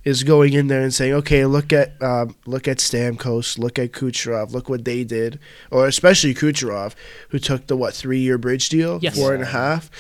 Is 0.05 0.23
going 0.23 0.53
in 0.53 0.69
there 0.69 0.83
and 0.83 0.95
saying, 0.95 1.13
okay, 1.15 1.45
look 1.47 1.73
at 1.73 2.01
um, 2.01 2.37
look 2.47 2.69
at 2.69 2.77
Stamkos, 2.79 3.59
look 3.59 3.77
at 3.79 3.91
Kucherov, 3.91 4.53
look 4.53 4.69
what 4.69 4.85
they 4.85 5.03
did, 5.03 5.41
or 5.73 5.89
especially 5.89 6.33
Kucherov, 6.33 6.95
who 7.31 7.41
took 7.41 7.67
the 7.67 7.77
what 7.77 7.93
three 7.93 8.21
year 8.21 8.39
bridge 8.39 8.69
deal, 8.69 9.01
Yes. 9.03 9.17
four 9.17 9.35
and 9.35 9.43
a 9.43 9.47
half, 9.47 9.91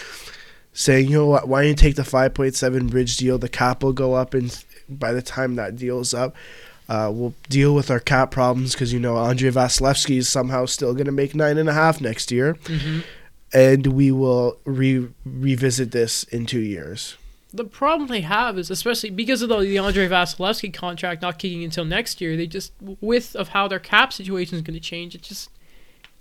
saying, 0.72 1.08
you 1.08 1.14
know 1.18 1.26
what, 1.26 1.48
why 1.48 1.62
don't 1.62 1.70
you 1.70 1.74
take 1.74 1.96
the 1.96 2.04
five 2.04 2.34
point 2.34 2.54
seven 2.54 2.86
bridge 2.86 3.16
deal? 3.16 3.36
The 3.36 3.48
cap 3.48 3.82
will 3.82 3.92
go 3.92 4.14
up, 4.14 4.32
and 4.32 4.56
by 4.88 5.12
the 5.12 5.22
time 5.22 5.56
that 5.56 5.74
deal's 5.76 6.14
up. 6.14 6.36
Uh, 6.88 7.10
we'll 7.12 7.34
deal 7.48 7.74
with 7.74 7.90
our 7.90 7.98
cap 7.98 8.30
problems 8.30 8.72
because 8.74 8.92
you 8.92 9.00
know 9.00 9.16
Andrei 9.18 9.50
Vasilevskiy 9.50 10.18
is 10.18 10.28
somehow 10.28 10.66
still 10.66 10.92
going 10.94 11.06
to 11.06 11.10
make 11.12 11.34
nine 11.34 11.58
and 11.58 11.68
a 11.68 11.72
half 11.72 12.00
next 12.00 12.30
year, 12.30 12.56
hmm 12.68 13.00
and 13.52 13.86
we 13.88 14.12
will 14.12 14.58
re- 14.64 15.08
revisit 15.24 15.90
this 15.92 16.22
in 16.24 16.46
two 16.46 16.60
years. 16.60 17.16
The 17.56 17.64
problem 17.64 18.08
they 18.08 18.20
have 18.20 18.58
is, 18.58 18.70
especially 18.70 19.10
because 19.10 19.42
of 19.42 19.48
the, 19.48 19.58
the 19.60 19.78
Andrei 19.78 20.08
Vasilevskiy 20.08 20.74
contract 20.74 21.22
not 21.22 21.38
kicking 21.38 21.64
until 21.64 21.84
next 21.84 22.20
year, 22.20 22.36
they 22.36 22.46
just 22.46 22.72
with 23.00 23.34
of 23.34 23.48
how 23.48 23.66
their 23.66 23.78
cap 23.78 24.12
situation 24.12 24.56
is 24.56 24.62
going 24.62 24.74
to 24.74 24.80
change. 24.80 25.14
It 25.14 25.22
just 25.22 25.50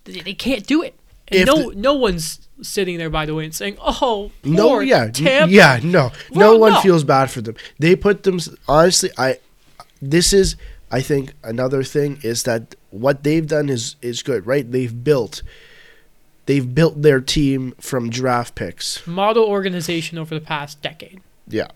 they, 0.06 0.22
they 0.22 0.34
can't 0.34 0.66
do 0.66 0.82
it. 0.82 0.96
And 1.28 1.48
no, 1.48 1.70
no 1.70 1.94
one's 1.94 2.48
sitting 2.62 2.98
there 2.98 3.10
by 3.10 3.26
the 3.26 3.34
way 3.34 3.46
and 3.46 3.56
saying, 3.56 3.78
"Oh, 3.82 4.32
No, 4.44 4.80
yeah, 4.80 5.08
Tampa." 5.10 5.52
yeah, 5.52 5.80
no, 5.84 6.12
no 6.32 6.56
one 6.58 6.74
no. 6.74 6.82
feels 6.82 7.04
bad 7.04 7.32
for 7.32 7.42
them. 7.42 7.56
They 7.80 7.96
put 7.96 8.24
them. 8.24 8.40
Honestly, 8.68 9.10
I. 9.18 9.40
This 10.02 10.34
is, 10.34 10.56
I 10.92 11.02
think, 11.02 11.34
another 11.44 11.82
thing 11.82 12.20
is 12.22 12.44
that 12.44 12.76
what 12.92 13.24
they've 13.24 13.48
done 13.48 13.70
is 13.70 13.96
is 14.02 14.22
good, 14.22 14.46
right? 14.46 14.70
They've 14.70 15.04
built, 15.04 15.42
they've 16.46 16.74
built 16.76 17.02
their 17.02 17.20
team 17.22 17.74
from 17.80 18.10
draft 18.10 18.56
picks. 18.56 19.06
model 19.08 19.44
organization 19.44 20.18
over 20.18 20.36
the 20.36 20.42
past 20.42 20.82
decade. 20.82 21.22
Yeah. 21.48 21.68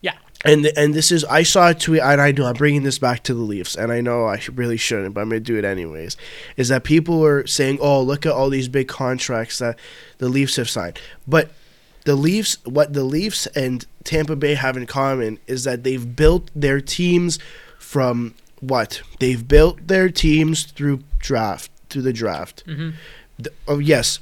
Yeah. 0.00 0.16
And 0.44 0.66
and 0.76 0.94
this 0.94 1.12
is 1.12 1.24
I 1.24 1.42
saw 1.44 1.70
a 1.70 1.74
tweet 1.74 2.02
and 2.02 2.20
I 2.20 2.32
know 2.32 2.46
I'm 2.46 2.54
bringing 2.54 2.82
this 2.82 2.98
back 2.98 3.22
to 3.24 3.34
the 3.34 3.40
Leafs 3.42 3.76
and 3.76 3.92
I 3.92 4.00
know 4.00 4.26
I 4.26 4.40
really 4.52 4.76
shouldn't 4.76 5.14
but 5.14 5.20
I'm 5.20 5.28
gonna 5.28 5.40
do 5.40 5.56
it 5.56 5.64
anyways. 5.64 6.16
Is 6.56 6.68
that 6.68 6.82
people 6.84 7.20
were 7.20 7.46
saying, 7.46 7.78
"Oh, 7.80 8.02
look 8.02 8.26
at 8.26 8.32
all 8.32 8.50
these 8.50 8.68
big 8.68 8.88
contracts 8.88 9.58
that 9.58 9.78
the 10.18 10.28
Leafs 10.28 10.56
have 10.56 10.68
signed," 10.68 10.98
but 11.26 11.50
the 12.04 12.16
Leafs, 12.16 12.58
what 12.64 12.92
the 12.94 13.04
Leafs 13.04 13.46
and 13.48 13.86
Tampa 14.02 14.34
Bay 14.34 14.54
have 14.54 14.76
in 14.76 14.86
common 14.86 15.38
is 15.46 15.62
that 15.62 15.84
they've 15.84 16.16
built 16.16 16.50
their 16.56 16.80
teams 16.80 17.38
from 17.78 18.34
what 18.58 19.02
they've 19.20 19.46
built 19.46 19.86
their 19.86 20.08
teams 20.08 20.64
through 20.64 21.00
draft 21.18 21.70
through 21.88 22.02
the 22.02 22.12
draft. 22.12 22.64
hmm 22.66 22.90
Th- 23.44 23.54
oh 23.68 23.78
yes, 23.78 24.18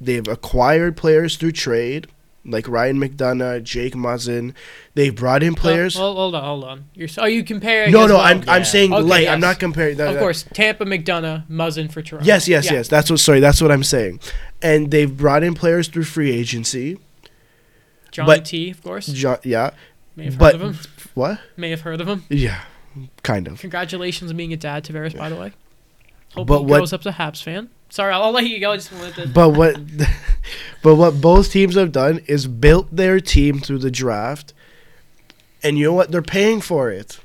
they've 0.00 0.26
acquired 0.28 0.96
players 0.96 1.36
through 1.36 1.52
trade, 1.52 2.06
like 2.44 2.66
Ryan 2.68 2.98
McDonagh, 2.98 3.62
Jake 3.64 3.94
Muzzin. 3.94 4.54
They've 4.94 5.14
brought 5.14 5.42
in 5.42 5.54
players. 5.54 5.96
Oh, 5.96 6.12
hold 6.14 6.34
on, 6.34 6.42
hold 6.44 6.64
on. 6.64 6.84
You're 6.94 7.08
are 7.18 7.28
you 7.28 7.44
comparing? 7.44 7.92
no, 7.92 8.06
no, 8.06 8.14
well? 8.14 8.22
I'm 8.22 8.38
I'm 8.48 8.60
Yeah. 8.60 8.62
saying 8.64 8.92
Okay, 8.92 9.02
like 9.02 9.22
yes. 9.24 9.32
I'm 9.32 9.40
not 9.40 9.58
comparing. 9.58 9.96
That, 9.98 10.08
of 10.08 10.14
that- 10.14 10.20
course, 10.20 10.44
Tampa, 10.54 10.84
McDonagh, 10.84 11.46
Muzzin 11.48 11.90
for 11.92 12.02
Toronto. 12.02 12.26
Yes, 12.26 12.48
yes, 12.48 12.66
Yeah. 12.66 12.72
yes. 12.74 12.88
That's 12.88 13.10
what. 13.10 13.20
Sorry, 13.20 13.40
that's 13.40 13.60
what 13.62 13.70
I'm 13.70 13.84
saying. 13.84 14.20
And 14.62 14.90
they've 14.90 15.14
brought 15.14 15.42
in 15.42 15.54
players 15.54 15.88
through 15.88 16.04
free 16.04 16.30
agency. 16.32 16.98
Johnny 18.10 18.26
But- 18.26 18.44
T, 18.44 18.70
of 18.70 18.82
course. 18.82 19.06
Jo- 19.06 19.38
yeah. 19.44 19.70
May 20.16 20.24
have 20.24 20.38
but- 20.38 20.54
heard 20.56 20.62
of 20.62 20.76
him. 20.76 20.90
What? 21.14 21.40
May 21.56 21.70
have 21.70 21.80
heard 21.82 22.00
of 22.00 22.08
him. 22.08 22.24
Yeah. 22.28 22.60
Kind 23.22 23.46
of. 23.48 23.60
Congratulations 23.60 24.30
on 24.30 24.36
being 24.36 24.52
a 24.52 24.56
dad, 24.56 24.84
Tavares, 24.84 25.16
by 25.16 25.28
the 25.28 25.36
way. 25.36 25.52
Hope 26.34 26.46
But 26.48 26.58
he 26.60 26.64
what- 26.66 26.76
grows 26.78 26.92
up 26.92 27.06
a 27.06 27.12
Habs 27.12 27.42
fan. 27.42 27.68
Sorry, 27.90 28.12
I'll, 28.12 28.22
I'll 28.22 28.32
let 28.32 28.46
you 28.46 28.60
go. 28.60 28.72
I 28.72 28.76
just 28.76 28.92
wanted 28.92 29.14
to. 29.16 29.28
But 29.28 29.50
what? 29.50 29.76
but 30.82 30.94
what 30.94 31.20
both 31.20 31.50
teams 31.50 31.74
have 31.74 31.92
done 31.92 32.20
is 32.26 32.46
built 32.46 32.94
their 32.94 33.20
team 33.20 33.60
through 33.60 33.78
the 33.78 33.90
draft. 33.90 34.54
And 35.62 35.76
you 35.76 35.84
know 35.86 35.92
what? 35.92 36.10
They're 36.10 36.22
paying 36.22 36.60
for 36.60 36.90
it. 36.90 37.18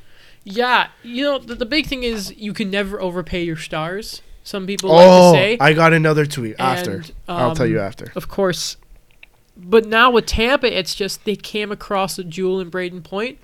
Yeah, 0.44 0.90
you 1.02 1.24
know, 1.24 1.40
the, 1.40 1.56
the 1.56 1.66
big 1.66 1.88
thing 1.88 2.04
is 2.04 2.36
you 2.36 2.54
can 2.54 2.70
never 2.70 3.02
overpay 3.02 3.44
your 3.44 3.56
stars. 3.56 4.22
Some 4.44 4.68
people 4.68 4.92
like 4.92 5.08
Oh, 5.10 5.34
to 5.34 5.38
say. 5.38 5.58
I 5.60 5.74
got 5.74 5.94
another 5.94 6.26
tweet 6.26 6.56
after. 6.60 6.98
And, 6.98 7.12
I'll 7.28 7.56
tell 7.56 7.66
um, 7.66 7.72
you 7.72 7.80
after. 7.80 8.12
Of 8.16 8.28
course. 8.28 8.78
But 9.58 9.88
now 9.88 10.12
with 10.12 10.28
Tampa, 10.28 10.78
it's 10.78 10.94
just 10.94 11.26
they 11.26 11.36
came 11.36 11.72
across 11.72 12.20
a 12.20 12.24
jewel 12.24 12.60
in 12.60 12.70
Brayden 12.70 13.04
Point, 13.04 13.40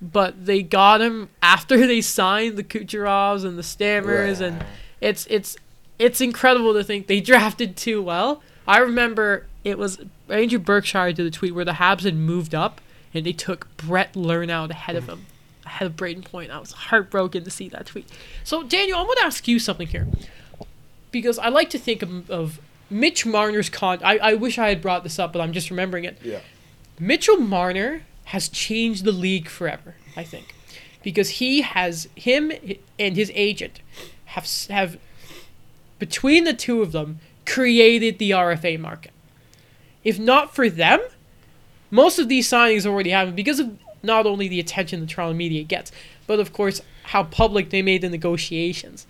but 0.00 0.46
they 0.46 0.62
got 0.62 1.02
him 1.02 1.28
after 1.42 1.76
they 1.86 2.00
signed 2.00 2.56
the 2.56 2.64
Kucherovs 2.64 3.44
and 3.44 3.58
the 3.58 3.62
Stammers, 3.62 4.40
and 4.40 4.64
it's 5.02 5.26
it's 5.26 5.58
it's 5.98 6.20
incredible 6.20 6.74
to 6.74 6.84
think 6.84 7.06
they 7.06 7.20
drafted 7.32 7.76
too 7.76 8.02
well. 8.02 8.42
I 8.66 8.78
remember 8.78 9.46
it 9.64 9.78
was 9.78 10.00
Andrew 10.28 10.58
Berkshire 10.58 11.12
did 11.12 11.26
a 11.26 11.30
tweet 11.30 11.54
where 11.54 11.64
the 11.64 11.72
Habs 11.72 12.02
had 12.02 12.16
moved 12.16 12.54
up 12.54 12.80
and 13.14 13.24
they 13.24 13.32
took 13.32 13.74
Brett 13.76 14.14
Lernout 14.14 14.70
ahead 14.70 14.96
of 14.96 15.08
him, 15.08 15.26
ahead 15.64 15.86
of 15.86 15.96
Brayden 15.96 16.24
Point. 16.24 16.50
I 16.50 16.58
was 16.58 16.72
heartbroken 16.72 17.44
to 17.44 17.50
see 17.50 17.68
that 17.70 17.86
tweet. 17.86 18.08
So 18.44 18.62
Daniel, 18.62 18.98
I'm 18.98 19.06
going 19.06 19.18
to 19.18 19.24
ask 19.24 19.46
you 19.46 19.58
something 19.58 19.86
here 19.86 20.06
because 21.10 21.38
I 21.38 21.48
like 21.48 21.70
to 21.70 21.78
think 21.78 22.02
of, 22.02 22.30
of 22.30 22.60
Mitch 22.90 23.24
Marner's 23.24 23.70
con. 23.70 24.00
I, 24.02 24.18
I 24.18 24.34
wish 24.34 24.58
I 24.58 24.68
had 24.68 24.82
brought 24.82 25.02
this 25.02 25.18
up, 25.18 25.32
but 25.32 25.40
I'm 25.40 25.52
just 25.52 25.70
remembering 25.70 26.04
it. 26.04 26.18
Yeah. 26.22 26.40
Mitchell 26.98 27.36
Marner 27.36 28.02
has 28.26 28.48
changed 28.48 29.04
the 29.04 29.12
league 29.12 29.48
forever. 29.48 29.94
I 30.16 30.24
think 30.24 30.54
because 31.02 31.28
he 31.30 31.62
has 31.62 32.08
him 32.16 32.50
and 32.98 33.16
his 33.16 33.30
agent 33.34 33.80
have 34.24 34.48
have 34.68 34.98
between 35.98 36.44
the 36.44 36.54
two 36.54 36.82
of 36.82 36.92
them 36.92 37.20
created 37.44 38.18
the 38.18 38.30
RFA 38.30 38.78
market. 38.78 39.12
If 40.04 40.18
not 40.18 40.54
for 40.54 40.68
them, 40.68 41.00
most 41.90 42.18
of 42.18 42.28
these 42.28 42.48
signings 42.48 42.86
already 42.86 43.10
happened 43.10 43.36
because 43.36 43.60
of 43.60 43.76
not 44.02 44.26
only 44.26 44.48
the 44.48 44.60
attention 44.60 45.00
the 45.00 45.06
Toronto 45.06 45.34
media 45.34 45.64
gets, 45.64 45.90
but 46.26 46.40
of 46.40 46.52
course 46.52 46.80
how 47.04 47.24
public 47.24 47.70
they 47.70 47.82
made 47.82 48.02
the 48.02 48.08
negotiations. 48.08 49.06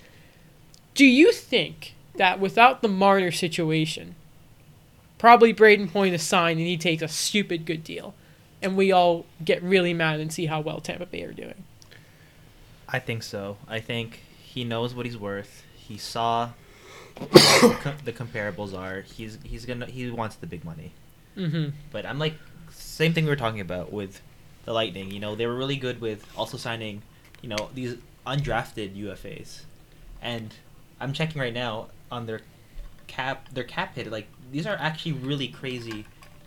Do 0.94 1.04
you 1.04 1.32
think 1.32 1.94
that 2.16 2.40
without 2.40 2.82
the 2.82 2.88
Marner 2.88 3.30
situation, 3.30 4.14
probably 5.18 5.52
Brayden 5.52 5.90
Point 5.90 6.14
is 6.14 6.22
signed 6.22 6.58
and 6.58 6.68
he 6.68 6.76
takes 6.76 7.02
a 7.02 7.08
stupid 7.08 7.66
good 7.66 7.84
deal, 7.84 8.14
and 8.62 8.76
we 8.76 8.92
all 8.92 9.26
get 9.44 9.62
really 9.62 9.92
mad 9.92 10.20
and 10.20 10.32
see 10.32 10.46
how 10.46 10.60
well 10.60 10.80
Tampa 10.80 11.06
Bay 11.06 11.22
are 11.22 11.32
doing? 11.32 11.64
I 12.88 12.98
think 12.98 13.22
so. 13.22 13.56
I 13.68 13.80
think 13.80 14.20
he 14.42 14.64
knows 14.64 14.94
what 14.94 15.06
he's 15.06 15.18
worth. 15.18 15.64
He 15.76 15.98
saw 15.98 16.50
the 18.04 18.12
comparables 18.12 18.76
are. 18.76 19.00
He's 19.00 19.38
he's 19.42 19.64
gonna 19.64 19.86
he 19.86 20.10
wants 20.10 20.36
the 20.36 20.46
big 20.46 20.64
money. 20.64 20.92
Mm-hmm. 21.36 21.70
But 21.90 22.04
I'm 22.04 22.18
like 22.18 22.34
same 22.70 23.14
thing 23.14 23.24
we 23.24 23.30
were 23.30 23.36
talking 23.36 23.60
about 23.60 23.92
with 23.92 24.20
the 24.64 24.72
Lightning. 24.72 25.10
You 25.10 25.20
know, 25.20 25.34
they 25.34 25.46
were 25.46 25.54
really 25.54 25.76
good 25.76 26.00
with 26.00 26.26
also 26.36 26.58
signing, 26.58 27.02
you 27.40 27.48
know, 27.48 27.70
these 27.74 27.96
undrafted 28.26 28.96
UFAs, 28.96 29.62
and 30.20 30.54
I'm 31.00 31.12
checking 31.12 31.40
right 31.40 31.54
now 31.54 31.88
on 32.10 32.26
their 32.26 32.40
cap 33.06 33.48
their 33.50 33.64
cap 33.64 33.94
hit. 33.94 34.08
Like 34.08 34.28
these 34.52 34.66
are 34.66 34.76
actually 34.78 35.12
really 35.12 35.48
crazy 35.48 36.04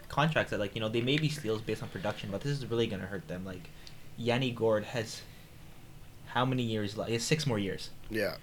contracts 0.08 0.52
that 0.52 0.60
like 0.60 0.76
you 0.76 0.82
know 0.82 0.90
they 0.90 1.02
may 1.02 1.18
be 1.18 1.30
steals 1.30 1.62
based 1.62 1.82
on 1.82 1.90
production, 1.90 2.30
but 2.32 2.42
this 2.42 2.52
is 2.52 2.66
really 2.68 2.86
gonna 2.86 3.06
hurt 3.06 3.28
them. 3.28 3.44
Like 3.44 3.70
Yanni 4.18 4.52
Gourde 4.52 4.86
has 4.86 5.22
how 6.28 6.46
many 6.46 6.64
years 6.64 6.96
left? 6.98 7.10
He 7.10 7.16
has 7.16 7.24
six 7.24 7.48
more 7.48 7.58
years. 7.58 7.90
Yeah. 8.10 8.36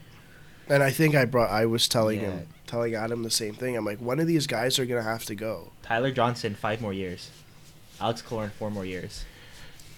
And 0.68 0.82
I 0.82 0.90
think 0.90 1.14
I 1.14 1.24
brought 1.24 1.50
I 1.50 1.66
was 1.66 1.86
telling 1.88 2.20
Yeah. 2.20 2.30
him 2.30 2.48
telling 2.66 2.94
Adam 2.94 3.22
the 3.22 3.30
same 3.30 3.54
thing. 3.54 3.76
I'm 3.76 3.84
like, 3.84 4.00
one 4.00 4.18
of 4.18 4.26
these 4.26 4.46
guys 4.48 4.78
are 4.78 4.84
gonna 4.86 5.02
have 5.02 5.24
to 5.26 5.34
go. 5.34 5.70
Tyler 5.82 6.10
Johnson 6.10 6.54
five 6.54 6.80
more 6.80 6.92
years. 6.92 7.30
Alex 8.00 8.22
Killorn 8.22 8.50
four 8.50 8.70
more 8.70 8.84
years. 8.84 9.24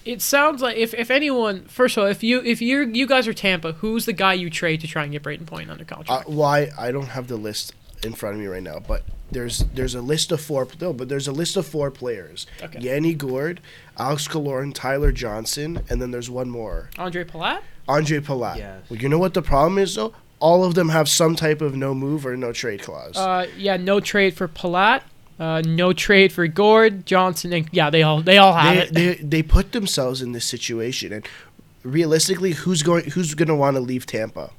It 0.04 0.22
sounds 0.22 0.62
like 0.62 0.76
if, 0.76 0.94
if 0.94 1.10
anyone 1.10 1.64
first 1.66 1.96
of 1.96 2.02
all, 2.04 2.08
if 2.08 2.22
you 2.22 2.40
if 2.44 2.60
you 2.62 2.82
you 2.86 3.06
guys 3.06 3.26
are 3.26 3.34
Tampa, 3.34 3.72
who's 3.72 4.04
the 4.06 4.12
guy 4.12 4.34
you 4.34 4.48
trade 4.50 4.80
to 4.82 4.86
try 4.86 5.02
and 5.02 5.12
get 5.12 5.22
Brayden 5.22 5.46
Point 5.46 5.70
under 5.70 5.84
Uh, 5.84 5.86
contract? 5.86 6.28
why 6.28 6.70
I 6.78 6.92
don't 6.92 7.08
have 7.08 7.28
the 7.28 7.36
list 7.36 7.74
in 8.02 8.12
front 8.12 8.36
of 8.36 8.40
me 8.40 8.46
right 8.46 8.62
now, 8.62 8.78
but 8.78 9.02
there's 9.30 9.64
there's 9.74 9.94
a 9.94 10.00
list 10.00 10.30
of 10.32 10.40
four 10.40 10.66
no, 10.80 10.92
but 10.92 11.08
there's 11.08 11.28
a 11.28 11.32
list 11.32 11.56
of 11.56 11.66
four 11.66 11.90
players. 11.90 12.46
Okay. 12.62 12.78
Yanni 12.80 13.12
Gourde, 13.14 13.60
Alex 13.98 14.28
Killorn, 14.28 14.72
Tyler 14.72 15.12
Johnson, 15.12 15.80
and 15.90 16.00
then 16.00 16.10
there's 16.10 16.30
one 16.30 16.48
more. 16.48 16.90
Ondrej 16.96 17.26
Palat? 17.26 17.60
Ondrej 17.88 18.20
Palat. 18.20 18.56
Yes. 18.58 18.82
Well, 18.88 19.00
you 19.00 19.08
know 19.08 19.18
what 19.18 19.34
the 19.34 19.42
problem 19.42 19.78
is 19.78 19.94
though? 19.96 20.14
All 20.41 20.64
of 20.64 20.74
them 20.74 20.89
have 20.91 21.09
some 21.09 21.34
type 21.34 21.61
of 21.61 21.74
no 21.74 21.95
move 21.95 22.24
or 22.24 22.36
no 22.36 22.53
trade 22.53 22.82
clause. 22.82 23.16
Uh, 23.16 23.47
yeah, 23.57 23.76
no 23.76 24.01
trade 24.01 24.34
for 24.34 24.47
Palat. 24.49 25.03
Uh, 25.39 25.62
no 25.64 25.93
trade 25.93 26.32
for 26.32 26.47
Gourde, 26.49 27.07
Johnson, 27.07 27.53
and 27.53 27.68
yeah, 27.72 27.91
they 27.91 28.03
all 28.03 28.22
they 28.22 28.39
all 28.39 28.55
have 28.55 28.93
they, 28.93 29.05
it. 29.07 29.18
they 29.18 29.24
they 29.24 29.43
put 29.43 29.70
themselves 29.72 30.20
in 30.20 30.32
this 30.32 30.45
situation 30.45 31.12
and 31.12 31.26
realistically 31.84 32.53
who's 32.53 32.82
going 32.82 33.11
who's 33.11 33.34
going 33.34 33.49
to 33.49 33.55
want 33.55 33.76
to 33.76 33.80
leave 33.80 34.05
Tampa? 34.05 34.51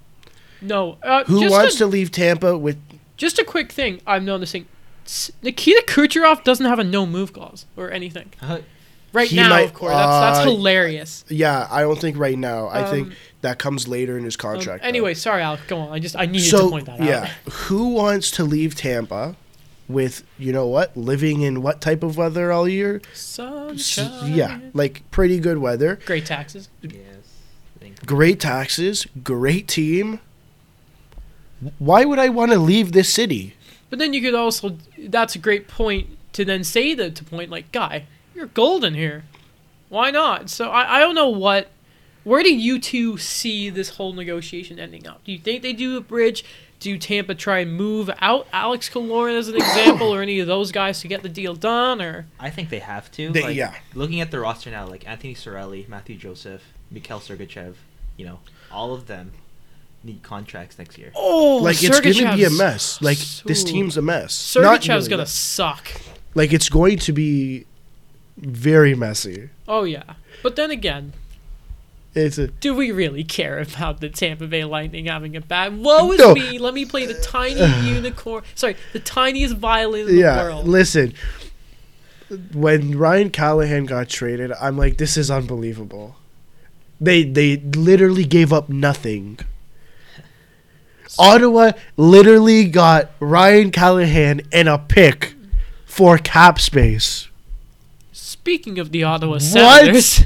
no, 0.62 0.98
uh, 1.04 1.24
Who 1.26 1.42
just 1.42 1.52
wants 1.52 1.76
a, 1.76 1.78
to 1.80 1.86
leave 1.86 2.12
Tampa 2.12 2.58
with 2.58 2.78
Just 3.18 3.40
a 3.40 3.44
quick 3.44 3.72
thing 3.72 4.02
I'm 4.08 4.26
noticing. 4.26 4.68
Nikita 5.42 5.84
Kucherov 5.88 6.44
doesn't 6.44 6.66
have 6.66 6.80
a 6.80 6.84
no 6.84 7.06
move 7.06 7.34
clause 7.34 7.66
or 7.76 7.92
anything 7.92 8.32
right 9.12 9.28
He 9.28 9.36
now. 9.38 9.50
might- 9.50 9.62
of 9.66 9.74
course, 9.74 9.92
that's 9.94 10.20
that's 10.38 10.40
uh, 10.40 10.44
hilarious. 10.44 11.26
Yeah, 11.30 11.68
I 11.70 11.82
don't 11.82 12.00
think 12.00 12.18
right 12.18 12.38
now. 12.38 12.68
I 12.70 12.90
think 12.90 13.08
Um, 13.08 13.14
that 13.42 13.58
comes 13.60 13.88
later 13.88 14.18
in 14.18 14.24
his 14.26 14.36
Um, 14.36 14.40
contract. 14.40 14.84
though. 14.84 14.90
anyway, 14.90 15.14
sorry, 15.14 15.42
Alex. 15.42 15.64
Go 15.68 15.78
on. 15.80 15.94
I 15.94 16.00
just 16.00 16.16
I 16.16 16.26
needed 16.26 16.50
so 16.50 16.66
to 16.66 16.70
point 16.72 16.86
that 16.88 17.00
yeah, 17.00 17.04
out. 17.04 17.24
Yeah. 17.28 17.34
Who 17.54 17.90
wants 17.90 18.32
to 18.32 18.44
leave 18.44 18.76
Tampa 18.76 19.36
with 19.88 20.24
you 20.38 20.52
know 20.54 20.68
what 20.68 20.96
living 20.96 21.42
in 21.42 21.62
what 21.62 21.82
type 21.82 22.04
of 22.04 22.18
weather 22.18 22.52
all 22.52 22.68
year? 22.68 23.02
S- 23.12 23.20
Sunshine. 23.20 24.34
yeah, 24.34 24.60
like 24.74 25.02
pretty 25.12 25.40
good 25.40 25.58
weather, 25.60 26.00
Great 26.06 26.26
taxes. 26.26 26.70
Yes. 26.82 26.94
Great 28.06 28.40
taxes, 28.40 29.08
great 29.24 29.68
team. 29.68 30.20
Why 31.78 32.06
would 32.06 32.20
I 32.20 32.30
want 32.30 32.52
to 32.52 32.58
leave 32.60 32.92
this 32.94 33.14
city? 33.14 33.56
But 33.90 34.00
then 34.00 34.14
you 34.14 34.22
could 34.22 34.36
also 34.36 34.78
that's 34.98 35.36
a 35.36 35.40
great 35.40 35.68
point 35.68 36.08
to 36.34 36.46
then 36.46 36.64
say 36.64 36.94
that 36.94 37.16
to 37.16 37.24
point 37.24 37.50
like, 37.50 37.72
guy, 37.72 38.06
you're 38.36 38.46
golden 38.48 38.94
here. 38.94 39.24
Why 39.90 40.12
not? 40.12 40.50
So 40.50 40.70
I, 40.70 40.98
I 40.98 41.00
don't 41.00 41.16
know 41.16 41.30
what 41.30 41.70
where 42.30 42.44
do 42.44 42.54
you 42.56 42.80
two 42.80 43.18
see 43.18 43.72
this 43.72 43.90
whole 43.90 44.14
negotiation 44.14 44.80
ending 44.80 45.08
up? 45.08 45.24
Do 45.24 45.32
you 45.32 45.40
think 45.40 45.64
they 45.64 45.74
do 45.74 45.98
a 45.98 46.02
bridge? 46.02 46.46
Do 46.80 46.96
Tampa 46.98 47.34
try 47.34 47.60
and 47.60 47.74
move 47.74 48.10
out 48.20 48.48
Alex 48.54 48.88
Killorn 48.88 49.36
as 49.36 49.48
an 49.48 49.56
example 49.64 50.14
or 50.14 50.22
any 50.22 50.40
of 50.40 50.46
those 50.46 50.72
guys 50.72 51.02
to 51.02 51.08
get 51.08 51.24
the 51.24 51.30
deal 51.30 51.56
done 51.56 52.02
or 52.02 52.28
I 52.40 52.52
think 52.52 52.70
they 52.70 52.80
have 52.80 53.12
to. 53.14 53.32
They- 53.32 53.42
like, 53.42 53.56
yeah. 53.56 53.74
Looking 53.96 54.22
at 54.22 54.30
the 54.30 54.40
roster 54.40 54.70
now, 54.70 54.86
like 54.88 55.08
Anthony 55.10 55.34
Cirelli, 55.34 55.90
Matthew 55.90 56.16
Joseph, 56.18 56.62
Mikhail 56.92 57.20
Sergachev, 57.20 57.74
you 58.16 58.26
know, 58.28 58.40
all 58.72 58.94
of 58.94 59.08
them 59.08 59.32
need 60.04 60.22
contracts 60.22 60.78
next 60.78 61.00
year. 61.00 61.12
Oh 61.16 61.58
like 61.64 61.82
it's 61.84 62.00
going 62.00 62.14
to 62.14 62.36
be 62.36 62.44
a 62.44 62.50
mess. 62.52 63.02
Like 63.02 63.18
this 63.46 63.64
team's 63.64 63.98
a 63.98 64.04
mess. 64.04 64.56
Not 64.56 64.82
Sergachev's 64.82 64.88
really, 64.88 65.10
gonna 65.10 65.22
but- 65.24 65.30
suck. 65.30 65.90
like 66.36 66.54
it's 66.54 66.70
going 66.70 67.00
to 67.00 67.12
be 67.12 67.66
very 68.38 68.94
messy. 68.94 69.50
Oh 69.68 69.84
yeah. 69.84 70.14
But 70.44 70.56
then 70.56 70.70
again, 70.72 71.14
It's 72.16 72.38
a 72.38 72.47
do 72.47 72.74
we 72.74 72.91
really 72.91 73.24
care 73.24 73.60
about 73.60 74.01
the 74.01 74.10
Tampa 74.10 74.47
Bay 74.47 74.64
Lightning 74.64 75.05
having 75.05 75.36
a 75.36 75.41
bad? 75.41 75.78
Woe 75.78 76.12
is 76.12 76.20
No. 76.20 76.34
me. 76.34 76.57
Let 76.57 76.74
me 76.74 76.86
play 76.86 77.05
the 77.05 77.14
tiny 77.14 77.62
unicorn. 77.88 78.43
Sorry, 78.55 78.76
the 78.93 78.99
tiniest 78.99 79.55
violin 79.55 80.10
in 80.10 80.18
yeah. 80.18 80.36
the 80.36 80.41
world. 80.41 80.68
Listen, 80.68 81.14
when 82.53 82.97
Ryan 82.97 83.30
Callahan 83.30 83.86
got 83.86 84.10
traded, 84.10 84.51
I'm 84.60 84.78
like, 84.78 84.97
this 84.97 85.18
is 85.18 85.30
unbelievable. 85.30 86.16
They 86.99 87.24
they 87.24 87.57
literally 87.57 88.26
gave 88.26 88.51
up 88.51 88.70
nothing. 88.70 89.39
Ottawa 91.18 91.72
literally 91.97 92.66
got 92.66 93.12
Ryan 93.20 93.72
Callahan 93.72 94.41
and 94.51 94.70
a 94.70 94.78
pick 94.78 95.34
for 95.86 96.18
cap 96.18 96.60
space. 96.60 97.28
Speaking 98.12 98.80
of 98.80 98.91
the 98.91 99.03
Ottawa 99.03 99.39
Senators, 99.39 100.24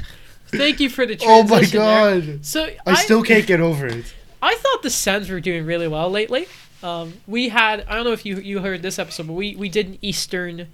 thank 0.56 0.80
you 0.80 0.88
for 0.88 1.06
the 1.06 1.16
Oh 1.22 1.42
my 1.42 1.64
transition. 1.64 1.78
there. 1.80 2.20
god. 2.36 2.44
So 2.46 2.70
I 2.86 2.94
still 2.94 3.22
can't 3.22 3.46
get 3.46 3.60
over 3.60 3.86
it. 3.86 4.14
I 4.42 4.54
thought 4.56 4.82
the 4.82 4.90
Sens 4.90 5.30
were 5.30 5.40
doing 5.40 5.64
really 5.64 5.88
well 5.88 6.10
lately. 6.10 6.46
Um, 6.82 7.14
we 7.26 7.48
had 7.48 7.84
I 7.88 7.94
don't 7.94 8.04
know 8.04 8.12
if 8.12 8.26
you 8.26 8.36
you 8.38 8.60
heard 8.60 8.82
this 8.82 8.98
episode, 8.98 9.26
but 9.26 9.32
we 9.32 9.56
we 9.56 9.68
did 9.68 9.86
an 9.88 9.98
Eastern 10.02 10.68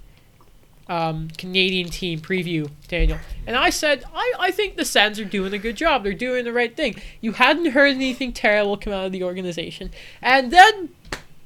um, 0.89 1.29
Canadian 1.37 1.89
team 1.89 2.19
preview, 2.19 2.69
Daniel, 2.89 3.17
and 3.47 3.55
I 3.55 3.69
said 3.69 4.03
I, 4.13 4.33
I 4.39 4.51
think 4.51 4.75
the 4.75 4.83
Sens 4.83 5.19
are 5.19 5.25
doing 5.25 5.53
a 5.53 5.57
good 5.57 5.77
job. 5.77 6.03
They're 6.03 6.13
doing 6.13 6.43
the 6.43 6.51
right 6.51 6.75
thing. 6.75 6.95
You 7.21 7.31
hadn't 7.33 7.67
heard 7.71 7.91
anything 7.95 8.33
terrible 8.33 8.75
come 8.75 8.91
out 8.91 9.05
of 9.05 9.11
the 9.13 9.23
organization, 9.23 9.91
and 10.21 10.51
then 10.51 10.89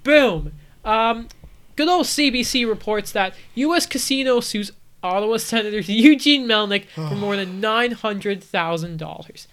boom, 0.04 0.54
um, 0.84 1.28
good 1.76 1.88
old 1.88 2.06
CBC 2.08 2.68
reports 2.68 3.12
that 3.12 3.36
U.S. 3.54 3.86
Casino 3.86 4.40
sues 4.40 4.72
Ottawa 5.06 5.38
Senators 5.38 5.88
Eugene 5.90 6.48
Melnyk 6.48 6.88
for 6.90 7.16
more 7.16 7.36
than 7.36 7.60
nine 7.60 7.92
hundred 7.92 8.44
thousand 8.44 8.98
dollars. 8.98 9.48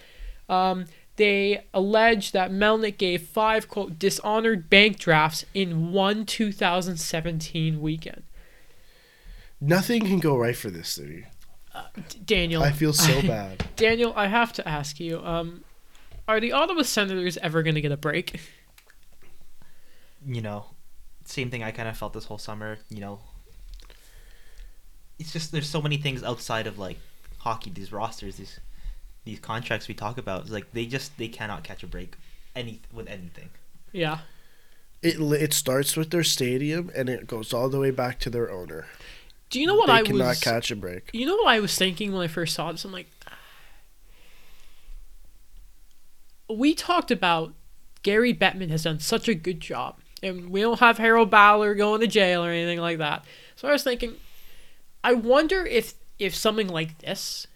Um, 0.49 0.87
they 1.17 1.65
allege 1.75 2.33
that 2.33 2.51
Melnick 2.51 2.97
gave 2.97 3.23
five 3.23 3.69
quote 3.69 3.99
dishonored 3.99 4.69
bank 4.71 4.99
drafts 4.99 5.45
in 5.55 5.93
one 5.93 6.25
2017 6.27 7.81
weekend. 7.81 8.23
Nothing 9.61 10.05
can 10.07 10.19
go 10.19 10.37
right 10.37 10.57
for 10.57 10.71
this 10.71 10.89
city. 10.89 11.27
D- 12.09 12.19
Daniel, 12.25 12.63
I 12.63 12.73
feel 12.73 12.93
so 12.93 13.23
bad. 13.27 13.65
Daniel, 13.77 14.13
I 14.17 14.27
have 14.27 14.53
to 14.55 14.67
ask 14.69 14.99
you: 15.01 15.21
um, 15.25 15.65
Are 16.27 16.41
the 16.41 16.53
Ottawa 16.53 16.83
Senators 16.83 17.37
ever 17.39 17.63
going 17.63 17.75
to 17.77 17.81
get 17.81 17.93
a 17.93 17.97
break? 17.97 18.41
you 20.27 20.41
know, 20.41 20.67
same 21.25 21.51
thing 21.51 21.63
I 21.63 21.71
kind 21.73 21.89
of 21.89 21.97
felt 21.97 22.13
this 22.13 22.25
whole 22.25 22.39
summer. 22.39 22.79
You 22.89 23.01
know, 23.01 23.21
it's 25.23 25.33
just 25.33 25.53
there's 25.53 25.69
so 25.69 25.81
many 25.81 25.99
things 25.99 26.25
outside 26.25 26.67
of 26.67 26.81
like 26.81 26.99
hockey. 27.39 27.71
These 27.71 27.93
rosters, 27.93 28.37
these 28.37 28.59
these 29.25 29.39
contracts 29.39 29.87
we 29.87 29.95
talk 29.95 30.19
about, 30.19 30.43
it's 30.43 30.51
like 30.51 30.73
they 30.73 30.85
just 30.85 31.17
they 31.17 31.29
cannot 31.29 31.63
catch 31.63 31.85
a 31.85 31.87
break, 31.87 32.17
any 32.57 32.81
with 32.93 33.09
anything. 33.09 33.51
Yeah. 33.93 34.19
It 35.01 35.21
it 35.21 35.53
starts 35.53 35.97
with 35.97 36.11
their 36.11 36.25
stadium 36.25 36.91
and 36.93 37.09
it 37.09 37.29
goes 37.29 37.53
all 37.53 37.69
the 37.69 37.79
way 37.79 37.93
back 37.93 38.19
to 38.21 38.31
their 38.31 38.51
owner. 38.51 38.87
Do 39.49 39.61
you 39.61 39.67
know 39.69 39.77
what 39.77 39.87
they 39.87 39.93
I 39.93 40.03
cannot 40.03 40.27
was? 40.27 40.41
catch 40.41 40.73
a 40.73 40.77
break. 40.77 41.11
You 41.13 41.27
know 41.27 41.37
what 41.37 41.47
I 41.47 41.61
was 41.61 41.77
thinking 41.77 42.13
when 42.13 42.23
I 42.23 42.27
first 42.27 42.55
saw 42.55 42.73
this? 42.73 42.85
I'm 42.85 42.91
like, 42.91 43.09
ah. 43.29 43.37
we 46.51 46.75
talked 46.75 47.13
about 47.13 47.53
Gary 48.03 48.35
Bettman 48.35 48.71
has 48.71 48.83
done 48.83 48.99
such 48.99 49.29
a 49.29 49.35
good 49.35 49.61
job, 49.61 49.99
and 50.21 50.51
we 50.51 50.63
don't 50.63 50.81
have 50.81 50.99
Harold 50.99 51.31
Ballard 51.31 51.77
going 51.77 52.01
to 52.01 52.09
jail 52.09 52.45
or 52.45 52.51
anything 52.51 52.81
like 52.81 52.99
that. 52.99 53.25
So 53.55 53.69
I 53.69 53.73
was 53.73 53.85
thinking, 53.85 54.17
I 55.05 55.15
wonder 55.15 55.65
if 55.67 55.95
if 56.19 56.35
something 56.35 56.69
like 56.69 56.99
this 56.99 57.47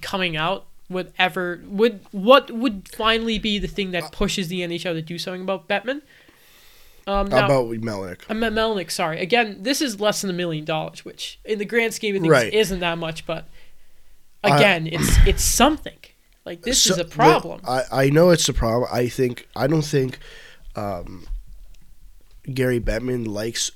coming 0.00 0.36
out 0.36 0.66
would 0.88 1.12
ever 1.18 1.62
would 1.66 2.00
what 2.10 2.50
would 2.50 2.88
finally 2.94 3.38
be 3.38 3.58
the 3.58 3.68
thing 3.68 3.92
that 3.92 4.12
pushes 4.12 4.48
the 4.48 4.60
NHL 4.60 4.92
to 4.94 5.02
do 5.02 5.18
something 5.18 5.42
about 5.42 5.68
Batman. 5.68 6.02
Um, 7.06 7.28
now, 7.28 7.46
about 7.46 7.66
Melnyk? 7.66 8.22
uh, 8.30 8.34
Melnyk, 8.34 8.88
sorry. 8.90 9.20
Again, 9.20 9.58
this 9.62 9.82
is 9.82 9.98
less 9.98 10.20
than 10.20 10.30
a 10.30 10.32
million 10.32 10.64
dollars, 10.64 11.04
which 11.04 11.40
in 11.44 11.58
the 11.58 11.64
grand 11.64 11.94
scheme 11.94 12.14
of 12.14 12.22
things 12.22 12.30
Right. 12.30 12.52
isn't 12.52 12.78
that 12.78 12.96
much, 12.96 13.26
but 13.26 13.48
again, 14.44 14.86
it's 14.86 15.16
it's 15.26 15.42
something. 15.42 15.98
Like 16.44 16.62
this 16.62 16.86
is 16.86 16.98
a 16.98 17.04
problem. 17.04 17.60
I, 17.66 17.82
I 17.92 18.10
know 18.10 18.30
it's 18.30 18.48
a 18.48 18.52
problem. 18.52 18.88
I 18.92 19.08
think 19.08 19.48
I 19.56 19.66
don't 19.66 19.84
think 19.84 20.18
um, 20.76 21.26
Gary 22.52 22.80
Bettman 22.80 23.26
likes 23.26 23.70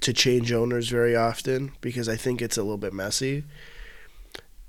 to 0.00 0.12
change 0.12 0.52
owners 0.52 0.88
very 0.88 1.14
often 1.14 1.72
because 1.80 2.08
I 2.08 2.16
think 2.16 2.40
it's 2.42 2.56
a 2.56 2.62
little 2.62 2.78
bit 2.78 2.92
messy. 2.92 3.44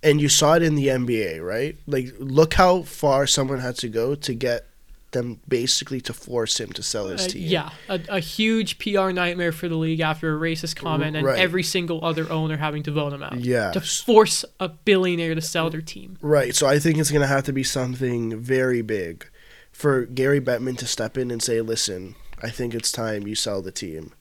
And 0.04 0.20
you 0.20 0.30
saw 0.30 0.56
it 0.56 0.64
in 0.64 0.76
the 0.76 0.88
NBA, 0.88 1.46
right? 1.46 1.78
Like, 1.86 2.14
look 2.18 2.56
how 2.56 2.82
far 2.82 3.28
someone 3.28 3.60
had 3.60 3.76
to 3.78 3.88
go 3.88 4.16
to 4.16 4.34
get 4.34 4.66
them 5.12 5.40
basically 5.48 6.00
to 6.02 6.14
force 6.14 6.60
him 6.60 6.72
to 6.72 6.82
sell 6.82 7.08
his 7.10 7.26
Uh, 7.26 7.28
team. 7.30 7.44
yeah, 7.44 7.70
a, 7.90 8.00
a 8.08 8.20
huge 8.22 8.80
PR 8.80 9.12
nightmare 9.12 9.52
for 9.52 9.68
the 9.68 9.76
league 9.76 10.00
after 10.00 10.34
a 10.36 10.40
racist 10.40 10.78
comment 10.78 11.18
and 11.18 11.26
Right. 11.28 11.38
every 11.38 11.64
single 11.64 12.04
other 12.04 12.32
owner 12.32 12.56
having 12.58 12.82
to 12.84 12.92
vote 12.92 13.12
him 13.14 13.22
out. 13.22 13.40
Yeah. 13.42 13.72
To 13.72 13.82
force 13.82 14.46
a 14.60 14.70
billionaire 14.70 15.36
to 15.36 15.42
sell 15.42 15.70
their 15.70 15.82
team. 15.82 16.18
Right. 16.22 16.56
So 16.56 16.66
I 16.66 16.80
think 16.80 16.98
it's 16.98 17.12
going 17.12 17.22
to 17.22 17.28
have 17.28 17.44
to 17.44 17.54
be 17.54 17.64
something 17.64 18.40
very 18.40 18.82
big 18.82 19.28
for 19.74 20.06
Gary 20.06 20.40
Bettman 20.42 20.78
to 20.78 20.88
step 20.88 21.18
in 21.18 21.30
and 21.30 21.44
say, 21.44 21.60
listen, 21.62 22.16
I 22.42 22.50
think 22.50 22.74
it's 22.74 22.92
time 22.92 23.28
you 23.28 23.36
sell 23.36 23.62
the 23.62 23.72
team. 23.72 24.14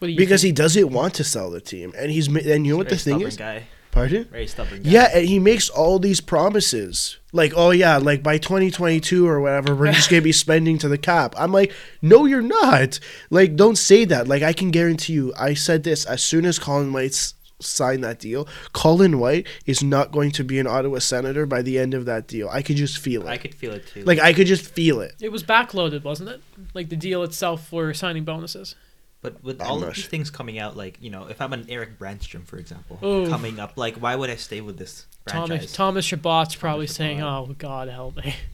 What 0.00 0.06
do 0.08 0.12
you 0.12 0.18
Because 0.18 0.42
think? 0.42 0.56
he 0.58 0.62
doesn't 0.62 0.88
want 0.90 1.14
to 1.14 1.24
sell 1.24 1.50
the 1.50 1.60
team. 1.60 1.92
And 1.96 2.10
he's 2.10 2.26
and 2.26 2.66
you 2.66 2.72
know 2.72 2.78
what 2.78 2.88
the 2.88 2.96
thing 2.96 3.20
is? 3.20 3.36
guy. 3.36 3.64
Pardon? 3.92 4.24
Very 4.24 4.46
stubborn. 4.46 4.82
Guy. 4.82 4.90
Yeah, 4.90 5.10
and 5.12 5.26
he 5.26 5.38
makes 5.38 5.68
all 5.68 5.98
these 5.98 6.20
promises. 6.20 7.18
Like, 7.32 7.52
oh 7.56 7.70
yeah, 7.70 7.96
like 7.98 8.22
by 8.22 8.38
2022 8.38 9.26
or 9.26 9.40
whatever, 9.40 9.74
we're 9.74 9.92
just 9.92 10.08
going 10.08 10.20
to 10.20 10.24
be 10.24 10.32
spending 10.46 10.78
to 10.78 10.88
the 10.88 10.96
cap. 10.98 11.34
I'm 11.36 11.52
like, 11.52 11.72
no, 12.00 12.24
you're 12.24 12.40
not. 12.40 12.98
Like, 13.30 13.56
don't 13.56 13.76
say 13.76 14.04
that. 14.06 14.26
Like, 14.28 14.42
I 14.42 14.52
can 14.52 14.70
guarantee 14.70 15.14
you, 15.14 15.32
I 15.38 15.54
said 15.54 15.82
this 15.82 16.06
as 16.06 16.22
soon 16.22 16.44
as 16.44 16.58
Colin 16.58 16.92
White's 16.92 17.34
signed 17.60 18.02
that 18.04 18.18
deal. 18.20 18.48
Colin 18.72 19.18
White 19.18 19.46
is 19.66 19.82
not 19.82 20.12
going 20.12 20.30
to 20.32 20.44
be 20.44 20.58
an 20.58 20.66
Ottawa 20.66 20.98
Senator 21.00 21.44
by 21.44 21.60
the 21.60 21.78
end 21.78 21.92
of 21.92 22.04
that 22.06 22.26
deal. 22.26 22.48
I 22.50 22.62
could 22.62 22.76
just 22.76 22.96
feel 22.98 23.22
it. 23.22 23.28
I 23.28 23.36
could 23.38 23.54
feel 23.54 23.72
it 23.72 23.86
too. 23.88 24.04
Like, 24.04 24.18
I 24.20 24.32
could 24.32 24.46
just 24.46 24.64
feel 24.64 25.00
it. 25.00 25.14
It 25.20 25.30
was 25.32 25.42
backloaded, 25.42 26.04
wasn't 26.04 26.30
it? 26.30 26.40
Like 26.74 26.88
the 26.88 26.96
deal 26.96 27.22
itself 27.24 27.66
for 27.68 27.92
signing 27.92 28.24
bonuses. 28.24 28.76
But 29.22 29.44
with 29.44 29.60
I'm 29.60 29.66
all 29.66 29.82
of 29.82 29.94
these 29.94 30.04
sure. 30.04 30.10
things 30.10 30.30
coming 30.30 30.58
out, 30.58 30.76
like 30.76 30.96
you 31.00 31.10
know, 31.10 31.26
if 31.26 31.40
I'm 31.42 31.52
an 31.52 31.66
Erik 31.68 31.98
Brännström, 31.98 32.46
for 32.46 32.56
example, 32.56 32.98
Ooh. 33.04 33.28
coming 33.28 33.60
up, 33.60 33.76
like 33.76 33.96
why 33.96 34.16
would 34.16 34.30
I 34.30 34.36
stay 34.36 34.60
with 34.62 34.78
this 34.78 35.06
Thomas 35.26 35.48
franchise? 35.48 35.72
Thomas 35.72 36.06
Chabot's 36.06 36.54
probably 36.56 36.86
Thomas 36.86 36.96
saying, 36.96 37.18
Chabot. 37.18 37.48
"Oh 37.50 37.54
God, 37.58 37.88
help 37.88 38.16
me." 38.16 38.34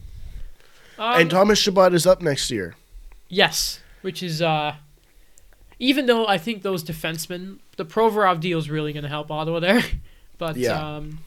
Um, 0.99 1.21
and 1.21 1.29
Thomas 1.29 1.61
Shabbat 1.63 1.93
is 1.93 2.07
up 2.07 2.23
next 2.23 2.49
year. 2.49 2.75
Yes, 3.29 3.81
which 4.01 4.23
is 4.23 4.41
uh 4.41 4.75
even 5.79 6.07
though 6.07 6.25
I 6.27 6.39
think 6.39 6.63
those 6.63 6.83
defensemen, 6.83 7.59
the 7.75 7.85
Provorov 7.85 8.39
deal 8.39 8.57
is 8.57 8.67
really 8.67 8.93
going 8.93 9.03
to 9.03 9.09
help 9.09 9.29
Ottawa 9.29 9.59
there, 9.59 9.83
but 10.39 10.57
Yeah. 10.57 10.95
um 10.95 11.19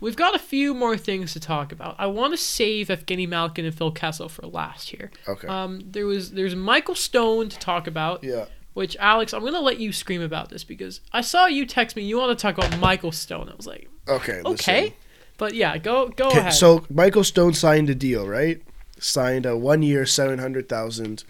we've 0.00 0.16
got 0.16 0.34
a 0.34 0.38
few 0.38 0.72
more 0.72 0.96
things 0.96 1.34
to 1.34 1.40
talk 1.40 1.72
about. 1.72 1.94
I 1.98 2.06
want 2.06 2.32
to 2.32 2.38
save 2.38 2.88
Evgeny 2.88 3.28
Malkin 3.28 3.66
and 3.66 3.74
Phil 3.74 3.90
Kessel 3.92 4.30
for 4.30 4.46
last 4.46 4.88
here. 4.88 5.10
Okay. 5.28 5.46
Um 5.46 5.82
there 5.90 6.06
was 6.06 6.30
there's 6.32 6.56
Michael 6.56 6.94
Stone 6.94 7.50
to 7.50 7.58
talk 7.58 7.86
about, 7.86 8.24
yeah. 8.24 8.46
Which 8.74 8.96
Alex, 8.98 9.32
I'm 9.34 9.40
going 9.40 9.52
to 9.54 9.60
let 9.60 9.78
you 9.78 9.92
scream 9.92 10.22
about 10.22 10.48
this 10.50 10.64
because 10.64 11.00
I 11.12 11.20
saw 11.20 11.46
you 11.46 11.66
text 11.66 11.96
me 11.96 12.02
you 12.02 12.18
want 12.18 12.36
to 12.38 12.40
talk 12.42 12.56
about 12.58 12.78
Michael 12.78 13.12
Stone. 13.12 13.48
I 13.48 13.54
was 13.54 13.66
like, 13.66 13.88
Okay. 14.08 14.40
"Okay." 14.44 14.80
listen. 14.82 14.92
But 15.38 15.54
yeah, 15.54 15.76
go 15.78 16.08
go 16.08 16.28
Okay, 16.28 16.38
ahead. 16.38 16.52
so 16.52 16.84
Michael 16.90 17.24
Stone 17.24 17.54
signed 17.54 17.90
a 17.90 17.94
deal, 17.94 18.26
right? 18.28 18.62
Signed 18.98 19.44
a 19.46 19.56
one 19.56 19.82
year, 19.82 20.06
seven 20.06 20.38
hundred 20.38 20.68
thousand 20.68 21.24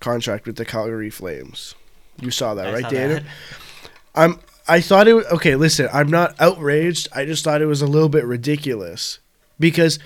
contract 0.00 0.46
with 0.46 0.56
the 0.56 0.64
Calgary 0.64 1.08
Flames. 1.10 1.74
You 2.20 2.30
saw 2.30 2.54
that, 2.54 2.66
I 2.68 2.72
right, 2.72 2.82
saw 2.82 2.90
Daniel? 2.90 3.20
that. 3.20 3.26
I'm. 4.14 4.40
I 4.68 4.80
thought 4.80 5.06
it. 5.08 5.14
Was, 5.14 5.24
Okay, 5.26 5.54
listen. 5.56 5.88
I'm 5.92 6.08
not 6.10 6.34
outraged. 6.40 7.08
I 7.14 7.24
just 7.24 7.44
thought 7.44 7.62
it 7.62 7.66
was 7.66 7.80
a 7.82 7.86
little 7.86 8.08
bit 8.08 8.24
ridiculous 8.24 9.20
because, 9.60 9.98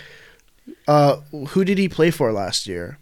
uh, 0.86 1.16
who 1.48 1.64
did 1.64 1.78
he 1.78 1.88
play 1.88 2.10
for 2.12 2.30
last 2.32 2.66
year? 2.68 2.98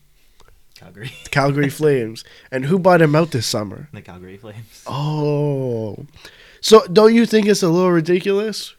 Calgary, 0.78 1.12
The 1.24 1.28
Calgary 1.30 1.68
Flames, 1.70 2.24
and 2.50 2.66
who 2.66 2.78
bought 2.78 3.02
him 3.02 3.14
out 3.16 3.30
this 3.32 3.46
summer? 3.46 3.88
the 3.92 4.02
Calgary 4.02 4.36
Flames. 4.36 4.82
Oh, 4.86 6.06
so 6.60 6.86
don't 6.86 7.14
you 7.14 7.26
think 7.26 7.46
it's 7.46 7.62
a 7.62 7.68
little 7.68 7.90
ridiculous? 7.90 8.74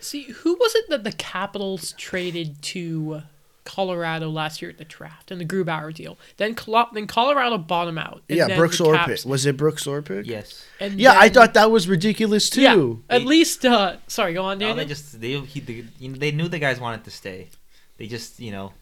See, 0.00 0.24
who 0.24 0.54
was 0.54 0.74
it 0.74 0.88
that 0.90 1.04
the 1.04 1.12
Capitals 1.12 1.92
traded 1.96 2.60
to 2.62 3.22
Colorado 3.64 4.28
last 4.28 4.60
year 4.60 4.70
at 4.70 4.76
the 4.76 4.84
draft 4.84 5.30
and 5.30 5.40
the 5.40 5.46
Grubauer 5.46 5.94
deal? 5.94 6.18
Then 6.36 6.54
Colo- 6.54 6.88
then 6.92 7.06
Colorado 7.06 7.56
bought 7.56 7.88
him 7.88 7.96
out. 7.96 8.22
and 8.28 8.36
yeah, 8.36 8.48
then 8.48 8.58
Brooks 8.58 8.78
the 8.78 8.84
Orpik. 8.84 9.06
Caps- 9.06 9.24
Was 9.24 9.46
it 9.46 9.56
Brooks 9.56 9.84
Orpik? 9.84 10.26
Yes. 10.26 10.62
and 10.78 11.00
Yeah, 11.00 11.12
I 11.12 11.28
then- 11.28 11.34
thought 11.34 11.54
that 11.54 11.70
was 11.70 11.88
ridiculous 11.88 12.50
too. 12.50 12.60
Yeah, 12.60 13.14
at 13.14 13.20
They- 13.20 13.24
least. 13.24 13.64
Uh, 13.64 13.96
sorry, 14.06 14.34
go 14.34 14.44
on, 14.44 14.58
No, 14.58 14.66
Daniel. 14.66 14.76
they 14.84 14.88
just 14.88 15.18
they 15.20 15.40
he, 15.40 15.60
they, 15.60 15.84
you 15.98 16.10
know, 16.10 16.18
they 16.18 16.32
knew 16.32 16.48
the 16.48 16.58
guys 16.58 16.78
wanted 16.78 17.04
to 17.04 17.10
stay. 17.10 17.48
They 17.96 18.06
just 18.06 18.38
you 18.40 18.52
know, 18.52 18.72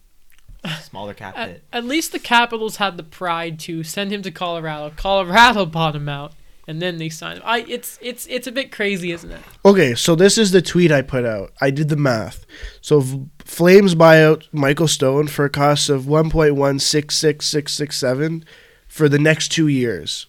smaller 0.83 1.15
cap 1.15 1.37
at, 1.37 1.49
hit. 1.49 1.65
at 1.73 1.85
least 1.85 2.13
the 2.13 2.19
Capitals 2.19 2.77
had 2.77 2.97
the 2.97 3.03
pride 3.03 3.59
to 3.61 3.83
send 3.83 4.13
him 4.13 4.23
to 4.23 4.31
Colorado. 4.31 4.93
Colorado 4.97 5.67
bought 5.67 5.97
him 5.97 6.09
out, 6.09 6.33
and 6.69 6.81
then 6.81 6.99
they 6.99 7.09
signed 7.09 7.39
him. 7.39 7.45
I 7.47 7.65
it's 7.69 7.99
it's 8.01 8.27
it's 8.27 8.47
a 8.47 8.53
bit 8.53 8.71
crazy, 8.71 9.13
isn't 9.13 9.31
it? 9.31 9.41
Okay, 9.65 9.95
so 9.95 10.15
this 10.15 10.39
is 10.39 10.53
the 10.53 10.63
tweet 10.63 10.93
I 10.93 11.03
put 11.03 11.25
out. 11.25 11.53
I 11.61 11.71
did 11.71 11.89
the 11.89 11.97
math. 11.97 12.47
So 12.81 13.01
v- 13.01 13.27
Flames 13.45 13.95
buy 13.95 14.23
out 14.23 14.49
Michael 14.53 14.89
Stone 14.89 15.29
for 15.29 15.45
a 15.45 15.51
cost 15.51 15.89
of 15.89 16.07
one 16.07 16.31
point 16.31 16.55
one 16.55 16.79
six 16.79 17.17
six 17.17 17.47
six 17.47 17.73
six 17.73 17.99
seven 17.99 18.45
for 18.87 19.09
the 19.09 19.19
next 19.19 19.49
two 19.49 19.69
years, 19.69 20.27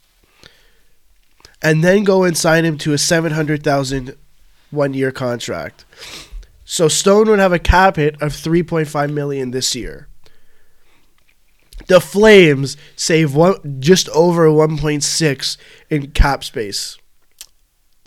and 1.61 1.84
then 1.84 2.03
go 2.03 2.23
and 2.23 2.38
sign 2.38 2.65
him 2.65 2.77
to 2.79 2.93
a 2.93 2.97
seven 2.97 3.34
hundred 3.34 3.63
thousand 3.63 4.15
one 4.71 4.93
year 4.95 5.11
contract. 5.11 5.86
So 6.65 6.88
Stone 6.88 7.27
would 7.29 7.39
have 7.39 7.53
a 7.53 7.59
cap 7.59 7.97
hit 7.97 8.19
of 8.21 8.34
three 8.34 8.63
point 8.63 8.88
five 8.88 9.11
million 9.11 9.51
this 9.51 9.75
year. 9.75 10.07
The 11.88 11.99
Flames 11.99 12.77
save 12.95 13.36
one 13.36 13.79
just 13.79 14.09
over 14.09 14.51
one 14.51 14.77
point 14.77 15.03
six 15.03 15.57
in 15.89 16.11
cap 16.11 16.43
space. 16.43 16.97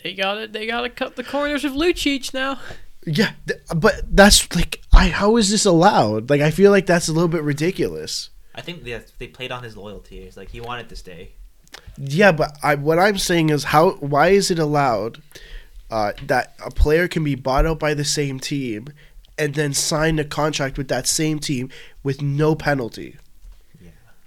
They 0.03 0.15
got 0.15 0.39
it. 0.39 0.53
They 0.53 0.67
got 0.67 0.83
to 0.83 0.91
cut 0.91 1.17
the 1.17 1.25
corners 1.25 1.65
of 1.65 1.73
Lucic 1.73 2.33
now. 2.33 2.61
Yeah, 3.05 3.33
th- 3.47 3.61
but 3.75 4.03
that's 4.17 4.55
like, 4.55 4.83
I 4.93 5.09
how 5.09 5.37
is 5.37 5.51
this 5.51 5.65
allowed? 5.65 6.29
Like, 6.31 6.41
I 6.41 6.51
feel 6.51 6.71
like 6.71 6.87
that's 6.87 7.09
a 7.09 7.13
little 7.13 7.29
bit 7.29 7.43
ridiculous. 7.43 8.31
I 8.55 8.63
think 8.63 8.85
they 8.85 9.01
they 9.19 9.29
played 9.29 9.53
on 9.53 9.63
his 9.63 9.77
loyalty. 9.77 10.21
It's 10.21 10.37
like 10.37 10.51
he 10.51 10.61
wanted 10.61 10.89
to 10.89 10.97
stay. 10.97 11.33
Yeah, 11.99 12.33
but 12.33 12.57
I 12.63 12.75
what 12.75 12.99
I'm 12.99 13.19
saying 13.19 13.51
is 13.51 13.65
how 13.65 13.93
why 13.93 14.29
is 14.29 14.51
it 14.51 14.59
allowed 14.59 15.23
uh, 15.91 16.13
that 16.27 16.55
a 16.65 16.71
player 16.71 17.07
can 17.09 17.23
be 17.23 17.35
bought 17.35 17.67
out 17.67 17.79
by 17.79 17.95
the 17.95 18.05
same 18.05 18.41
team 18.41 18.89
and 19.39 19.55
then 19.55 19.75
sign 19.75 20.19
a 20.19 20.25
contract 20.25 20.79
with 20.79 20.89
that 20.89 21.07
same 21.07 21.39
team 21.39 21.69
with 22.03 22.23
no 22.23 22.55
penalty? 22.55 23.17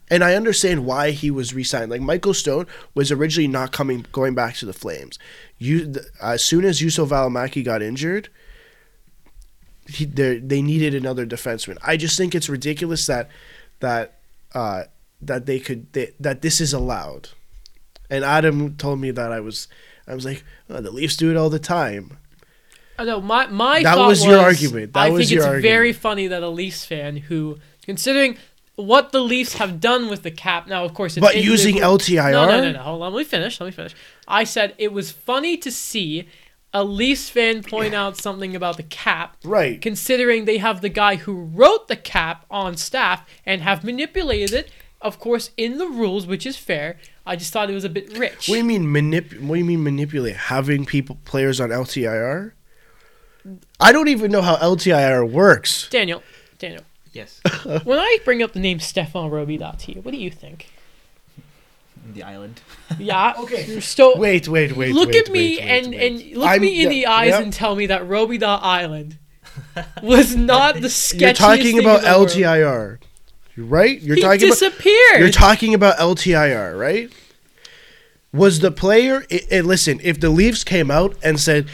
And 0.09 0.23
I 0.23 0.35
understand 0.35 0.85
why 0.85 1.11
he 1.11 1.29
was 1.29 1.53
re-signed. 1.53 1.91
Like 1.91 2.01
Michael 2.01 2.33
Stone 2.33 2.65
was 2.95 3.11
originally 3.11 3.47
not 3.47 3.71
coming 3.71 4.05
going 4.11 4.33
back 4.33 4.55
to 4.55 4.65
the 4.65 4.73
Flames. 4.73 5.19
You 5.57 5.93
as 6.21 6.43
soon 6.43 6.65
as 6.65 6.79
Juuso 6.79 7.07
Valimaki 7.07 7.63
got 7.63 7.81
injured, 7.81 8.29
he, 9.87 10.05
they 10.05 10.39
they 10.39 10.61
needed 10.61 10.95
another 10.95 11.25
defenseman. 11.25 11.77
I 11.83 11.97
just 11.97 12.17
think 12.17 12.33
it's 12.33 12.49
ridiculous 12.49 13.05
that 13.05 13.29
that 13.79 14.19
uh, 14.53 14.83
that 15.21 15.45
they 15.45 15.59
could 15.59 15.91
they, 15.93 16.13
that 16.19 16.41
this 16.41 16.59
is 16.59 16.73
allowed. 16.73 17.29
And 18.09 18.23
Adam 18.23 18.75
told 18.75 18.99
me 18.99 19.11
that 19.11 19.31
I 19.31 19.39
was 19.39 19.67
I 20.07 20.15
was 20.15 20.25
like 20.25 20.43
oh, 20.69 20.81
the 20.81 20.91
Leafs 20.91 21.17
do 21.17 21.29
it 21.29 21.37
all 21.37 21.49
the 21.49 21.59
time. 21.59 22.17
I 22.97 23.05
know 23.05 23.21
my 23.21 23.47
my 23.47 23.81
That 23.83 23.97
was 23.97 24.25
your 24.25 24.39
argument. 24.39 24.93
That 24.93 24.99
I 24.99 25.09
was 25.09 25.29
think 25.29 25.39
your 25.39 25.55
it's 25.55 25.61
very 25.61 25.93
funny 25.93 26.27
that 26.27 26.43
a 26.43 26.49
Leafs 26.49 26.83
fan 26.83 27.15
who, 27.15 27.57
considering 27.83 28.37
what 28.85 29.11
the 29.11 29.19
Leafs 29.21 29.53
have 29.53 29.79
done 29.79 30.09
with 30.09 30.23
the 30.23 30.31
cap. 30.31 30.67
Now, 30.67 30.85
of 30.85 30.93
course, 30.93 31.17
it's 31.17 31.25
But 31.25 31.43
using 31.43 31.75
LTIR? 31.77 32.31
No, 32.31 32.45
no, 32.47 32.61
no, 32.61 32.71
no. 32.71 32.79
Hold 32.79 33.01
on. 33.03 33.13
Let 33.13 33.19
me 33.19 33.23
finish. 33.23 33.59
Let 33.59 33.67
me 33.67 33.71
finish. 33.71 33.95
I 34.27 34.43
said 34.43 34.73
it 34.77 34.91
was 34.93 35.11
funny 35.11 35.57
to 35.57 35.71
see 35.71 36.27
a 36.73 36.83
Leafs 36.83 37.29
fan 37.29 37.63
point 37.63 37.95
out 37.95 38.15
something 38.17 38.55
about 38.55 38.77
the 38.77 38.83
cap, 38.83 39.37
Right. 39.43 39.81
considering 39.81 40.45
they 40.45 40.59
have 40.59 40.81
the 40.81 40.89
guy 40.89 41.15
who 41.15 41.33
wrote 41.33 41.87
the 41.87 41.95
cap 41.95 42.45
on 42.51 42.77
staff 42.77 43.27
and 43.45 43.61
have 43.63 43.83
manipulated 43.83 44.53
it, 44.53 44.71
of 45.01 45.19
course, 45.19 45.49
in 45.57 45.79
the 45.79 45.87
rules, 45.87 46.27
which 46.27 46.45
is 46.45 46.57
fair. 46.57 46.97
I 47.25 47.35
just 47.35 47.51
thought 47.51 47.69
it 47.71 47.73
was 47.73 47.85
a 47.85 47.89
bit 47.89 48.15
rich. 48.17 48.47
What 48.47 48.55
do 48.55 48.57
you 48.57 48.63
mean 48.63 48.83
manip? 48.85 49.39
What 49.41 49.55
do 49.55 49.59
you 49.59 49.65
mean 49.65 49.83
manipulate? 49.83 50.35
Having 50.35 50.85
people 50.85 51.17
players 51.25 51.59
on 51.59 51.69
LTIR? 51.69 52.51
I 53.79 53.91
don't 53.91 54.07
even 54.09 54.31
know 54.31 54.41
how 54.41 54.57
LTIR 54.57 55.27
works. 55.29 55.87
Daniel, 55.89 56.21
Daniel, 56.59 56.83
Yes. 57.11 57.41
when 57.83 57.99
I 57.99 58.17
bring 58.25 58.43
up 58.43 58.53
the 58.53 58.59
name 58.59 58.79
Stéphane 58.79 59.29
Robidas 59.31 59.77
to 59.79 59.93
you, 59.95 60.01
what 60.01 60.11
do 60.11 60.17
you 60.17 60.31
think? 60.31 60.67
the 62.13 62.23
island. 62.23 62.61
Yeah. 62.97 63.33
Okay. 63.39 63.65
You're 63.65 63.81
still 63.81 64.17
Wait, 64.17 64.47
wait, 64.47 64.75
wait. 64.75 64.93
look 64.93 65.09
wait, 65.09 65.27
at 65.27 65.31
me 65.31 65.57
wait, 65.57 65.59
wait, 65.59 65.69
and 65.69 65.87
wait. 65.89 66.23
and 66.23 66.37
look 66.37 66.49
I'm- 66.49 66.61
me 66.61 66.83
in 66.83 66.89
the 66.89 67.05
eyes 67.05 67.29
yeah. 67.29 67.41
and 67.41 67.53
tell 67.53 67.75
me 67.75 67.85
that 67.87 68.01
Robidas 68.03 68.59
Island 68.61 69.17
was 70.01 70.35
not 70.35 70.75
the 70.75 70.87
sketchiest 70.87 71.21
You're 71.21 71.33
talking 71.33 71.63
thing 71.63 71.79
about 71.79 71.99
in 71.99 72.05
the 72.05 72.65
world. 72.65 72.97
Right? 73.57 74.01
You're 74.01 74.15
he 74.15 74.21
talking 74.21 74.47
about 74.47 74.59
disappeared. 74.59 75.19
you're 75.19 75.29
talking 75.29 75.73
about 75.73 75.97
LTIR, 75.97 76.79
right? 76.79 77.11
Was 78.31 78.59
the 78.59 78.71
player? 78.71 79.25
i 79.31 79.41
i- 79.51 79.59
listen, 79.61 79.99
if 80.01 80.19
the 80.19 80.29
Leafs 80.29 80.63
came 80.63 80.89
out 80.89 81.15
and 81.23 81.39
said, 81.39 81.67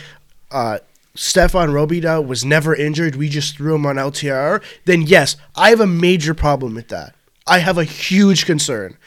uh, 0.51 0.79
Stéphane 1.15 1.69
Robidas 1.69 2.25
was 2.25 2.43
never 2.43 2.75
injured, 2.75 3.15
we 3.15 3.29
just 3.29 3.57
threw 3.57 3.75
him 3.75 3.85
on 3.85 3.95
LTR, 3.95 4.61
then 4.83 5.01
yes, 5.01 5.37
I 5.55 5.69
have 5.69 5.79
a 5.79 5.87
major 5.87 6.33
problem 6.33 6.75
with 6.75 6.89
that. 6.89 7.15
I 7.47 7.59
have 7.59 7.77
a 7.77 7.83
huge 7.83 8.45
concern. 8.45 8.97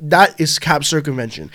That 0.00 0.40
is 0.40 0.58
cap 0.58 0.84
circumvention. 0.84 1.50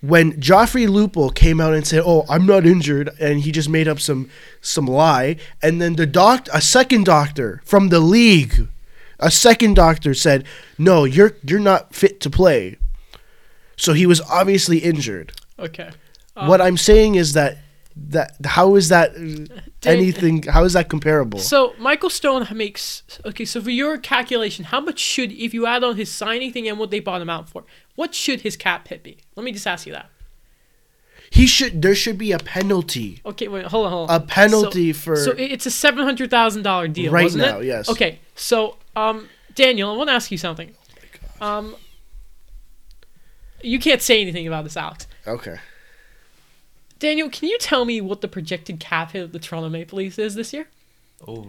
When 0.00 0.34
Joffrey 0.34 0.86
Lupul 0.86 1.34
came 1.34 1.60
out 1.60 1.72
and 1.74 1.86
said, 1.86 2.02
"Oh, 2.04 2.24
I'm 2.28 2.46
not 2.46 2.66
injured," 2.66 3.10
and 3.18 3.40
he 3.40 3.50
just 3.52 3.68
made 3.68 3.88
up 3.88 4.00
some 4.00 4.28
some 4.60 4.86
lie, 4.86 5.36
and 5.62 5.80
then 5.80 5.96
the 5.96 6.06
doc, 6.06 6.46
a 6.52 6.60
second 6.60 7.04
doctor 7.04 7.62
from 7.64 7.88
the 7.88 8.00
league, 8.00 8.68
a 9.18 9.30
second 9.30 9.74
doctor 9.74 10.12
said, 10.12 10.44
"No, 10.76 11.04
you're 11.04 11.36
you're 11.42 11.58
not 11.58 11.94
fit 11.94 12.20
to 12.20 12.30
play." 12.30 12.76
So 13.76 13.92
he 13.92 14.06
was 14.06 14.20
obviously 14.20 14.78
injured. 14.78 15.32
okay. 15.58 15.90
what 16.34 16.60
um, 16.60 16.66
I'm 16.66 16.76
saying 16.76 17.16
is 17.16 17.32
that 17.32 17.58
that 17.96 18.36
how 18.44 18.74
is 18.74 18.88
that 18.88 19.12
anything? 19.84 20.42
How 20.42 20.64
is 20.64 20.72
that 20.72 20.88
comparable? 20.88 21.38
So 21.38 21.74
Michael 21.78 22.10
Stone 22.10 22.46
makes 22.52 23.02
okay. 23.24 23.44
So 23.44 23.60
for 23.60 23.70
your 23.70 23.98
calculation, 23.98 24.64
how 24.64 24.80
much 24.80 24.98
should 24.98 25.30
if 25.32 25.54
you 25.54 25.66
add 25.66 25.84
on 25.84 25.96
his 25.96 26.10
signing 26.10 26.52
thing 26.52 26.66
and 26.68 26.78
what 26.78 26.90
they 26.90 27.00
bought 27.00 27.20
him 27.22 27.30
out 27.30 27.48
for, 27.48 27.64
what 27.94 28.14
should 28.14 28.40
his 28.40 28.56
cap 28.56 28.88
hit 28.88 29.02
be? 29.02 29.18
Let 29.36 29.44
me 29.44 29.52
just 29.52 29.66
ask 29.66 29.86
you 29.86 29.92
that. 29.92 30.10
he 31.30 31.46
should. 31.46 31.82
There 31.82 31.94
should 31.94 32.18
be 32.18 32.32
a 32.32 32.38
penalty. 32.38 33.20
Okay, 33.24 33.46
wait, 33.48 33.66
hold 33.66 33.86
on, 33.86 33.92
hold 33.92 34.10
on. 34.10 34.20
A 34.22 34.24
penalty 34.24 34.92
so, 34.92 34.98
for 35.00 35.16
So 35.16 35.30
it's 35.36 35.66
a 35.66 35.70
seven 35.70 36.04
hundred 36.04 36.30
thousand 36.30 36.62
dollar 36.62 36.88
deal, 36.88 37.12
Right 37.12 37.32
now, 37.34 37.58
it? 37.60 37.66
yes. 37.66 37.88
Okay, 37.88 38.18
so 38.34 38.76
um, 38.96 39.28
Daniel, 39.54 39.92
I 39.92 39.96
want 39.96 40.08
to 40.08 40.14
ask 40.14 40.30
you 40.32 40.38
something. 40.38 40.74
Um, 41.40 41.76
you 43.62 43.78
can't 43.78 44.02
say 44.02 44.20
anything 44.20 44.46
about 44.46 44.64
this, 44.64 44.76
Alex. 44.76 45.06
okay. 45.26 45.56
Daniel, 46.98 47.28
can 47.28 47.48
you 47.48 47.58
tell 47.58 47.84
me 47.84 48.00
what 48.00 48.20
the 48.20 48.28
projected 48.28 48.80
cap 48.80 49.12
hit 49.12 49.22
of 49.24 49.32
the 49.32 49.38
Toronto 49.38 49.68
Maple 49.68 49.98
Leafs 49.98 50.18
is 50.18 50.34
this 50.34 50.52
year? 50.52 50.68
Oh. 51.26 51.46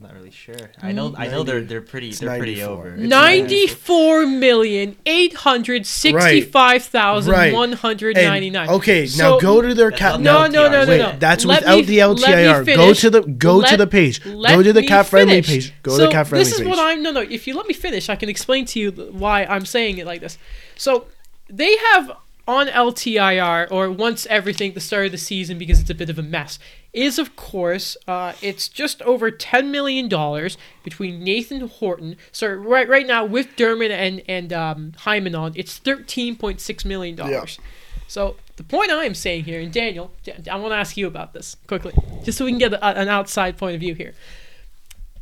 I'm 0.00 0.08
not 0.08 0.14
really 0.16 0.32
sure. 0.32 0.56
I 0.82 0.90
know. 0.92 1.14
I 1.16 1.28
know 1.28 1.44
they're 1.44 1.60
they're 1.62 1.80
pretty. 1.80 2.08
It's 2.08 2.18
They're 2.18 2.36
pretty 2.36 2.56
94. 2.56 2.72
over. 2.76 2.94
It's 2.96 3.08
Ninety-four 3.08 4.26
million 4.26 4.96
eight 5.06 5.34
hundred 5.34 5.86
sixty-five 5.86 6.82
thousand 6.82 7.52
one 7.52 7.72
hundred 7.72 8.16
ninety-nine. 8.16 8.66
And- 8.68 8.76
okay, 8.76 9.06
So- 9.06 9.34
now 9.36 9.40
go 9.40 9.62
to 9.62 9.72
their 9.72 9.90
That's 9.90 10.00
cap. 10.00 10.20
not 10.20 10.50
No, 10.50 10.62
no, 10.64 10.68
no, 10.72 10.84
no, 10.84 10.90
Wait, 10.90 10.98
no. 10.98 11.16
that's 11.18 11.44
Let 11.44 11.60
without 11.62 11.76
me- 11.76 11.82
the 11.84 12.04
let 12.04 12.16
me 12.16 12.22
LTIR. 12.24 12.58
Go 12.58 12.64
finish. 12.64 13.00
to 13.02 13.10
the 13.10 13.20
go 13.22 13.56
Let- 13.58 13.70
to 13.70 13.76
the 13.76 13.86
page. 13.86 14.24
let 14.26 14.56
Go 14.56 14.62
to 14.64 14.72
the 14.72 14.80
me 14.80 14.86
cap 14.88 15.06
friendly 15.06 15.40
finish. 15.42 15.68
page. 15.68 15.74
Go 15.84 15.92
to 15.92 15.96
so 15.96 16.02
the 16.06 16.10
cap 16.12 16.26
friendly 16.26 16.44
This 16.44 16.52
is 16.54 16.58
page. 16.60 16.68
what 16.68 16.78
I'm 16.80 17.00
no 17.02 17.12
no. 17.12 17.20
If 17.20 17.46
you 17.46 17.54
let 17.54 17.66
me 17.68 17.74
finish, 17.74 18.08
I 18.08 18.16
can 18.16 18.28
explain 18.28 18.64
to 18.66 18.80
you 18.80 18.90
th- 18.90 19.12
why 19.12 19.44
I'm 19.44 19.64
saying 19.64 19.98
it 19.98 20.06
like 20.06 20.20
this. 20.20 20.38
So 20.76 21.06
they 21.48 21.76
have 21.92 22.10
on 22.46 22.66
LTIR 22.66 23.70
or 23.70 23.90
once 23.90 24.26
everything 24.26 24.74
the 24.74 24.80
start 24.80 25.06
of 25.06 25.12
the 25.12 25.18
season 25.18 25.58
because 25.58 25.80
it's 25.80 25.90
a 25.90 25.94
bit 25.94 26.10
of 26.10 26.18
a 26.18 26.22
mess 26.22 26.58
is 26.94 27.18
of 27.18 27.36
course 27.36 27.96
uh, 28.06 28.32
it's 28.40 28.68
just 28.68 29.02
over 29.02 29.30
ten 29.30 29.70
million 29.70 30.08
dollars 30.08 30.56
between 30.82 31.22
Nathan 31.22 31.68
Horton. 31.68 32.16
So 32.32 32.48
right 32.48 32.88
right 32.88 33.06
now 33.06 33.24
with 33.24 33.56
Dermott 33.56 33.90
and 33.90 34.22
and 34.28 34.52
um, 34.52 34.92
Hyman 34.98 35.34
on, 35.34 35.52
it's 35.56 35.76
thirteen 35.76 36.36
point 36.36 36.60
six 36.60 36.84
million 36.84 37.16
dollars. 37.16 37.58
So 38.06 38.36
the 38.56 38.62
point 38.62 38.92
I 38.92 39.04
am 39.04 39.14
saying 39.14 39.44
here, 39.44 39.60
and 39.60 39.72
Daniel, 39.72 40.12
I 40.50 40.56
want 40.56 40.72
to 40.72 40.76
ask 40.76 40.96
you 40.96 41.06
about 41.06 41.32
this 41.32 41.56
quickly, 41.66 41.94
just 42.22 42.38
so 42.38 42.44
we 42.44 42.52
can 42.52 42.58
get 42.58 42.72
a, 42.72 42.84
an 42.84 43.08
outside 43.08 43.58
point 43.58 43.74
of 43.74 43.80
view 43.80 43.94
here. 43.94 44.14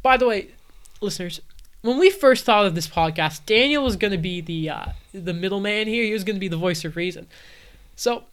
By 0.03 0.17
the 0.19 0.27
way, 0.27 0.49
listeners, 1.01 1.41
when 1.83 1.99
we 1.99 2.11
first 2.11 2.45
thought 2.45 2.65
of 2.67 2.75
this 2.75 2.89
podcast, 2.89 3.45
Daniel 3.45 3.85
was 3.85 3.97
going 3.97 4.13
to 4.13 4.19
be 4.19 4.41
the 4.41 4.71
uh, 4.71 4.87
the 5.13 5.35
middleman 5.35 5.87
here. 5.87 6.05
He 6.05 6.13
was 6.13 6.25
going 6.25 6.37
to 6.37 6.41
be 6.41 6.49
the 6.49 6.57
voice 6.57 6.85
of 6.85 6.97
reason. 6.97 7.27
So 7.97 8.25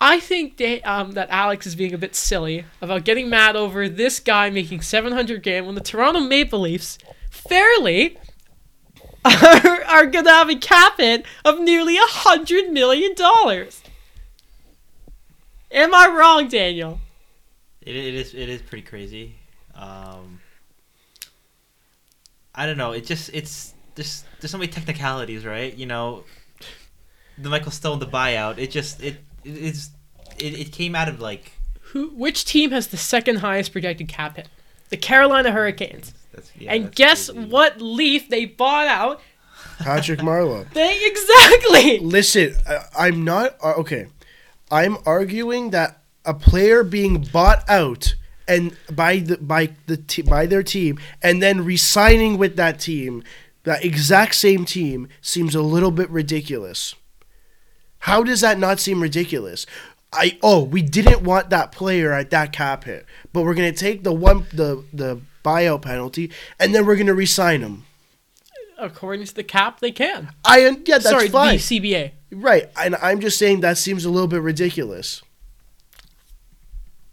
I 0.00 0.20
think 0.20 0.56
da- 0.56 0.82
um, 0.82 1.12
that 1.12 1.28
Alex 1.30 1.66
is 1.66 1.74
being 1.74 1.92
a 1.92 1.98
bit 1.98 2.14
silly 2.14 2.64
about 2.80 3.04
getting 3.04 3.28
mad 3.28 3.56
over 3.56 3.88
this 3.88 4.20
guy 4.20 4.50
making 4.50 4.82
700 4.82 5.42
grand 5.42 5.66
when 5.66 5.74
the 5.74 5.80
Toronto 5.80 6.20
Maple 6.20 6.60
Leafs 6.60 6.98
fairly 7.30 8.18
are, 9.24 9.84
are 9.84 10.06
going 10.06 10.24
to 10.24 10.30
have 10.30 10.48
a 10.48 10.56
cap 10.56 10.98
hit 10.98 11.24
of 11.44 11.60
nearly 11.60 11.96
a 11.96 12.06
hundred 12.06 12.70
million 12.70 13.14
dollars. 13.14 13.82
Am 15.72 15.94
I 15.94 16.06
wrong, 16.06 16.48
Daniel? 16.48 17.00
It, 17.82 17.96
it 17.96 18.14
is. 18.14 18.34
It 18.34 18.48
is 18.48 18.62
pretty 18.62 18.86
crazy. 18.86 19.34
Um. 19.74 20.40
I 22.56 22.66
don't 22.66 22.78
know. 22.78 22.92
It 22.92 23.06
just. 23.06 23.30
It's. 23.32 23.74
There's. 23.94 24.24
There's 24.40 24.50
so 24.50 24.58
many 24.58 24.70
technicalities, 24.70 25.44
right? 25.44 25.74
You 25.74 25.86
know. 25.86 26.24
The 27.38 27.50
Michael 27.50 27.70
Stone, 27.70 27.98
the 27.98 28.06
buyout. 28.06 28.58
It 28.58 28.70
just. 28.70 29.02
It. 29.02 29.16
it 29.44 29.50
it's. 29.50 29.90
It, 30.38 30.58
it 30.58 30.72
came 30.72 30.94
out 30.94 31.08
of 31.08 31.20
like. 31.20 31.52
Who? 31.92 32.08
Which 32.08 32.44
team 32.44 32.70
has 32.72 32.88
the 32.88 32.96
second 32.96 33.36
highest 33.36 33.72
projected 33.72 34.08
cap 34.08 34.36
hit? 34.36 34.48
The 34.88 34.96
Carolina 34.96 35.50
Hurricanes. 35.50 36.14
That's, 36.32 36.52
yeah, 36.56 36.72
and 36.72 36.84
that's 36.84 36.94
guess 36.94 37.30
crazy. 37.30 37.48
what 37.48 37.80
leaf 37.80 38.28
they 38.28 38.44
bought 38.44 38.86
out? 38.86 39.20
Patrick 39.78 40.22
Marlowe. 40.22 40.66
They 40.72 41.06
exactly. 41.06 41.98
Listen, 42.00 42.54
I, 42.68 43.08
I'm 43.08 43.24
not 43.24 43.56
uh, 43.62 43.74
okay. 43.78 44.06
I'm 44.70 44.98
arguing 45.06 45.70
that 45.70 46.02
a 46.24 46.34
player 46.34 46.82
being 46.82 47.22
bought 47.32 47.68
out 47.68 48.14
and 48.48 48.76
by 48.92 49.18
the 49.18 49.38
by 49.38 49.70
the 49.86 49.96
te- 49.96 50.22
by 50.22 50.46
their 50.46 50.62
team 50.62 50.98
and 51.22 51.42
then 51.42 51.64
resigning 51.64 52.38
with 52.38 52.56
that 52.56 52.80
team, 52.80 53.22
that 53.64 53.84
exact 53.84 54.34
same 54.34 54.64
team 54.64 55.08
seems 55.20 55.54
a 55.54 55.62
little 55.62 55.90
bit 55.90 56.08
ridiculous. 56.10 56.94
How 58.00 58.22
does 58.22 58.40
that 58.40 58.58
not 58.58 58.78
seem 58.78 59.02
ridiculous? 59.02 59.66
I 60.12 60.38
oh, 60.42 60.62
we 60.62 60.82
didn't 60.82 61.22
want 61.22 61.50
that 61.50 61.72
player 61.72 62.12
at 62.12 62.30
that 62.30 62.52
cap 62.52 62.84
hit, 62.84 63.04
but 63.32 63.42
we're 63.42 63.54
gonna 63.54 63.72
take 63.72 64.04
the 64.04 64.12
one 64.12 64.46
the 64.52 64.84
the 64.92 65.20
buyout 65.44 65.82
penalty 65.82 66.30
and 66.58 66.74
then 66.74 66.86
we're 66.86 66.96
gonna 66.96 67.14
resign 67.14 67.60
him. 67.60 67.84
According 68.78 69.26
to 69.26 69.34
the 69.34 69.44
cap, 69.44 69.80
they 69.80 69.90
can. 69.90 70.32
I 70.44 70.60
yeah, 70.60 70.98
that's 70.98 71.08
Sorry, 71.08 71.28
fine. 71.28 71.56
the 71.56 71.62
CBA. 71.62 72.12
Right, 72.30 72.70
and 72.78 72.96
I'm 72.96 73.20
just 73.20 73.38
saying 73.38 73.60
that 73.60 73.78
seems 73.78 74.04
a 74.04 74.10
little 74.10 74.28
bit 74.28 74.42
ridiculous. 74.42 75.22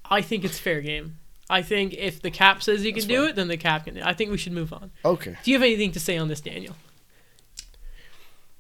I 0.05 0.21
think 0.21 0.43
it's 0.43 0.59
fair 0.59 0.81
game. 0.81 1.17
I 1.49 1.61
think 1.61 1.93
if 1.93 2.21
the 2.21 2.31
cap 2.31 2.63
says 2.63 2.83
you 2.85 2.91
can 2.91 2.99
That's 3.01 3.07
do 3.07 3.19
fine. 3.21 3.29
it, 3.29 3.35
then 3.35 3.47
the 3.47 3.57
cap 3.57 3.85
can. 3.85 4.01
I 4.01 4.13
think 4.13 4.31
we 4.31 4.37
should 4.37 4.53
move 4.53 4.71
on. 4.73 4.91
Okay. 5.03 5.35
Do 5.43 5.51
you 5.51 5.57
have 5.57 5.63
anything 5.63 5.91
to 5.91 5.99
say 5.99 6.17
on 6.17 6.27
this, 6.27 6.41
Daniel? 6.41 6.75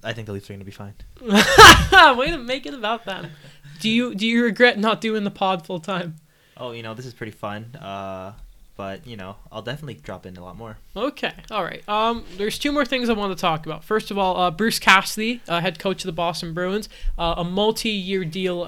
I 0.03 0.11
think 0.13 0.27
the 0.27 0.33
Leafs 0.33 0.49
are 0.49 0.53
gonna 0.53 0.65
be 0.65 0.71
fine. 0.71 0.93
Way 2.17 2.31
to 2.31 2.37
make 2.37 2.65
it 2.65 2.73
about 2.73 3.05
them. 3.05 3.31
Do 3.79 3.89
you 3.89 4.13
do 4.13 4.27
you 4.27 4.43
regret 4.43 4.77
not 4.77 4.99
doing 5.01 5.23
the 5.23 5.31
pod 5.31 5.65
full 5.65 5.79
time? 5.79 6.17
Oh, 6.57 6.71
you 6.71 6.83
know, 6.83 6.93
this 6.93 7.05
is 7.05 7.13
pretty 7.13 7.31
fun. 7.31 7.73
Uh, 7.75 8.33
but 8.75 9.07
you 9.07 9.15
know, 9.15 9.37
I'll 9.51 9.61
definitely 9.61 9.93
drop 9.95 10.25
in 10.25 10.35
a 10.35 10.43
lot 10.43 10.57
more. 10.57 10.77
Okay, 10.95 11.31
all 11.51 11.63
right. 11.63 11.87
Um, 11.87 12.25
there's 12.37 12.59
two 12.59 12.71
more 12.73 12.85
things 12.85 13.09
I 13.09 13.13
want 13.13 13.35
to 13.35 13.39
talk 13.41 13.65
about. 13.65 13.83
First 13.85 14.11
of 14.11 14.17
all, 14.17 14.35
uh, 14.37 14.51
Bruce 14.51 14.77
Cassidy, 14.79 15.41
uh, 15.47 15.61
head 15.61 15.79
coach 15.79 16.01
of 16.03 16.07
the 16.07 16.11
Boston 16.13 16.53
Bruins, 16.53 16.89
uh, 17.17 17.35
a 17.37 17.43
multi-year 17.45 18.25
deal. 18.25 18.63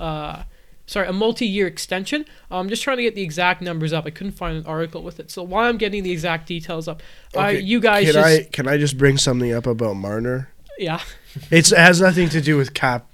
Sorry, 0.87 1.07
a 1.07 1.13
multi-year 1.13 1.65
extension. 1.65 2.25
Uh, 2.51 2.57
I'm 2.59 2.69
just 2.69 2.83
trying 2.83 2.97
to 2.97 3.03
get 3.03 3.15
the 3.15 3.23
exact 3.23 3.61
numbers 3.61 3.91
up. 3.91 4.05
I 4.05 4.11
couldn't 4.11 4.33
find 4.33 4.57
an 4.57 4.65
article 4.65 5.01
with 5.01 5.19
it. 5.19 5.31
So 5.31 5.41
while 5.41 5.67
I'm 5.67 5.77
getting 5.77 6.03
the 6.03 6.11
exact 6.11 6.47
details 6.47 6.87
up, 6.87 7.01
uh, 7.35 7.47
you 7.47 7.79
guys 7.79 8.05
can 8.05 8.13
just 8.13 8.25
I 8.25 8.43
can 8.51 8.67
I 8.67 8.77
just 8.77 8.97
bring 8.97 9.17
something 9.17 9.51
up 9.51 9.65
about 9.65 9.95
Marner? 9.95 10.49
yeah. 10.77 11.01
It's, 11.51 11.73
it 11.73 11.77
has 11.77 11.99
nothing 11.99 12.29
to 12.29 12.39
do 12.39 12.55
with 12.55 12.73
cap 12.73 13.07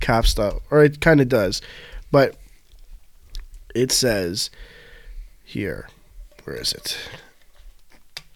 cap 0.00 0.26
stuff, 0.26 0.54
or 0.72 0.82
it 0.82 1.00
kind 1.00 1.20
of 1.20 1.28
does, 1.28 1.62
but 2.10 2.34
it 3.76 3.92
says 3.92 4.50
here, 5.44 5.88
where 6.42 6.56
is 6.56 6.72
it? 6.72 6.98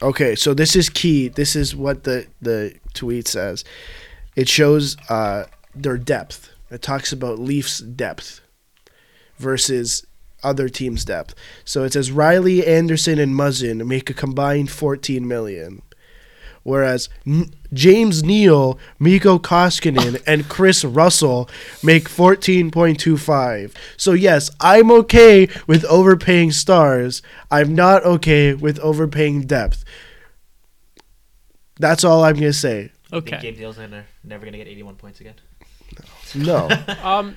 Okay, 0.00 0.36
so 0.36 0.54
this 0.54 0.76
is 0.76 0.88
key. 0.88 1.26
This 1.26 1.56
is 1.56 1.74
what 1.74 2.04
the 2.04 2.28
the 2.40 2.76
tweet 2.92 3.26
says. 3.26 3.64
It 4.36 4.48
shows 4.48 4.96
uh, 5.08 5.46
their 5.74 5.98
depth. 5.98 6.50
It 6.70 6.82
talks 6.82 7.12
about 7.12 7.40
Leafs 7.40 7.78
depth 7.78 8.40
versus 9.44 10.04
other 10.42 10.68
teams' 10.68 11.04
depth. 11.04 11.34
So 11.64 11.84
it 11.84 11.92
says 11.92 12.10
Rielly, 12.10 12.66
Anderson, 12.66 13.18
and 13.18 13.34
Muzzin 13.34 13.86
make 13.86 14.10
a 14.10 14.14
combined 14.14 14.70
14 14.70 15.26
million, 15.26 15.82
whereas 16.62 17.08
N- 17.26 17.54
James 17.72 18.22
Neal, 18.24 18.78
Mikko 18.98 19.38
Koskinen, 19.38 20.22
and 20.26 20.48
Chris 20.48 20.84
Russell 20.84 21.48
make 21.82 22.08
14.25. 22.08 23.72
So 23.96 24.12
yes, 24.12 24.50
I'm 24.60 24.90
okay 24.90 25.48
with 25.66 25.84
overpaying 25.84 26.52
stars. 26.52 27.22
I'm 27.50 27.74
not 27.74 28.04
okay 28.04 28.54
with 28.54 28.78
overpaying 28.80 29.42
depth. 29.42 29.84
That's 31.78 32.04
all 32.04 32.24
I'm 32.24 32.34
gonna 32.34 32.52
say. 32.52 32.92
Okay. 33.12 33.38
Gabe 33.40 33.56
Deal's 33.56 33.76
gonna, 33.76 34.04
never 34.22 34.44
gonna 34.44 34.58
get 34.58 34.68
81 34.68 34.96
points 34.96 35.20
again. 35.20 35.34
No. 36.34 36.68
Um. 37.02 37.36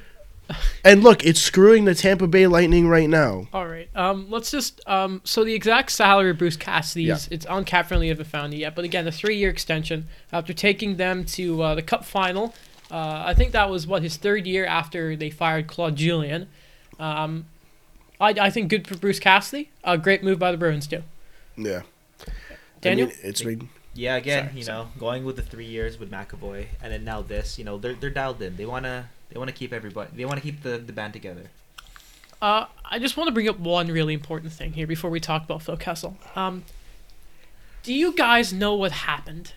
And 0.87 1.03
look, 1.03 1.25
it's 1.25 1.41
screwing 1.41 1.85
the 1.85 1.93
Tampa 1.93 2.27
Bay 2.27 2.47
Lightning 2.47 2.87
right 2.87 3.09
now. 3.09 3.47
All 3.53 3.67
right. 3.67 3.89
Um. 3.95 4.27
Let's 4.29 4.51
just. 4.51 4.81
Um. 4.87 5.21
So 5.23 5.43
the 5.43 5.53
exact 5.53 5.91
salary 5.91 6.31
of 6.31 6.37
Bruce 6.37 6.57
Cassidy's. 6.57 7.07
Yeah. 7.07 7.35
It's 7.35 7.45
on 7.45 7.65
cap 7.65 7.87
friendly. 7.87 8.07
Haven't 8.07 8.25
found 8.25 8.53
it 8.53 8.57
yet. 8.57 8.75
But 8.75 8.85
again, 8.85 9.07
a 9.07 9.11
three-year 9.11 9.49
extension 9.49 10.07
after 10.31 10.53
taking 10.53 10.97
them 10.97 11.25
to 11.25 11.61
uh, 11.61 11.75
the 11.75 11.81
Cup 11.81 12.05
final. 12.05 12.53
Uh, 12.89 13.23
I 13.25 13.33
think 13.33 13.51
that 13.51 13.69
was 13.69 13.85
what 13.85 14.01
his 14.01 14.15
third 14.17 14.47
year 14.47 14.65
after 14.65 15.15
they 15.15 15.29
fired 15.29 15.67
Claude 15.67 15.95
Julien. 15.97 16.47
Um, 16.99 17.45
I, 18.19 18.29
I 18.29 18.49
think 18.49 18.69
good 18.69 18.87
for 18.87 18.97
Bruce 18.97 19.19
Cassidy. 19.19 19.69
A 19.83 19.97
great 19.97 20.23
move 20.23 20.39
by 20.39 20.51
the 20.51 20.57
Bruins 20.57 20.87
too. 20.87 21.03
Yeah. 21.57 21.81
Daniel. 22.81 23.07
I 23.07 23.11
mean, 23.11 23.19
it's 23.23 23.41
been 23.41 23.69
Yeah, 23.97 24.15
again, 24.15 24.45
Sorry, 24.47 24.57
you 24.57 24.63
sorry. 24.63 24.77
know, 24.83 24.89
going 24.99 25.25
with 25.25 25.37
the 25.37 25.41
three 25.41 25.65
years 25.65 25.99
with 25.99 26.11
McAvoy, 26.11 26.67
and 26.83 26.93
then 26.93 27.03
now 27.03 27.23
this, 27.23 27.57
you 27.57 27.65
know, 27.65 27.77
they're 27.77 27.95
they're 27.95 28.11
dialed 28.11 28.41
in. 28.41 28.55
They 28.55 28.65
wanna 28.65 29.09
they 29.29 29.39
wanna 29.39 29.51
keep 29.51 29.73
everybody. 29.73 30.11
They 30.15 30.25
wanna 30.25 30.41
keep 30.41 30.61
the, 30.61 30.77
the 30.77 30.93
band 30.93 31.13
together. 31.13 31.49
Uh, 32.39 32.67
I 32.85 32.99
just 32.99 33.17
want 33.17 33.27
to 33.27 33.31
bring 33.33 33.49
up 33.49 33.59
one 33.59 33.87
really 33.87 34.13
important 34.13 34.53
thing 34.53 34.73
here 34.73 34.85
before 34.85 35.09
we 35.09 35.19
talk 35.19 35.43
about 35.43 35.63
Phil 35.63 35.75
Kessel. 35.75 36.17
Um, 36.35 36.63
do 37.81 37.91
you 37.91 38.13
guys 38.13 38.53
know 38.53 38.75
what 38.75 38.91
happened? 38.91 39.53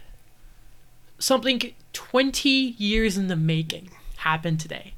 Something 1.19 1.75
20 1.93 2.49
years 2.49 3.19
in 3.19 3.29
the 3.29 3.37
making 3.37 3.91
happened 4.19 4.61
today, 4.61 4.95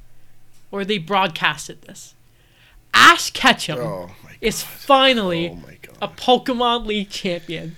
or 0.71 0.85
they 0.85 0.97
broadcasted 0.97 1.81
this. 1.81 2.13
Ash 2.93 3.31
Ketchum 3.31 3.79
oh 3.79 4.11
is 4.39 4.63
finally 4.63 5.49
oh 5.49 5.59
a 6.01 6.07
Pokemon 6.07 6.85
League 6.85 7.09
champion. 7.09 7.75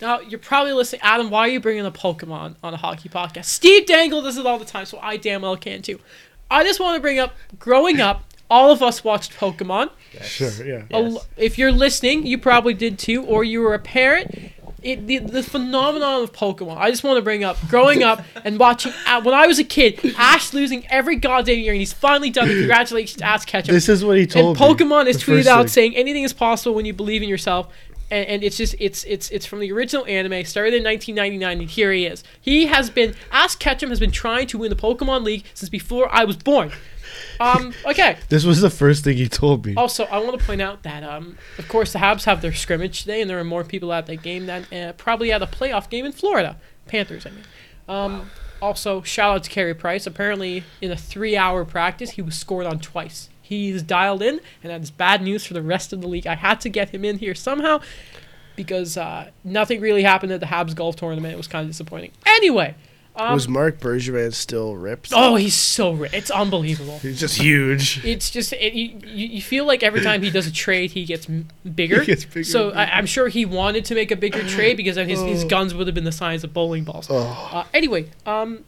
Now 0.00 0.20
you're 0.20 0.38
probably 0.38 0.72
listening, 0.72 1.00
Adam. 1.02 1.30
Why 1.30 1.40
are 1.40 1.48
you 1.48 1.60
bringing 1.60 1.84
a 1.86 1.90
Pokemon 1.90 2.56
on 2.62 2.74
a 2.74 2.76
hockey 2.76 3.08
podcast? 3.08 3.46
Steve 3.46 3.86
Dangle 3.86 4.22
does 4.22 4.36
it 4.36 4.46
all 4.46 4.58
the 4.58 4.64
time, 4.64 4.86
so 4.86 4.98
I 5.00 5.16
damn 5.16 5.42
well 5.42 5.56
can 5.56 5.82
too. 5.82 5.98
I 6.50 6.64
just 6.64 6.80
want 6.80 6.96
to 6.96 7.00
bring 7.00 7.18
up, 7.18 7.34
growing 7.58 8.00
up, 8.00 8.22
all 8.50 8.70
of 8.70 8.82
us 8.82 9.04
watched 9.04 9.34
Pokemon. 9.34 9.90
Yes. 10.12 10.26
Sure, 10.26 10.66
yeah. 10.66 10.84
A 10.90 11.02
Yes. 11.02 11.28
If 11.36 11.58
you're 11.58 11.72
listening, 11.72 12.26
you 12.26 12.38
probably 12.38 12.74
did 12.74 12.98
too, 12.98 13.22
or 13.24 13.44
you 13.44 13.60
were 13.60 13.74
a 13.74 13.78
parent. 13.78 14.52
It, 14.80 15.08
the, 15.08 15.18
the 15.18 15.42
phenomenon 15.42 16.22
of 16.22 16.32
Pokemon. 16.32 16.76
I 16.76 16.88
just 16.90 17.02
want 17.02 17.16
to 17.16 17.22
bring 17.22 17.42
up 17.42 17.56
growing 17.68 18.04
up 18.04 18.24
and 18.44 18.60
watching. 18.60 18.92
Uh, 19.06 19.20
when 19.22 19.34
I 19.34 19.48
was 19.48 19.58
a 19.58 19.64
kid, 19.64 20.14
Ash 20.16 20.54
losing 20.54 20.86
every 20.88 21.16
goddamn 21.16 21.58
year, 21.58 21.72
and 21.72 21.80
he's 21.80 21.92
finally 21.92 22.30
done 22.30 22.48
it. 22.48 22.54
Congratulations, 22.58 23.20
Ash 23.20 23.44
Ketchum. 23.44 23.74
This 23.74 23.88
is 23.88 24.04
what 24.04 24.16
he 24.16 24.22
and 24.22 24.30
told 24.30 24.58
me. 24.58 24.64
Pokemon 24.64 25.08
is 25.08 25.16
tweeted 25.22 25.46
out 25.46 25.68
saying 25.68 25.96
anything 25.96 26.22
is 26.22 26.32
possible 26.32 26.76
when 26.76 26.84
you 26.84 26.94
believe 26.94 27.22
in 27.22 27.28
yourself. 27.28 27.74
And, 28.10 28.26
and 28.26 28.42
it's 28.44 28.56
just 28.56 28.74
it's 28.78 29.04
it's 29.04 29.28
it's 29.30 29.44
from 29.44 29.60
the 29.60 29.70
original 29.72 30.06
anime 30.06 30.44
started 30.44 30.74
in 30.74 30.84
1999 30.84 31.60
and 31.60 31.70
here 31.70 31.92
he 31.92 32.06
is 32.06 32.24
he 32.40 32.66
has 32.66 32.88
been 32.90 33.14
Ash 33.30 33.54
Ketchum 33.54 33.90
has 33.90 34.00
been 34.00 34.10
trying 34.10 34.46
to 34.48 34.58
win 34.58 34.70
the 34.70 34.76
Pokemon 34.76 35.24
League 35.24 35.44
since 35.52 35.68
before 35.68 36.08
I 36.10 36.24
was 36.24 36.36
born 36.38 36.72
um 37.40 37.74
okay 37.86 38.16
This 38.30 38.44
was 38.44 38.60
the 38.60 38.70
first 38.70 39.04
thing 39.04 39.16
he 39.18 39.28
told 39.28 39.66
me. 39.66 39.74
also, 39.76 40.04
I 40.04 40.18
want 40.18 40.38
to 40.38 40.44
point 40.46 40.62
out 40.62 40.82
that, 40.84 41.02
um, 41.02 41.36
of 41.58 41.68
course, 41.68 41.92
the 41.92 41.98
Habs 41.98 42.24
have 42.24 42.40
their 42.42 42.52
scrimmage 42.52 43.00
today, 43.00 43.20
and 43.20 43.28
there 43.30 43.38
are 43.38 43.44
more 43.44 43.64
people 43.64 43.92
at 43.92 44.06
that 44.06 44.22
game 44.22 44.46
than 44.46 44.64
uh, 44.72 44.92
probably 44.96 45.30
at 45.32 45.42
a 45.42 45.46
playoff 45.46 45.88
game 45.90 46.04
in 46.06 46.12
Florida. 46.12 46.56
Panthers, 46.86 47.26
I 47.26 47.30
mean. 47.30 47.44
Um, 47.88 48.30
Also, 48.60 49.02
shout 49.02 49.36
out 49.36 49.44
to 49.44 49.50
Carey 49.50 49.74
Price. 49.74 50.04
Apparently, 50.06 50.64
in 50.80 50.90
a 50.90 50.96
three-hour 50.96 51.64
practice, 51.64 52.10
he 52.12 52.22
was 52.22 52.34
scored 52.34 52.66
on 52.66 52.78
twice. 52.80 53.28
He's 53.48 53.82
dialed 53.82 54.22
in, 54.22 54.40
and 54.62 54.70
that 54.70 54.82
is 54.82 54.90
bad 54.90 55.22
news 55.22 55.46
for 55.46 55.54
the 55.54 55.62
rest 55.62 55.92
of 55.92 56.00
the 56.02 56.08
league. 56.08 56.26
I 56.26 56.34
had 56.34 56.60
to 56.62 56.68
get 56.68 56.90
him 56.90 57.04
in 57.04 57.18
here 57.18 57.34
somehow 57.34 57.80
because 58.56 58.96
uh, 58.96 59.30
nothing 59.44 59.80
really 59.80 60.02
happened 60.02 60.32
at 60.32 60.40
the 60.40 60.46
Habs 60.46 60.74
golf 60.74 60.96
tournament. 60.96 61.32
It 61.32 61.36
was 61.36 61.46
kind 61.48 61.62
of 61.64 61.68
disappointing. 61.70 62.10
Anyway, 62.26 62.74
um, 63.16 63.34
was 63.34 63.48
Marc 63.48 63.78
Bergevin 63.80 64.34
still 64.34 64.76
ripped? 64.76 65.12
oh, 65.14 65.36
he's 65.36 65.54
so 65.54 65.92
ripped. 65.92 66.14
It's 66.14 66.30
unbelievable. 66.30 66.98
He's 66.98 67.18
just 67.20 67.40
huge. 67.40 68.04
It's 68.04 68.30
just 68.30 68.52
it, 68.52 68.74
you, 68.74 68.98
you 69.06 69.26
you 69.28 69.42
feel 69.42 69.64
like 69.64 69.82
every 69.82 70.02
time 70.02 70.22
he 70.22 70.30
does 70.30 70.46
a 70.46 70.52
trade, 70.52 70.90
he 70.92 71.04
gets 71.04 71.28
m- 71.28 71.48
bigger. 71.74 72.00
He 72.02 72.06
gets 72.06 72.24
bigger 72.24 72.44
so 72.44 72.70
and 72.70 72.80
I, 72.80 72.84
I'm 72.98 73.06
sure 73.06 73.28
he 73.28 73.44
wanted 73.46 73.84
to 73.86 73.94
make 73.94 74.10
a 74.10 74.16
bigger 74.16 74.42
trade 74.46 74.76
because 74.76 74.96
then 74.96 75.08
his, 75.08 75.20
his 75.22 75.44
Oh. 75.44 75.48
guns 75.48 75.72
would 75.74 75.86
have 75.88 75.94
been 75.94 76.04
the 76.04 76.12
size 76.12 76.44
of 76.44 76.52
bowling 76.52 76.84
balls. 76.84 77.06
Oh, 77.10 77.50
Uh, 77.52 77.64
anyway, 77.72 78.10
um, 78.26 78.64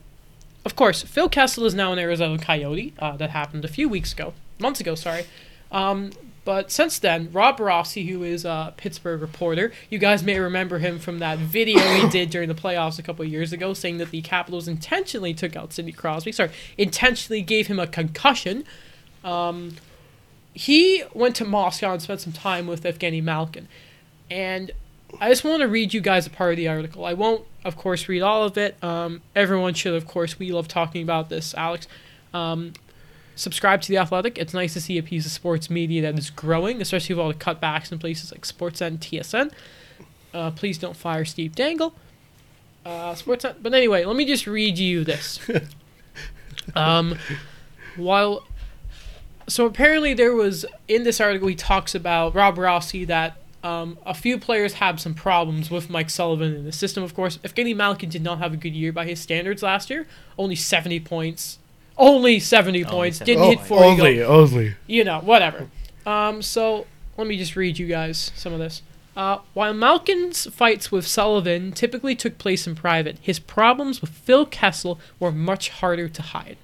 of 0.65 0.75
course, 0.77 1.03
Phil 1.03 1.29
Kessel 1.29 1.65
is 1.65 1.75
now 1.75 1.93
an 1.93 1.99
Arizona 1.99 2.37
Coyote. 2.39 2.93
Uh, 2.99 3.17
that 3.17 3.31
happened 3.31 3.65
a 3.65 3.69
few 3.69 3.89
weeks 3.89 4.13
ago, 4.13 4.35
months 4.61 4.81
ago, 4.81 4.95
sorry. 4.95 5.25
Um, 5.73 6.11
but 6.45 6.71
since 6.71 6.99
then, 6.99 7.31
Rob 7.33 7.61
Rossi, 7.61 8.07
who 8.07 8.23
is 8.23 8.45
a 8.45 8.73
Pittsburgh 8.77 9.21
reporter, 9.21 9.73
you 9.91 9.99
guys 9.99 10.23
may 10.23 10.39
remember 10.39 10.79
him 10.79 10.99
from 10.99 11.19
that 11.19 11.39
video 11.39 11.79
he 11.79 12.09
did 12.09 12.31
during 12.31 12.49
the 12.49 12.55
playoffs 12.55 12.99
a 12.99 13.03
couple 13.03 13.25
years 13.25 13.53
ago, 13.53 13.75
saying 13.75 13.99
that 13.99 14.11
the 14.11 14.23
Capitals 14.23 14.67
intentionally 14.67 15.35
took 15.35 15.55
out 15.55 15.73
Sidney 15.73 15.93
Crosby. 15.93 16.33
Sorry, 16.33 16.51
intentionally 16.79 17.43
gave 17.43 17.67
him 17.67 17.79
a 17.79 17.87
concussion. 17.87 18.65
Um, 19.23 19.77
he 20.55 21.05
went 21.15 21.37
to 21.37 21.45
Moscow 21.45 21.93
and 21.93 22.03
spent 22.03 22.21
some 22.21 22.33
time 22.33 22.67
with 22.67 22.85
Evgeny 22.85 23.23
Malkin, 23.23 23.69
and 24.31 24.73
I 25.21 25.29
just 25.29 25.45
want 25.45 25.61
to 25.61 25.69
read 25.69 25.93
you 25.93 26.01
guys 26.01 26.27
a 26.27 26.31
part 26.31 26.53
of 26.53 26.57
the 26.57 26.69
article. 26.69 27.05
I 27.05 27.15
won't, 27.15 27.45
of 27.65 27.77
course, 27.77 28.09
read 28.09 28.23
all 28.23 28.45
of 28.45 28.57
it. 28.57 28.83
Um, 28.83 29.23
everyone 29.37 29.75
should, 29.75 29.95
of 29.95 30.07
course. 30.07 30.39
We 30.39 30.53
love 30.53 30.69
talking 30.69 31.03
about 31.03 31.29
this, 31.29 31.55
Alex. 31.55 31.87
Um, 32.33 32.73
subscribe 33.35 33.83
to 33.83 33.89
the 33.89 33.99
Athletic. 33.99 34.39
It's 34.39 34.55
nice 34.55 34.75
to 34.75 34.81
see 34.81 34.99
a 34.99 35.03
piece 35.03 35.27
of 35.27 35.33
sports 35.33 35.71
media 35.71 36.03
that 36.03 36.19
is 36.19 36.31
growing, 36.31 36.81
especially 36.81 37.15
with 37.15 37.23
all 37.23 37.29
the 37.29 37.35
cutbacks 37.35 37.91
in 37.91 37.99
places 37.99 38.33
like 38.33 38.43
Sportsnet, 38.43 38.99
TSN. 38.99 39.53
Uh, 40.33 40.51
please 40.51 40.79
don't 40.79 40.97
fire 40.97 41.25
Steve 41.25 41.55
Dangle. 41.55 41.95
Uh, 42.85 43.15
Sportsnet. 43.15 43.57
But 43.63 43.75
anyway, 43.75 44.05
let 44.05 44.17
me 44.17 44.25
just 44.25 44.47
read 44.47 44.79
you 44.79 45.05
this. 45.05 45.41
um, 46.75 47.19
while 47.97 48.47
so 49.49 49.67
apparently 49.67 50.15
there 50.15 50.33
was 50.33 50.65
in 50.87 51.03
this 51.03 51.21
article 51.21 51.49
he 51.49 51.55
talks 51.55 51.95
about 51.95 52.35
Rob 52.35 52.57
Rossi 52.57 53.05
that 53.07 53.37
um, 53.63 53.99
a 54.07 54.15
few 54.15 54.39
players 54.39 54.75
have 54.75 55.01
some 55.01 55.13
problems 55.13 55.71
with 55.71 55.91
Mike 55.91 56.09
Sullivan 56.09 56.55
in 56.55 56.65
the 56.65 56.73
system. 56.73 57.03
Of 57.03 57.15
course, 57.15 57.39
Evgeny 57.39 57.77
Malkin 57.77 58.09
did 58.09 58.23
not 58.23 58.39
have 58.39 58.55
a 58.55 58.57
good 58.57 58.75
year 58.75 58.93
by 58.93 59.05
his 59.05 59.21
standards 59.21 59.63
last 59.63 59.91
year. 59.91 60.07
Only 60.39 60.55
seventy 60.55 61.01
points. 61.01 61.59
Only 62.01 62.41
seventy 62.41 62.83
Only 62.85 62.97
points. 62.97 63.19
70 63.19 63.33
Didn't 63.33 63.49
hit 63.49 63.57
points. 63.59 63.69
four. 63.69 63.85
only, 63.85 64.23
only. 64.23 64.75
You 64.87 65.05
know, 65.05 65.21
whatever. 65.21 65.69
Um, 66.07 66.41
so 66.43 66.87
let 67.17 67.27
me 67.27 67.37
just 67.37 67.55
read 67.57 67.79
you 67.79 67.87
guys 67.87 68.33
some 68.35 68.53
of 68.53 68.59
this. 68.59 68.83
Uh, 69.17 69.39
while 69.55 69.75
Malkin's 69.75 70.47
fights 70.47 70.91
with 70.91 71.07
Sullivan 71.07 71.73
typically 71.73 72.15
took 72.15 72.39
place 72.39 72.67
in 72.67 72.75
private, 72.75 73.19
his 73.21 73.39
problems 73.39 74.01
with 74.01 74.11
Phil 74.11 74.47
Kessel 74.47 74.99
were 75.19 75.33
much 75.33 75.69
harder 75.69 76.09
to 76.09 76.23
hide. 76.23 76.57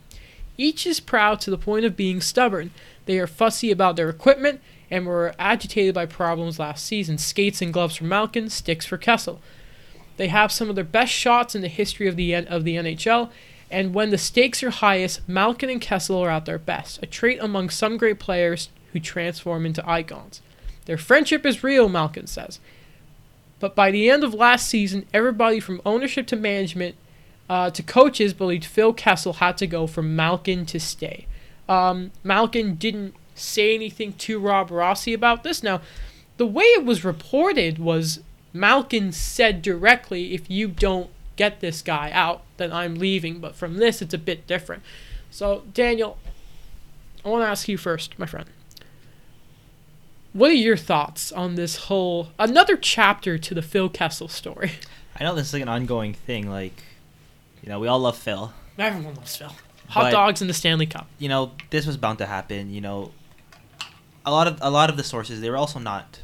Each 0.57 0.87
is 0.87 1.01
proud 1.01 1.41
to 1.41 1.51
the 1.51 1.59
point 1.59 1.85
of 1.85 1.97
being 1.97 2.21
stubborn. 2.23 2.71
They 3.05 3.19
are 3.19 3.27
fussy 3.27 3.71
about 3.71 3.97
their 3.97 4.09
equipment 4.09 4.63
and 4.91 5.05
were 5.05 5.35
agitated 5.39 5.95
by 5.95 6.07
problems 6.07 6.59
last 6.59 6.87
season. 6.87 7.19
Skates 7.19 7.61
and 7.61 7.75
gloves 7.75 7.97
for 7.97 8.05
Malkin, 8.05 8.49
sticks 8.49 8.87
for 8.87 8.97
Kessel. 8.97 9.41
They 10.17 10.29
have 10.29 10.51
some 10.51 10.71
of 10.71 10.77
their 10.77 10.85
best 10.85 11.13
shots 11.13 11.55
in 11.55 11.61
the 11.61 11.69
history 11.69 12.07
of 12.09 12.17
the 12.17 12.33
of 12.35 12.65
the 12.65 12.77
NHL, 12.77 13.29
and 13.71 13.95
when 13.95 14.11
the 14.11 14.19
stakes 14.19 14.63
are 14.63 14.71
highest, 14.71 15.29
Malkin 15.29 15.71
and 15.71 15.81
Kessel 15.81 16.19
are 16.19 16.31
at 16.31 16.45
their 16.45 16.59
best, 16.59 17.03
a 17.03 17.07
trait 17.07 17.39
among 17.41 17.71
some 17.71 17.97
great 17.97 18.19
players 18.19 18.69
who 18.93 19.01
transform 19.01 19.67
into 19.67 19.89
icons. 19.89 20.41
Their 20.85 20.99
friendship 20.99 21.45
is 21.45 21.65
real, 21.65 21.89
Malkin 21.89 22.27
says. 22.27 22.61
But 23.59 23.75
by 23.75 23.91
the 23.91 24.09
end 24.09 24.23
of 24.23 24.35
last 24.35 24.69
season, 24.69 25.07
everybody 25.13 25.61
from 25.61 25.81
ownership 25.85 26.27
to 26.29 26.37
management 26.37 26.95
uh, 27.49 27.71
to 27.71 27.83
coaches 27.83 28.33
believed 28.35 28.65
Phil 28.65 28.93
Kessel 28.93 29.35
had 29.35 29.57
to 29.59 29.67
go 29.67 29.87
for 29.87 30.03
Malkin 30.03 30.67
to 30.67 30.81
stay. 30.81 31.27
Um, 31.69 32.13
Malkin 32.23 32.75
didn't 32.75 33.15
say 33.35 33.75
anything 33.75 34.13
to 34.15 34.39
Rob 34.39 34.71
Rossi 34.71 35.13
about 35.13 35.43
this. 35.43 35.63
Now, 35.63 35.81
the 36.37 36.47
way 36.47 36.65
it 36.65 36.85
was 36.85 37.05
reported 37.05 37.79
was 37.79 38.21
Malkin 38.53 39.13
said 39.13 39.63
directly, 39.63 40.35
if 40.35 40.51
you 40.51 40.69
don't 40.69 41.11
get 41.37 41.61
this 41.61 41.83
guy 41.83 42.11
out, 42.13 42.43
then 42.57 42.73
I'm 42.73 42.95
leaving. 42.97 43.39
But 43.39 43.55
from 43.55 43.77
this, 43.77 44.03
it's 44.03 44.15
a 44.15 44.19
bit 44.19 44.47
different. 44.47 44.83
So, 45.31 45.63
Daniel, 45.73 46.19
I 47.25 47.29
want 47.29 47.45
to 47.45 47.49
ask 47.49 47.69
you 47.69 47.77
first, 47.79 48.19
my 48.19 48.27
friend. 48.27 48.47
what 50.33 50.51
are 50.51 50.55
your 50.55 50.77
thoughts 50.77 51.33
on 51.33 51.55
this 51.55 51.77
whole 51.87 52.29
another 52.39 52.77
chapter 52.77 53.39
to 53.39 53.55
the 53.55 53.63
Phil 53.63 53.89
Kessel 53.89 54.29
story? 54.29 54.73
I 55.19 55.25
know 55.25 55.35
this 55.35 55.49
is 55.49 55.53
like 55.55 55.63
an 55.63 55.69
ongoing 55.69 56.13
thing. 56.13 56.51
Like, 56.51 56.83
you 57.63 57.69
know, 57.71 57.81
we 57.81 57.89
all 57.89 57.99
love 58.01 58.17
Phil. 58.19 58.53
Everyone 58.79 59.15
loves 59.15 59.35
Phil. 59.37 59.49
Hot 59.89 60.03
But- 60.03 60.11
dogs 60.11 60.43
in 60.43 60.49
the 60.49 60.55
Stanley 60.55 60.87
Cup. 60.87 61.07
You 61.19 61.29
know, 61.29 61.53
this 61.71 61.87
was 61.87 61.97
bound 61.97 62.19
to 62.19 62.27
happen. 62.27 62.71
You 62.73 62.81
know, 62.83 63.13
a 64.27 64.31
lot 64.31 64.47
of 64.47 64.59
a 64.61 64.71
lot 64.71 64.91
of 64.91 64.97
the 64.97 65.05
sources 65.05 65.41
they 65.41 65.49
were 65.51 65.57
also 65.57 65.79
not 65.79 66.21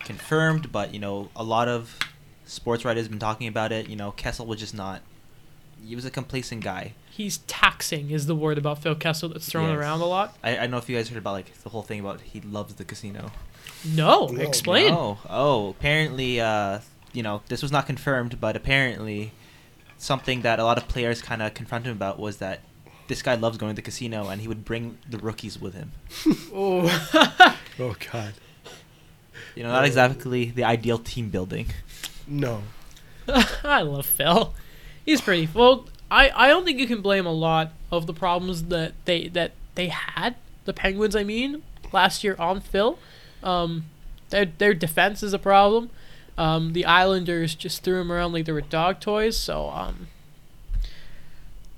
confirmed, 0.00 0.70
but 0.70 0.92
you 0.92 1.00
know, 1.00 1.30
a 1.34 1.42
lot 1.42 1.68
of 1.68 1.98
sports 2.46 2.84
writers 2.84 3.02
have 3.04 3.10
been 3.10 3.18
talking 3.18 3.46
about 3.48 3.70
it. 3.72 3.88
You 3.88 3.96
know, 3.96 4.12
Kessel 4.12 4.46
was 4.46 4.58
just 4.58 4.74
not. 4.74 5.02
He 5.84 5.94
was 5.94 6.04
a 6.06 6.10
complacent 6.10 6.64
guy. 6.64 6.94
He's 7.10 7.38
taxing 7.46 8.10
is 8.10 8.26
the 8.26 8.34
word 8.34 8.56
about 8.58 8.82
Phil 8.82 8.94
Kessel 8.94 9.28
that's 9.28 9.46
thrown 9.48 9.68
Yes. 9.68 9.78
around 9.78 10.00
a 10.00 10.06
lot. 10.06 10.36
I, 10.42 10.52
I 10.52 10.60
don't 10.62 10.70
know 10.70 10.78
if 10.78 10.88
you 10.88 10.96
guys 10.96 11.08
heard 11.10 11.18
about 11.18 11.32
like 11.32 11.52
the 11.62 11.68
whole 11.68 11.82
thing 11.82 12.00
about 12.00 12.20
he 12.22 12.40
loves 12.40 12.74
the 12.74 12.84
casino. 12.84 13.30
No, 13.84 14.26
No, 14.28 14.40
explain. 14.40 14.92
Oh, 14.92 15.18
oh, 15.28 15.70
apparently, 15.70 16.40
uh, 16.40 16.80
you 17.12 17.22
know, 17.22 17.42
this 17.48 17.62
was 17.62 17.70
not 17.72 17.86
confirmed, 17.86 18.40
but 18.40 18.56
apparently, 18.56 19.32
something 19.98 20.42
that 20.42 20.58
a 20.58 20.64
lot 20.64 20.76
of 20.78 20.88
players 20.88 21.20
kind 21.22 21.42
of 21.42 21.54
confronted 21.54 21.90
him 21.90 21.96
about 21.96 22.18
was 22.18 22.38
that 22.38 22.60
this 23.08 23.22
guy 23.22 23.34
loves 23.34 23.56
going 23.58 23.72
to 23.72 23.76
the 23.76 23.82
casino 23.84 24.28
and 24.28 24.40
he 24.40 24.48
would 24.48 24.64
bring 24.64 24.98
the 25.08 25.18
rookies 25.18 25.60
with 25.60 25.74
him. 25.74 25.92
Oh. 26.52 26.88
Oh 27.78 27.94
God. 28.12 28.32
You 29.54 29.62
know, 29.62 29.70
not 29.70 29.84
exactly 29.84 30.46
the 30.50 30.64
ideal 30.64 30.98
team 30.98 31.28
building. 31.30 31.66
No. 32.26 32.62
I 33.64 33.82
love 33.82 34.06
Phil. 34.06 34.54
He's 35.04 35.20
pretty 35.20 35.48
well. 35.52 35.86
I, 36.10 36.30
I 36.34 36.48
don't 36.48 36.64
think 36.64 36.78
you 36.78 36.86
can 36.86 37.00
blame 37.02 37.26
a 37.26 37.32
lot 37.32 37.72
of 37.90 38.06
the 38.06 38.14
problems 38.14 38.64
that 38.64 38.92
they 39.04 39.28
that 39.28 39.52
they 39.74 39.88
had 39.88 40.36
the 40.64 40.72
Penguins. 40.72 41.16
I 41.16 41.24
mean, 41.24 41.62
last 41.92 42.22
year 42.22 42.36
on 42.38 42.60
Phil, 42.60 42.98
um, 43.42 43.86
their 44.30 44.44
their 44.46 44.74
defense 44.74 45.22
is 45.22 45.32
a 45.32 45.38
problem. 45.38 45.90
Um, 46.38 46.72
the 46.74 46.84
Islanders 46.84 47.54
just 47.54 47.82
threw 47.82 48.00
him 48.00 48.12
around 48.12 48.32
like 48.32 48.44
they 48.44 48.52
were 48.52 48.60
dog 48.60 49.00
toys. 49.00 49.36
So 49.36 49.70
um, 49.70 50.08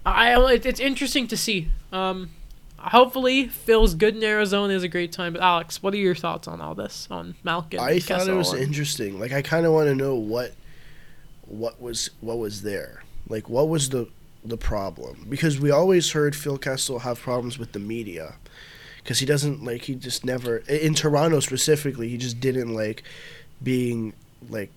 I 0.05 0.35
it, 0.53 0.67
it's 0.67 0.81
interesting 0.81 1.27
to 1.29 1.37
see. 1.37 1.69
Um, 1.93 2.31
hopefully 2.79 3.49
feels 3.49 3.95
good 3.95 4.17
in 4.17 4.23
Arizona 4.23 4.73
is 4.75 4.83
a 4.83 4.89
great 4.89 5.13
time. 5.13 5.33
But 5.33 5.43
Alex, 5.43 5.83
what 5.83 5.95
are 5.95 5.99
your 5.99 6.15
thoughts 6.15 6.49
on 6.49 6.61
all 6.61 6.75
this 6.75 7.09
on 7.11 7.35
Malkin? 7.43 7.81
I 7.81 7.99
thought 7.99 8.29
it 8.29 8.33
was 8.33 8.53
and- 8.53 8.63
interesting. 8.63 9.19
Like 9.19 9.33
I 9.33 9.43
kind 9.43 9.67
of 9.67 9.73
want 9.73 9.89
to 9.89 9.95
know 9.95 10.15
what 10.15 10.55
what 11.47 11.81
was 11.81 12.11
what 12.21 12.39
was 12.39 12.63
there. 12.63 13.03
Like 13.29 13.49
what 13.49 13.69
was 13.69 13.91
the 13.91 14.09
the 14.45 14.57
problem? 14.57 15.27
Because 15.29 15.59
we 15.59 15.71
always 15.71 16.13
heard 16.13 16.35
Phil 16.37 16.59
Kessel 16.59 17.01
have 17.01 17.21
problems 17.21 17.59
with 17.59 17.73
the 17.73 17.79
media. 17.81 18.37
Cuz 19.05 19.19
he 19.21 19.27
doesn't 19.27 19.65
like 19.65 19.83
he 19.83 19.95
just 19.95 20.25
never 20.25 20.59
in 20.69 20.95
Toronto 20.95 21.41
specifically, 21.41 22.09
he 22.09 22.17
just 22.17 22.41
didn't 22.41 22.75
like 22.75 23.03
being 23.63 24.13
like 24.49 24.71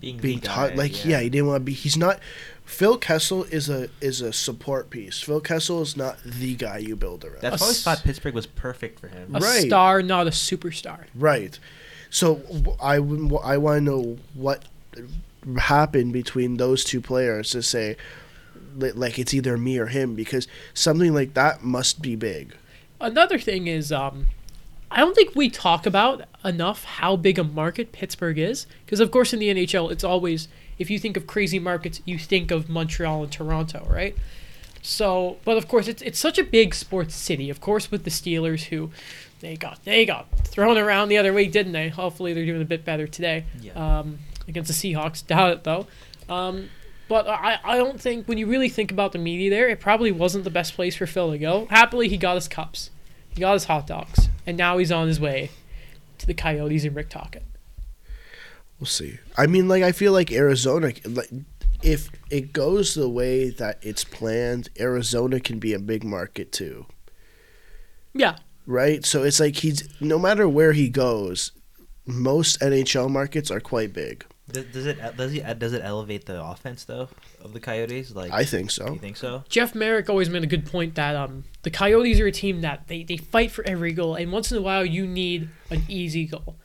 Being, 0.00 0.18
being 0.18 0.40
taught 0.40 0.70
guy, 0.70 0.76
like 0.76 1.04
yeah. 1.04 1.20
he 1.20 1.30
didn't 1.30 1.46
want 1.46 1.60
to 1.60 1.64
be 1.64 1.72
he's 1.72 1.96
not 1.96 2.18
Phil 2.64 2.96
Kessel 2.96 3.44
is 3.44 3.68
a 3.68 3.88
is 4.00 4.20
a 4.20 4.32
support 4.32 4.90
piece. 4.90 5.20
Phil 5.20 5.40
Kessel 5.40 5.82
is 5.82 5.96
not 5.96 6.18
the 6.24 6.54
guy 6.54 6.78
you 6.78 6.96
build 6.96 7.24
around. 7.24 7.40
That's 7.42 7.60
why 7.60 7.68
I 7.68 7.72
thought 7.72 8.02
Pittsburgh 8.04 8.34
was 8.34 8.46
perfect 8.46 9.00
for 9.00 9.08
him. 9.08 9.34
a 9.34 9.38
Right. 9.40 9.66
star, 9.66 10.02
not 10.02 10.26
a 10.26 10.30
superstar. 10.30 11.04
Right. 11.14 11.58
So 12.10 12.36
w- 12.36 12.76
I 12.80 12.98
would- 13.00 13.40
I 13.44 13.58
want 13.58 13.78
to 13.78 13.80
know 13.82 14.18
what 14.34 14.64
happened 15.58 16.12
between 16.12 16.56
those 16.56 16.84
two 16.84 17.00
players 17.00 17.50
to 17.50 17.62
say 17.62 17.96
li- 18.76 18.92
like 18.92 19.18
it's 19.18 19.34
either 19.34 19.58
me 19.58 19.78
or 19.78 19.86
him 19.86 20.14
because 20.14 20.48
something 20.72 21.12
like 21.12 21.34
that 21.34 21.62
must 21.62 22.00
be 22.02 22.16
big. 22.16 22.54
another 23.00 23.38
thing 23.38 23.66
is 23.66 23.92
um 23.92 24.26
I 24.90 24.98
don't 24.98 25.14
think 25.14 25.34
we 25.34 25.50
talk 25.50 25.84
about 25.86 26.22
enough 26.44 26.84
how 26.84 27.16
big 27.16 27.38
a 27.38 27.44
market 27.44 27.92
Pittsburgh 27.92 28.38
is 28.38 28.66
because 28.86 29.00
of 29.00 29.10
course 29.10 29.32
in 29.34 29.38
the 29.40 29.48
NHL 29.50 29.90
it's 29.90 30.04
always 30.04 30.48
if 30.78 30.90
you 30.90 30.98
think 30.98 31.16
of 31.16 31.26
crazy 31.26 31.58
markets 31.58 32.00
you 32.04 32.18
think 32.18 32.50
of 32.50 32.68
Montreal 32.68 33.22
and 33.22 33.32
Toronto, 33.32 33.86
right? 33.90 34.16
So, 34.82 35.38
but 35.44 35.56
of 35.56 35.66
course 35.68 35.88
it's 35.88 36.02
it's 36.02 36.18
such 36.18 36.38
a 36.38 36.44
big 36.44 36.74
sports 36.74 37.14
city. 37.14 37.48
Of 37.50 37.60
course 37.60 37.90
with 37.90 38.04
the 38.04 38.10
Steelers 38.10 38.64
who 38.64 38.90
they 39.40 39.56
got 39.56 39.84
they 39.84 40.04
got 40.04 40.26
thrown 40.40 40.76
around 40.76 41.08
the 41.08 41.18
other 41.18 41.32
week, 41.32 41.52
didn't 41.52 41.72
they? 41.72 41.88
Hopefully 41.88 42.34
they're 42.34 42.46
doing 42.46 42.62
a 42.62 42.66
bit 42.66 42.84
better 42.84 43.06
today. 43.06 43.44
Yeah. 43.60 44.00
Um 44.00 44.18
against 44.46 44.68
the 44.68 44.94
Seahawks. 44.94 45.26
Doubt 45.26 45.50
it 45.52 45.64
though. 45.64 45.86
Um 46.28 46.68
but 47.08 47.28
I, 47.28 47.58
I 47.62 47.76
don't 47.76 48.00
think 48.00 48.26
when 48.26 48.38
you 48.38 48.46
really 48.46 48.68
think 48.68 48.90
about 48.90 49.12
the 49.12 49.18
media 49.18 49.50
there, 49.50 49.68
it 49.68 49.80
probably 49.80 50.10
wasn't 50.10 50.44
the 50.44 50.50
best 50.50 50.74
place 50.74 50.96
for 50.96 51.06
Phil 51.06 51.30
to 51.32 51.38
go. 51.38 51.66
Happily, 51.68 52.08
he 52.08 52.16
got 52.16 52.34
his 52.34 52.48
cups, 52.48 52.90
he 53.28 53.40
got 53.40 53.52
his 53.52 53.64
hot 53.64 53.86
dogs, 53.86 54.30
and 54.46 54.56
now 54.56 54.78
he's 54.78 54.90
on 54.90 55.06
his 55.06 55.20
way 55.20 55.50
to 56.18 56.26
the 56.26 56.34
Coyotes 56.34 56.84
and 56.84 56.96
Rick 56.96 57.10
Tocchet. 57.10 57.42
We'll 58.84 58.90
see. 58.90 59.18
I 59.38 59.46
mean 59.46 59.66
like 59.66 59.82
I 59.82 59.92
feel 59.92 60.12
like 60.12 60.30
Arizona 60.30 60.92
like 61.06 61.30
if 61.82 62.10
it 62.28 62.52
goes 62.52 62.92
the 62.92 63.08
way 63.08 63.48
that 63.48 63.78
it's 63.80 64.04
planned, 64.04 64.68
Arizona 64.78 65.40
can 65.40 65.58
be 65.58 65.72
a 65.72 65.78
big 65.78 66.04
market 66.04 66.52
too. 66.52 66.84
Yeah, 68.12 68.36
Right? 68.66 69.02
So 69.06 69.22
it's 69.22 69.40
like 69.40 69.56
he's 69.56 69.88
no 70.02 70.18
matter 70.18 70.46
where 70.46 70.74
he 70.74 70.90
goes, 70.90 71.52
most 72.04 72.60
NHL 72.60 73.08
markets 73.08 73.50
are 73.50 73.58
quite 73.58 73.94
big. 73.94 74.26
Does, 74.50 74.66
does 74.66 74.84
it 74.84 75.16
does 75.16 75.32
it 75.32 75.58
does 75.58 75.72
it 75.72 75.80
elevate 75.82 76.26
the 76.26 76.44
offense 76.44 76.84
though 76.84 77.08
of 77.42 77.54
the 77.54 77.60
Coyotes? 77.60 78.14
Like, 78.14 78.32
I 78.32 78.44
think 78.44 78.70
so. 78.70 78.92
you 78.92 78.98
think 78.98 79.16
so? 79.16 79.44
Jeff 79.48 79.74
Marek 79.74 80.10
always 80.10 80.28
made 80.28 80.42
a 80.42 80.46
good 80.46 80.66
point 80.66 80.94
that 80.96 81.16
um 81.16 81.44
the 81.62 81.70
Coyotes 81.70 82.20
are 82.20 82.26
a 82.26 82.32
team 82.32 82.60
that 82.60 82.88
they, 82.88 83.02
they 83.02 83.16
fight 83.16 83.50
for 83.50 83.66
every 83.66 83.92
goal, 83.92 84.14
and 84.14 84.30
once 84.30 84.52
in 84.52 84.58
a 84.58 84.60
while 84.60 84.84
you 84.84 85.06
need 85.06 85.48
an 85.70 85.84
easy 85.88 86.26
goal. 86.26 86.56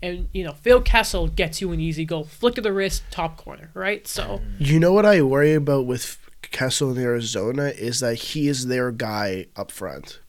And 0.00 0.28
you 0.32 0.44
know 0.44 0.52
Phil 0.52 0.80
Kessel 0.80 1.28
gets 1.28 1.60
you 1.60 1.72
an 1.72 1.80
easy 1.80 2.04
goal, 2.04 2.24
flick 2.24 2.56
of 2.58 2.64
the 2.64 2.72
wrist, 2.72 3.02
top 3.10 3.36
corner, 3.36 3.70
right? 3.74 4.06
So 4.06 4.40
You 4.58 4.78
know 4.78 4.92
what 4.92 5.04
I 5.06 5.22
worry 5.22 5.54
about 5.54 5.86
with 5.86 6.18
Kessel 6.42 6.92
in 6.92 6.98
Arizona 7.02 7.72
is 7.76 8.00
that 8.00 8.14
he 8.14 8.48
is 8.48 8.66
their 8.68 8.92
guy 8.92 9.46
up 9.56 9.70
front, 9.72 10.20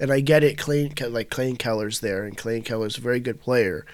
and 0.00 0.10
I 0.12 0.20
get 0.20 0.42
it. 0.42 0.58
Clayton, 0.58 0.94
Ke- 0.96 1.12
like 1.12 1.30
Clayton 1.30 1.56
Keller's 1.56 2.00
there, 2.00 2.24
and 2.24 2.36
Clayton 2.36 2.64
Keller's 2.64 2.98
a 2.98 3.00
very 3.00 3.20
good 3.20 3.40
player. 3.40 3.86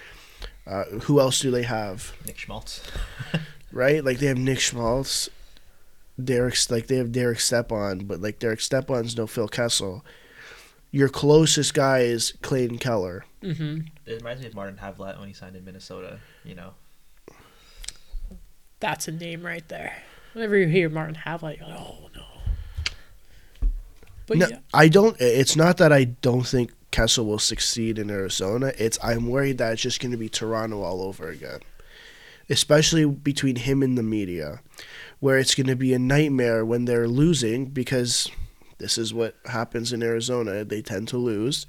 Uh, 0.65 0.85
who 1.03 1.19
else 1.19 1.39
do 1.39 1.51
they 1.51 1.63
have? 1.63 2.13
Nick 2.25 2.37
Schmaltz. 2.37 2.81
Right, 3.73 4.03
like 4.03 4.17
they 4.19 4.25
have 4.25 4.37
Nick 4.37 4.59
Schmaltz, 4.59 5.29
Derek, 6.21 6.55
like 6.69 6.87
they 6.87 6.97
have 6.97 7.13
Derek 7.13 7.39
Stepan, 7.39 7.99
but 7.99 8.19
like 8.19 8.37
Derek 8.37 8.59
Stepan's 8.59 9.15
no 9.15 9.27
Phil 9.27 9.47
Kessel. 9.47 10.03
Your 10.91 11.07
closest 11.09 11.73
guy 11.73 11.99
is 11.99 12.33
Clayton 12.41 12.77
Keller. 12.77 13.25
hmm 13.41 13.79
It 14.05 14.15
reminds 14.15 14.41
me 14.41 14.47
of 14.47 14.55
Martin 14.55 14.77
Havlat 14.77 15.17
when 15.19 15.27
he 15.27 15.33
signed 15.33 15.55
in 15.55 15.63
Minnesota. 15.63 16.19
You 16.43 16.55
know, 16.55 16.73
that's 18.79 19.07
a 19.07 19.11
name 19.11 19.43
right 19.43 19.67
there. 19.69 19.95
Whenever 20.33 20.57
you 20.57 20.67
hear 20.67 20.89
Martin 20.89 21.15
Havlat, 21.15 21.59
you're 21.59 21.67
like, 21.67 21.77
oh 21.79 22.09
no. 22.15 23.69
But 24.27 24.37
no, 24.37 24.47
yeah, 24.47 24.59
I 24.73 24.87
don't. 24.87 25.15
It's 25.19 25.55
not 25.55 25.77
that 25.77 25.91
I 25.91 26.05
don't 26.05 26.45
think 26.45 26.71
Kessel 26.91 27.25
will 27.25 27.39
succeed 27.39 27.97
in 27.97 28.09
Arizona. 28.09 28.73
It's 28.77 28.97
I'm 29.03 29.27
worried 29.27 29.57
that 29.59 29.73
it's 29.73 29.81
just 29.81 30.01
going 30.01 30.11
to 30.11 30.17
be 30.17 30.29
Toronto 30.29 30.81
all 30.83 31.01
over 31.01 31.29
again, 31.29 31.59
especially 32.49 33.05
between 33.05 33.55
him 33.57 33.81
and 33.81 33.97
the 33.97 34.03
media, 34.03 34.61
where 35.19 35.37
it's 35.37 35.55
going 35.55 35.67
to 35.67 35.75
be 35.75 35.93
a 35.93 35.99
nightmare 35.99 36.65
when 36.65 36.85
they're 36.85 37.07
losing 37.07 37.65
because 37.65 38.29
this 38.81 38.97
is 38.97 39.13
what 39.13 39.35
happens 39.45 39.93
in 39.93 40.01
Arizona. 40.03 40.65
They 40.65 40.81
tend 40.81 41.07
to 41.09 41.17
lose, 41.17 41.65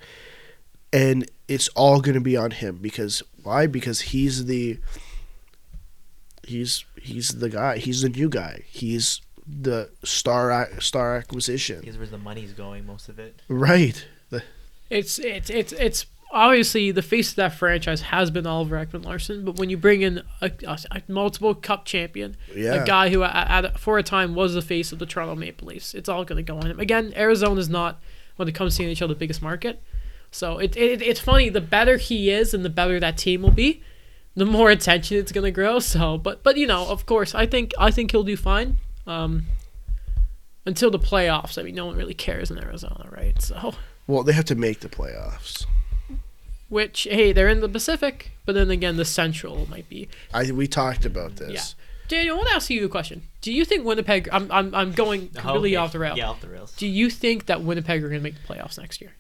and 0.93 1.31
it's 1.47 1.69
all 1.69 2.01
going 2.01 2.15
to 2.15 2.21
be 2.21 2.37
on 2.37 2.51
him 2.51 2.79
because 2.81 3.23
why? 3.43 3.67
Because 3.67 4.01
he's 4.01 4.47
the 4.47 4.79
he's 6.47 6.85
he's 7.01 7.29
the 7.29 7.49
guy. 7.49 7.79
He's 7.79 8.03
the 8.03 8.09
new 8.09 8.29
guy. 8.29 8.63
He's 8.67 9.21
the 9.47 9.91
star 10.05 10.69
star 10.81 11.17
acquisition. 11.17 11.81
because 11.81 11.99
where 11.99 12.07
the 12.07 12.19
money's 12.19 12.53
going, 12.53 12.87
most 12.87 13.09
of 13.09 13.19
it. 13.19 13.43
Right. 13.49 14.07
The- 14.31 14.43
it's 14.91 15.19
it's 15.19 15.51
it's 15.51 15.73
it's 15.73 16.07
obviously 16.33 16.91
the 16.91 17.03
face 17.03 17.31
of 17.31 17.37
that 17.37 17.55
franchise 17.55 18.01
has 18.03 18.31
been 18.31 18.47
Oliver 18.47 18.77
Ekman-Larsson, 18.85 19.45
but 19.45 19.57
when 19.59 19.71
you 19.71 19.77
bring 19.77 20.03
in 20.03 20.23
a, 20.41 20.51
a, 20.67 20.79
a 20.91 21.03
multiple 21.09 21.55
Cup 21.55 21.85
champion, 21.85 22.37
Yeah. 22.55 22.83
a 22.83 22.87
guy 22.87 23.11
who 23.11 23.23
at, 23.23 23.65
at, 23.65 23.79
for 23.79 23.99
a 23.99 24.03
time 24.03 24.35
was 24.35 24.55
the 24.55 24.63
face 24.63 24.93
of 24.93 24.99
the 24.99 25.07
Toronto 25.07 25.35
Maple 25.37 25.69
Leafs, 25.69 25.95
it's 25.95 26.09
all 26.09 26.25
going 26.25 26.37
to 26.39 26.43
go 26.43 26.57
on 26.59 26.67
him. 26.67 26.81
Again, 26.81 27.13
Arizona 27.17 27.61
is 27.61 27.69
not 27.69 28.01
when 28.37 28.49
it 28.49 28.55
comes 28.55 28.77
to 28.79 28.83
NHL 28.85 29.09
the 29.09 29.15
biggest 29.15 29.43
market, 29.43 29.83
so 30.31 30.59
it, 30.59 30.75
it 30.77 31.03
it's 31.03 31.21
funny. 31.21 31.51
The 31.51 31.61
better 31.61 31.99
he 31.99 32.31
is, 32.31 32.55
and 32.55 32.65
the 32.65 32.71
better 32.71 32.99
that 32.99 33.19
team 33.19 33.43
will 33.43 33.51
be, 33.51 33.83
the 34.35 34.47
more 34.47 34.71
attention 34.71 35.19
it's 35.19 35.31
going 35.33 35.45
to 35.45 35.51
grow. 35.51 35.79
So, 35.79 36.17
but 36.17 36.43
but 36.43 36.57
you 36.57 36.67
know, 36.67 36.89
of 36.89 37.05
course, 37.05 37.35
I 37.35 37.47
think 37.47 37.73
I 37.79 37.91
think 37.91 38.11
he'll 38.13 38.23
do 38.25 38.37
fine. 38.39 38.79
Um, 39.07 39.45
until 40.65 40.91
the 40.91 40.99
playoffs, 40.99 41.59
I 41.59 41.63
mean, 41.65 41.75
no 41.75 41.87
one 41.87 41.97
really 41.97 42.15
cares 42.15 42.51
in 42.51 42.59
Arizona, 42.59 43.09
right? 43.11 43.41
So. 43.43 43.75
Well, 44.07 44.23
they 44.23 44.33
have 44.33 44.45
to 44.47 44.55
make 44.55 44.81
the 44.81 44.89
playoffs. 44.89 45.67
Which 46.73 47.03
hey, 47.03 47.35
they're 47.35 47.51
in 47.51 47.61
the 47.61 47.69
Pacific, 47.69 48.31
but 48.47 48.55
then 48.55 48.71
again, 48.71 48.97
the 48.97 49.05
Central 49.05 49.69
might 49.69 49.91
be. 49.91 50.09
I 50.33 50.51
we 50.53 50.67
talked 50.67 51.05
about 51.05 51.37
this. 51.37 51.53
Yeah. 51.53 51.85
Daniel, 52.09 52.37
I 52.37 52.39
want 52.39 52.49
to 52.49 52.55
ask 52.55 52.71
you 52.71 52.87
a 52.87 52.89
question. 52.89 53.25
Do 53.43 53.53
you 53.53 53.67
think 53.67 53.85
Winnipeg? 53.85 54.27
I'm 54.33 54.51
I'm 54.51 54.75
I'm 54.75 54.93
going 54.93 55.29
oh, 55.37 55.41
completely 55.41 55.77
Okay. 55.77 55.85
off 55.85 55.93
the 55.93 55.99
rail. 55.99 56.17
Yeah, 56.17 56.31
off 56.31 56.41
the 56.41 56.49
rails. 56.49 56.73
Do 56.73 56.87
you 56.87 57.11
think 57.11 57.45
that 57.45 57.63
Winnipeg 57.63 58.03
are 58.03 58.09
going 58.09 58.21
to 58.21 58.25
make 58.25 58.41
the 58.41 58.55
playoffs 58.55 58.79
next 58.79 59.03
year? 59.03 59.13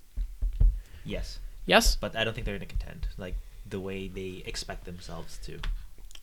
Yes. 1.05 1.41
Yes. 1.67 1.95
but 1.95 2.17
I 2.17 2.25
don't 2.25 2.33
think 2.33 2.47
they're 2.47 2.57
going 2.57 2.67
to 2.67 2.75
contend 2.75 3.09
like 3.19 3.35
the 3.69 3.81
way 3.81 4.09
they 4.09 4.43
expect 4.47 4.87
themselves 4.87 5.39
to. 5.45 5.59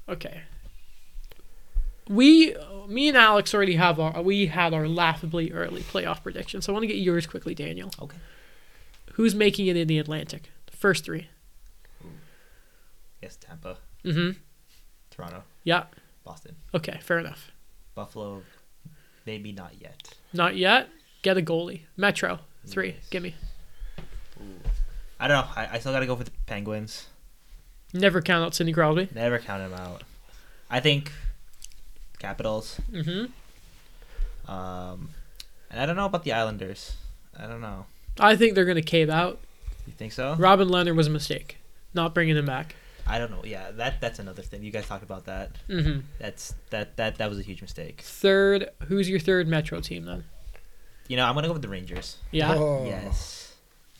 Okay. 0.07 0.41
We, 2.07 2.55
me 2.87 3.07
and 3.07 3.15
Alex 3.15 3.53
already 3.53 3.75
have 3.75 3.99
our. 3.99 4.19
We 4.23 4.47
had 4.47 4.73
our 4.73 4.87
laughably 4.87 5.51
early 5.51 5.81
playoff 5.81 6.23
prediction. 6.23 6.63
So 6.63 6.71
I 6.71 6.73
want 6.73 6.83
to 6.83 6.87
get 6.87 6.97
yours 6.97 7.27
quickly, 7.27 7.53
Daniel. 7.53 7.91
Okay. 8.01 8.17
Who's 9.13 9.35
making 9.35 9.67
it 9.67 9.77
in 9.77 9.87
the 9.87 9.99
Atlantic? 9.99 10.49
First 10.79 11.03
three. 11.05 11.27
Yes, 13.21 13.35
Tampa, 13.35 13.77
Mm-hmm. 14.05 14.39
Toronto, 15.11 15.43
Yeah. 15.65 15.83
Boston, 16.23 16.55
Okay. 16.73 16.97
Fair 17.01 17.19
enough. 17.19 17.51
Buffalo, 17.95 18.43
maybe 19.25 19.51
not 19.51 19.73
yet. 19.79 20.13
Not 20.31 20.55
yet. 20.55 20.87
Get 21.21 21.37
a 21.37 21.41
goalie. 21.41 21.81
Metro. 21.97 22.39
Three. 22.65 22.91
Yes. 22.91 23.09
Give 23.09 23.23
me. 23.23 23.35
I 25.19 25.27
don't 25.27 25.37
know. 25.45 25.51
I, 25.55 25.67
I 25.75 25.79
still 25.79 25.91
got 25.91 25.99
to 25.99 26.05
go 26.05 26.15
for 26.15 26.23
the 26.23 26.31
Penguins. 26.45 27.07
Never 27.93 28.21
count 28.21 28.45
out 28.45 28.55
Sidney 28.55 28.71
Crosby. 28.71 29.09
Never 29.13 29.37
count 29.39 29.61
him 29.63 29.73
out. 29.73 30.03
I 30.69 30.79
think 30.79 31.11
Capitals. 32.19 32.79
Mm-hmm. 32.91 34.49
Um, 34.49 35.09
and 35.69 35.81
I 35.81 35.85
don't 35.85 35.95
know 35.97 36.05
about 36.05 36.23
the 36.23 36.31
Islanders. 36.33 36.95
I 37.37 37.47
don't 37.47 37.61
know. 37.61 37.85
I 38.19 38.35
think 38.37 38.55
they're 38.55 38.65
gonna 38.65 38.81
cave 38.81 39.09
out. 39.09 39.39
You 39.89 39.95
think 39.97 40.13
so? 40.13 40.35
Robin 40.37 40.67
Lehner 40.69 40.95
was 40.95 41.07
a 41.07 41.09
mistake. 41.09 41.57
Not 41.93 42.13
bringing 42.13 42.37
him 42.37 42.45
back. 42.45 42.75
I 43.07 43.17
don't 43.17 43.31
know. 43.31 43.41
Yeah, 43.43 43.71
that 43.71 43.99
that's 43.99 44.19
another 44.19 44.43
thing. 44.43 44.61
You 44.63 44.69
guys 44.71 44.85
talked 44.85 45.01
about 45.03 45.25
that. 45.25 45.51
Mm-hmm. 45.67 46.01
That's 46.19 46.53
that 46.69 46.95
that 46.97 47.17
that 47.17 47.27
was 47.29 47.39
a 47.39 47.41
huge 47.41 47.61
mistake. 47.61 48.01
Third. 48.01 48.69
Who's 48.87 49.09
your 49.09 49.19
third 49.19 49.47
Metro 49.47 49.79
team 49.79 50.05
then? 50.05 50.25
You 51.07 51.17
know, 51.17 51.25
I'm 51.25 51.33
gonna 51.33 51.47
go 51.47 51.53
with 51.53 51.63
the 51.63 51.69
Rangers. 51.69 52.17
Yeah. 52.29 52.53
Oh. 52.53 52.85
Yes. 52.85 53.47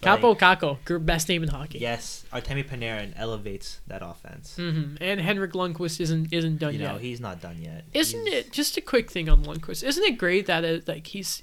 Kaapo 0.03 0.29
Like, 0.39 0.59
Kakko, 0.61 0.77
gr- 0.85 0.97
best 0.99 1.27
name 1.27 1.43
in 1.43 1.49
hockey. 1.49 1.79
yes, 1.79 2.23
Artemi 2.31 2.63
Panarin 2.65 3.11
elevates 3.17 3.81
that 3.87 4.01
offense. 4.01 4.55
hmm 4.55 4.95
And 5.01 5.19
Henrik 5.19 5.51
Lundqvist 5.53 5.99
isn't 5.99 6.31
isn't 6.31 6.57
done 6.59 6.71
you 6.73 6.79
know, 6.79 6.93
yet. 6.93 7.01
he's 7.01 7.19
not 7.19 7.41
done 7.41 7.57
yet. 7.61 7.83
Isn't 7.93 8.25
He's- 8.27 8.45
it 8.45 8.51
just 8.53 8.77
a 8.77 8.81
quick 8.81 9.11
thing 9.11 9.27
on 9.27 9.43
Lundqvist? 9.43 9.83
Isn't 9.83 10.03
it 10.05 10.17
great 10.17 10.45
that 10.45 10.63
it, 10.63 10.87
like 10.87 11.07
he's 11.07 11.41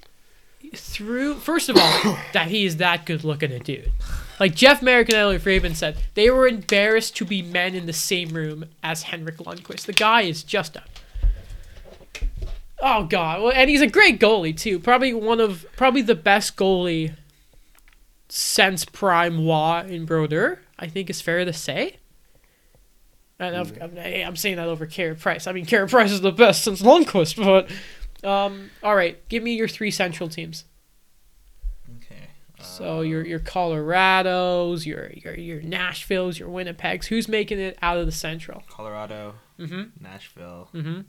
through? 0.75 1.35
First 1.35 1.69
of 1.69 1.77
all, 1.77 2.17
that 2.33 2.47
he 2.49 2.65
is 2.65 2.77
that 2.77 3.05
good 3.05 3.23
looking 3.23 3.51
a 3.51 3.59
dude. 3.59 3.91
Like 4.39 4.55
Jeff 4.55 4.81
Marek 4.81 5.09
and 5.09 5.17
Elliotte 5.17 5.41
Friedman 5.41 5.75
said, 5.75 5.97
they 6.13 6.29
were 6.29 6.47
embarrassed 6.47 7.15
to 7.17 7.25
be 7.25 7.41
men 7.41 7.73
in 7.73 7.85
the 7.87 7.93
same 7.93 8.29
room 8.29 8.65
as 8.83 9.03
Henrik 9.03 9.37
Lundqvist. 9.37 9.85
The 9.85 9.93
guy 9.93 10.21
is 10.21 10.43
just 10.43 10.75
a. 10.75 10.83
Oh 12.79 13.05
God! 13.05 13.41
Well, 13.41 13.53
and 13.55 13.71
he's 13.71 13.81
a 13.81 13.87
great 13.87 14.19
goalie 14.19 14.55
too. 14.55 14.77
Probably 14.77 15.11
one 15.11 15.39
of 15.39 15.65
probably 15.75 16.03
the 16.03 16.13
best 16.13 16.55
goalie 16.55 17.15
since 18.29 18.85
Prime 18.85 19.45
Wa 19.45 19.81
in 19.81 20.05
Brodeur. 20.05 20.59
I 20.77 20.87
think 20.87 21.09
is 21.09 21.19
fair 21.19 21.43
to 21.43 21.53
say. 21.53 21.97
And 23.39 23.55
I've, 23.55 23.69
hmm. 23.71 23.83
I'm, 23.83 24.27
I'm 24.27 24.35
saying 24.35 24.57
that 24.57 24.67
over 24.67 24.85
Carey 24.85 25.15
Price. 25.15 25.47
I 25.47 25.51
mean, 25.51 25.65
Carey 25.65 25.87
Price 25.87 26.11
is 26.11 26.21
the 26.21 26.31
best 26.31 26.63
since 26.63 26.81
Lundqvist, 26.81 27.43
but 27.43 27.69
um, 28.27 28.69
all 28.83 28.95
right. 28.95 29.27
Give 29.29 29.41
me 29.43 29.55
your 29.55 29.67
three 29.67 29.91
central 29.91 30.29
teams. 30.29 30.65
Okay. 31.97 32.27
So 32.59 32.97
uh, 32.99 33.01
your 33.01 33.25
your 33.25 33.39
Colorados, 33.39 34.85
your 34.85 35.11
your 35.11 35.35
your 35.35 35.61
Nashville's, 35.61 36.37
your 36.39 36.49
Winnipegs. 36.49 37.05
Who's 37.05 37.27
making 37.27 37.59
it 37.59 37.77
out 37.81 37.97
of 37.97 38.05
the 38.05 38.11
Central? 38.11 38.63
Colorado, 38.69 39.35
Mm-hmm. 39.59 40.03
Nashville. 40.03 40.69
Mm-hmm. 40.73 41.01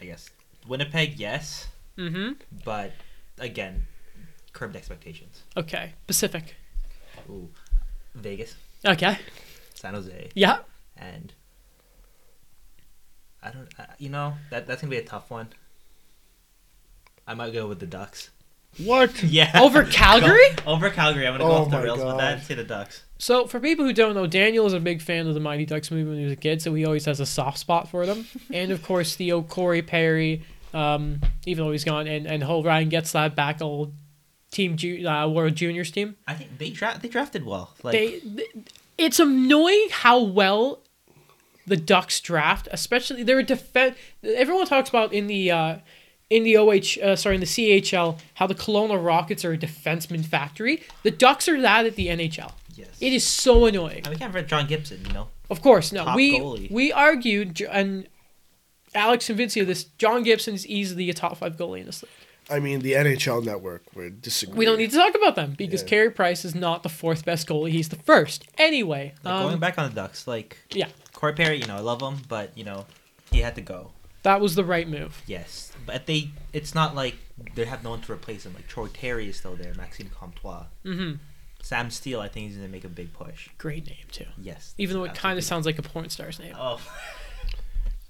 I 0.00 0.04
guess 0.04 0.30
Winnipeg, 0.66 1.18
yes, 1.18 1.68
Mm-hmm. 1.96 2.32
but 2.64 2.92
again, 3.38 3.86
curbed 4.52 4.76
expectations. 4.76 5.42
Okay. 5.56 5.94
Pacific. 6.06 6.54
Ooh, 7.28 7.48
Vegas, 8.14 8.54
Okay. 8.86 9.18
San 9.74 9.94
Jose, 9.94 10.30
Yeah. 10.34 10.58
and 10.96 11.32
I 13.42 13.50
don't. 13.50 13.68
Uh, 13.78 13.84
you 13.98 14.08
know 14.08 14.34
that 14.50 14.66
that's 14.66 14.80
gonna 14.82 14.90
be 14.90 14.96
a 14.98 15.04
tough 15.04 15.30
one. 15.30 15.48
I 17.28 17.34
might 17.34 17.52
go 17.52 17.68
with 17.68 17.78
the 17.78 17.86
Ducks. 17.86 18.30
What? 18.78 19.22
Yeah. 19.22 19.50
Over 19.60 19.84
Calgary? 19.90 20.38
Go- 20.64 20.72
over 20.72 20.90
Calgary. 20.90 21.26
I'm 21.26 21.34
gonna 21.34 21.44
go 21.44 21.50
Oh 21.50 21.54
off 21.62 21.70
the 21.70 21.76
my 21.76 21.82
rails 21.84 21.98
with 21.98 22.06
God. 22.08 22.20
that. 22.20 22.32
and 22.38 22.42
Say 22.42 22.54
the 22.54 22.64
Ducks. 22.64 23.04
So 23.18 23.46
for 23.46 23.58
people 23.60 23.84
who 23.84 23.92
don't 23.92 24.14
know, 24.14 24.26
Daniel 24.26 24.66
is 24.66 24.72
a 24.72 24.80
big 24.80 25.02
fan 25.02 25.26
of 25.26 25.34
the 25.34 25.40
Mighty 25.40 25.66
Ducks 25.66 25.90
movie 25.90 26.08
when 26.08 26.18
he 26.18 26.24
was 26.24 26.32
a 26.32 26.36
kid, 26.36 26.62
so 26.62 26.72
he 26.74 26.84
always 26.84 27.04
has 27.04 27.20
a 27.20 27.26
soft 27.26 27.58
spot 27.58 27.88
for 27.88 28.06
them. 28.06 28.26
and 28.52 28.70
of 28.70 28.82
course, 28.82 29.16
Theo 29.16 29.42
Corey 29.42 29.82
Perry, 29.82 30.42
um, 30.72 31.20
even 31.46 31.64
though 31.64 31.72
he's 31.72 31.84
gone, 31.84 32.06
and 32.06 32.26
and 32.26 32.42
whole 32.42 32.62
Ryan 32.62 32.88
gets 32.88 33.12
that 33.12 33.34
back 33.34 33.60
old 33.60 33.92
team 34.52 34.76
ju- 34.76 35.06
uh, 35.06 35.28
World 35.28 35.54
Juniors 35.56 35.90
team. 35.90 36.16
I 36.26 36.34
think 36.34 36.56
they 36.58 36.70
dra- 36.70 36.98
they 37.02 37.08
drafted 37.08 37.44
well. 37.44 37.74
Like 37.82 37.92
they, 37.92 38.20
th- 38.20 38.50
it's 38.96 39.18
annoying 39.20 39.88
how 39.90 40.22
well 40.22 40.80
the 41.66 41.76
Ducks 41.76 42.20
draft, 42.20 42.68
especially 42.70 43.24
they're 43.24 43.40
a 43.40 43.42
defense. 43.42 43.96
Everyone 44.22 44.66
talks 44.66 44.88
about 44.88 45.12
in 45.12 45.26
the 45.26 45.50
uh, 45.50 45.76
in 46.30 46.42
the 46.44 46.56
OH, 46.56 47.00
uh, 47.02 47.16
sorry, 47.16 47.36
in 47.36 47.40
the 47.40 47.46
CHL, 47.46 48.18
how 48.34 48.46
the 48.46 48.54
Kelowna 48.54 49.02
Rockets 49.02 49.44
are 49.44 49.52
a 49.52 49.58
defenseman 49.58 50.24
factory. 50.24 50.82
The 51.02 51.10
Ducks 51.10 51.48
are 51.48 51.60
that 51.60 51.86
at 51.86 51.96
the 51.96 52.08
NHL. 52.08 52.52
yes. 52.74 52.88
It 53.00 53.12
is 53.12 53.24
so 53.24 53.66
annoying. 53.66 53.98
And 54.04 54.08
we 54.08 54.16
can't 54.16 54.32
forget 54.32 54.48
John 54.48 54.66
Gibson. 54.66 55.04
You 55.06 55.12
know. 55.12 55.28
Of 55.50 55.62
course, 55.62 55.92
no. 55.92 56.04
Top 56.04 56.16
we 56.16 56.38
goalie. 56.38 56.70
we 56.70 56.92
argued, 56.92 57.60
and 57.62 58.06
Alex 58.94 59.26
convinced 59.26 59.56
you 59.56 59.62
of 59.62 59.68
this. 59.68 59.84
John 59.84 60.22
Gibson 60.22 60.54
is 60.54 60.66
easily 60.66 61.08
a 61.10 61.14
top 61.14 61.36
five 61.38 61.56
goalie 61.56 61.80
in 61.80 61.86
this 61.86 62.02
league. 62.02 62.12
I 62.50 62.60
mean, 62.60 62.80
the 62.80 62.92
NHL 62.92 63.44
Network 63.44 63.82
would 63.94 64.22
disagree. 64.22 64.56
We 64.56 64.64
don't 64.64 64.78
need 64.78 64.90
to 64.90 64.96
talk 64.96 65.14
about 65.14 65.36
them 65.36 65.54
because 65.56 65.82
Yeah. 65.82 65.88
Carey 65.88 66.10
Price 66.10 66.46
is 66.46 66.54
not 66.54 66.82
the 66.82 66.88
fourth 66.88 67.24
best 67.26 67.46
goalie. 67.46 67.70
He's 67.72 67.90
the 67.90 67.96
first. 67.96 68.44
Anyway, 68.56 69.12
Like, 69.22 69.34
um, 69.34 69.42
going 69.48 69.58
back 69.58 69.78
on 69.78 69.90
the 69.90 69.94
Ducks, 69.94 70.26
like 70.26 70.56
yeah, 70.70 70.88
Corey 71.12 71.34
Perry, 71.34 71.58
you 71.60 71.66
know, 71.66 71.76
I 71.76 71.80
love 71.80 72.00
him, 72.00 72.22
but 72.26 72.56
you 72.56 72.64
know, 72.64 72.86
he 73.30 73.40
had 73.40 73.54
to 73.56 73.60
go. 73.60 73.90
that 74.22 74.40
was 74.40 74.54
the 74.54 74.64
right 74.64 74.88
move. 74.88 75.22
Yes, 75.26 75.67
but 75.88 76.06
they, 76.06 76.30
it's 76.52 76.74
not 76.74 76.94
like 76.94 77.16
they 77.54 77.64
have 77.64 77.82
no 77.82 77.90
one 77.90 78.00
to 78.02 78.12
replace 78.12 78.46
him. 78.46 78.54
Like 78.54 78.68
Troy 78.68 78.86
Terry 78.88 79.28
is 79.28 79.36
still 79.36 79.56
there, 79.56 79.74
Maxime 79.74 80.10
Comtois, 80.16 80.66
hmm 80.84 81.14
Sam 81.60 81.90
Steel. 81.90 82.20
I 82.20 82.28
think 82.28 82.46
he's 82.46 82.56
gonna 82.56 82.68
make 82.68 82.84
a 82.84 82.88
big 82.88 83.12
push. 83.12 83.48
Great 83.58 83.86
name 83.86 84.06
too. 84.12 84.26
Yes, 84.40 84.74
Even 84.78 84.96
though 84.96 85.04
it 85.04 85.14
kind 85.14 85.38
of 85.38 85.44
sounds 85.44 85.66
like 85.66 85.78
a 85.78 85.82
porn 85.82 86.08
star's 86.10 86.38
name. 86.38 86.54
Oh, 86.56 86.80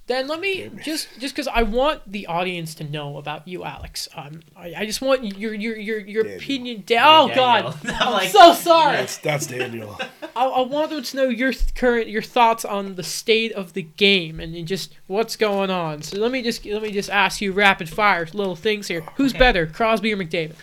Then 0.08 0.26
let 0.26 0.40
me 0.40 0.70
just 0.82 1.06
just 1.20 1.34
because 1.34 1.46
I 1.48 1.62
want 1.64 2.10
the 2.10 2.26
audience 2.28 2.74
to 2.76 2.84
know 2.84 3.18
about 3.18 3.46
you, 3.46 3.62
Alex. 3.62 4.08
Um, 4.16 4.40
I, 4.56 4.72
I 4.78 4.86
just 4.86 5.02
want 5.02 5.22
your 5.38 5.52
your 5.52 5.76
your 5.76 5.98
your 5.98 6.22
Daniel. 6.22 6.40
opinion. 6.40 6.82
Da- 6.86 6.96
oh 7.24 7.28
Daniel. 7.28 7.34
God, 7.34 7.76
I'm 7.84 7.90
I'm 8.08 8.12
like- 8.14 8.30
so 8.30 8.54
sorry. 8.54 8.96
That's 8.96 9.18
that's 9.18 9.46
Daniel. 9.46 9.98
I, 10.34 10.46
I 10.46 10.60
want 10.62 10.88
them 10.90 11.02
to 11.02 11.16
know 11.16 11.24
your 11.28 11.52
current 11.74 12.08
your 12.08 12.22
thoughts 12.22 12.64
on 12.64 12.94
the 12.94 13.02
state 13.02 13.52
of 13.52 13.74
the 13.74 13.82
game 13.82 14.40
and, 14.40 14.54
and 14.54 14.66
just 14.66 14.94
what's 15.08 15.36
going 15.36 15.68
on. 15.70 16.00
So 16.02 16.16
let 16.18 16.32
me 16.32 16.40
just 16.42 16.64
let 16.64 16.80
me 16.82 16.90
just 16.90 17.10
ask 17.10 17.42
you 17.42 17.52
rapid 17.52 17.90
fire 17.90 18.26
little 18.32 18.56
things 18.56 18.88
here. 18.88 19.02
Who's 19.16 19.32
Okay. 19.32 19.38
better, 19.38 19.66
Crosby 19.66 20.12
or 20.12 20.16
McDavid? 20.16 20.54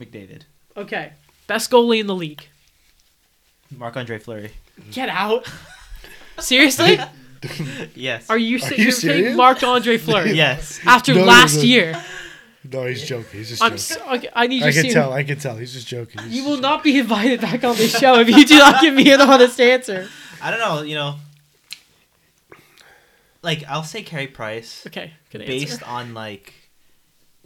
McDavid, 0.00 0.42
Okay, 0.76 1.12
best 1.46 1.70
goalie 1.70 2.00
in 2.00 2.06
the 2.06 2.14
league. 2.14 2.46
Marc 3.76 3.96
Andre 3.96 4.18
Fleury. 4.18 4.52
Get 4.92 5.08
out. 5.08 5.50
Seriously? 6.38 6.98
Yes. 7.94 8.28
Are 8.28 8.38
you, 8.38 8.56
Are 8.56 8.58
saying 8.60 8.78
you 8.78 8.82
you're 8.84 8.92
saying 8.92 9.14
serious? 9.18 9.36
Marc 9.36 9.62
Andre 9.62 9.98
Fleury 9.98 10.32
yes. 10.44 10.80
after 10.84 11.14
No, 11.14 11.20
no, 11.20 11.26
last 11.26 11.56
no. 11.58 11.62
year? 11.62 12.02
No, 12.64 12.86
he's 12.86 13.06
joking. 13.06 13.38
He's 13.38 13.50
just 13.50 13.62
I'm 13.62 13.72
joking. 13.72 13.78
so, 13.78 14.12
okay, 14.14 14.28
I 14.34 14.46
need 14.48 14.56
you 14.62 14.66
I 14.66 14.70
to 14.70 14.72
can 14.72 14.82
see. 14.82 14.90
tell. 14.92 15.12
I 15.12 15.22
can 15.22 15.38
tell. 15.38 15.54
He's 15.56 15.72
just 15.72 15.86
joking. 15.86 16.22
He's 16.22 16.32
You 16.34 16.38
just 16.42 16.48
will 16.50 16.60
not 16.60 16.82
be 16.82 16.98
invited 16.98 17.40
back 17.40 17.62
on 17.62 17.76
this 17.76 17.96
show 18.00 18.18
if 18.18 18.28
you 18.28 18.44
do 18.44 18.58
not 18.58 18.80
give 18.80 18.94
me 18.94 19.12
an 19.12 19.20
honest 19.20 19.60
answer. 19.60 20.08
I 20.42 20.50
don't 20.50 20.58
know. 20.58 20.82
You 20.82 20.96
know, 20.96 21.14
like 23.42 23.62
I'll 23.68 23.84
say 23.84 24.02
Carey 24.02 24.26
Price 24.26 24.84
Okay, 24.86 25.12
good 25.30 25.46
based 25.46 25.74
answer. 25.82 25.84
on 25.86 26.14
like 26.14 26.52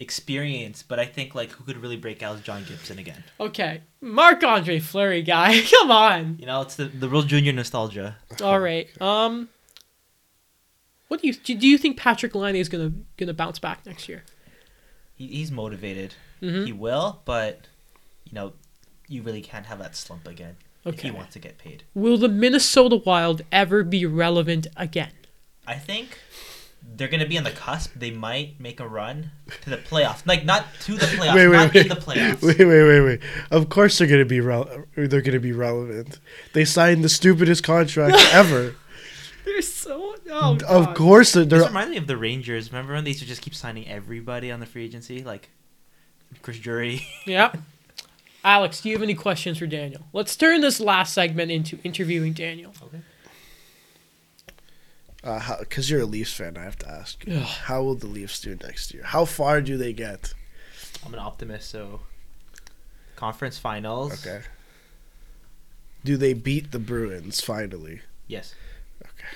experience, 0.01 0.83
but 0.83 0.99
I 0.99 1.05
think 1.07 1.35
like 1.35 1.51
who 1.51 1.63
could 1.65 1.77
really 1.77 1.97
break 1.97 2.23
out 2.23 2.37
is 2.37 2.43
John 2.43 2.65
Gibson 2.67 2.99
again. 2.99 3.23
Okay, 3.39 3.83
Marc 4.01 4.43
Andre 4.43 4.79
Fleury 4.81 5.23
guy, 5.23 5.61
come 5.79 5.91
on. 5.91 6.37
You 6.41 6.47
know, 6.47 6.63
it's 6.63 6.75
the 6.77 6.87
the 6.87 7.09
real 7.09 7.23
junior 7.23 7.53
nostalgia. 7.53 8.17
All 8.43 8.59
right. 8.59 8.89
Um, 9.01 9.49
what 11.09 11.21
do 11.21 11.29
you 11.29 11.35
do? 11.35 11.55
You 11.55 11.77
think 11.79 11.97
Patrick 11.97 12.35
Laine 12.35 12.57
is 12.57 12.69
gonna 12.69 12.93
gonna 13.17 13.35
bounce 13.35 13.59
back 13.59 13.85
next 13.87 14.09
year? 14.09 14.25
He, 15.15 15.27
he's 15.27 15.51
motivated. 15.51 16.15
Mm-hmm. 16.43 16.65
He 16.67 16.73
will, 16.73 17.21
but 17.25 17.67
you 18.25 18.33
know, 18.35 18.53
you 19.09 19.23
really 19.23 19.43
can't 19.43 19.67
have 19.67 19.79
that 19.81 19.95
slump 19.97 20.27
again 20.27 20.57
if 20.85 20.95
Okay. 20.95 21.09
he 21.09 21.11
wants 21.15 21.35
to 21.35 21.39
get 21.39 21.59
paid. 21.59 21.83
Will 21.95 22.17
the 22.17 22.29
Minnesota 22.29 22.97
Wild 22.97 23.43
ever 23.53 23.85
be 23.85 24.07
relevant 24.07 24.67
again? 24.77 25.13
I 25.67 25.75
think 25.75 26.19
they're 26.97 27.09
gonna 27.09 27.27
be 27.27 27.39
on 27.39 27.45
the 27.45 27.51
cusp. 27.51 27.93
They 27.97 28.11
might 28.11 28.61
make 28.61 28.81
a 28.81 28.87
run 28.89 29.31
to 29.63 29.71
the 29.71 29.77
playoffs, 29.79 30.27
like 30.27 30.45
not 30.45 30.65
to 30.83 30.95
the 30.97 31.07
playoffs, 31.07 31.35
Wait, 31.35 31.49
wait, 31.49 31.57
not 31.57 31.75
wait. 31.75 31.83
in 31.83 31.89
the 31.89 31.95
playoffs. 31.97 32.43
Wait, 32.43 32.59
wait, 32.59 32.83
wait, 32.85 33.01
wait. 33.01 33.21
Of 33.51 33.69
course 33.69 33.99
they're 33.99 34.07
gonna 34.09 34.25
be 34.25 34.41
rel- 34.41 34.85
they're 34.97 35.21
gonna 35.23 35.41
be 35.41 35.53
relevant. 35.53 36.19
They 36.53 36.65
signed 36.65 37.03
the 37.05 37.09
stupidest 37.09 37.63
contract 37.65 38.17
ever. 38.33 38.75
They're 39.45 39.63
so. 39.63 40.15
Oh, 40.33 40.59
of 40.69 40.95
course 40.95 41.33
they're. 41.33 41.45
This 41.45 41.59
they're 41.61 41.69
reminds 41.69 41.91
me 41.91 41.97
of 41.97 42.07
the 42.07 42.17
Rangers. 42.17 42.71
Remember 42.73 42.93
when 42.95 43.05
they 43.05 43.11
used 43.11 43.21
to 43.21 43.27
just 43.27 43.43
keep 43.43 43.55
signing 43.55 43.89
everybody 43.89 44.53
on 44.53 44.61
the 44.61 44.67
free 44.67 44.85
agency, 44.85 45.25
like 45.25 45.49
Chris 46.43 46.59
Drury? 46.59 47.07
Yeah. 47.27 47.53
Alex, 48.43 48.81
do 48.81 48.89
you 48.89 48.95
have 48.95 49.03
any 49.03 49.15
questions 49.15 49.59
for 49.59 49.67
Daniel? 49.67 50.01
Let's 50.15 50.35
turn 50.35 50.61
this 50.63 50.81
last 50.81 51.13
segment 51.13 51.51
into 51.51 51.79
interviewing 51.85 52.33
Daniel. 52.33 52.73
Okay. 52.83 53.01
Uh, 55.23 55.59
because 55.59 55.91
you're 55.91 56.01
a 56.01 56.07
Leafs 56.07 56.33
fan, 56.33 56.57
I 56.57 56.63
have 56.63 56.79
to 56.79 56.89
ask. 56.89 57.27
you, 57.27 57.35
Ugh. 57.37 57.43
How 57.43 57.83
will 57.83 57.95
the 57.95 58.07
Leafs 58.07 58.41
do 58.41 58.57
next 58.63 58.95
year? 58.95 59.03
How 59.05 59.25
far 59.27 59.61
do 59.61 59.77
they 59.77 59.93
get? 59.93 60.33
I'm 61.05 61.13
an 61.13 61.21
optimist, 61.21 61.71
so 61.71 62.01
conference 63.17 63.59
finals. 63.59 64.27
Okay. 64.27 64.43
Do 66.05 66.17
they 66.17 66.33
beat 66.33 66.71
the 66.73 66.79
Bruins 66.79 67.41
finally? 67.43 68.01
Yes. 68.27 68.55
Okay. 69.03 69.27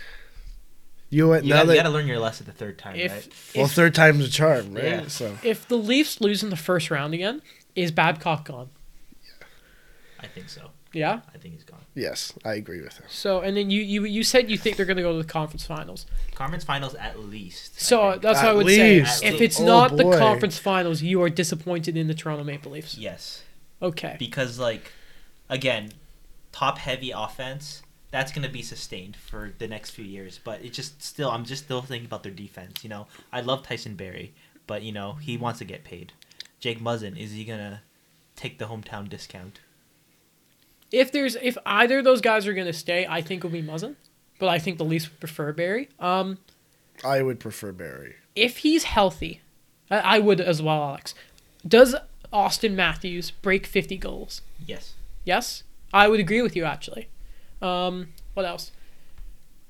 You 1.11 1.29
went 1.29 1.45
You 1.45 1.51
now 1.51 1.57
gotta, 1.57 1.67
that 1.69 1.75
you 1.75 1.79
gotta 1.83 1.91
learn 1.95 2.07
your 2.07 2.19
lesson 2.19 2.47
the 2.47 2.53
third 2.53 2.79
time, 2.79 2.97
If 2.97 3.13
right? 3.13 3.29
well, 3.55 3.67
third 3.67 3.95
time's 3.95 4.27
a 4.27 4.31
charm, 4.31 4.73
right? 4.75 4.85
Yeah. 4.85 5.07
So 5.09 5.37
if 5.43 5.69
the 5.69 5.77
Leafs 5.77 6.21
lose 6.21 6.43
in 6.43 6.49
the 6.51 6.57
first 6.57 6.91
round 6.91 7.13
again, 7.15 7.43
is 7.77 7.91
Babcock 7.93 8.47
gone? 8.47 8.71
I 10.19 10.27
think 10.27 10.49
so. 10.49 10.71
Yeah. 10.95 11.21
I 11.35 11.39
think 11.39 11.55
he's 11.55 11.65
gone. 11.65 11.81
yes, 11.95 12.33
I 12.45 12.55
agree 12.55 12.81
with 12.81 12.97
him. 12.97 13.07
So 13.09 13.41
and 13.41 13.57
then 13.57 13.71
you 13.71 13.81
you 13.83 14.05
you 14.05 14.23
said 14.25 14.51
you 14.51 14.57
think 14.57 14.77
they're 14.77 14.87
gonna 14.87 15.03
go 15.03 15.13
to 15.13 15.19
the 15.23 15.29
conference 15.33 15.67
finals. 15.67 16.07
Conference 16.35 16.65
finals 16.65 16.95
at 16.95 17.19
least. 17.19 17.81
So 17.81 18.01
uh, 18.03 18.11
think. 18.13 18.23
that's 18.23 18.39
what 18.41 18.49
I 18.49 18.53
would 18.55 18.67
least. 18.67 19.19
say. 19.21 19.27
If 19.29 19.41
it's 19.41 19.61
Oh, 19.61 19.67
not 19.67 19.97
the 19.97 20.05
conference 20.19 20.59
finals, 20.59 21.03
you 21.03 21.21
are 21.23 21.29
disappointed 21.31 21.97
in 21.97 22.07
the 22.07 22.15
Toronto 22.15 22.45
Maple 22.45 22.73
Leafs. 22.73 22.97
yes, 22.97 23.43
Okay. 23.83 24.17
because 24.19 24.59
like, 24.59 24.93
again, 25.49 25.91
top 26.53 26.79
heavy 26.79 27.11
offense. 27.11 27.83
That's 28.11 28.31
gonna 28.31 28.49
be 28.49 28.63
sustained 28.63 29.17
for 29.17 29.53
the 29.59 29.67
next 29.67 29.91
few 29.91 30.05
years, 30.05 30.39
but 30.45 30.65
it 30.65 30.73
just 30.73 31.03
still. 31.03 31.31
I'm 31.31 31.45
just 31.45 31.65
still 31.65 31.83
thinking 31.83 32.07
about 32.07 32.23
their 32.23 32.31
defense. 32.33 32.85
You 32.85 32.91
know, 32.91 33.09
I 33.33 33.41
love 33.41 33.65
Tyson 33.67 33.97
Barrie, 33.97 34.33
but 34.69 34.83
you 34.83 34.93
know 34.93 35.15
he 35.15 35.37
wants 35.37 35.59
to 35.59 35.65
get 35.65 35.83
paid. 35.83 36.13
Jake 36.61 36.81
Muzzin, 36.81 37.19
is 37.19 37.33
he 37.33 37.45
gonna 37.45 37.83
take 38.37 38.59
the 38.61 38.67
hometown 38.67 39.09
discount? 39.09 39.59
If 40.93 41.11
there's 41.13 41.37
if 41.37 41.57
either 41.67 41.99
of 41.99 42.05
those 42.05 42.21
guys 42.21 42.47
are 42.47 42.55
gonna 42.55 42.73
stay, 42.73 43.07
I 43.09 43.21
think 43.23 43.41
it'll 43.41 43.51
be 43.51 43.63
Muzzin. 43.63 43.97
But 44.39 44.49
I 44.49 44.59
think 44.59 44.79
the 44.79 44.85
Leafs 44.85 45.09
would 45.11 45.21
prefer 45.21 45.53
Barrie. 45.53 45.89
Um, 45.99 46.39
I 47.05 47.23
would 47.23 47.41
prefer 47.41 47.73
Barrie. 47.73 48.15
if 48.35 48.59
he's 48.59 48.85
healthy, 48.85 49.41
I, 49.91 49.99
I 49.99 50.19
would 50.19 50.41
as 50.41 50.61
well, 50.63 50.83
Alex. 50.83 51.15
Does 51.67 51.95
Auston 52.33 52.75
Matthews 52.75 53.31
break 53.31 53.65
50 53.67 53.97
goals? 53.97 54.43
Yes. 54.67 54.95
Yes, 55.25 55.63
I 55.93 56.09
would 56.09 56.21
agree 56.21 56.43
with 56.43 56.55
you 56.57 56.65
actually. 56.65 57.09
Um, 57.63 58.09
what 58.35 58.45
else? 58.45 58.73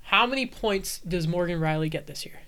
How 0.08 0.26
many 0.26 0.46
points 0.46 0.98
does 0.98 1.28
Morgan 1.28 1.60
Rielly 1.60 1.90
get 1.90 2.06
this 2.06 2.26
year? 2.26 2.40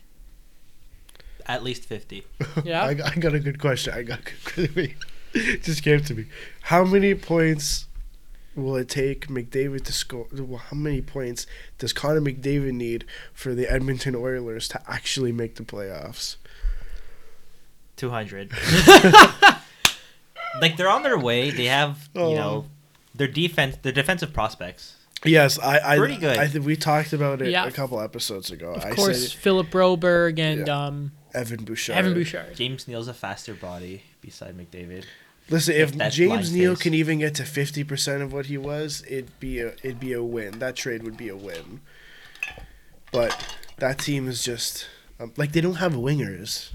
At 1.46 1.62
least 1.62 1.84
fifty. 1.84 2.24
Yeah, 2.64 2.82
I, 2.84 2.88
I 2.90 3.14
got 3.16 3.34
a 3.34 3.38
good 3.40 3.60
question. 3.60 3.94
I 3.94 4.02
got 4.02 4.20
a 4.20 4.66
good 4.66 4.94
It 5.34 5.62
just 5.62 5.82
came 5.82 6.00
to 6.02 6.14
me. 6.14 6.24
How 6.62 6.84
many 6.84 7.14
points 7.14 7.86
will 8.56 8.76
it 8.76 8.88
take 8.88 9.28
McDavid 9.28 9.84
to 9.84 9.92
score? 9.92 10.26
How 10.70 10.76
many 10.76 11.00
points 11.02 11.46
does 11.78 11.92
Connor 11.92 12.20
McDavid 12.20 12.72
need 12.72 13.04
for 13.32 13.54
the 13.54 13.70
Edmonton 13.70 14.14
Oilers 14.16 14.66
to 14.68 14.82
actually 14.90 15.30
make 15.32 15.54
the 15.56 15.62
playoffs? 15.62 16.36
Two 17.96 18.10
hundred. 18.10 18.50
like 20.60 20.76
they're 20.76 20.88
on 20.88 21.02
their 21.02 21.18
way. 21.18 21.50
They 21.50 21.66
have 21.66 22.08
you 22.14 22.20
Oh. 22.22 22.34
know 22.34 22.66
their 23.14 23.28
defense, 23.28 23.76
their 23.82 23.92
defensive 23.92 24.32
prospects. 24.32 24.96
Yes, 25.24 25.58
I, 25.58 25.94
I 25.94 25.96
Pretty 25.96 26.18
good. 26.18 26.36
I 26.36 26.46
think 26.46 26.66
we 26.66 26.76
talked 26.76 27.12
about 27.12 27.40
it 27.40 27.50
Yeah. 27.50 27.66
a 27.66 27.70
couple 27.70 28.00
episodes 28.00 28.50
ago. 28.50 28.74
of 28.74 28.84
I 28.84 28.92
course, 28.92 29.30
said 29.30 29.38
Philip 29.40 29.68
Broberg 29.68 30.38
and 30.38 30.68
um, 30.68 31.12
Evan 31.34 31.64
Bouchard. 31.64 31.96
Evan 31.96 32.12
Bouchard. 32.14 32.54
James 32.54 32.86
Neal's 32.86 33.08
a 33.08 33.14
faster 33.14 33.54
body 33.54 34.02
beside 34.20 34.56
McDavid. 34.56 35.04
Listen, 35.48 35.74
If 35.76 35.94
if 36.00 36.12
James 36.12 36.52
Neal 36.52 36.74
can 36.76 36.92
even 36.94 37.18
get 37.20 37.34
to 37.36 37.44
fifty 37.44 37.84
percent 37.84 38.22
of 38.22 38.32
what 38.32 38.46
he 38.46 38.58
was, 38.58 39.04
it'd 39.06 39.38
be 39.38 39.60
a 39.60 39.68
it'd 39.82 40.00
be 40.00 40.12
a 40.12 40.22
win. 40.22 40.58
That 40.58 40.74
trade 40.76 41.02
would 41.04 41.16
be 41.16 41.28
a 41.28 41.36
win. 41.36 41.80
But 43.12 43.54
that 43.78 43.98
team 43.98 44.28
is 44.28 44.42
just 44.42 44.86
um, 45.20 45.32
like 45.36 45.52
they 45.52 45.60
don't 45.60 45.74
have 45.76 45.92
wingers. 45.94 46.70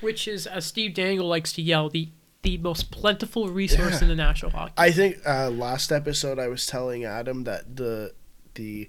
which 0.00 0.26
is, 0.28 0.46
as 0.46 0.66
Steve 0.66 0.94
Dangle 0.94 1.28
likes 1.28 1.52
to 1.54 1.62
yell, 1.62 1.88
the 1.88 2.08
the 2.42 2.58
most 2.58 2.90
plentiful 2.90 3.48
resource 3.48 3.94
Yeah. 3.94 4.02
in 4.02 4.08
the 4.08 4.14
National 4.16 4.50
Hockey. 4.52 4.72
I 4.76 4.90
think 4.90 5.16
uh, 5.26 5.50
last 5.50 5.90
episode 5.90 6.38
I 6.38 6.48
was 6.48 6.66
telling 6.66 7.04
Adam 7.04 7.44
that 7.44 7.76
the 7.76 8.12
the 8.54 8.88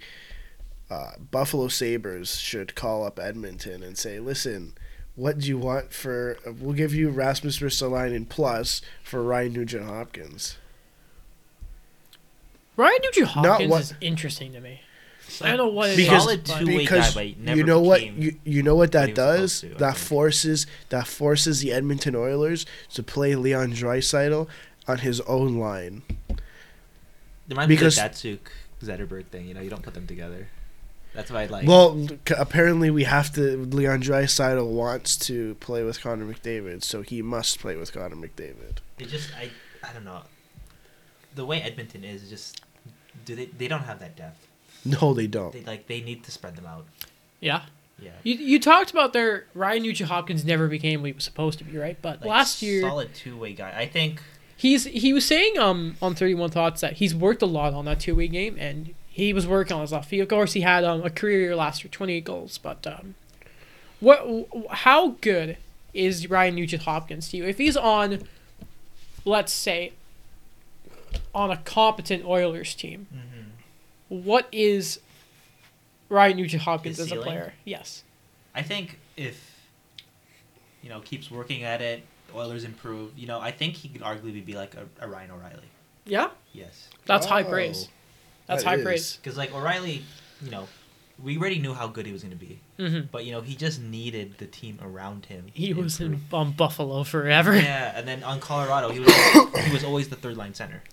uh, 0.89 1.11
Buffalo 1.31 1.67
Sabres 1.67 2.37
should 2.39 2.73
call 2.75 3.03
up 3.05 3.19
Edmonton 3.19 3.83
and 3.83 3.97
say, 3.97 4.19
"Listen, 4.19 4.73
what 5.17 5.39
do 5.39 5.47
you 5.47 5.57
want 5.57 5.91
for? 5.91 6.37
uh, 6.47 6.53
We'll 6.57 6.73
give 6.73 6.93
you 6.95 7.09
Rasmus 7.09 7.59
Ristolainen 7.59 8.29
plus 8.29 8.81
for 9.03 9.21
Ryan 9.21 9.51
Nugent 9.53 9.85
Hopkins." 9.85 10.57
Ryan 12.77 12.99
Nugent 13.03 13.27
Hopkins 13.29 13.69
what- 13.69 13.81
is 13.81 13.93
interesting 13.99 14.53
to 14.53 14.61
me. 14.61 14.81
I 15.41 15.49
don't 15.49 15.57
know 15.57 15.67
what 15.67 15.89
it 15.89 15.99
is, 15.99 16.05
Because- 16.05 16.23
solid 16.23 16.43
but- 16.45 16.65
guy, 16.65 16.77
because 16.77 17.15
never 17.37 17.57
you 17.57 17.63
know 17.65 17.81
what 17.81 18.01
you, 18.01 18.39
you 18.45 18.63
know 18.63 18.75
what 18.75 18.83
what 18.83 18.91
that 18.93 19.13
does 19.13 19.59
to, 19.61 19.69
that 19.75 19.97
forces 19.97 20.65
that 20.89 21.05
forces 21.05 21.59
the 21.59 21.73
Edmonton 21.73 22.15
Oilers 22.15 22.65
to 22.93 23.03
play 23.03 23.35
Leon 23.35 23.73
Draisaitl 23.73 24.47
on 24.87 24.97
his 24.99 25.19
own 25.21 25.57
line. 25.57 26.03
There 27.47 27.55
might 27.55 27.65
be 27.67 27.75
because- 27.75 27.95
the 27.97 28.01
Datsyuk 28.03 28.39
Zetterberg 28.81 29.25
thing. 29.25 29.47
You 29.47 29.53
know, 29.53 29.61
you 29.61 29.69
don't 29.69 29.81
put 29.83 29.95
them 29.95 30.07
together. 30.07 30.47
That's 31.17 31.31
why 31.31 31.41
I 31.41 31.45
like. 31.47 31.67
well, 31.67 32.07
apparently 32.37 32.91
we 32.91 33.05
have 33.05 33.33
to. 33.33 33.57
Leon 33.65 34.03
Draisaitl 34.03 34.67
wants 34.69 35.17
to 35.17 35.55
play 35.55 35.83
with 35.83 35.99
Connor 35.99 36.31
McDavid, 36.31 36.83
so 36.83 37.01
he 37.01 37.23
must 37.23 37.57
play 37.59 37.75
with 37.75 37.91
Connor 37.91 38.15
McDavid. 38.15 38.77
It 38.99 39.07
just 39.09 39.31
I 39.35 39.49
I 39.83 39.93
don't 39.93 40.05
know. 40.05 40.21
The 41.33 41.43
way 41.43 41.59
Edmonton 41.59 42.03
is 42.03 42.21
is 42.21 42.29
just 42.29 42.61
do 43.25 43.35
they 43.35 43.45
they 43.45 43.67
don't 43.67 43.81
have 43.81 43.99
that 43.99 44.15
depth. 44.15 44.45
No, 44.85 45.15
they 45.15 45.25
don't. 45.25 45.53
They 45.53 45.63
like 45.63 45.87
they 45.87 46.01
need 46.01 46.23
to 46.25 46.31
spread 46.31 46.55
them 46.55 46.67
out. 46.67 46.85
Yeah. 47.39 47.63
Yeah. 47.99 48.11
You, 48.21 48.35
you 48.35 48.59
talked 48.59 48.91
about 48.91 49.13
their 49.13 49.47
Ryan 49.55 49.81
Nugent 49.81 50.11
Hopkins 50.11 50.45
never 50.45 50.67
became 50.67 51.01
what 51.01 51.07
he 51.07 51.13
was 51.13 51.23
supposed 51.23 51.57
to 51.57 51.65
be, 51.65 51.79
right? 51.79 51.97
But 51.99 52.21
Like, 52.21 52.29
last 52.29 52.61
year 52.61 52.81
solid 52.83 53.15
two 53.15 53.35
way 53.35 53.53
guy. 53.53 53.73
I 53.75 53.87
think 53.87 54.21
he's 54.55 54.83
he 54.83 55.13
was 55.13 55.25
saying 55.25 55.57
um 55.57 55.97
on 55.99 56.13
Thirty 56.13 56.35
One 56.35 56.51
Thoughts 56.51 56.81
that 56.81 56.93
he's 56.93 57.15
worked 57.15 57.41
a 57.41 57.47
lot 57.47 57.73
on 57.73 57.85
that 57.85 57.99
two 57.99 58.13
way 58.13 58.27
game 58.27 58.55
and 58.59 58.93
he 59.17 59.33
was 59.33 59.47
working 59.47 59.73
on 59.73 59.81
his 59.81 59.91
left 59.91 60.07
field. 60.07 60.21
Of 60.21 60.29
course, 60.29 60.53
he 60.53 60.61
had 60.61 60.83
um, 60.83 61.03
a 61.03 61.09
career 61.09 61.39
year 61.39 61.55
last 61.55 61.83
year, 61.83 61.89
twenty 61.89 62.13
eight 62.13 62.23
goals. 62.23 62.59
But 62.59 62.85
um, 62.85 63.15
what 63.99 64.47
how 64.69 65.15
good 65.21 65.57
is 65.91 66.29
Ryan 66.29 66.53
Nugent 66.53 66.83
Hopkins 66.83 67.29
to 67.29 67.37
you? 67.37 67.43
If 67.43 67.57
he's 67.57 67.75
on, 67.75 68.27
let's 69.25 69.51
say, 69.51 69.93
on 71.33 71.49
a 71.49 71.57
competent 71.57 72.25
Oilers 72.25 72.75
team, 72.75 73.07
what 74.07 74.47
is 74.51 74.99
Ryan 76.09 76.37
Nugent 76.37 76.61
Hopkins 76.61 76.99
as 76.99 77.11
a 77.11 77.15
player? 77.15 77.53
Yes. 77.65 78.03
I 78.53 78.61
think 78.61 78.99
if 79.15 79.67
you 80.83 80.89
know 80.89 80.99
keeps 80.99 81.31
working 81.31 81.63
at 81.63 81.81
it, 81.81 82.03
Oilers 82.35 82.63
improve. 82.65 83.17
You 83.17 83.25
know, 83.25 83.39
I 83.39 83.49
think 83.49 83.73
he 83.73 83.89
could 83.89 84.03
arguably 84.03 84.45
be 84.45 84.53
like 84.53 84.75
a, 84.75 84.85
a 85.03 85.07
Ryan 85.07 85.31
O'Reilly. 85.31 85.71
Yeah, 86.05 86.29
Yes, 86.53 86.87
that's 87.07 87.25
high 87.25 87.41
praise. 87.41 87.89
That's 88.47 88.63
That 88.63 88.69
high 88.69 88.75
is. 88.77 88.83
praise. 88.83 89.17
because 89.21 89.37
like 89.37 89.53
O'Reilly, 89.53 90.03
you 90.41 90.51
know, 90.51 90.67
we 91.21 91.37
already 91.37 91.59
knew 91.59 91.73
how 91.73 91.87
good 91.87 92.05
he 92.05 92.11
was 92.13 92.21
going 92.23 92.37
to 92.37 92.45
be, 92.45 92.59
hmm 92.77 93.01
but 93.11 93.25
you 93.25 93.31
know 93.31 93.41
he 93.41 93.55
just 93.55 93.81
needed 93.81 94.37
the 94.37 94.45
team 94.45 94.77
around 94.81 95.25
him. 95.25 95.47
He 95.53 95.73
to 95.73 95.81
was 95.81 95.99
in 95.99 96.21
on 96.31 96.51
Buffalo 96.51 97.03
forever. 97.03 97.55
Yeah, 97.55 97.91
and 97.95 98.07
then 98.07 98.23
on 98.23 98.39
Colorado, 98.39 98.89
he 98.89 98.99
was 98.99 99.13
he 99.65 99.71
was 99.73 99.83
always 99.83 100.09
the 100.09 100.15
third 100.15 100.37
line 100.37 100.53
center 100.53 100.83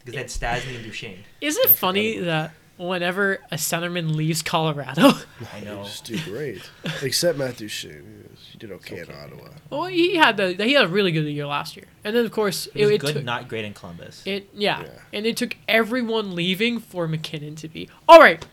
because 0.00 0.12
they 0.14 0.18
had 0.18 0.26
Stastny 0.28 0.74
and 0.76 0.84
Duchene. 0.84 1.24
Isn't 1.40 1.64
it 1.64 1.70
funny 1.70 2.18
that 2.18 2.52
whenever 2.88 3.38
a 3.50 3.56
centerman 3.56 4.14
leaves 4.16 4.42
Colorado, 4.42 5.02
I 5.52 5.60
They 5.60 5.64
know. 5.66 5.84
just 5.84 6.04
do 6.04 6.18
great, 6.24 6.68
except 7.02 7.38
Matt 7.38 7.56
Duchene. 7.58 8.28
He 8.50 8.58
did 8.58 8.70
okay, 8.72 9.02
okay, 9.02 9.12
in 9.12 9.18
Ottawa. 9.18 9.48
well, 9.70 9.84
he 9.84 10.16
had 10.16 10.36
the 10.36 10.52
he 10.54 10.72
had 10.72 10.84
a 10.84 10.88
really 10.88 11.12
good 11.12 11.24
year 11.26 11.46
last 11.46 11.76
year, 11.76 11.86
and 12.04 12.14
then 12.16 12.24
of 12.24 12.32
course 12.32 12.66
it, 12.74 12.82
was 12.82 12.90
it, 12.90 12.94
it 12.94 13.00
good, 13.00 13.14
took 13.14 13.24
not 13.24 13.48
great 13.48 13.64
in 13.64 13.72
Columbus. 13.74 14.22
it 14.26 14.48
yeah. 14.54 14.82
Yeah. 14.82 14.88
and 15.12 15.26
it 15.26 15.36
took 15.36 15.56
everyone 15.68 16.34
leaving 16.34 16.78
for 16.80 17.06
MacKinnon 17.08 17.54
to 17.56 17.68
be 17.68 17.88
all 18.08 18.18
right. 18.20 18.44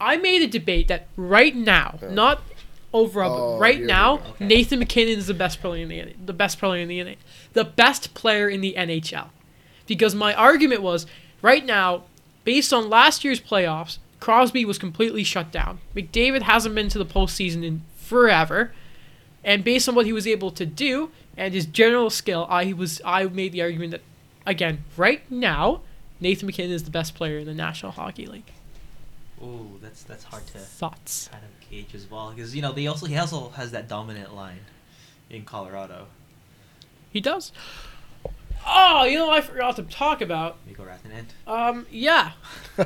I 0.00 0.16
made 0.16 0.42
a 0.42 0.48
debate 0.48 0.88
that 0.88 1.06
right 1.16 1.54
now, 1.54 1.98
Yeah. 2.02 2.10
not 2.10 2.42
overall, 2.92 3.54
Oh, 3.54 3.54
but 3.54 3.60
right 3.60 3.80
now. 3.80 4.14
Okay. 4.18 4.46
Nathan 4.46 4.78
MacKinnon 4.80 5.16
is 5.18 5.26
the 5.28 5.34
best 5.34 5.60
player 5.60 5.82
in 5.82 5.88
the 5.88 6.00
N- 6.00 6.14
the 6.26 6.32
best 6.32 6.58
player 6.58 6.82
in 6.82 6.88
the 6.88 7.00
N- 7.00 7.16
the 7.52 7.64
best 7.64 8.12
player 8.14 8.48
in 8.48 8.60
the 8.60 8.74
NHL. 8.76 9.28
Because 9.86 10.14
my 10.14 10.34
argument 10.34 10.82
was 10.82 11.06
right 11.40 11.64
now, 11.64 12.02
based 12.44 12.72
on 12.72 12.88
last 12.88 13.24
year's 13.24 13.40
playoffs, 13.40 13.98
Crosby 14.20 14.64
was 14.64 14.78
completely 14.78 15.24
shut 15.24 15.50
down. 15.50 15.80
McDavid 15.96 16.42
hasn't 16.42 16.74
been 16.74 16.88
to 16.90 16.98
the 16.98 17.06
postseason 17.06 17.64
in 17.64 17.82
forever, 17.96 18.72
and 19.42 19.64
based 19.64 19.88
on 19.88 19.94
what 19.94 20.06
he 20.06 20.12
was 20.12 20.26
able 20.26 20.50
to 20.52 20.64
do 20.66 21.10
and 21.36 21.54
his 21.54 21.66
general 21.66 22.10
skill, 22.10 22.46
I 22.48 22.72
was 22.72 23.00
I 23.04 23.24
made 23.24 23.52
the 23.52 23.62
argument 23.62 23.90
that 23.92 24.02
again 24.46 24.84
right 24.96 25.28
now, 25.30 25.80
Nathan 26.20 26.46
MacKinnon 26.46 26.72
is 26.72 26.84
the 26.84 26.90
best 26.90 27.14
player 27.14 27.38
in 27.38 27.46
the 27.46 27.54
National 27.54 27.92
Hockey 27.92 28.26
League. 28.26 28.52
Ooh, 29.42 29.78
that's 29.82 30.04
that's 30.04 30.24
hard 30.24 30.46
to 30.48 30.58
Thoughts? 30.58 31.28
kind 31.32 31.42
of 31.42 31.70
gauge 31.70 31.94
as 31.94 32.08
well 32.08 32.30
because 32.30 32.54
you 32.54 32.62
know 32.62 32.72
they 32.72 32.86
also 32.86 33.06
he 33.06 33.16
also 33.16 33.48
has 33.50 33.72
that 33.72 33.88
dominant 33.88 34.34
line 34.34 34.60
in 35.30 35.44
Colorado. 35.44 36.06
He 37.10 37.20
does. 37.20 37.50
Oh, 38.66 39.04
you 39.04 39.18
know, 39.18 39.30
I 39.30 39.40
forgot 39.40 39.76
to 39.76 39.82
talk 39.82 40.20
about. 40.20 40.56
Mikko 40.66 40.84
Rantanen. 40.84 41.24
Um, 41.50 41.86
yeah. 41.90 42.32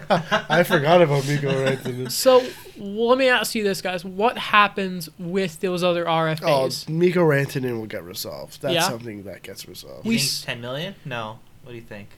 I 0.48 0.62
forgot 0.62 1.02
about 1.02 1.26
Mikko 1.26 1.50
Rantanen. 1.50 2.10
So 2.10 2.38
well, 2.78 3.08
let 3.08 3.18
me 3.18 3.28
ask 3.28 3.54
you 3.54 3.62
this, 3.62 3.80
guys: 3.82 4.04
What 4.04 4.38
happens 4.38 5.08
with 5.18 5.60
those 5.60 5.82
other 5.84 6.04
RFAs? 6.04 6.86
Oh, 6.88 6.92
Mikko 6.92 7.20
Rantanen 7.24 7.78
will 7.78 7.86
get 7.86 8.02
resolved. 8.04 8.62
That's 8.62 8.74
Yeah. 8.74 8.88
something 8.88 9.24
that 9.24 9.42
gets 9.42 9.68
resolved. 9.68 10.04
You 10.04 10.10
We 10.10 10.16
think 10.18 10.28
s- 10.28 10.42
10 10.42 10.60
million? 10.60 10.94
No. 11.04 11.38
What 11.62 11.72
do 11.72 11.76
you 11.76 11.82
think? 11.84 12.08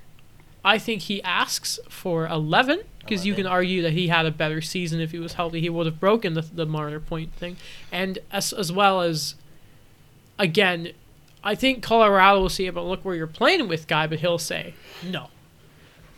I 0.65 0.79
think 0.79 1.03
he 1.03 1.23
asks 1.23 1.79
for 1.89 2.27
11 2.27 2.81
because 3.01 3.25
you 3.25 3.33
can 3.35 3.47
argue 3.47 3.81
that 3.83 3.93
he 3.93 4.09
had 4.09 4.27
a 4.27 4.31
better 4.31 4.61
season 4.61 5.01
if 5.01 5.13
he 5.13 5.19
was 5.19 5.35
healthy. 5.35 5.61
He 5.61 5.71
would 5.71 5.87
have 5.87 5.99
broken 6.01 6.35
the, 6.35 6.43
the 6.43 6.67
Marner 6.67 7.01
point 7.01 7.33
thing. 7.35 7.57
And 7.91 8.19
as, 8.31 8.53
as 8.53 8.71
well 8.71 9.01
as, 9.01 9.35
again, 10.39 10.93
I 11.43 11.55
think 11.55 11.83
Colorado 11.83 12.41
will 12.41 12.49
see 12.49 12.67
it, 12.67 12.75
but 12.75 12.85
look 12.85 13.05
where 13.05 13.15
you're 13.15 13.27
playing 13.27 13.69
with, 13.69 13.87
guy, 13.87 14.07
but 14.07 14.21
he'll 14.21 14.39
say, 14.39 14.75
no. 15.05 15.29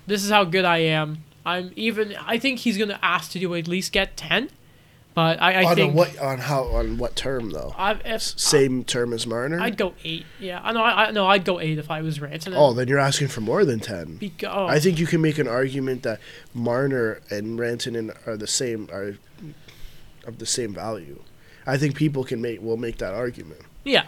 This 0.06 0.24
is 0.24 0.30
how 0.30 0.44
good 0.44 0.64
I 0.64 0.78
am. 0.78 1.24
I'm 1.44 1.72
even, 1.76 2.14
I 2.26 2.38
think 2.38 2.60
he's 2.60 2.76
going 2.76 2.88
to 2.88 3.04
ask 3.04 3.30
to 3.32 3.38
do 3.38 3.54
at 3.54 3.68
least 3.68 3.92
get 3.92 4.16
10. 4.16 4.50
But 5.12 5.42
I, 5.42 5.62
I 5.62 5.64
on 5.64 5.74
think. 5.74 5.94
what 5.94 6.16
on 6.18 6.38
how 6.38 6.64
on 6.66 6.96
what 6.96 7.16
term 7.16 7.50
though? 7.50 7.74
I, 7.76 7.92
if, 8.04 8.22
Same 8.22 8.84
term 8.84 9.12
as 9.12 9.26
Marner. 9.26 9.60
I'd 9.60 9.76
go 9.76 9.94
eight. 10.04 10.24
Yeah, 10.38 10.60
I 10.62 10.72
know. 10.72 10.84
I, 10.84 11.10
know. 11.10 11.26
I'd 11.26 11.44
go 11.44 11.58
eight 11.58 11.78
if 11.78 11.90
I 11.90 12.00
was 12.00 12.20
Rantanen. 12.20 12.54
oh, 12.56 12.72
then 12.72 12.86
you're 12.86 13.00
asking 13.00 13.26
for 13.28 13.40
more 13.40 13.64
than 13.64 13.80
ten. 13.80 14.18
Beca- 14.18 14.48
oh, 14.50 14.66
I 14.68 14.78
think 14.78 15.00
you 15.00 15.06
can 15.06 15.20
make 15.20 15.38
an 15.38 15.48
argument 15.48 16.04
that 16.04 16.20
Marner 16.54 17.20
and 17.28 17.58
Rantanen 17.58 18.16
are 18.26 18.36
the 18.36 18.46
same 18.46 18.88
are 18.92 19.16
of 20.26 20.38
the 20.38 20.46
same 20.46 20.72
value. 20.72 21.20
I 21.66 21.76
think 21.76 21.96
people 21.96 22.22
can 22.22 22.40
make 22.40 22.62
will 22.62 22.76
make 22.76 22.98
that 22.98 23.12
argument. 23.12 23.62
Yeah, 23.82 24.06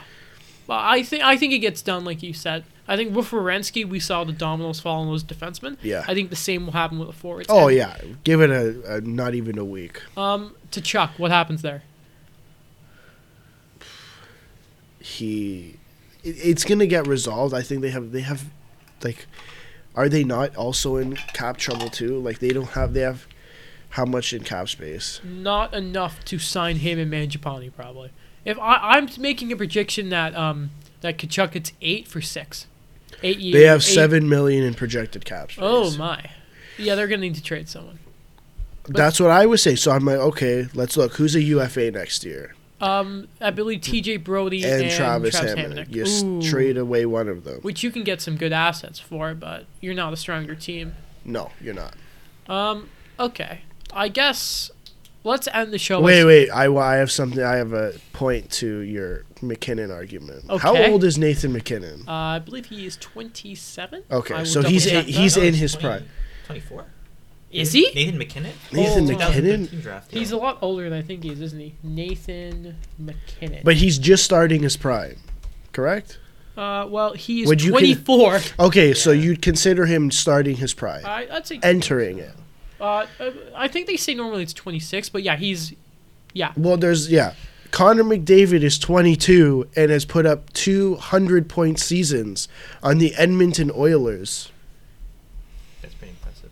but 0.66 0.80
I 0.84 1.02
think 1.02 1.22
I 1.22 1.36
think 1.36 1.52
it 1.52 1.58
gets 1.58 1.82
done 1.82 2.04
like 2.04 2.22
you 2.22 2.32
said. 2.32 2.64
I 2.88 2.96
think 2.96 3.14
with 3.14 3.30
Werenski, 3.30 3.88
we 3.88 4.00
saw 4.00 4.24
the 4.24 4.32
dominoes 4.32 4.80
fall 4.80 5.02
on 5.02 5.06
those 5.06 5.22
defensemen. 5.22 5.76
Yeah. 5.82 6.04
I 6.08 6.14
think 6.14 6.30
the 6.30 6.36
same 6.36 6.66
will 6.66 6.72
happen 6.72 6.98
with 6.98 7.08
the 7.08 7.14
forwards. 7.14 7.46
Oh 7.48 7.68
And, 7.68 7.76
yeah, 7.76 7.96
give 8.24 8.40
it 8.40 8.50
a, 8.50 8.96
a 8.96 9.00
not 9.00 9.34
even 9.34 9.56
a 9.56 9.64
week. 9.64 10.02
Um, 10.16 10.56
Tkachuk, 10.70 11.18
what 11.18 11.30
happens 11.30 11.62
there? 11.62 11.82
He, 14.98 15.76
it, 16.22 16.36
it's 16.42 16.64
gonna 16.64 16.86
get 16.86 17.06
resolved. 17.06 17.54
I 17.54 17.62
think 17.62 17.82
they 17.82 17.90
have 17.90 18.12
they 18.12 18.20
have, 18.20 18.44
like, 19.02 19.26
are 19.94 20.08
they 20.08 20.24
not 20.24 20.54
also 20.56 20.96
in 20.96 21.16
cap 21.16 21.56
trouble 21.58 21.88
too? 21.88 22.18
Like 22.18 22.40
they 22.40 22.50
don't 22.50 22.70
have 22.70 22.94
they 22.94 23.00
have, 23.02 23.26
how 23.90 24.04
much 24.04 24.32
in 24.32 24.42
cap 24.42 24.68
space? 24.68 25.20
Not 25.22 25.74
enough 25.74 26.24
to 26.26 26.38
sign 26.38 26.76
him 26.76 26.98
and 26.98 27.12
Mangiapane 27.12 27.72
probably. 27.74 28.10
If 28.44 28.58
I, 28.58 28.96
I'm 28.96 29.08
making 29.18 29.52
a 29.52 29.56
prediction 29.56 30.08
that 30.10 30.34
um 30.36 30.70
that 31.00 31.18
Tkachuk 31.18 31.52
gets 31.52 31.72
eight 31.80 32.08
for 32.08 32.20
six, 32.20 32.66
eight 33.22 33.38
years. 33.38 33.54
They 33.54 33.66
have 33.66 33.80
eight- 33.80 33.94
seven 33.94 34.28
million 34.28 34.64
in 34.64 34.74
projected 34.74 35.24
caps. 35.24 35.56
Oh 35.58 35.96
my, 35.96 36.30
yeah, 36.78 36.94
they're 36.94 37.08
gonna 37.08 37.20
need 37.22 37.34
to 37.36 37.42
trade 37.42 37.68
someone. 37.68 37.98
That's 38.88 39.20
what 39.20 39.30
I 39.30 39.46
would 39.46 39.60
say. 39.60 39.76
So 39.76 39.92
I'm 39.92 40.04
like, 40.04 40.18
okay, 40.18 40.66
let's 40.74 40.96
look. 40.96 41.14
Who's 41.14 41.36
a 41.36 41.42
UFA 41.42 41.92
next 41.92 42.24
year? 42.24 42.54
Um, 42.80 43.28
I 43.40 43.50
believe 43.50 43.80
T.J. 43.82 44.16
Brodie 44.16 44.64
And, 44.64 44.82
and, 44.82 44.90
Travis, 44.90 45.38
Travis 45.38 45.54
Hamonic. 45.54 45.94
You 45.94 46.04
Ooh. 46.04 46.42
trade 46.42 46.76
away 46.76 47.06
one 47.06 47.28
of 47.28 47.44
them. 47.44 47.60
which 47.60 47.84
you 47.84 47.92
can 47.92 48.02
get 48.02 48.20
some 48.20 48.36
good 48.36 48.52
assets 48.52 48.98
for, 48.98 49.34
but 49.34 49.66
you're 49.80 49.94
not 49.94 50.12
a 50.12 50.16
stronger 50.16 50.56
team. 50.56 50.96
No, 51.24 51.52
you're 51.60 51.74
not. 51.74 51.94
Um, 52.48 52.88
okay. 53.20 53.60
I 53.92 54.08
guess 54.08 54.71
let's 55.24 55.48
end 55.52 55.72
the 55.72 55.78
show. 55.78 56.00
Wait, 56.00 56.24
wait. 56.24 56.50
I, 56.50 56.66
I 56.74 56.96
have 56.96 57.10
something. 57.10 57.42
I 57.42 57.56
have 57.56 57.72
a 57.72 57.94
point 58.12 58.50
to 58.52 58.78
your 58.80 59.24
MacKinnon 59.40 59.90
argument. 59.90 60.44
Okay. 60.48 60.58
How 60.58 60.76
old 60.90 61.04
is 61.04 61.18
Nathan 61.18 61.52
MacKinnon? 61.52 62.04
Uh, 62.08 62.12
I 62.12 62.38
believe 62.38 62.66
he 62.66 62.86
is 62.86 62.96
27. 62.98 64.04
Okay, 64.10 64.44
so 64.44 64.62
he's 64.62 64.84
double-check 64.84 65.08
in- 65.08 65.14
he's 65.14 65.36
No, 65.36 65.42
in 65.42 65.54
his 65.54 65.72
20 65.74 65.86
prime. 65.86 66.08
24. 66.46 66.84
Is 67.50 67.72
he? 67.72 67.90
Nathan 67.94 68.16
MacKinnon? 68.18 68.52
Nathan 68.72 69.04
Oh, 69.04 69.18
MacKinnon, 69.18 69.66
2013 69.68 69.80
draft. 69.80 70.10
He's 70.10 70.32
a 70.32 70.38
lot 70.38 70.58
older 70.62 70.88
than 70.88 70.98
I 70.98 71.02
think 71.02 71.22
he 71.22 71.30
is, 71.30 71.40
isn't 71.42 71.58
he? 71.60 71.74
Nathan 71.82 72.76
MacKinnon. 72.98 73.60
but 73.62 73.76
he's 73.76 73.98
just 73.98 74.24
starting 74.24 74.62
his 74.62 74.76
prime, 74.76 75.18
correct? 75.72 76.18
uh, 76.56 76.86
well, 76.88 77.12
he 77.14 77.42
is 77.42 77.48
Would 77.48 77.62
you 77.62 77.72
con- 77.72 77.80
24. 77.80 78.40
Okay, 78.60 78.94
so 78.94 79.10
you'd 79.10 79.42
consider 79.42 79.84
him 79.86 80.10
starting 80.10 80.56
his 80.56 80.72
prime, 80.72 81.04
I, 81.04 81.26
I'd 81.30 81.46
say. 81.46 81.60
entering 81.62 82.18
it. 82.20 82.32
Uh, 82.82 83.06
uh, 83.20 83.30
I 83.54 83.68
think 83.68 83.86
they 83.86 83.96
say 83.96 84.12
normally 84.12 84.42
it's 84.42 84.52
26, 84.52 85.08
but 85.10 85.22
yeah, 85.22 85.36
he's. 85.36 85.72
Yeah. 86.34 86.52
Well, 86.56 86.76
there's 86.76 87.10
yeah. 87.10 87.34
Connor 87.70 88.02
McDavid 88.02 88.62
is 88.62 88.78
22 88.78 89.68
and 89.76 89.90
has 89.90 90.04
put 90.04 90.26
up 90.26 90.52
200 90.52 91.48
point 91.48 91.78
seasons 91.78 92.48
on 92.82 92.98
the 92.98 93.14
Edmonton 93.14 93.70
Oilers. 93.74 94.50
That's 95.80 95.94
pretty 95.94 96.12
impressive. 96.12 96.50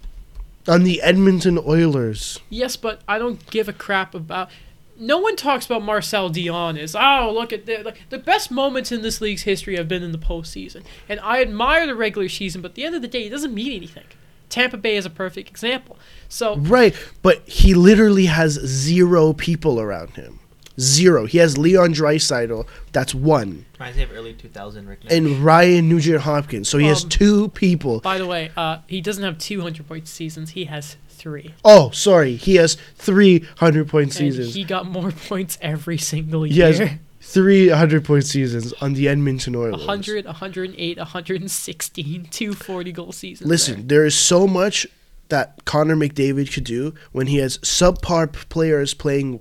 On 0.69 0.85
the 0.85 1.03
Edmonton 1.03 1.59
Oilers. 1.59 2.39
Yes, 2.49 2.77
but 2.77 3.01
I 3.09 3.19
don't 3.19 3.45
give 3.51 3.69
a 3.69 3.73
crap 3.73 4.15
about. 4.15 4.51
No 4.97 5.19
one 5.19 5.35
talks 5.35 5.67
about 5.67 5.83
Marcel 5.83 6.31
Dionne 6.31 6.79
as 6.79 6.95
oh 6.95 7.33
look 7.35 7.53
at 7.53 7.67
the 7.67 7.83
like, 7.83 8.03
the 8.11 8.19
best 8.19 8.51
moments 8.53 8.93
in 8.93 9.03
this 9.03 9.21
league's 9.21 9.43
history 9.43 9.77
have 9.77 9.89
been 9.89 10.03
in 10.05 10.13
the 10.13 10.19
postseason, 10.19 10.85
and 11.09 11.19
I 11.21 11.41
admire 11.43 11.87
the 11.87 11.97
regular 11.97 12.29
season, 12.29 12.63
but 12.63 12.73
at 12.73 12.75
the 12.77 12.85
end 12.85 12.95
of 12.95 13.03
the 13.03 13.09
day, 13.09 13.27
it 13.27 13.31
doesn't 13.31 13.53
mean 13.53 13.73
anything. 13.73 14.05
Tampa 14.51 14.77
Bay 14.77 14.97
is 14.97 15.07
a 15.07 15.11
perfect 15.11 15.49
example. 15.49 15.97
So 16.31 16.57
Right, 16.57 16.95
but 17.23 17.47
he 17.47 17.75
literally 17.75 18.27
has 18.27 18.53
zero 18.55 19.33
people 19.35 19.79
around 19.81 20.11
him. 20.11 20.39
Zero. 20.79 21.27
He 21.27 21.37
has 21.39 21.59
Leon 21.59 21.93
Draisaitl, 21.93 22.67
that's 22.93 23.15
one, 23.15 23.67
Reminds 23.79 23.99
me 23.99 24.05
of 24.05 24.13
early 24.13 24.33
2000 24.33 24.89
Rick 24.89 25.05
Nash. 25.05 25.13
and 25.13 25.45
Ryan 25.45 25.89
Nugent 25.91 26.23
Hopkins. 26.23 26.69
So 26.71 26.79
he 26.79 26.87
has 26.87 27.03
Um, 27.05 27.11
two 27.11 27.49
people. 27.49 28.01
by 28.01 28.17
the 28.17 28.27
way, 28.27 28.51
uh, 28.57 28.79
he 28.87 29.03
doesn't 29.03 29.23
have 29.23 29.37
200 29.37 29.87
point 29.87 30.09
seasons. 30.09 30.51
He 30.51 30.65
has 30.67 30.97
three. 31.11 31.53
Oh, 31.67 31.91
sorry. 31.91 32.37
He 32.37 32.55
has 32.55 32.79
300 32.97 33.89
point 33.89 34.05
And 34.05 34.13
seasons. 34.15 34.55
he 34.55 34.65
got 34.65 34.87
more 34.87 35.11
points 35.29 35.59
every 35.61 35.99
single 35.99 36.45
He 36.45 36.55
year. 36.55 36.73
has 36.73 36.91
300 37.21 38.05
point 38.05 38.25
seasons 38.25 38.73
on 38.81 38.95
the 38.95 39.07
Edmonton 39.09 39.55
Oilers. 39.57 39.81
100, 39.81 40.25
108, 40.25 40.97
116, 40.97 42.29
240 42.31 42.93
goal 42.93 43.13
seasons. 43.13 43.51
Listen, 43.51 43.87
there 43.89 44.07
is 44.07 44.15
so 44.15 44.47
much 44.47 44.87
that 45.31 45.65
Connor 45.65 45.97
McDavid 45.97 46.53
could 46.53 46.65
do 46.65 46.95
when 47.13 47.27
he 47.27 47.39
has 47.39 47.59
subpar 47.59 48.33
players 48.49 48.95
playing 48.95 49.41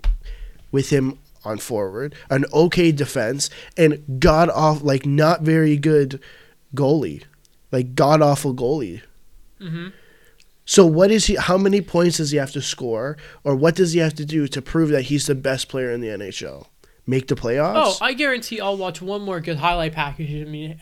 with 0.71 0.89
him 0.89 1.19
on 1.45 1.57
forward, 1.57 2.15
an 2.29 2.45
okay 2.53 2.91
defense, 2.91 3.49
and 3.77 4.19
god 4.19 4.49
off 4.49 4.81
like 4.83 5.05
not 5.05 5.41
very 5.41 5.77
good 5.77 6.21
goalie, 6.75 7.23
like 7.71 7.95
god 7.95 8.21
awful 8.21 8.53
goalie. 8.53 9.01
hmm 9.59 9.87
So 10.65 10.85
what 10.85 11.11
is 11.11 11.25
he? 11.25 11.35
How 11.35 11.57
many 11.57 11.81
points 11.81 12.17
does 12.17 12.31
he 12.31 12.37
have 12.37 12.51
to 12.51 12.61
score, 12.61 13.17
or 13.43 13.55
what 13.55 13.75
does 13.75 13.93
he 13.93 13.99
have 13.99 14.13
to 14.15 14.25
do 14.25 14.47
to 14.47 14.61
prove 14.61 14.89
that 14.89 15.03
he's 15.03 15.27
the 15.27 15.35
best 15.35 15.69
player 15.69 15.91
in 15.91 16.01
the 16.01 16.07
NHL? 16.09 16.67
Make 17.07 17.27
the 17.27 17.35
playoffs? 17.35 17.97
Oh. 17.99 18.05
I 18.05 18.13
guarantee 18.13 18.61
I'll 18.61 18.77
watch 18.77 19.01
one 19.01 19.23
more 19.23 19.39
good 19.39 19.57
highlight 19.57 19.93
package 19.93 20.29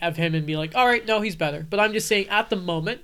of 0.02 0.16
him 0.16 0.34
and 0.34 0.46
be 0.46 0.56
like, 0.56 0.76
all 0.76 0.86
right, 0.86 1.06
no, 1.06 1.22
he's 1.22 1.36
better. 1.36 1.66
But 1.68 1.80
I'm 1.80 1.94
just 1.94 2.06
saying, 2.06 2.28
at 2.28 2.50
the 2.50 2.56
moment, 2.56 3.00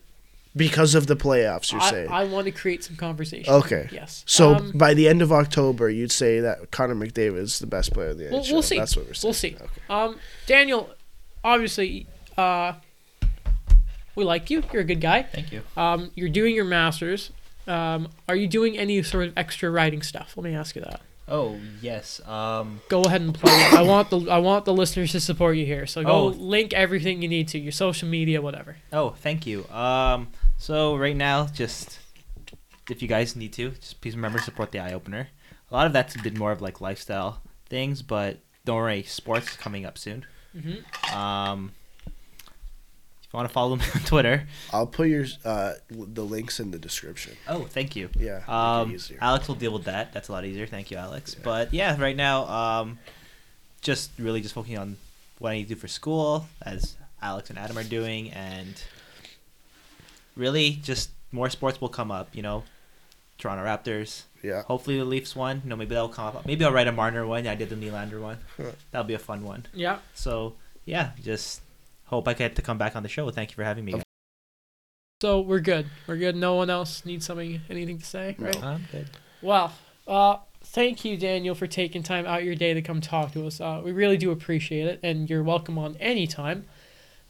because 0.56 0.94
of 0.94 1.06
the 1.06 1.16
playoffs, 1.16 1.72
you're 1.72 1.80
I, 1.80 1.90
saying. 1.90 2.08
I 2.10 2.24
want 2.24 2.44
to 2.46 2.50
create 2.52 2.84
some 2.84 2.96
conversation. 2.96 3.52
Okay. 3.52 3.88
Yes. 3.92 4.22
So 4.26 4.54
Um, 4.54 4.72
by 4.74 4.94
the 4.94 5.08
end 5.08 5.20
of 5.22 5.32
October, 5.32 5.90
you'd 5.90 6.12
say 6.12 6.40
that 6.40 6.70
Connor 6.70 6.94
McDavid 6.94 7.38
is 7.38 7.58
the 7.58 7.66
best 7.66 7.92
player 7.92 8.10
in 8.10 8.18
the 8.18 8.28
We'll- 8.30 8.42
NHL. 8.42 8.52
we'll 8.52 8.62
see. 8.62 8.78
That's 8.78 8.96
what 8.96 9.06
we're 9.06 9.14
saying. 9.14 9.28
we'll 9.28 9.34
see. 9.34 9.56
Okay. 9.56 9.66
Um, 9.90 10.18
Daniel, 10.46 10.90
obviously, 11.42 12.06
uh, 12.38 12.74
we 14.14 14.24
like 14.24 14.48
you. 14.50 14.62
You're 14.72 14.82
a 14.82 14.84
good 14.86 15.00
guy. 15.00 15.22
Thank 15.24 15.50
you. 15.52 15.62
Um, 15.76 16.10
you're 16.14 16.28
doing 16.28 16.54
your 16.54 16.64
masters. 16.64 17.30
Um, 17.66 18.08
are 18.28 18.36
you 18.36 18.46
doing 18.46 18.78
any 18.78 19.02
sort 19.02 19.26
of 19.28 19.32
extra 19.36 19.70
writing 19.70 20.02
stuff? 20.02 20.34
Let 20.36 20.44
me 20.44 20.54
ask 20.54 20.76
you 20.76 20.82
that. 20.82 21.00
Oh, 21.26 21.58
yes. 21.80 22.20
Um, 22.28 22.80
Go 22.90 23.00
ahead 23.02 23.22
and 23.22 23.34
play. 23.34 23.50
it. 23.50 23.72
I 23.72 23.80
want 23.82 24.10
the 24.10 24.20
I 24.30 24.36
want 24.38 24.66
the 24.66 24.74
listeners 24.74 25.12
to 25.12 25.20
support 25.20 25.56
you 25.56 25.64
here. 25.64 25.86
So 25.86 26.04
go 26.04 26.10
Oh. 26.12 26.26
link 26.26 26.74
everything 26.74 27.22
you 27.22 27.28
need 27.28 27.48
to 27.48 27.58
your 27.58 27.72
social 27.72 28.06
media, 28.08 28.42
whatever. 28.42 28.76
oh, 28.92 29.10
thank 29.18 29.46
you. 29.46 29.66
Um, 29.70 30.28
so 30.64 30.96
right 30.96 31.14
now, 31.14 31.44
just 31.44 31.98
if 32.88 33.02
you 33.02 33.06
guys 33.08 33.36
need 33.36 33.52
to, 33.52 33.72
just 33.72 34.00
please 34.00 34.16
remember 34.16 34.38
to 34.38 34.44
support 34.46 34.72
the 34.72 34.78
eye 34.78 34.94
opener. 34.94 35.28
A 35.70 35.74
lot 35.74 35.86
of 35.86 35.92
that's 35.92 36.16
been 36.16 36.38
more 36.38 36.52
of 36.52 36.62
like 36.62 36.80
lifestyle 36.80 37.42
things, 37.68 38.00
but 38.00 38.38
don't 38.64 38.76
worry, 38.76 39.02
sports 39.02 39.58
coming 39.58 39.84
up 39.84 39.98
soon. 39.98 40.24
Mm-hmm. 40.56 41.14
Um, 41.14 41.72
if 42.06 43.28
you 43.30 43.36
want 43.36 43.46
to 43.46 43.52
follow 43.52 43.76
me 43.76 43.84
on 43.94 44.00
Twitter, 44.06 44.46
I'll 44.72 44.86
put 44.86 45.08
your 45.08 45.26
uh, 45.44 45.74
the 45.90 46.24
links 46.24 46.58
in 46.58 46.70
the 46.70 46.78
description. 46.78 47.36
oh, 47.46 47.64
thank 47.64 47.94
you. 47.94 48.08
Yeah. 48.18 48.40
Um. 48.48 48.96
Alex 49.20 49.46
will 49.46 49.56
deal 49.56 49.74
with 49.74 49.84
that. 49.84 50.14
That's 50.14 50.30
a 50.30 50.32
lot 50.32 50.46
easier. 50.46 50.66
Thank 50.66 50.90
you, 50.90 50.96
Alex. 50.96 51.34
Yeah. 51.34 51.44
But 51.44 51.74
yeah, 51.74 52.00
right 52.00 52.16
now, 52.16 52.46
um, 52.46 52.98
just 53.82 54.12
really 54.18 54.40
just 54.40 54.54
focusing 54.54 54.78
on 54.78 54.96
what 55.40 55.50
I 55.50 55.56
need 55.56 55.64
to 55.64 55.74
do 55.74 55.76
for 55.78 55.88
school, 55.88 56.46
as 56.62 56.96
Alex 57.20 57.50
and 57.50 57.58
Adam 57.58 57.76
are 57.76 57.84
doing, 57.84 58.30
and 58.30 58.82
really 60.36 60.70
just 60.82 61.10
more 61.32 61.50
sports 61.50 61.80
will 61.80 61.88
come 61.88 62.10
up. 62.10 62.28
You 62.34 62.42
know, 62.42 62.64
Toronto 63.38 63.64
Raptors. 63.64 64.22
yeah. 64.42 64.62
Hopefully 64.62 64.98
the 64.98 65.04
Leafs 65.04 65.34
one. 65.34 65.60
You 65.64 65.70
know, 65.70 65.76
maybe 65.76 65.94
that'll 65.94 66.08
come 66.08 66.36
up. 66.36 66.46
Maybe 66.46 66.64
I'll 66.64 66.72
write 66.72 66.86
a 66.86 66.92
Marner 66.92 67.26
one. 67.26 67.44
Yeah, 67.44 67.52
I 67.52 67.54
did 67.56 67.68
the 67.70 67.76
Nylander 67.76 68.20
one. 68.20 68.38
That'll 68.90 69.06
be 69.06 69.14
a 69.14 69.18
fun 69.18 69.42
one. 69.42 69.66
Yeah. 69.74 69.98
So 70.14 70.54
yeah, 70.84 71.10
just 71.22 71.60
hope 72.06 72.28
I 72.28 72.34
get 72.34 72.54
to 72.56 72.62
come 72.62 72.78
back 72.78 72.94
on 72.96 73.02
the 73.02 73.08
show. 73.08 73.28
Thank 73.30 73.50
you 73.50 73.56
for 73.56 73.64
having 73.64 73.84
me. 73.84 73.92
Guys. 73.92 74.02
So 75.22 75.40
we're 75.40 75.60
good. 75.60 75.86
We're 76.06 76.16
good. 76.18 76.36
No 76.36 76.54
one 76.54 76.68
else 76.70 77.04
needs 77.06 77.24
something, 77.24 77.60
anything 77.70 77.98
to 77.98 78.04
say, 78.04 78.36
No. 78.38 78.50
I'm 78.62 78.86
good. 78.92 79.08
Well, 79.40 79.72
uh, 80.06 80.36
thank 80.62 81.04
you, 81.04 81.16
Daniel, 81.16 81.54
for 81.54 81.66
taking 81.66 82.02
time 82.02 82.26
out 82.26 82.44
your 82.44 82.54
day 82.54 82.74
to 82.74 82.82
come 82.82 83.00
talk 83.00 83.32
to 83.32 83.46
us. 83.46 83.60
Uh, 83.60 83.80
we 83.82 83.92
really 83.92 84.18
do 84.18 84.30
appreciate 84.32 84.86
it, 84.86 85.00
and 85.02 85.30
you're 85.30 85.42
welcome 85.42 85.78
on 85.78 85.96
any 85.98 86.26
time. 86.26 86.66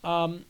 Um, 0.02 0.44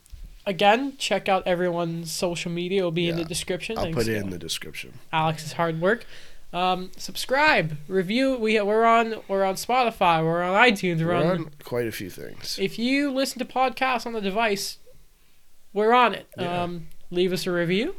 again, 0.45 0.95
check 0.97 1.27
out 1.29 1.43
everyone's 1.45 2.11
social 2.11 2.51
media. 2.51 2.79
It'll 2.79 2.91
be 2.91 3.09
in 3.09 3.15
the 3.15 3.25
description. 3.25 3.77
I'll 3.77 3.85
Thanks 3.85 3.97
put 3.97 4.07
it 4.07 4.17
in 4.17 4.29
the 4.29 4.37
description. 4.37 4.99
Alex's 5.11 5.53
hard 5.53 5.81
work. 5.81 6.05
Um, 6.53 6.91
subscribe, 6.95 7.77
review. 7.87 8.37
We 8.37 8.61
we're 8.61 8.85
on 8.85 9.15
we're 9.27 9.43
on 9.43 9.55
Spotify. 9.55 10.23
We're 10.23 10.41
on 10.41 10.53
iTunes. 10.53 10.99
We're, 10.99 11.07
We're 11.07 11.15
on. 11.15 11.27
on 11.27 11.51
quite 11.63 11.87
a 11.87 11.91
few 11.91 12.09
things. 12.09 12.57
If 12.59 12.79
you 12.79 13.11
listen 13.11 13.39
to 13.39 13.45
podcasts 13.45 14.05
on 14.05 14.13
the 14.13 14.21
device, 14.21 14.77
we're 15.73 15.93
on 15.93 16.13
it. 16.13 16.27
Yeah. 16.37 16.63
Um, 16.63 16.87
leave 17.11 17.33
us 17.33 17.45
a 17.45 17.51
review, 17.51 17.95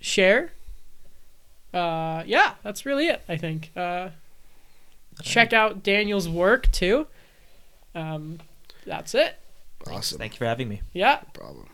share. 0.00 0.52
Uh, 1.74 2.22
yeah, 2.26 2.54
that's 2.62 2.86
really 2.86 3.08
it. 3.08 3.22
I 3.28 3.36
think. 3.36 3.70
Uh, 3.76 4.10
check 5.22 5.52
out 5.52 5.82
Daniel's 5.82 6.28
work 6.28 6.70
too. 6.72 7.06
Um, 7.94 8.38
that's 8.86 9.14
it. 9.14 9.36
Awesome. 9.90 10.18
Thank 10.18 10.32
you 10.34 10.38
for 10.38 10.46
having 10.46 10.68
me. 10.68 10.80
Yeah. 10.92 11.20
No 11.22 11.40
problem. 11.40 11.68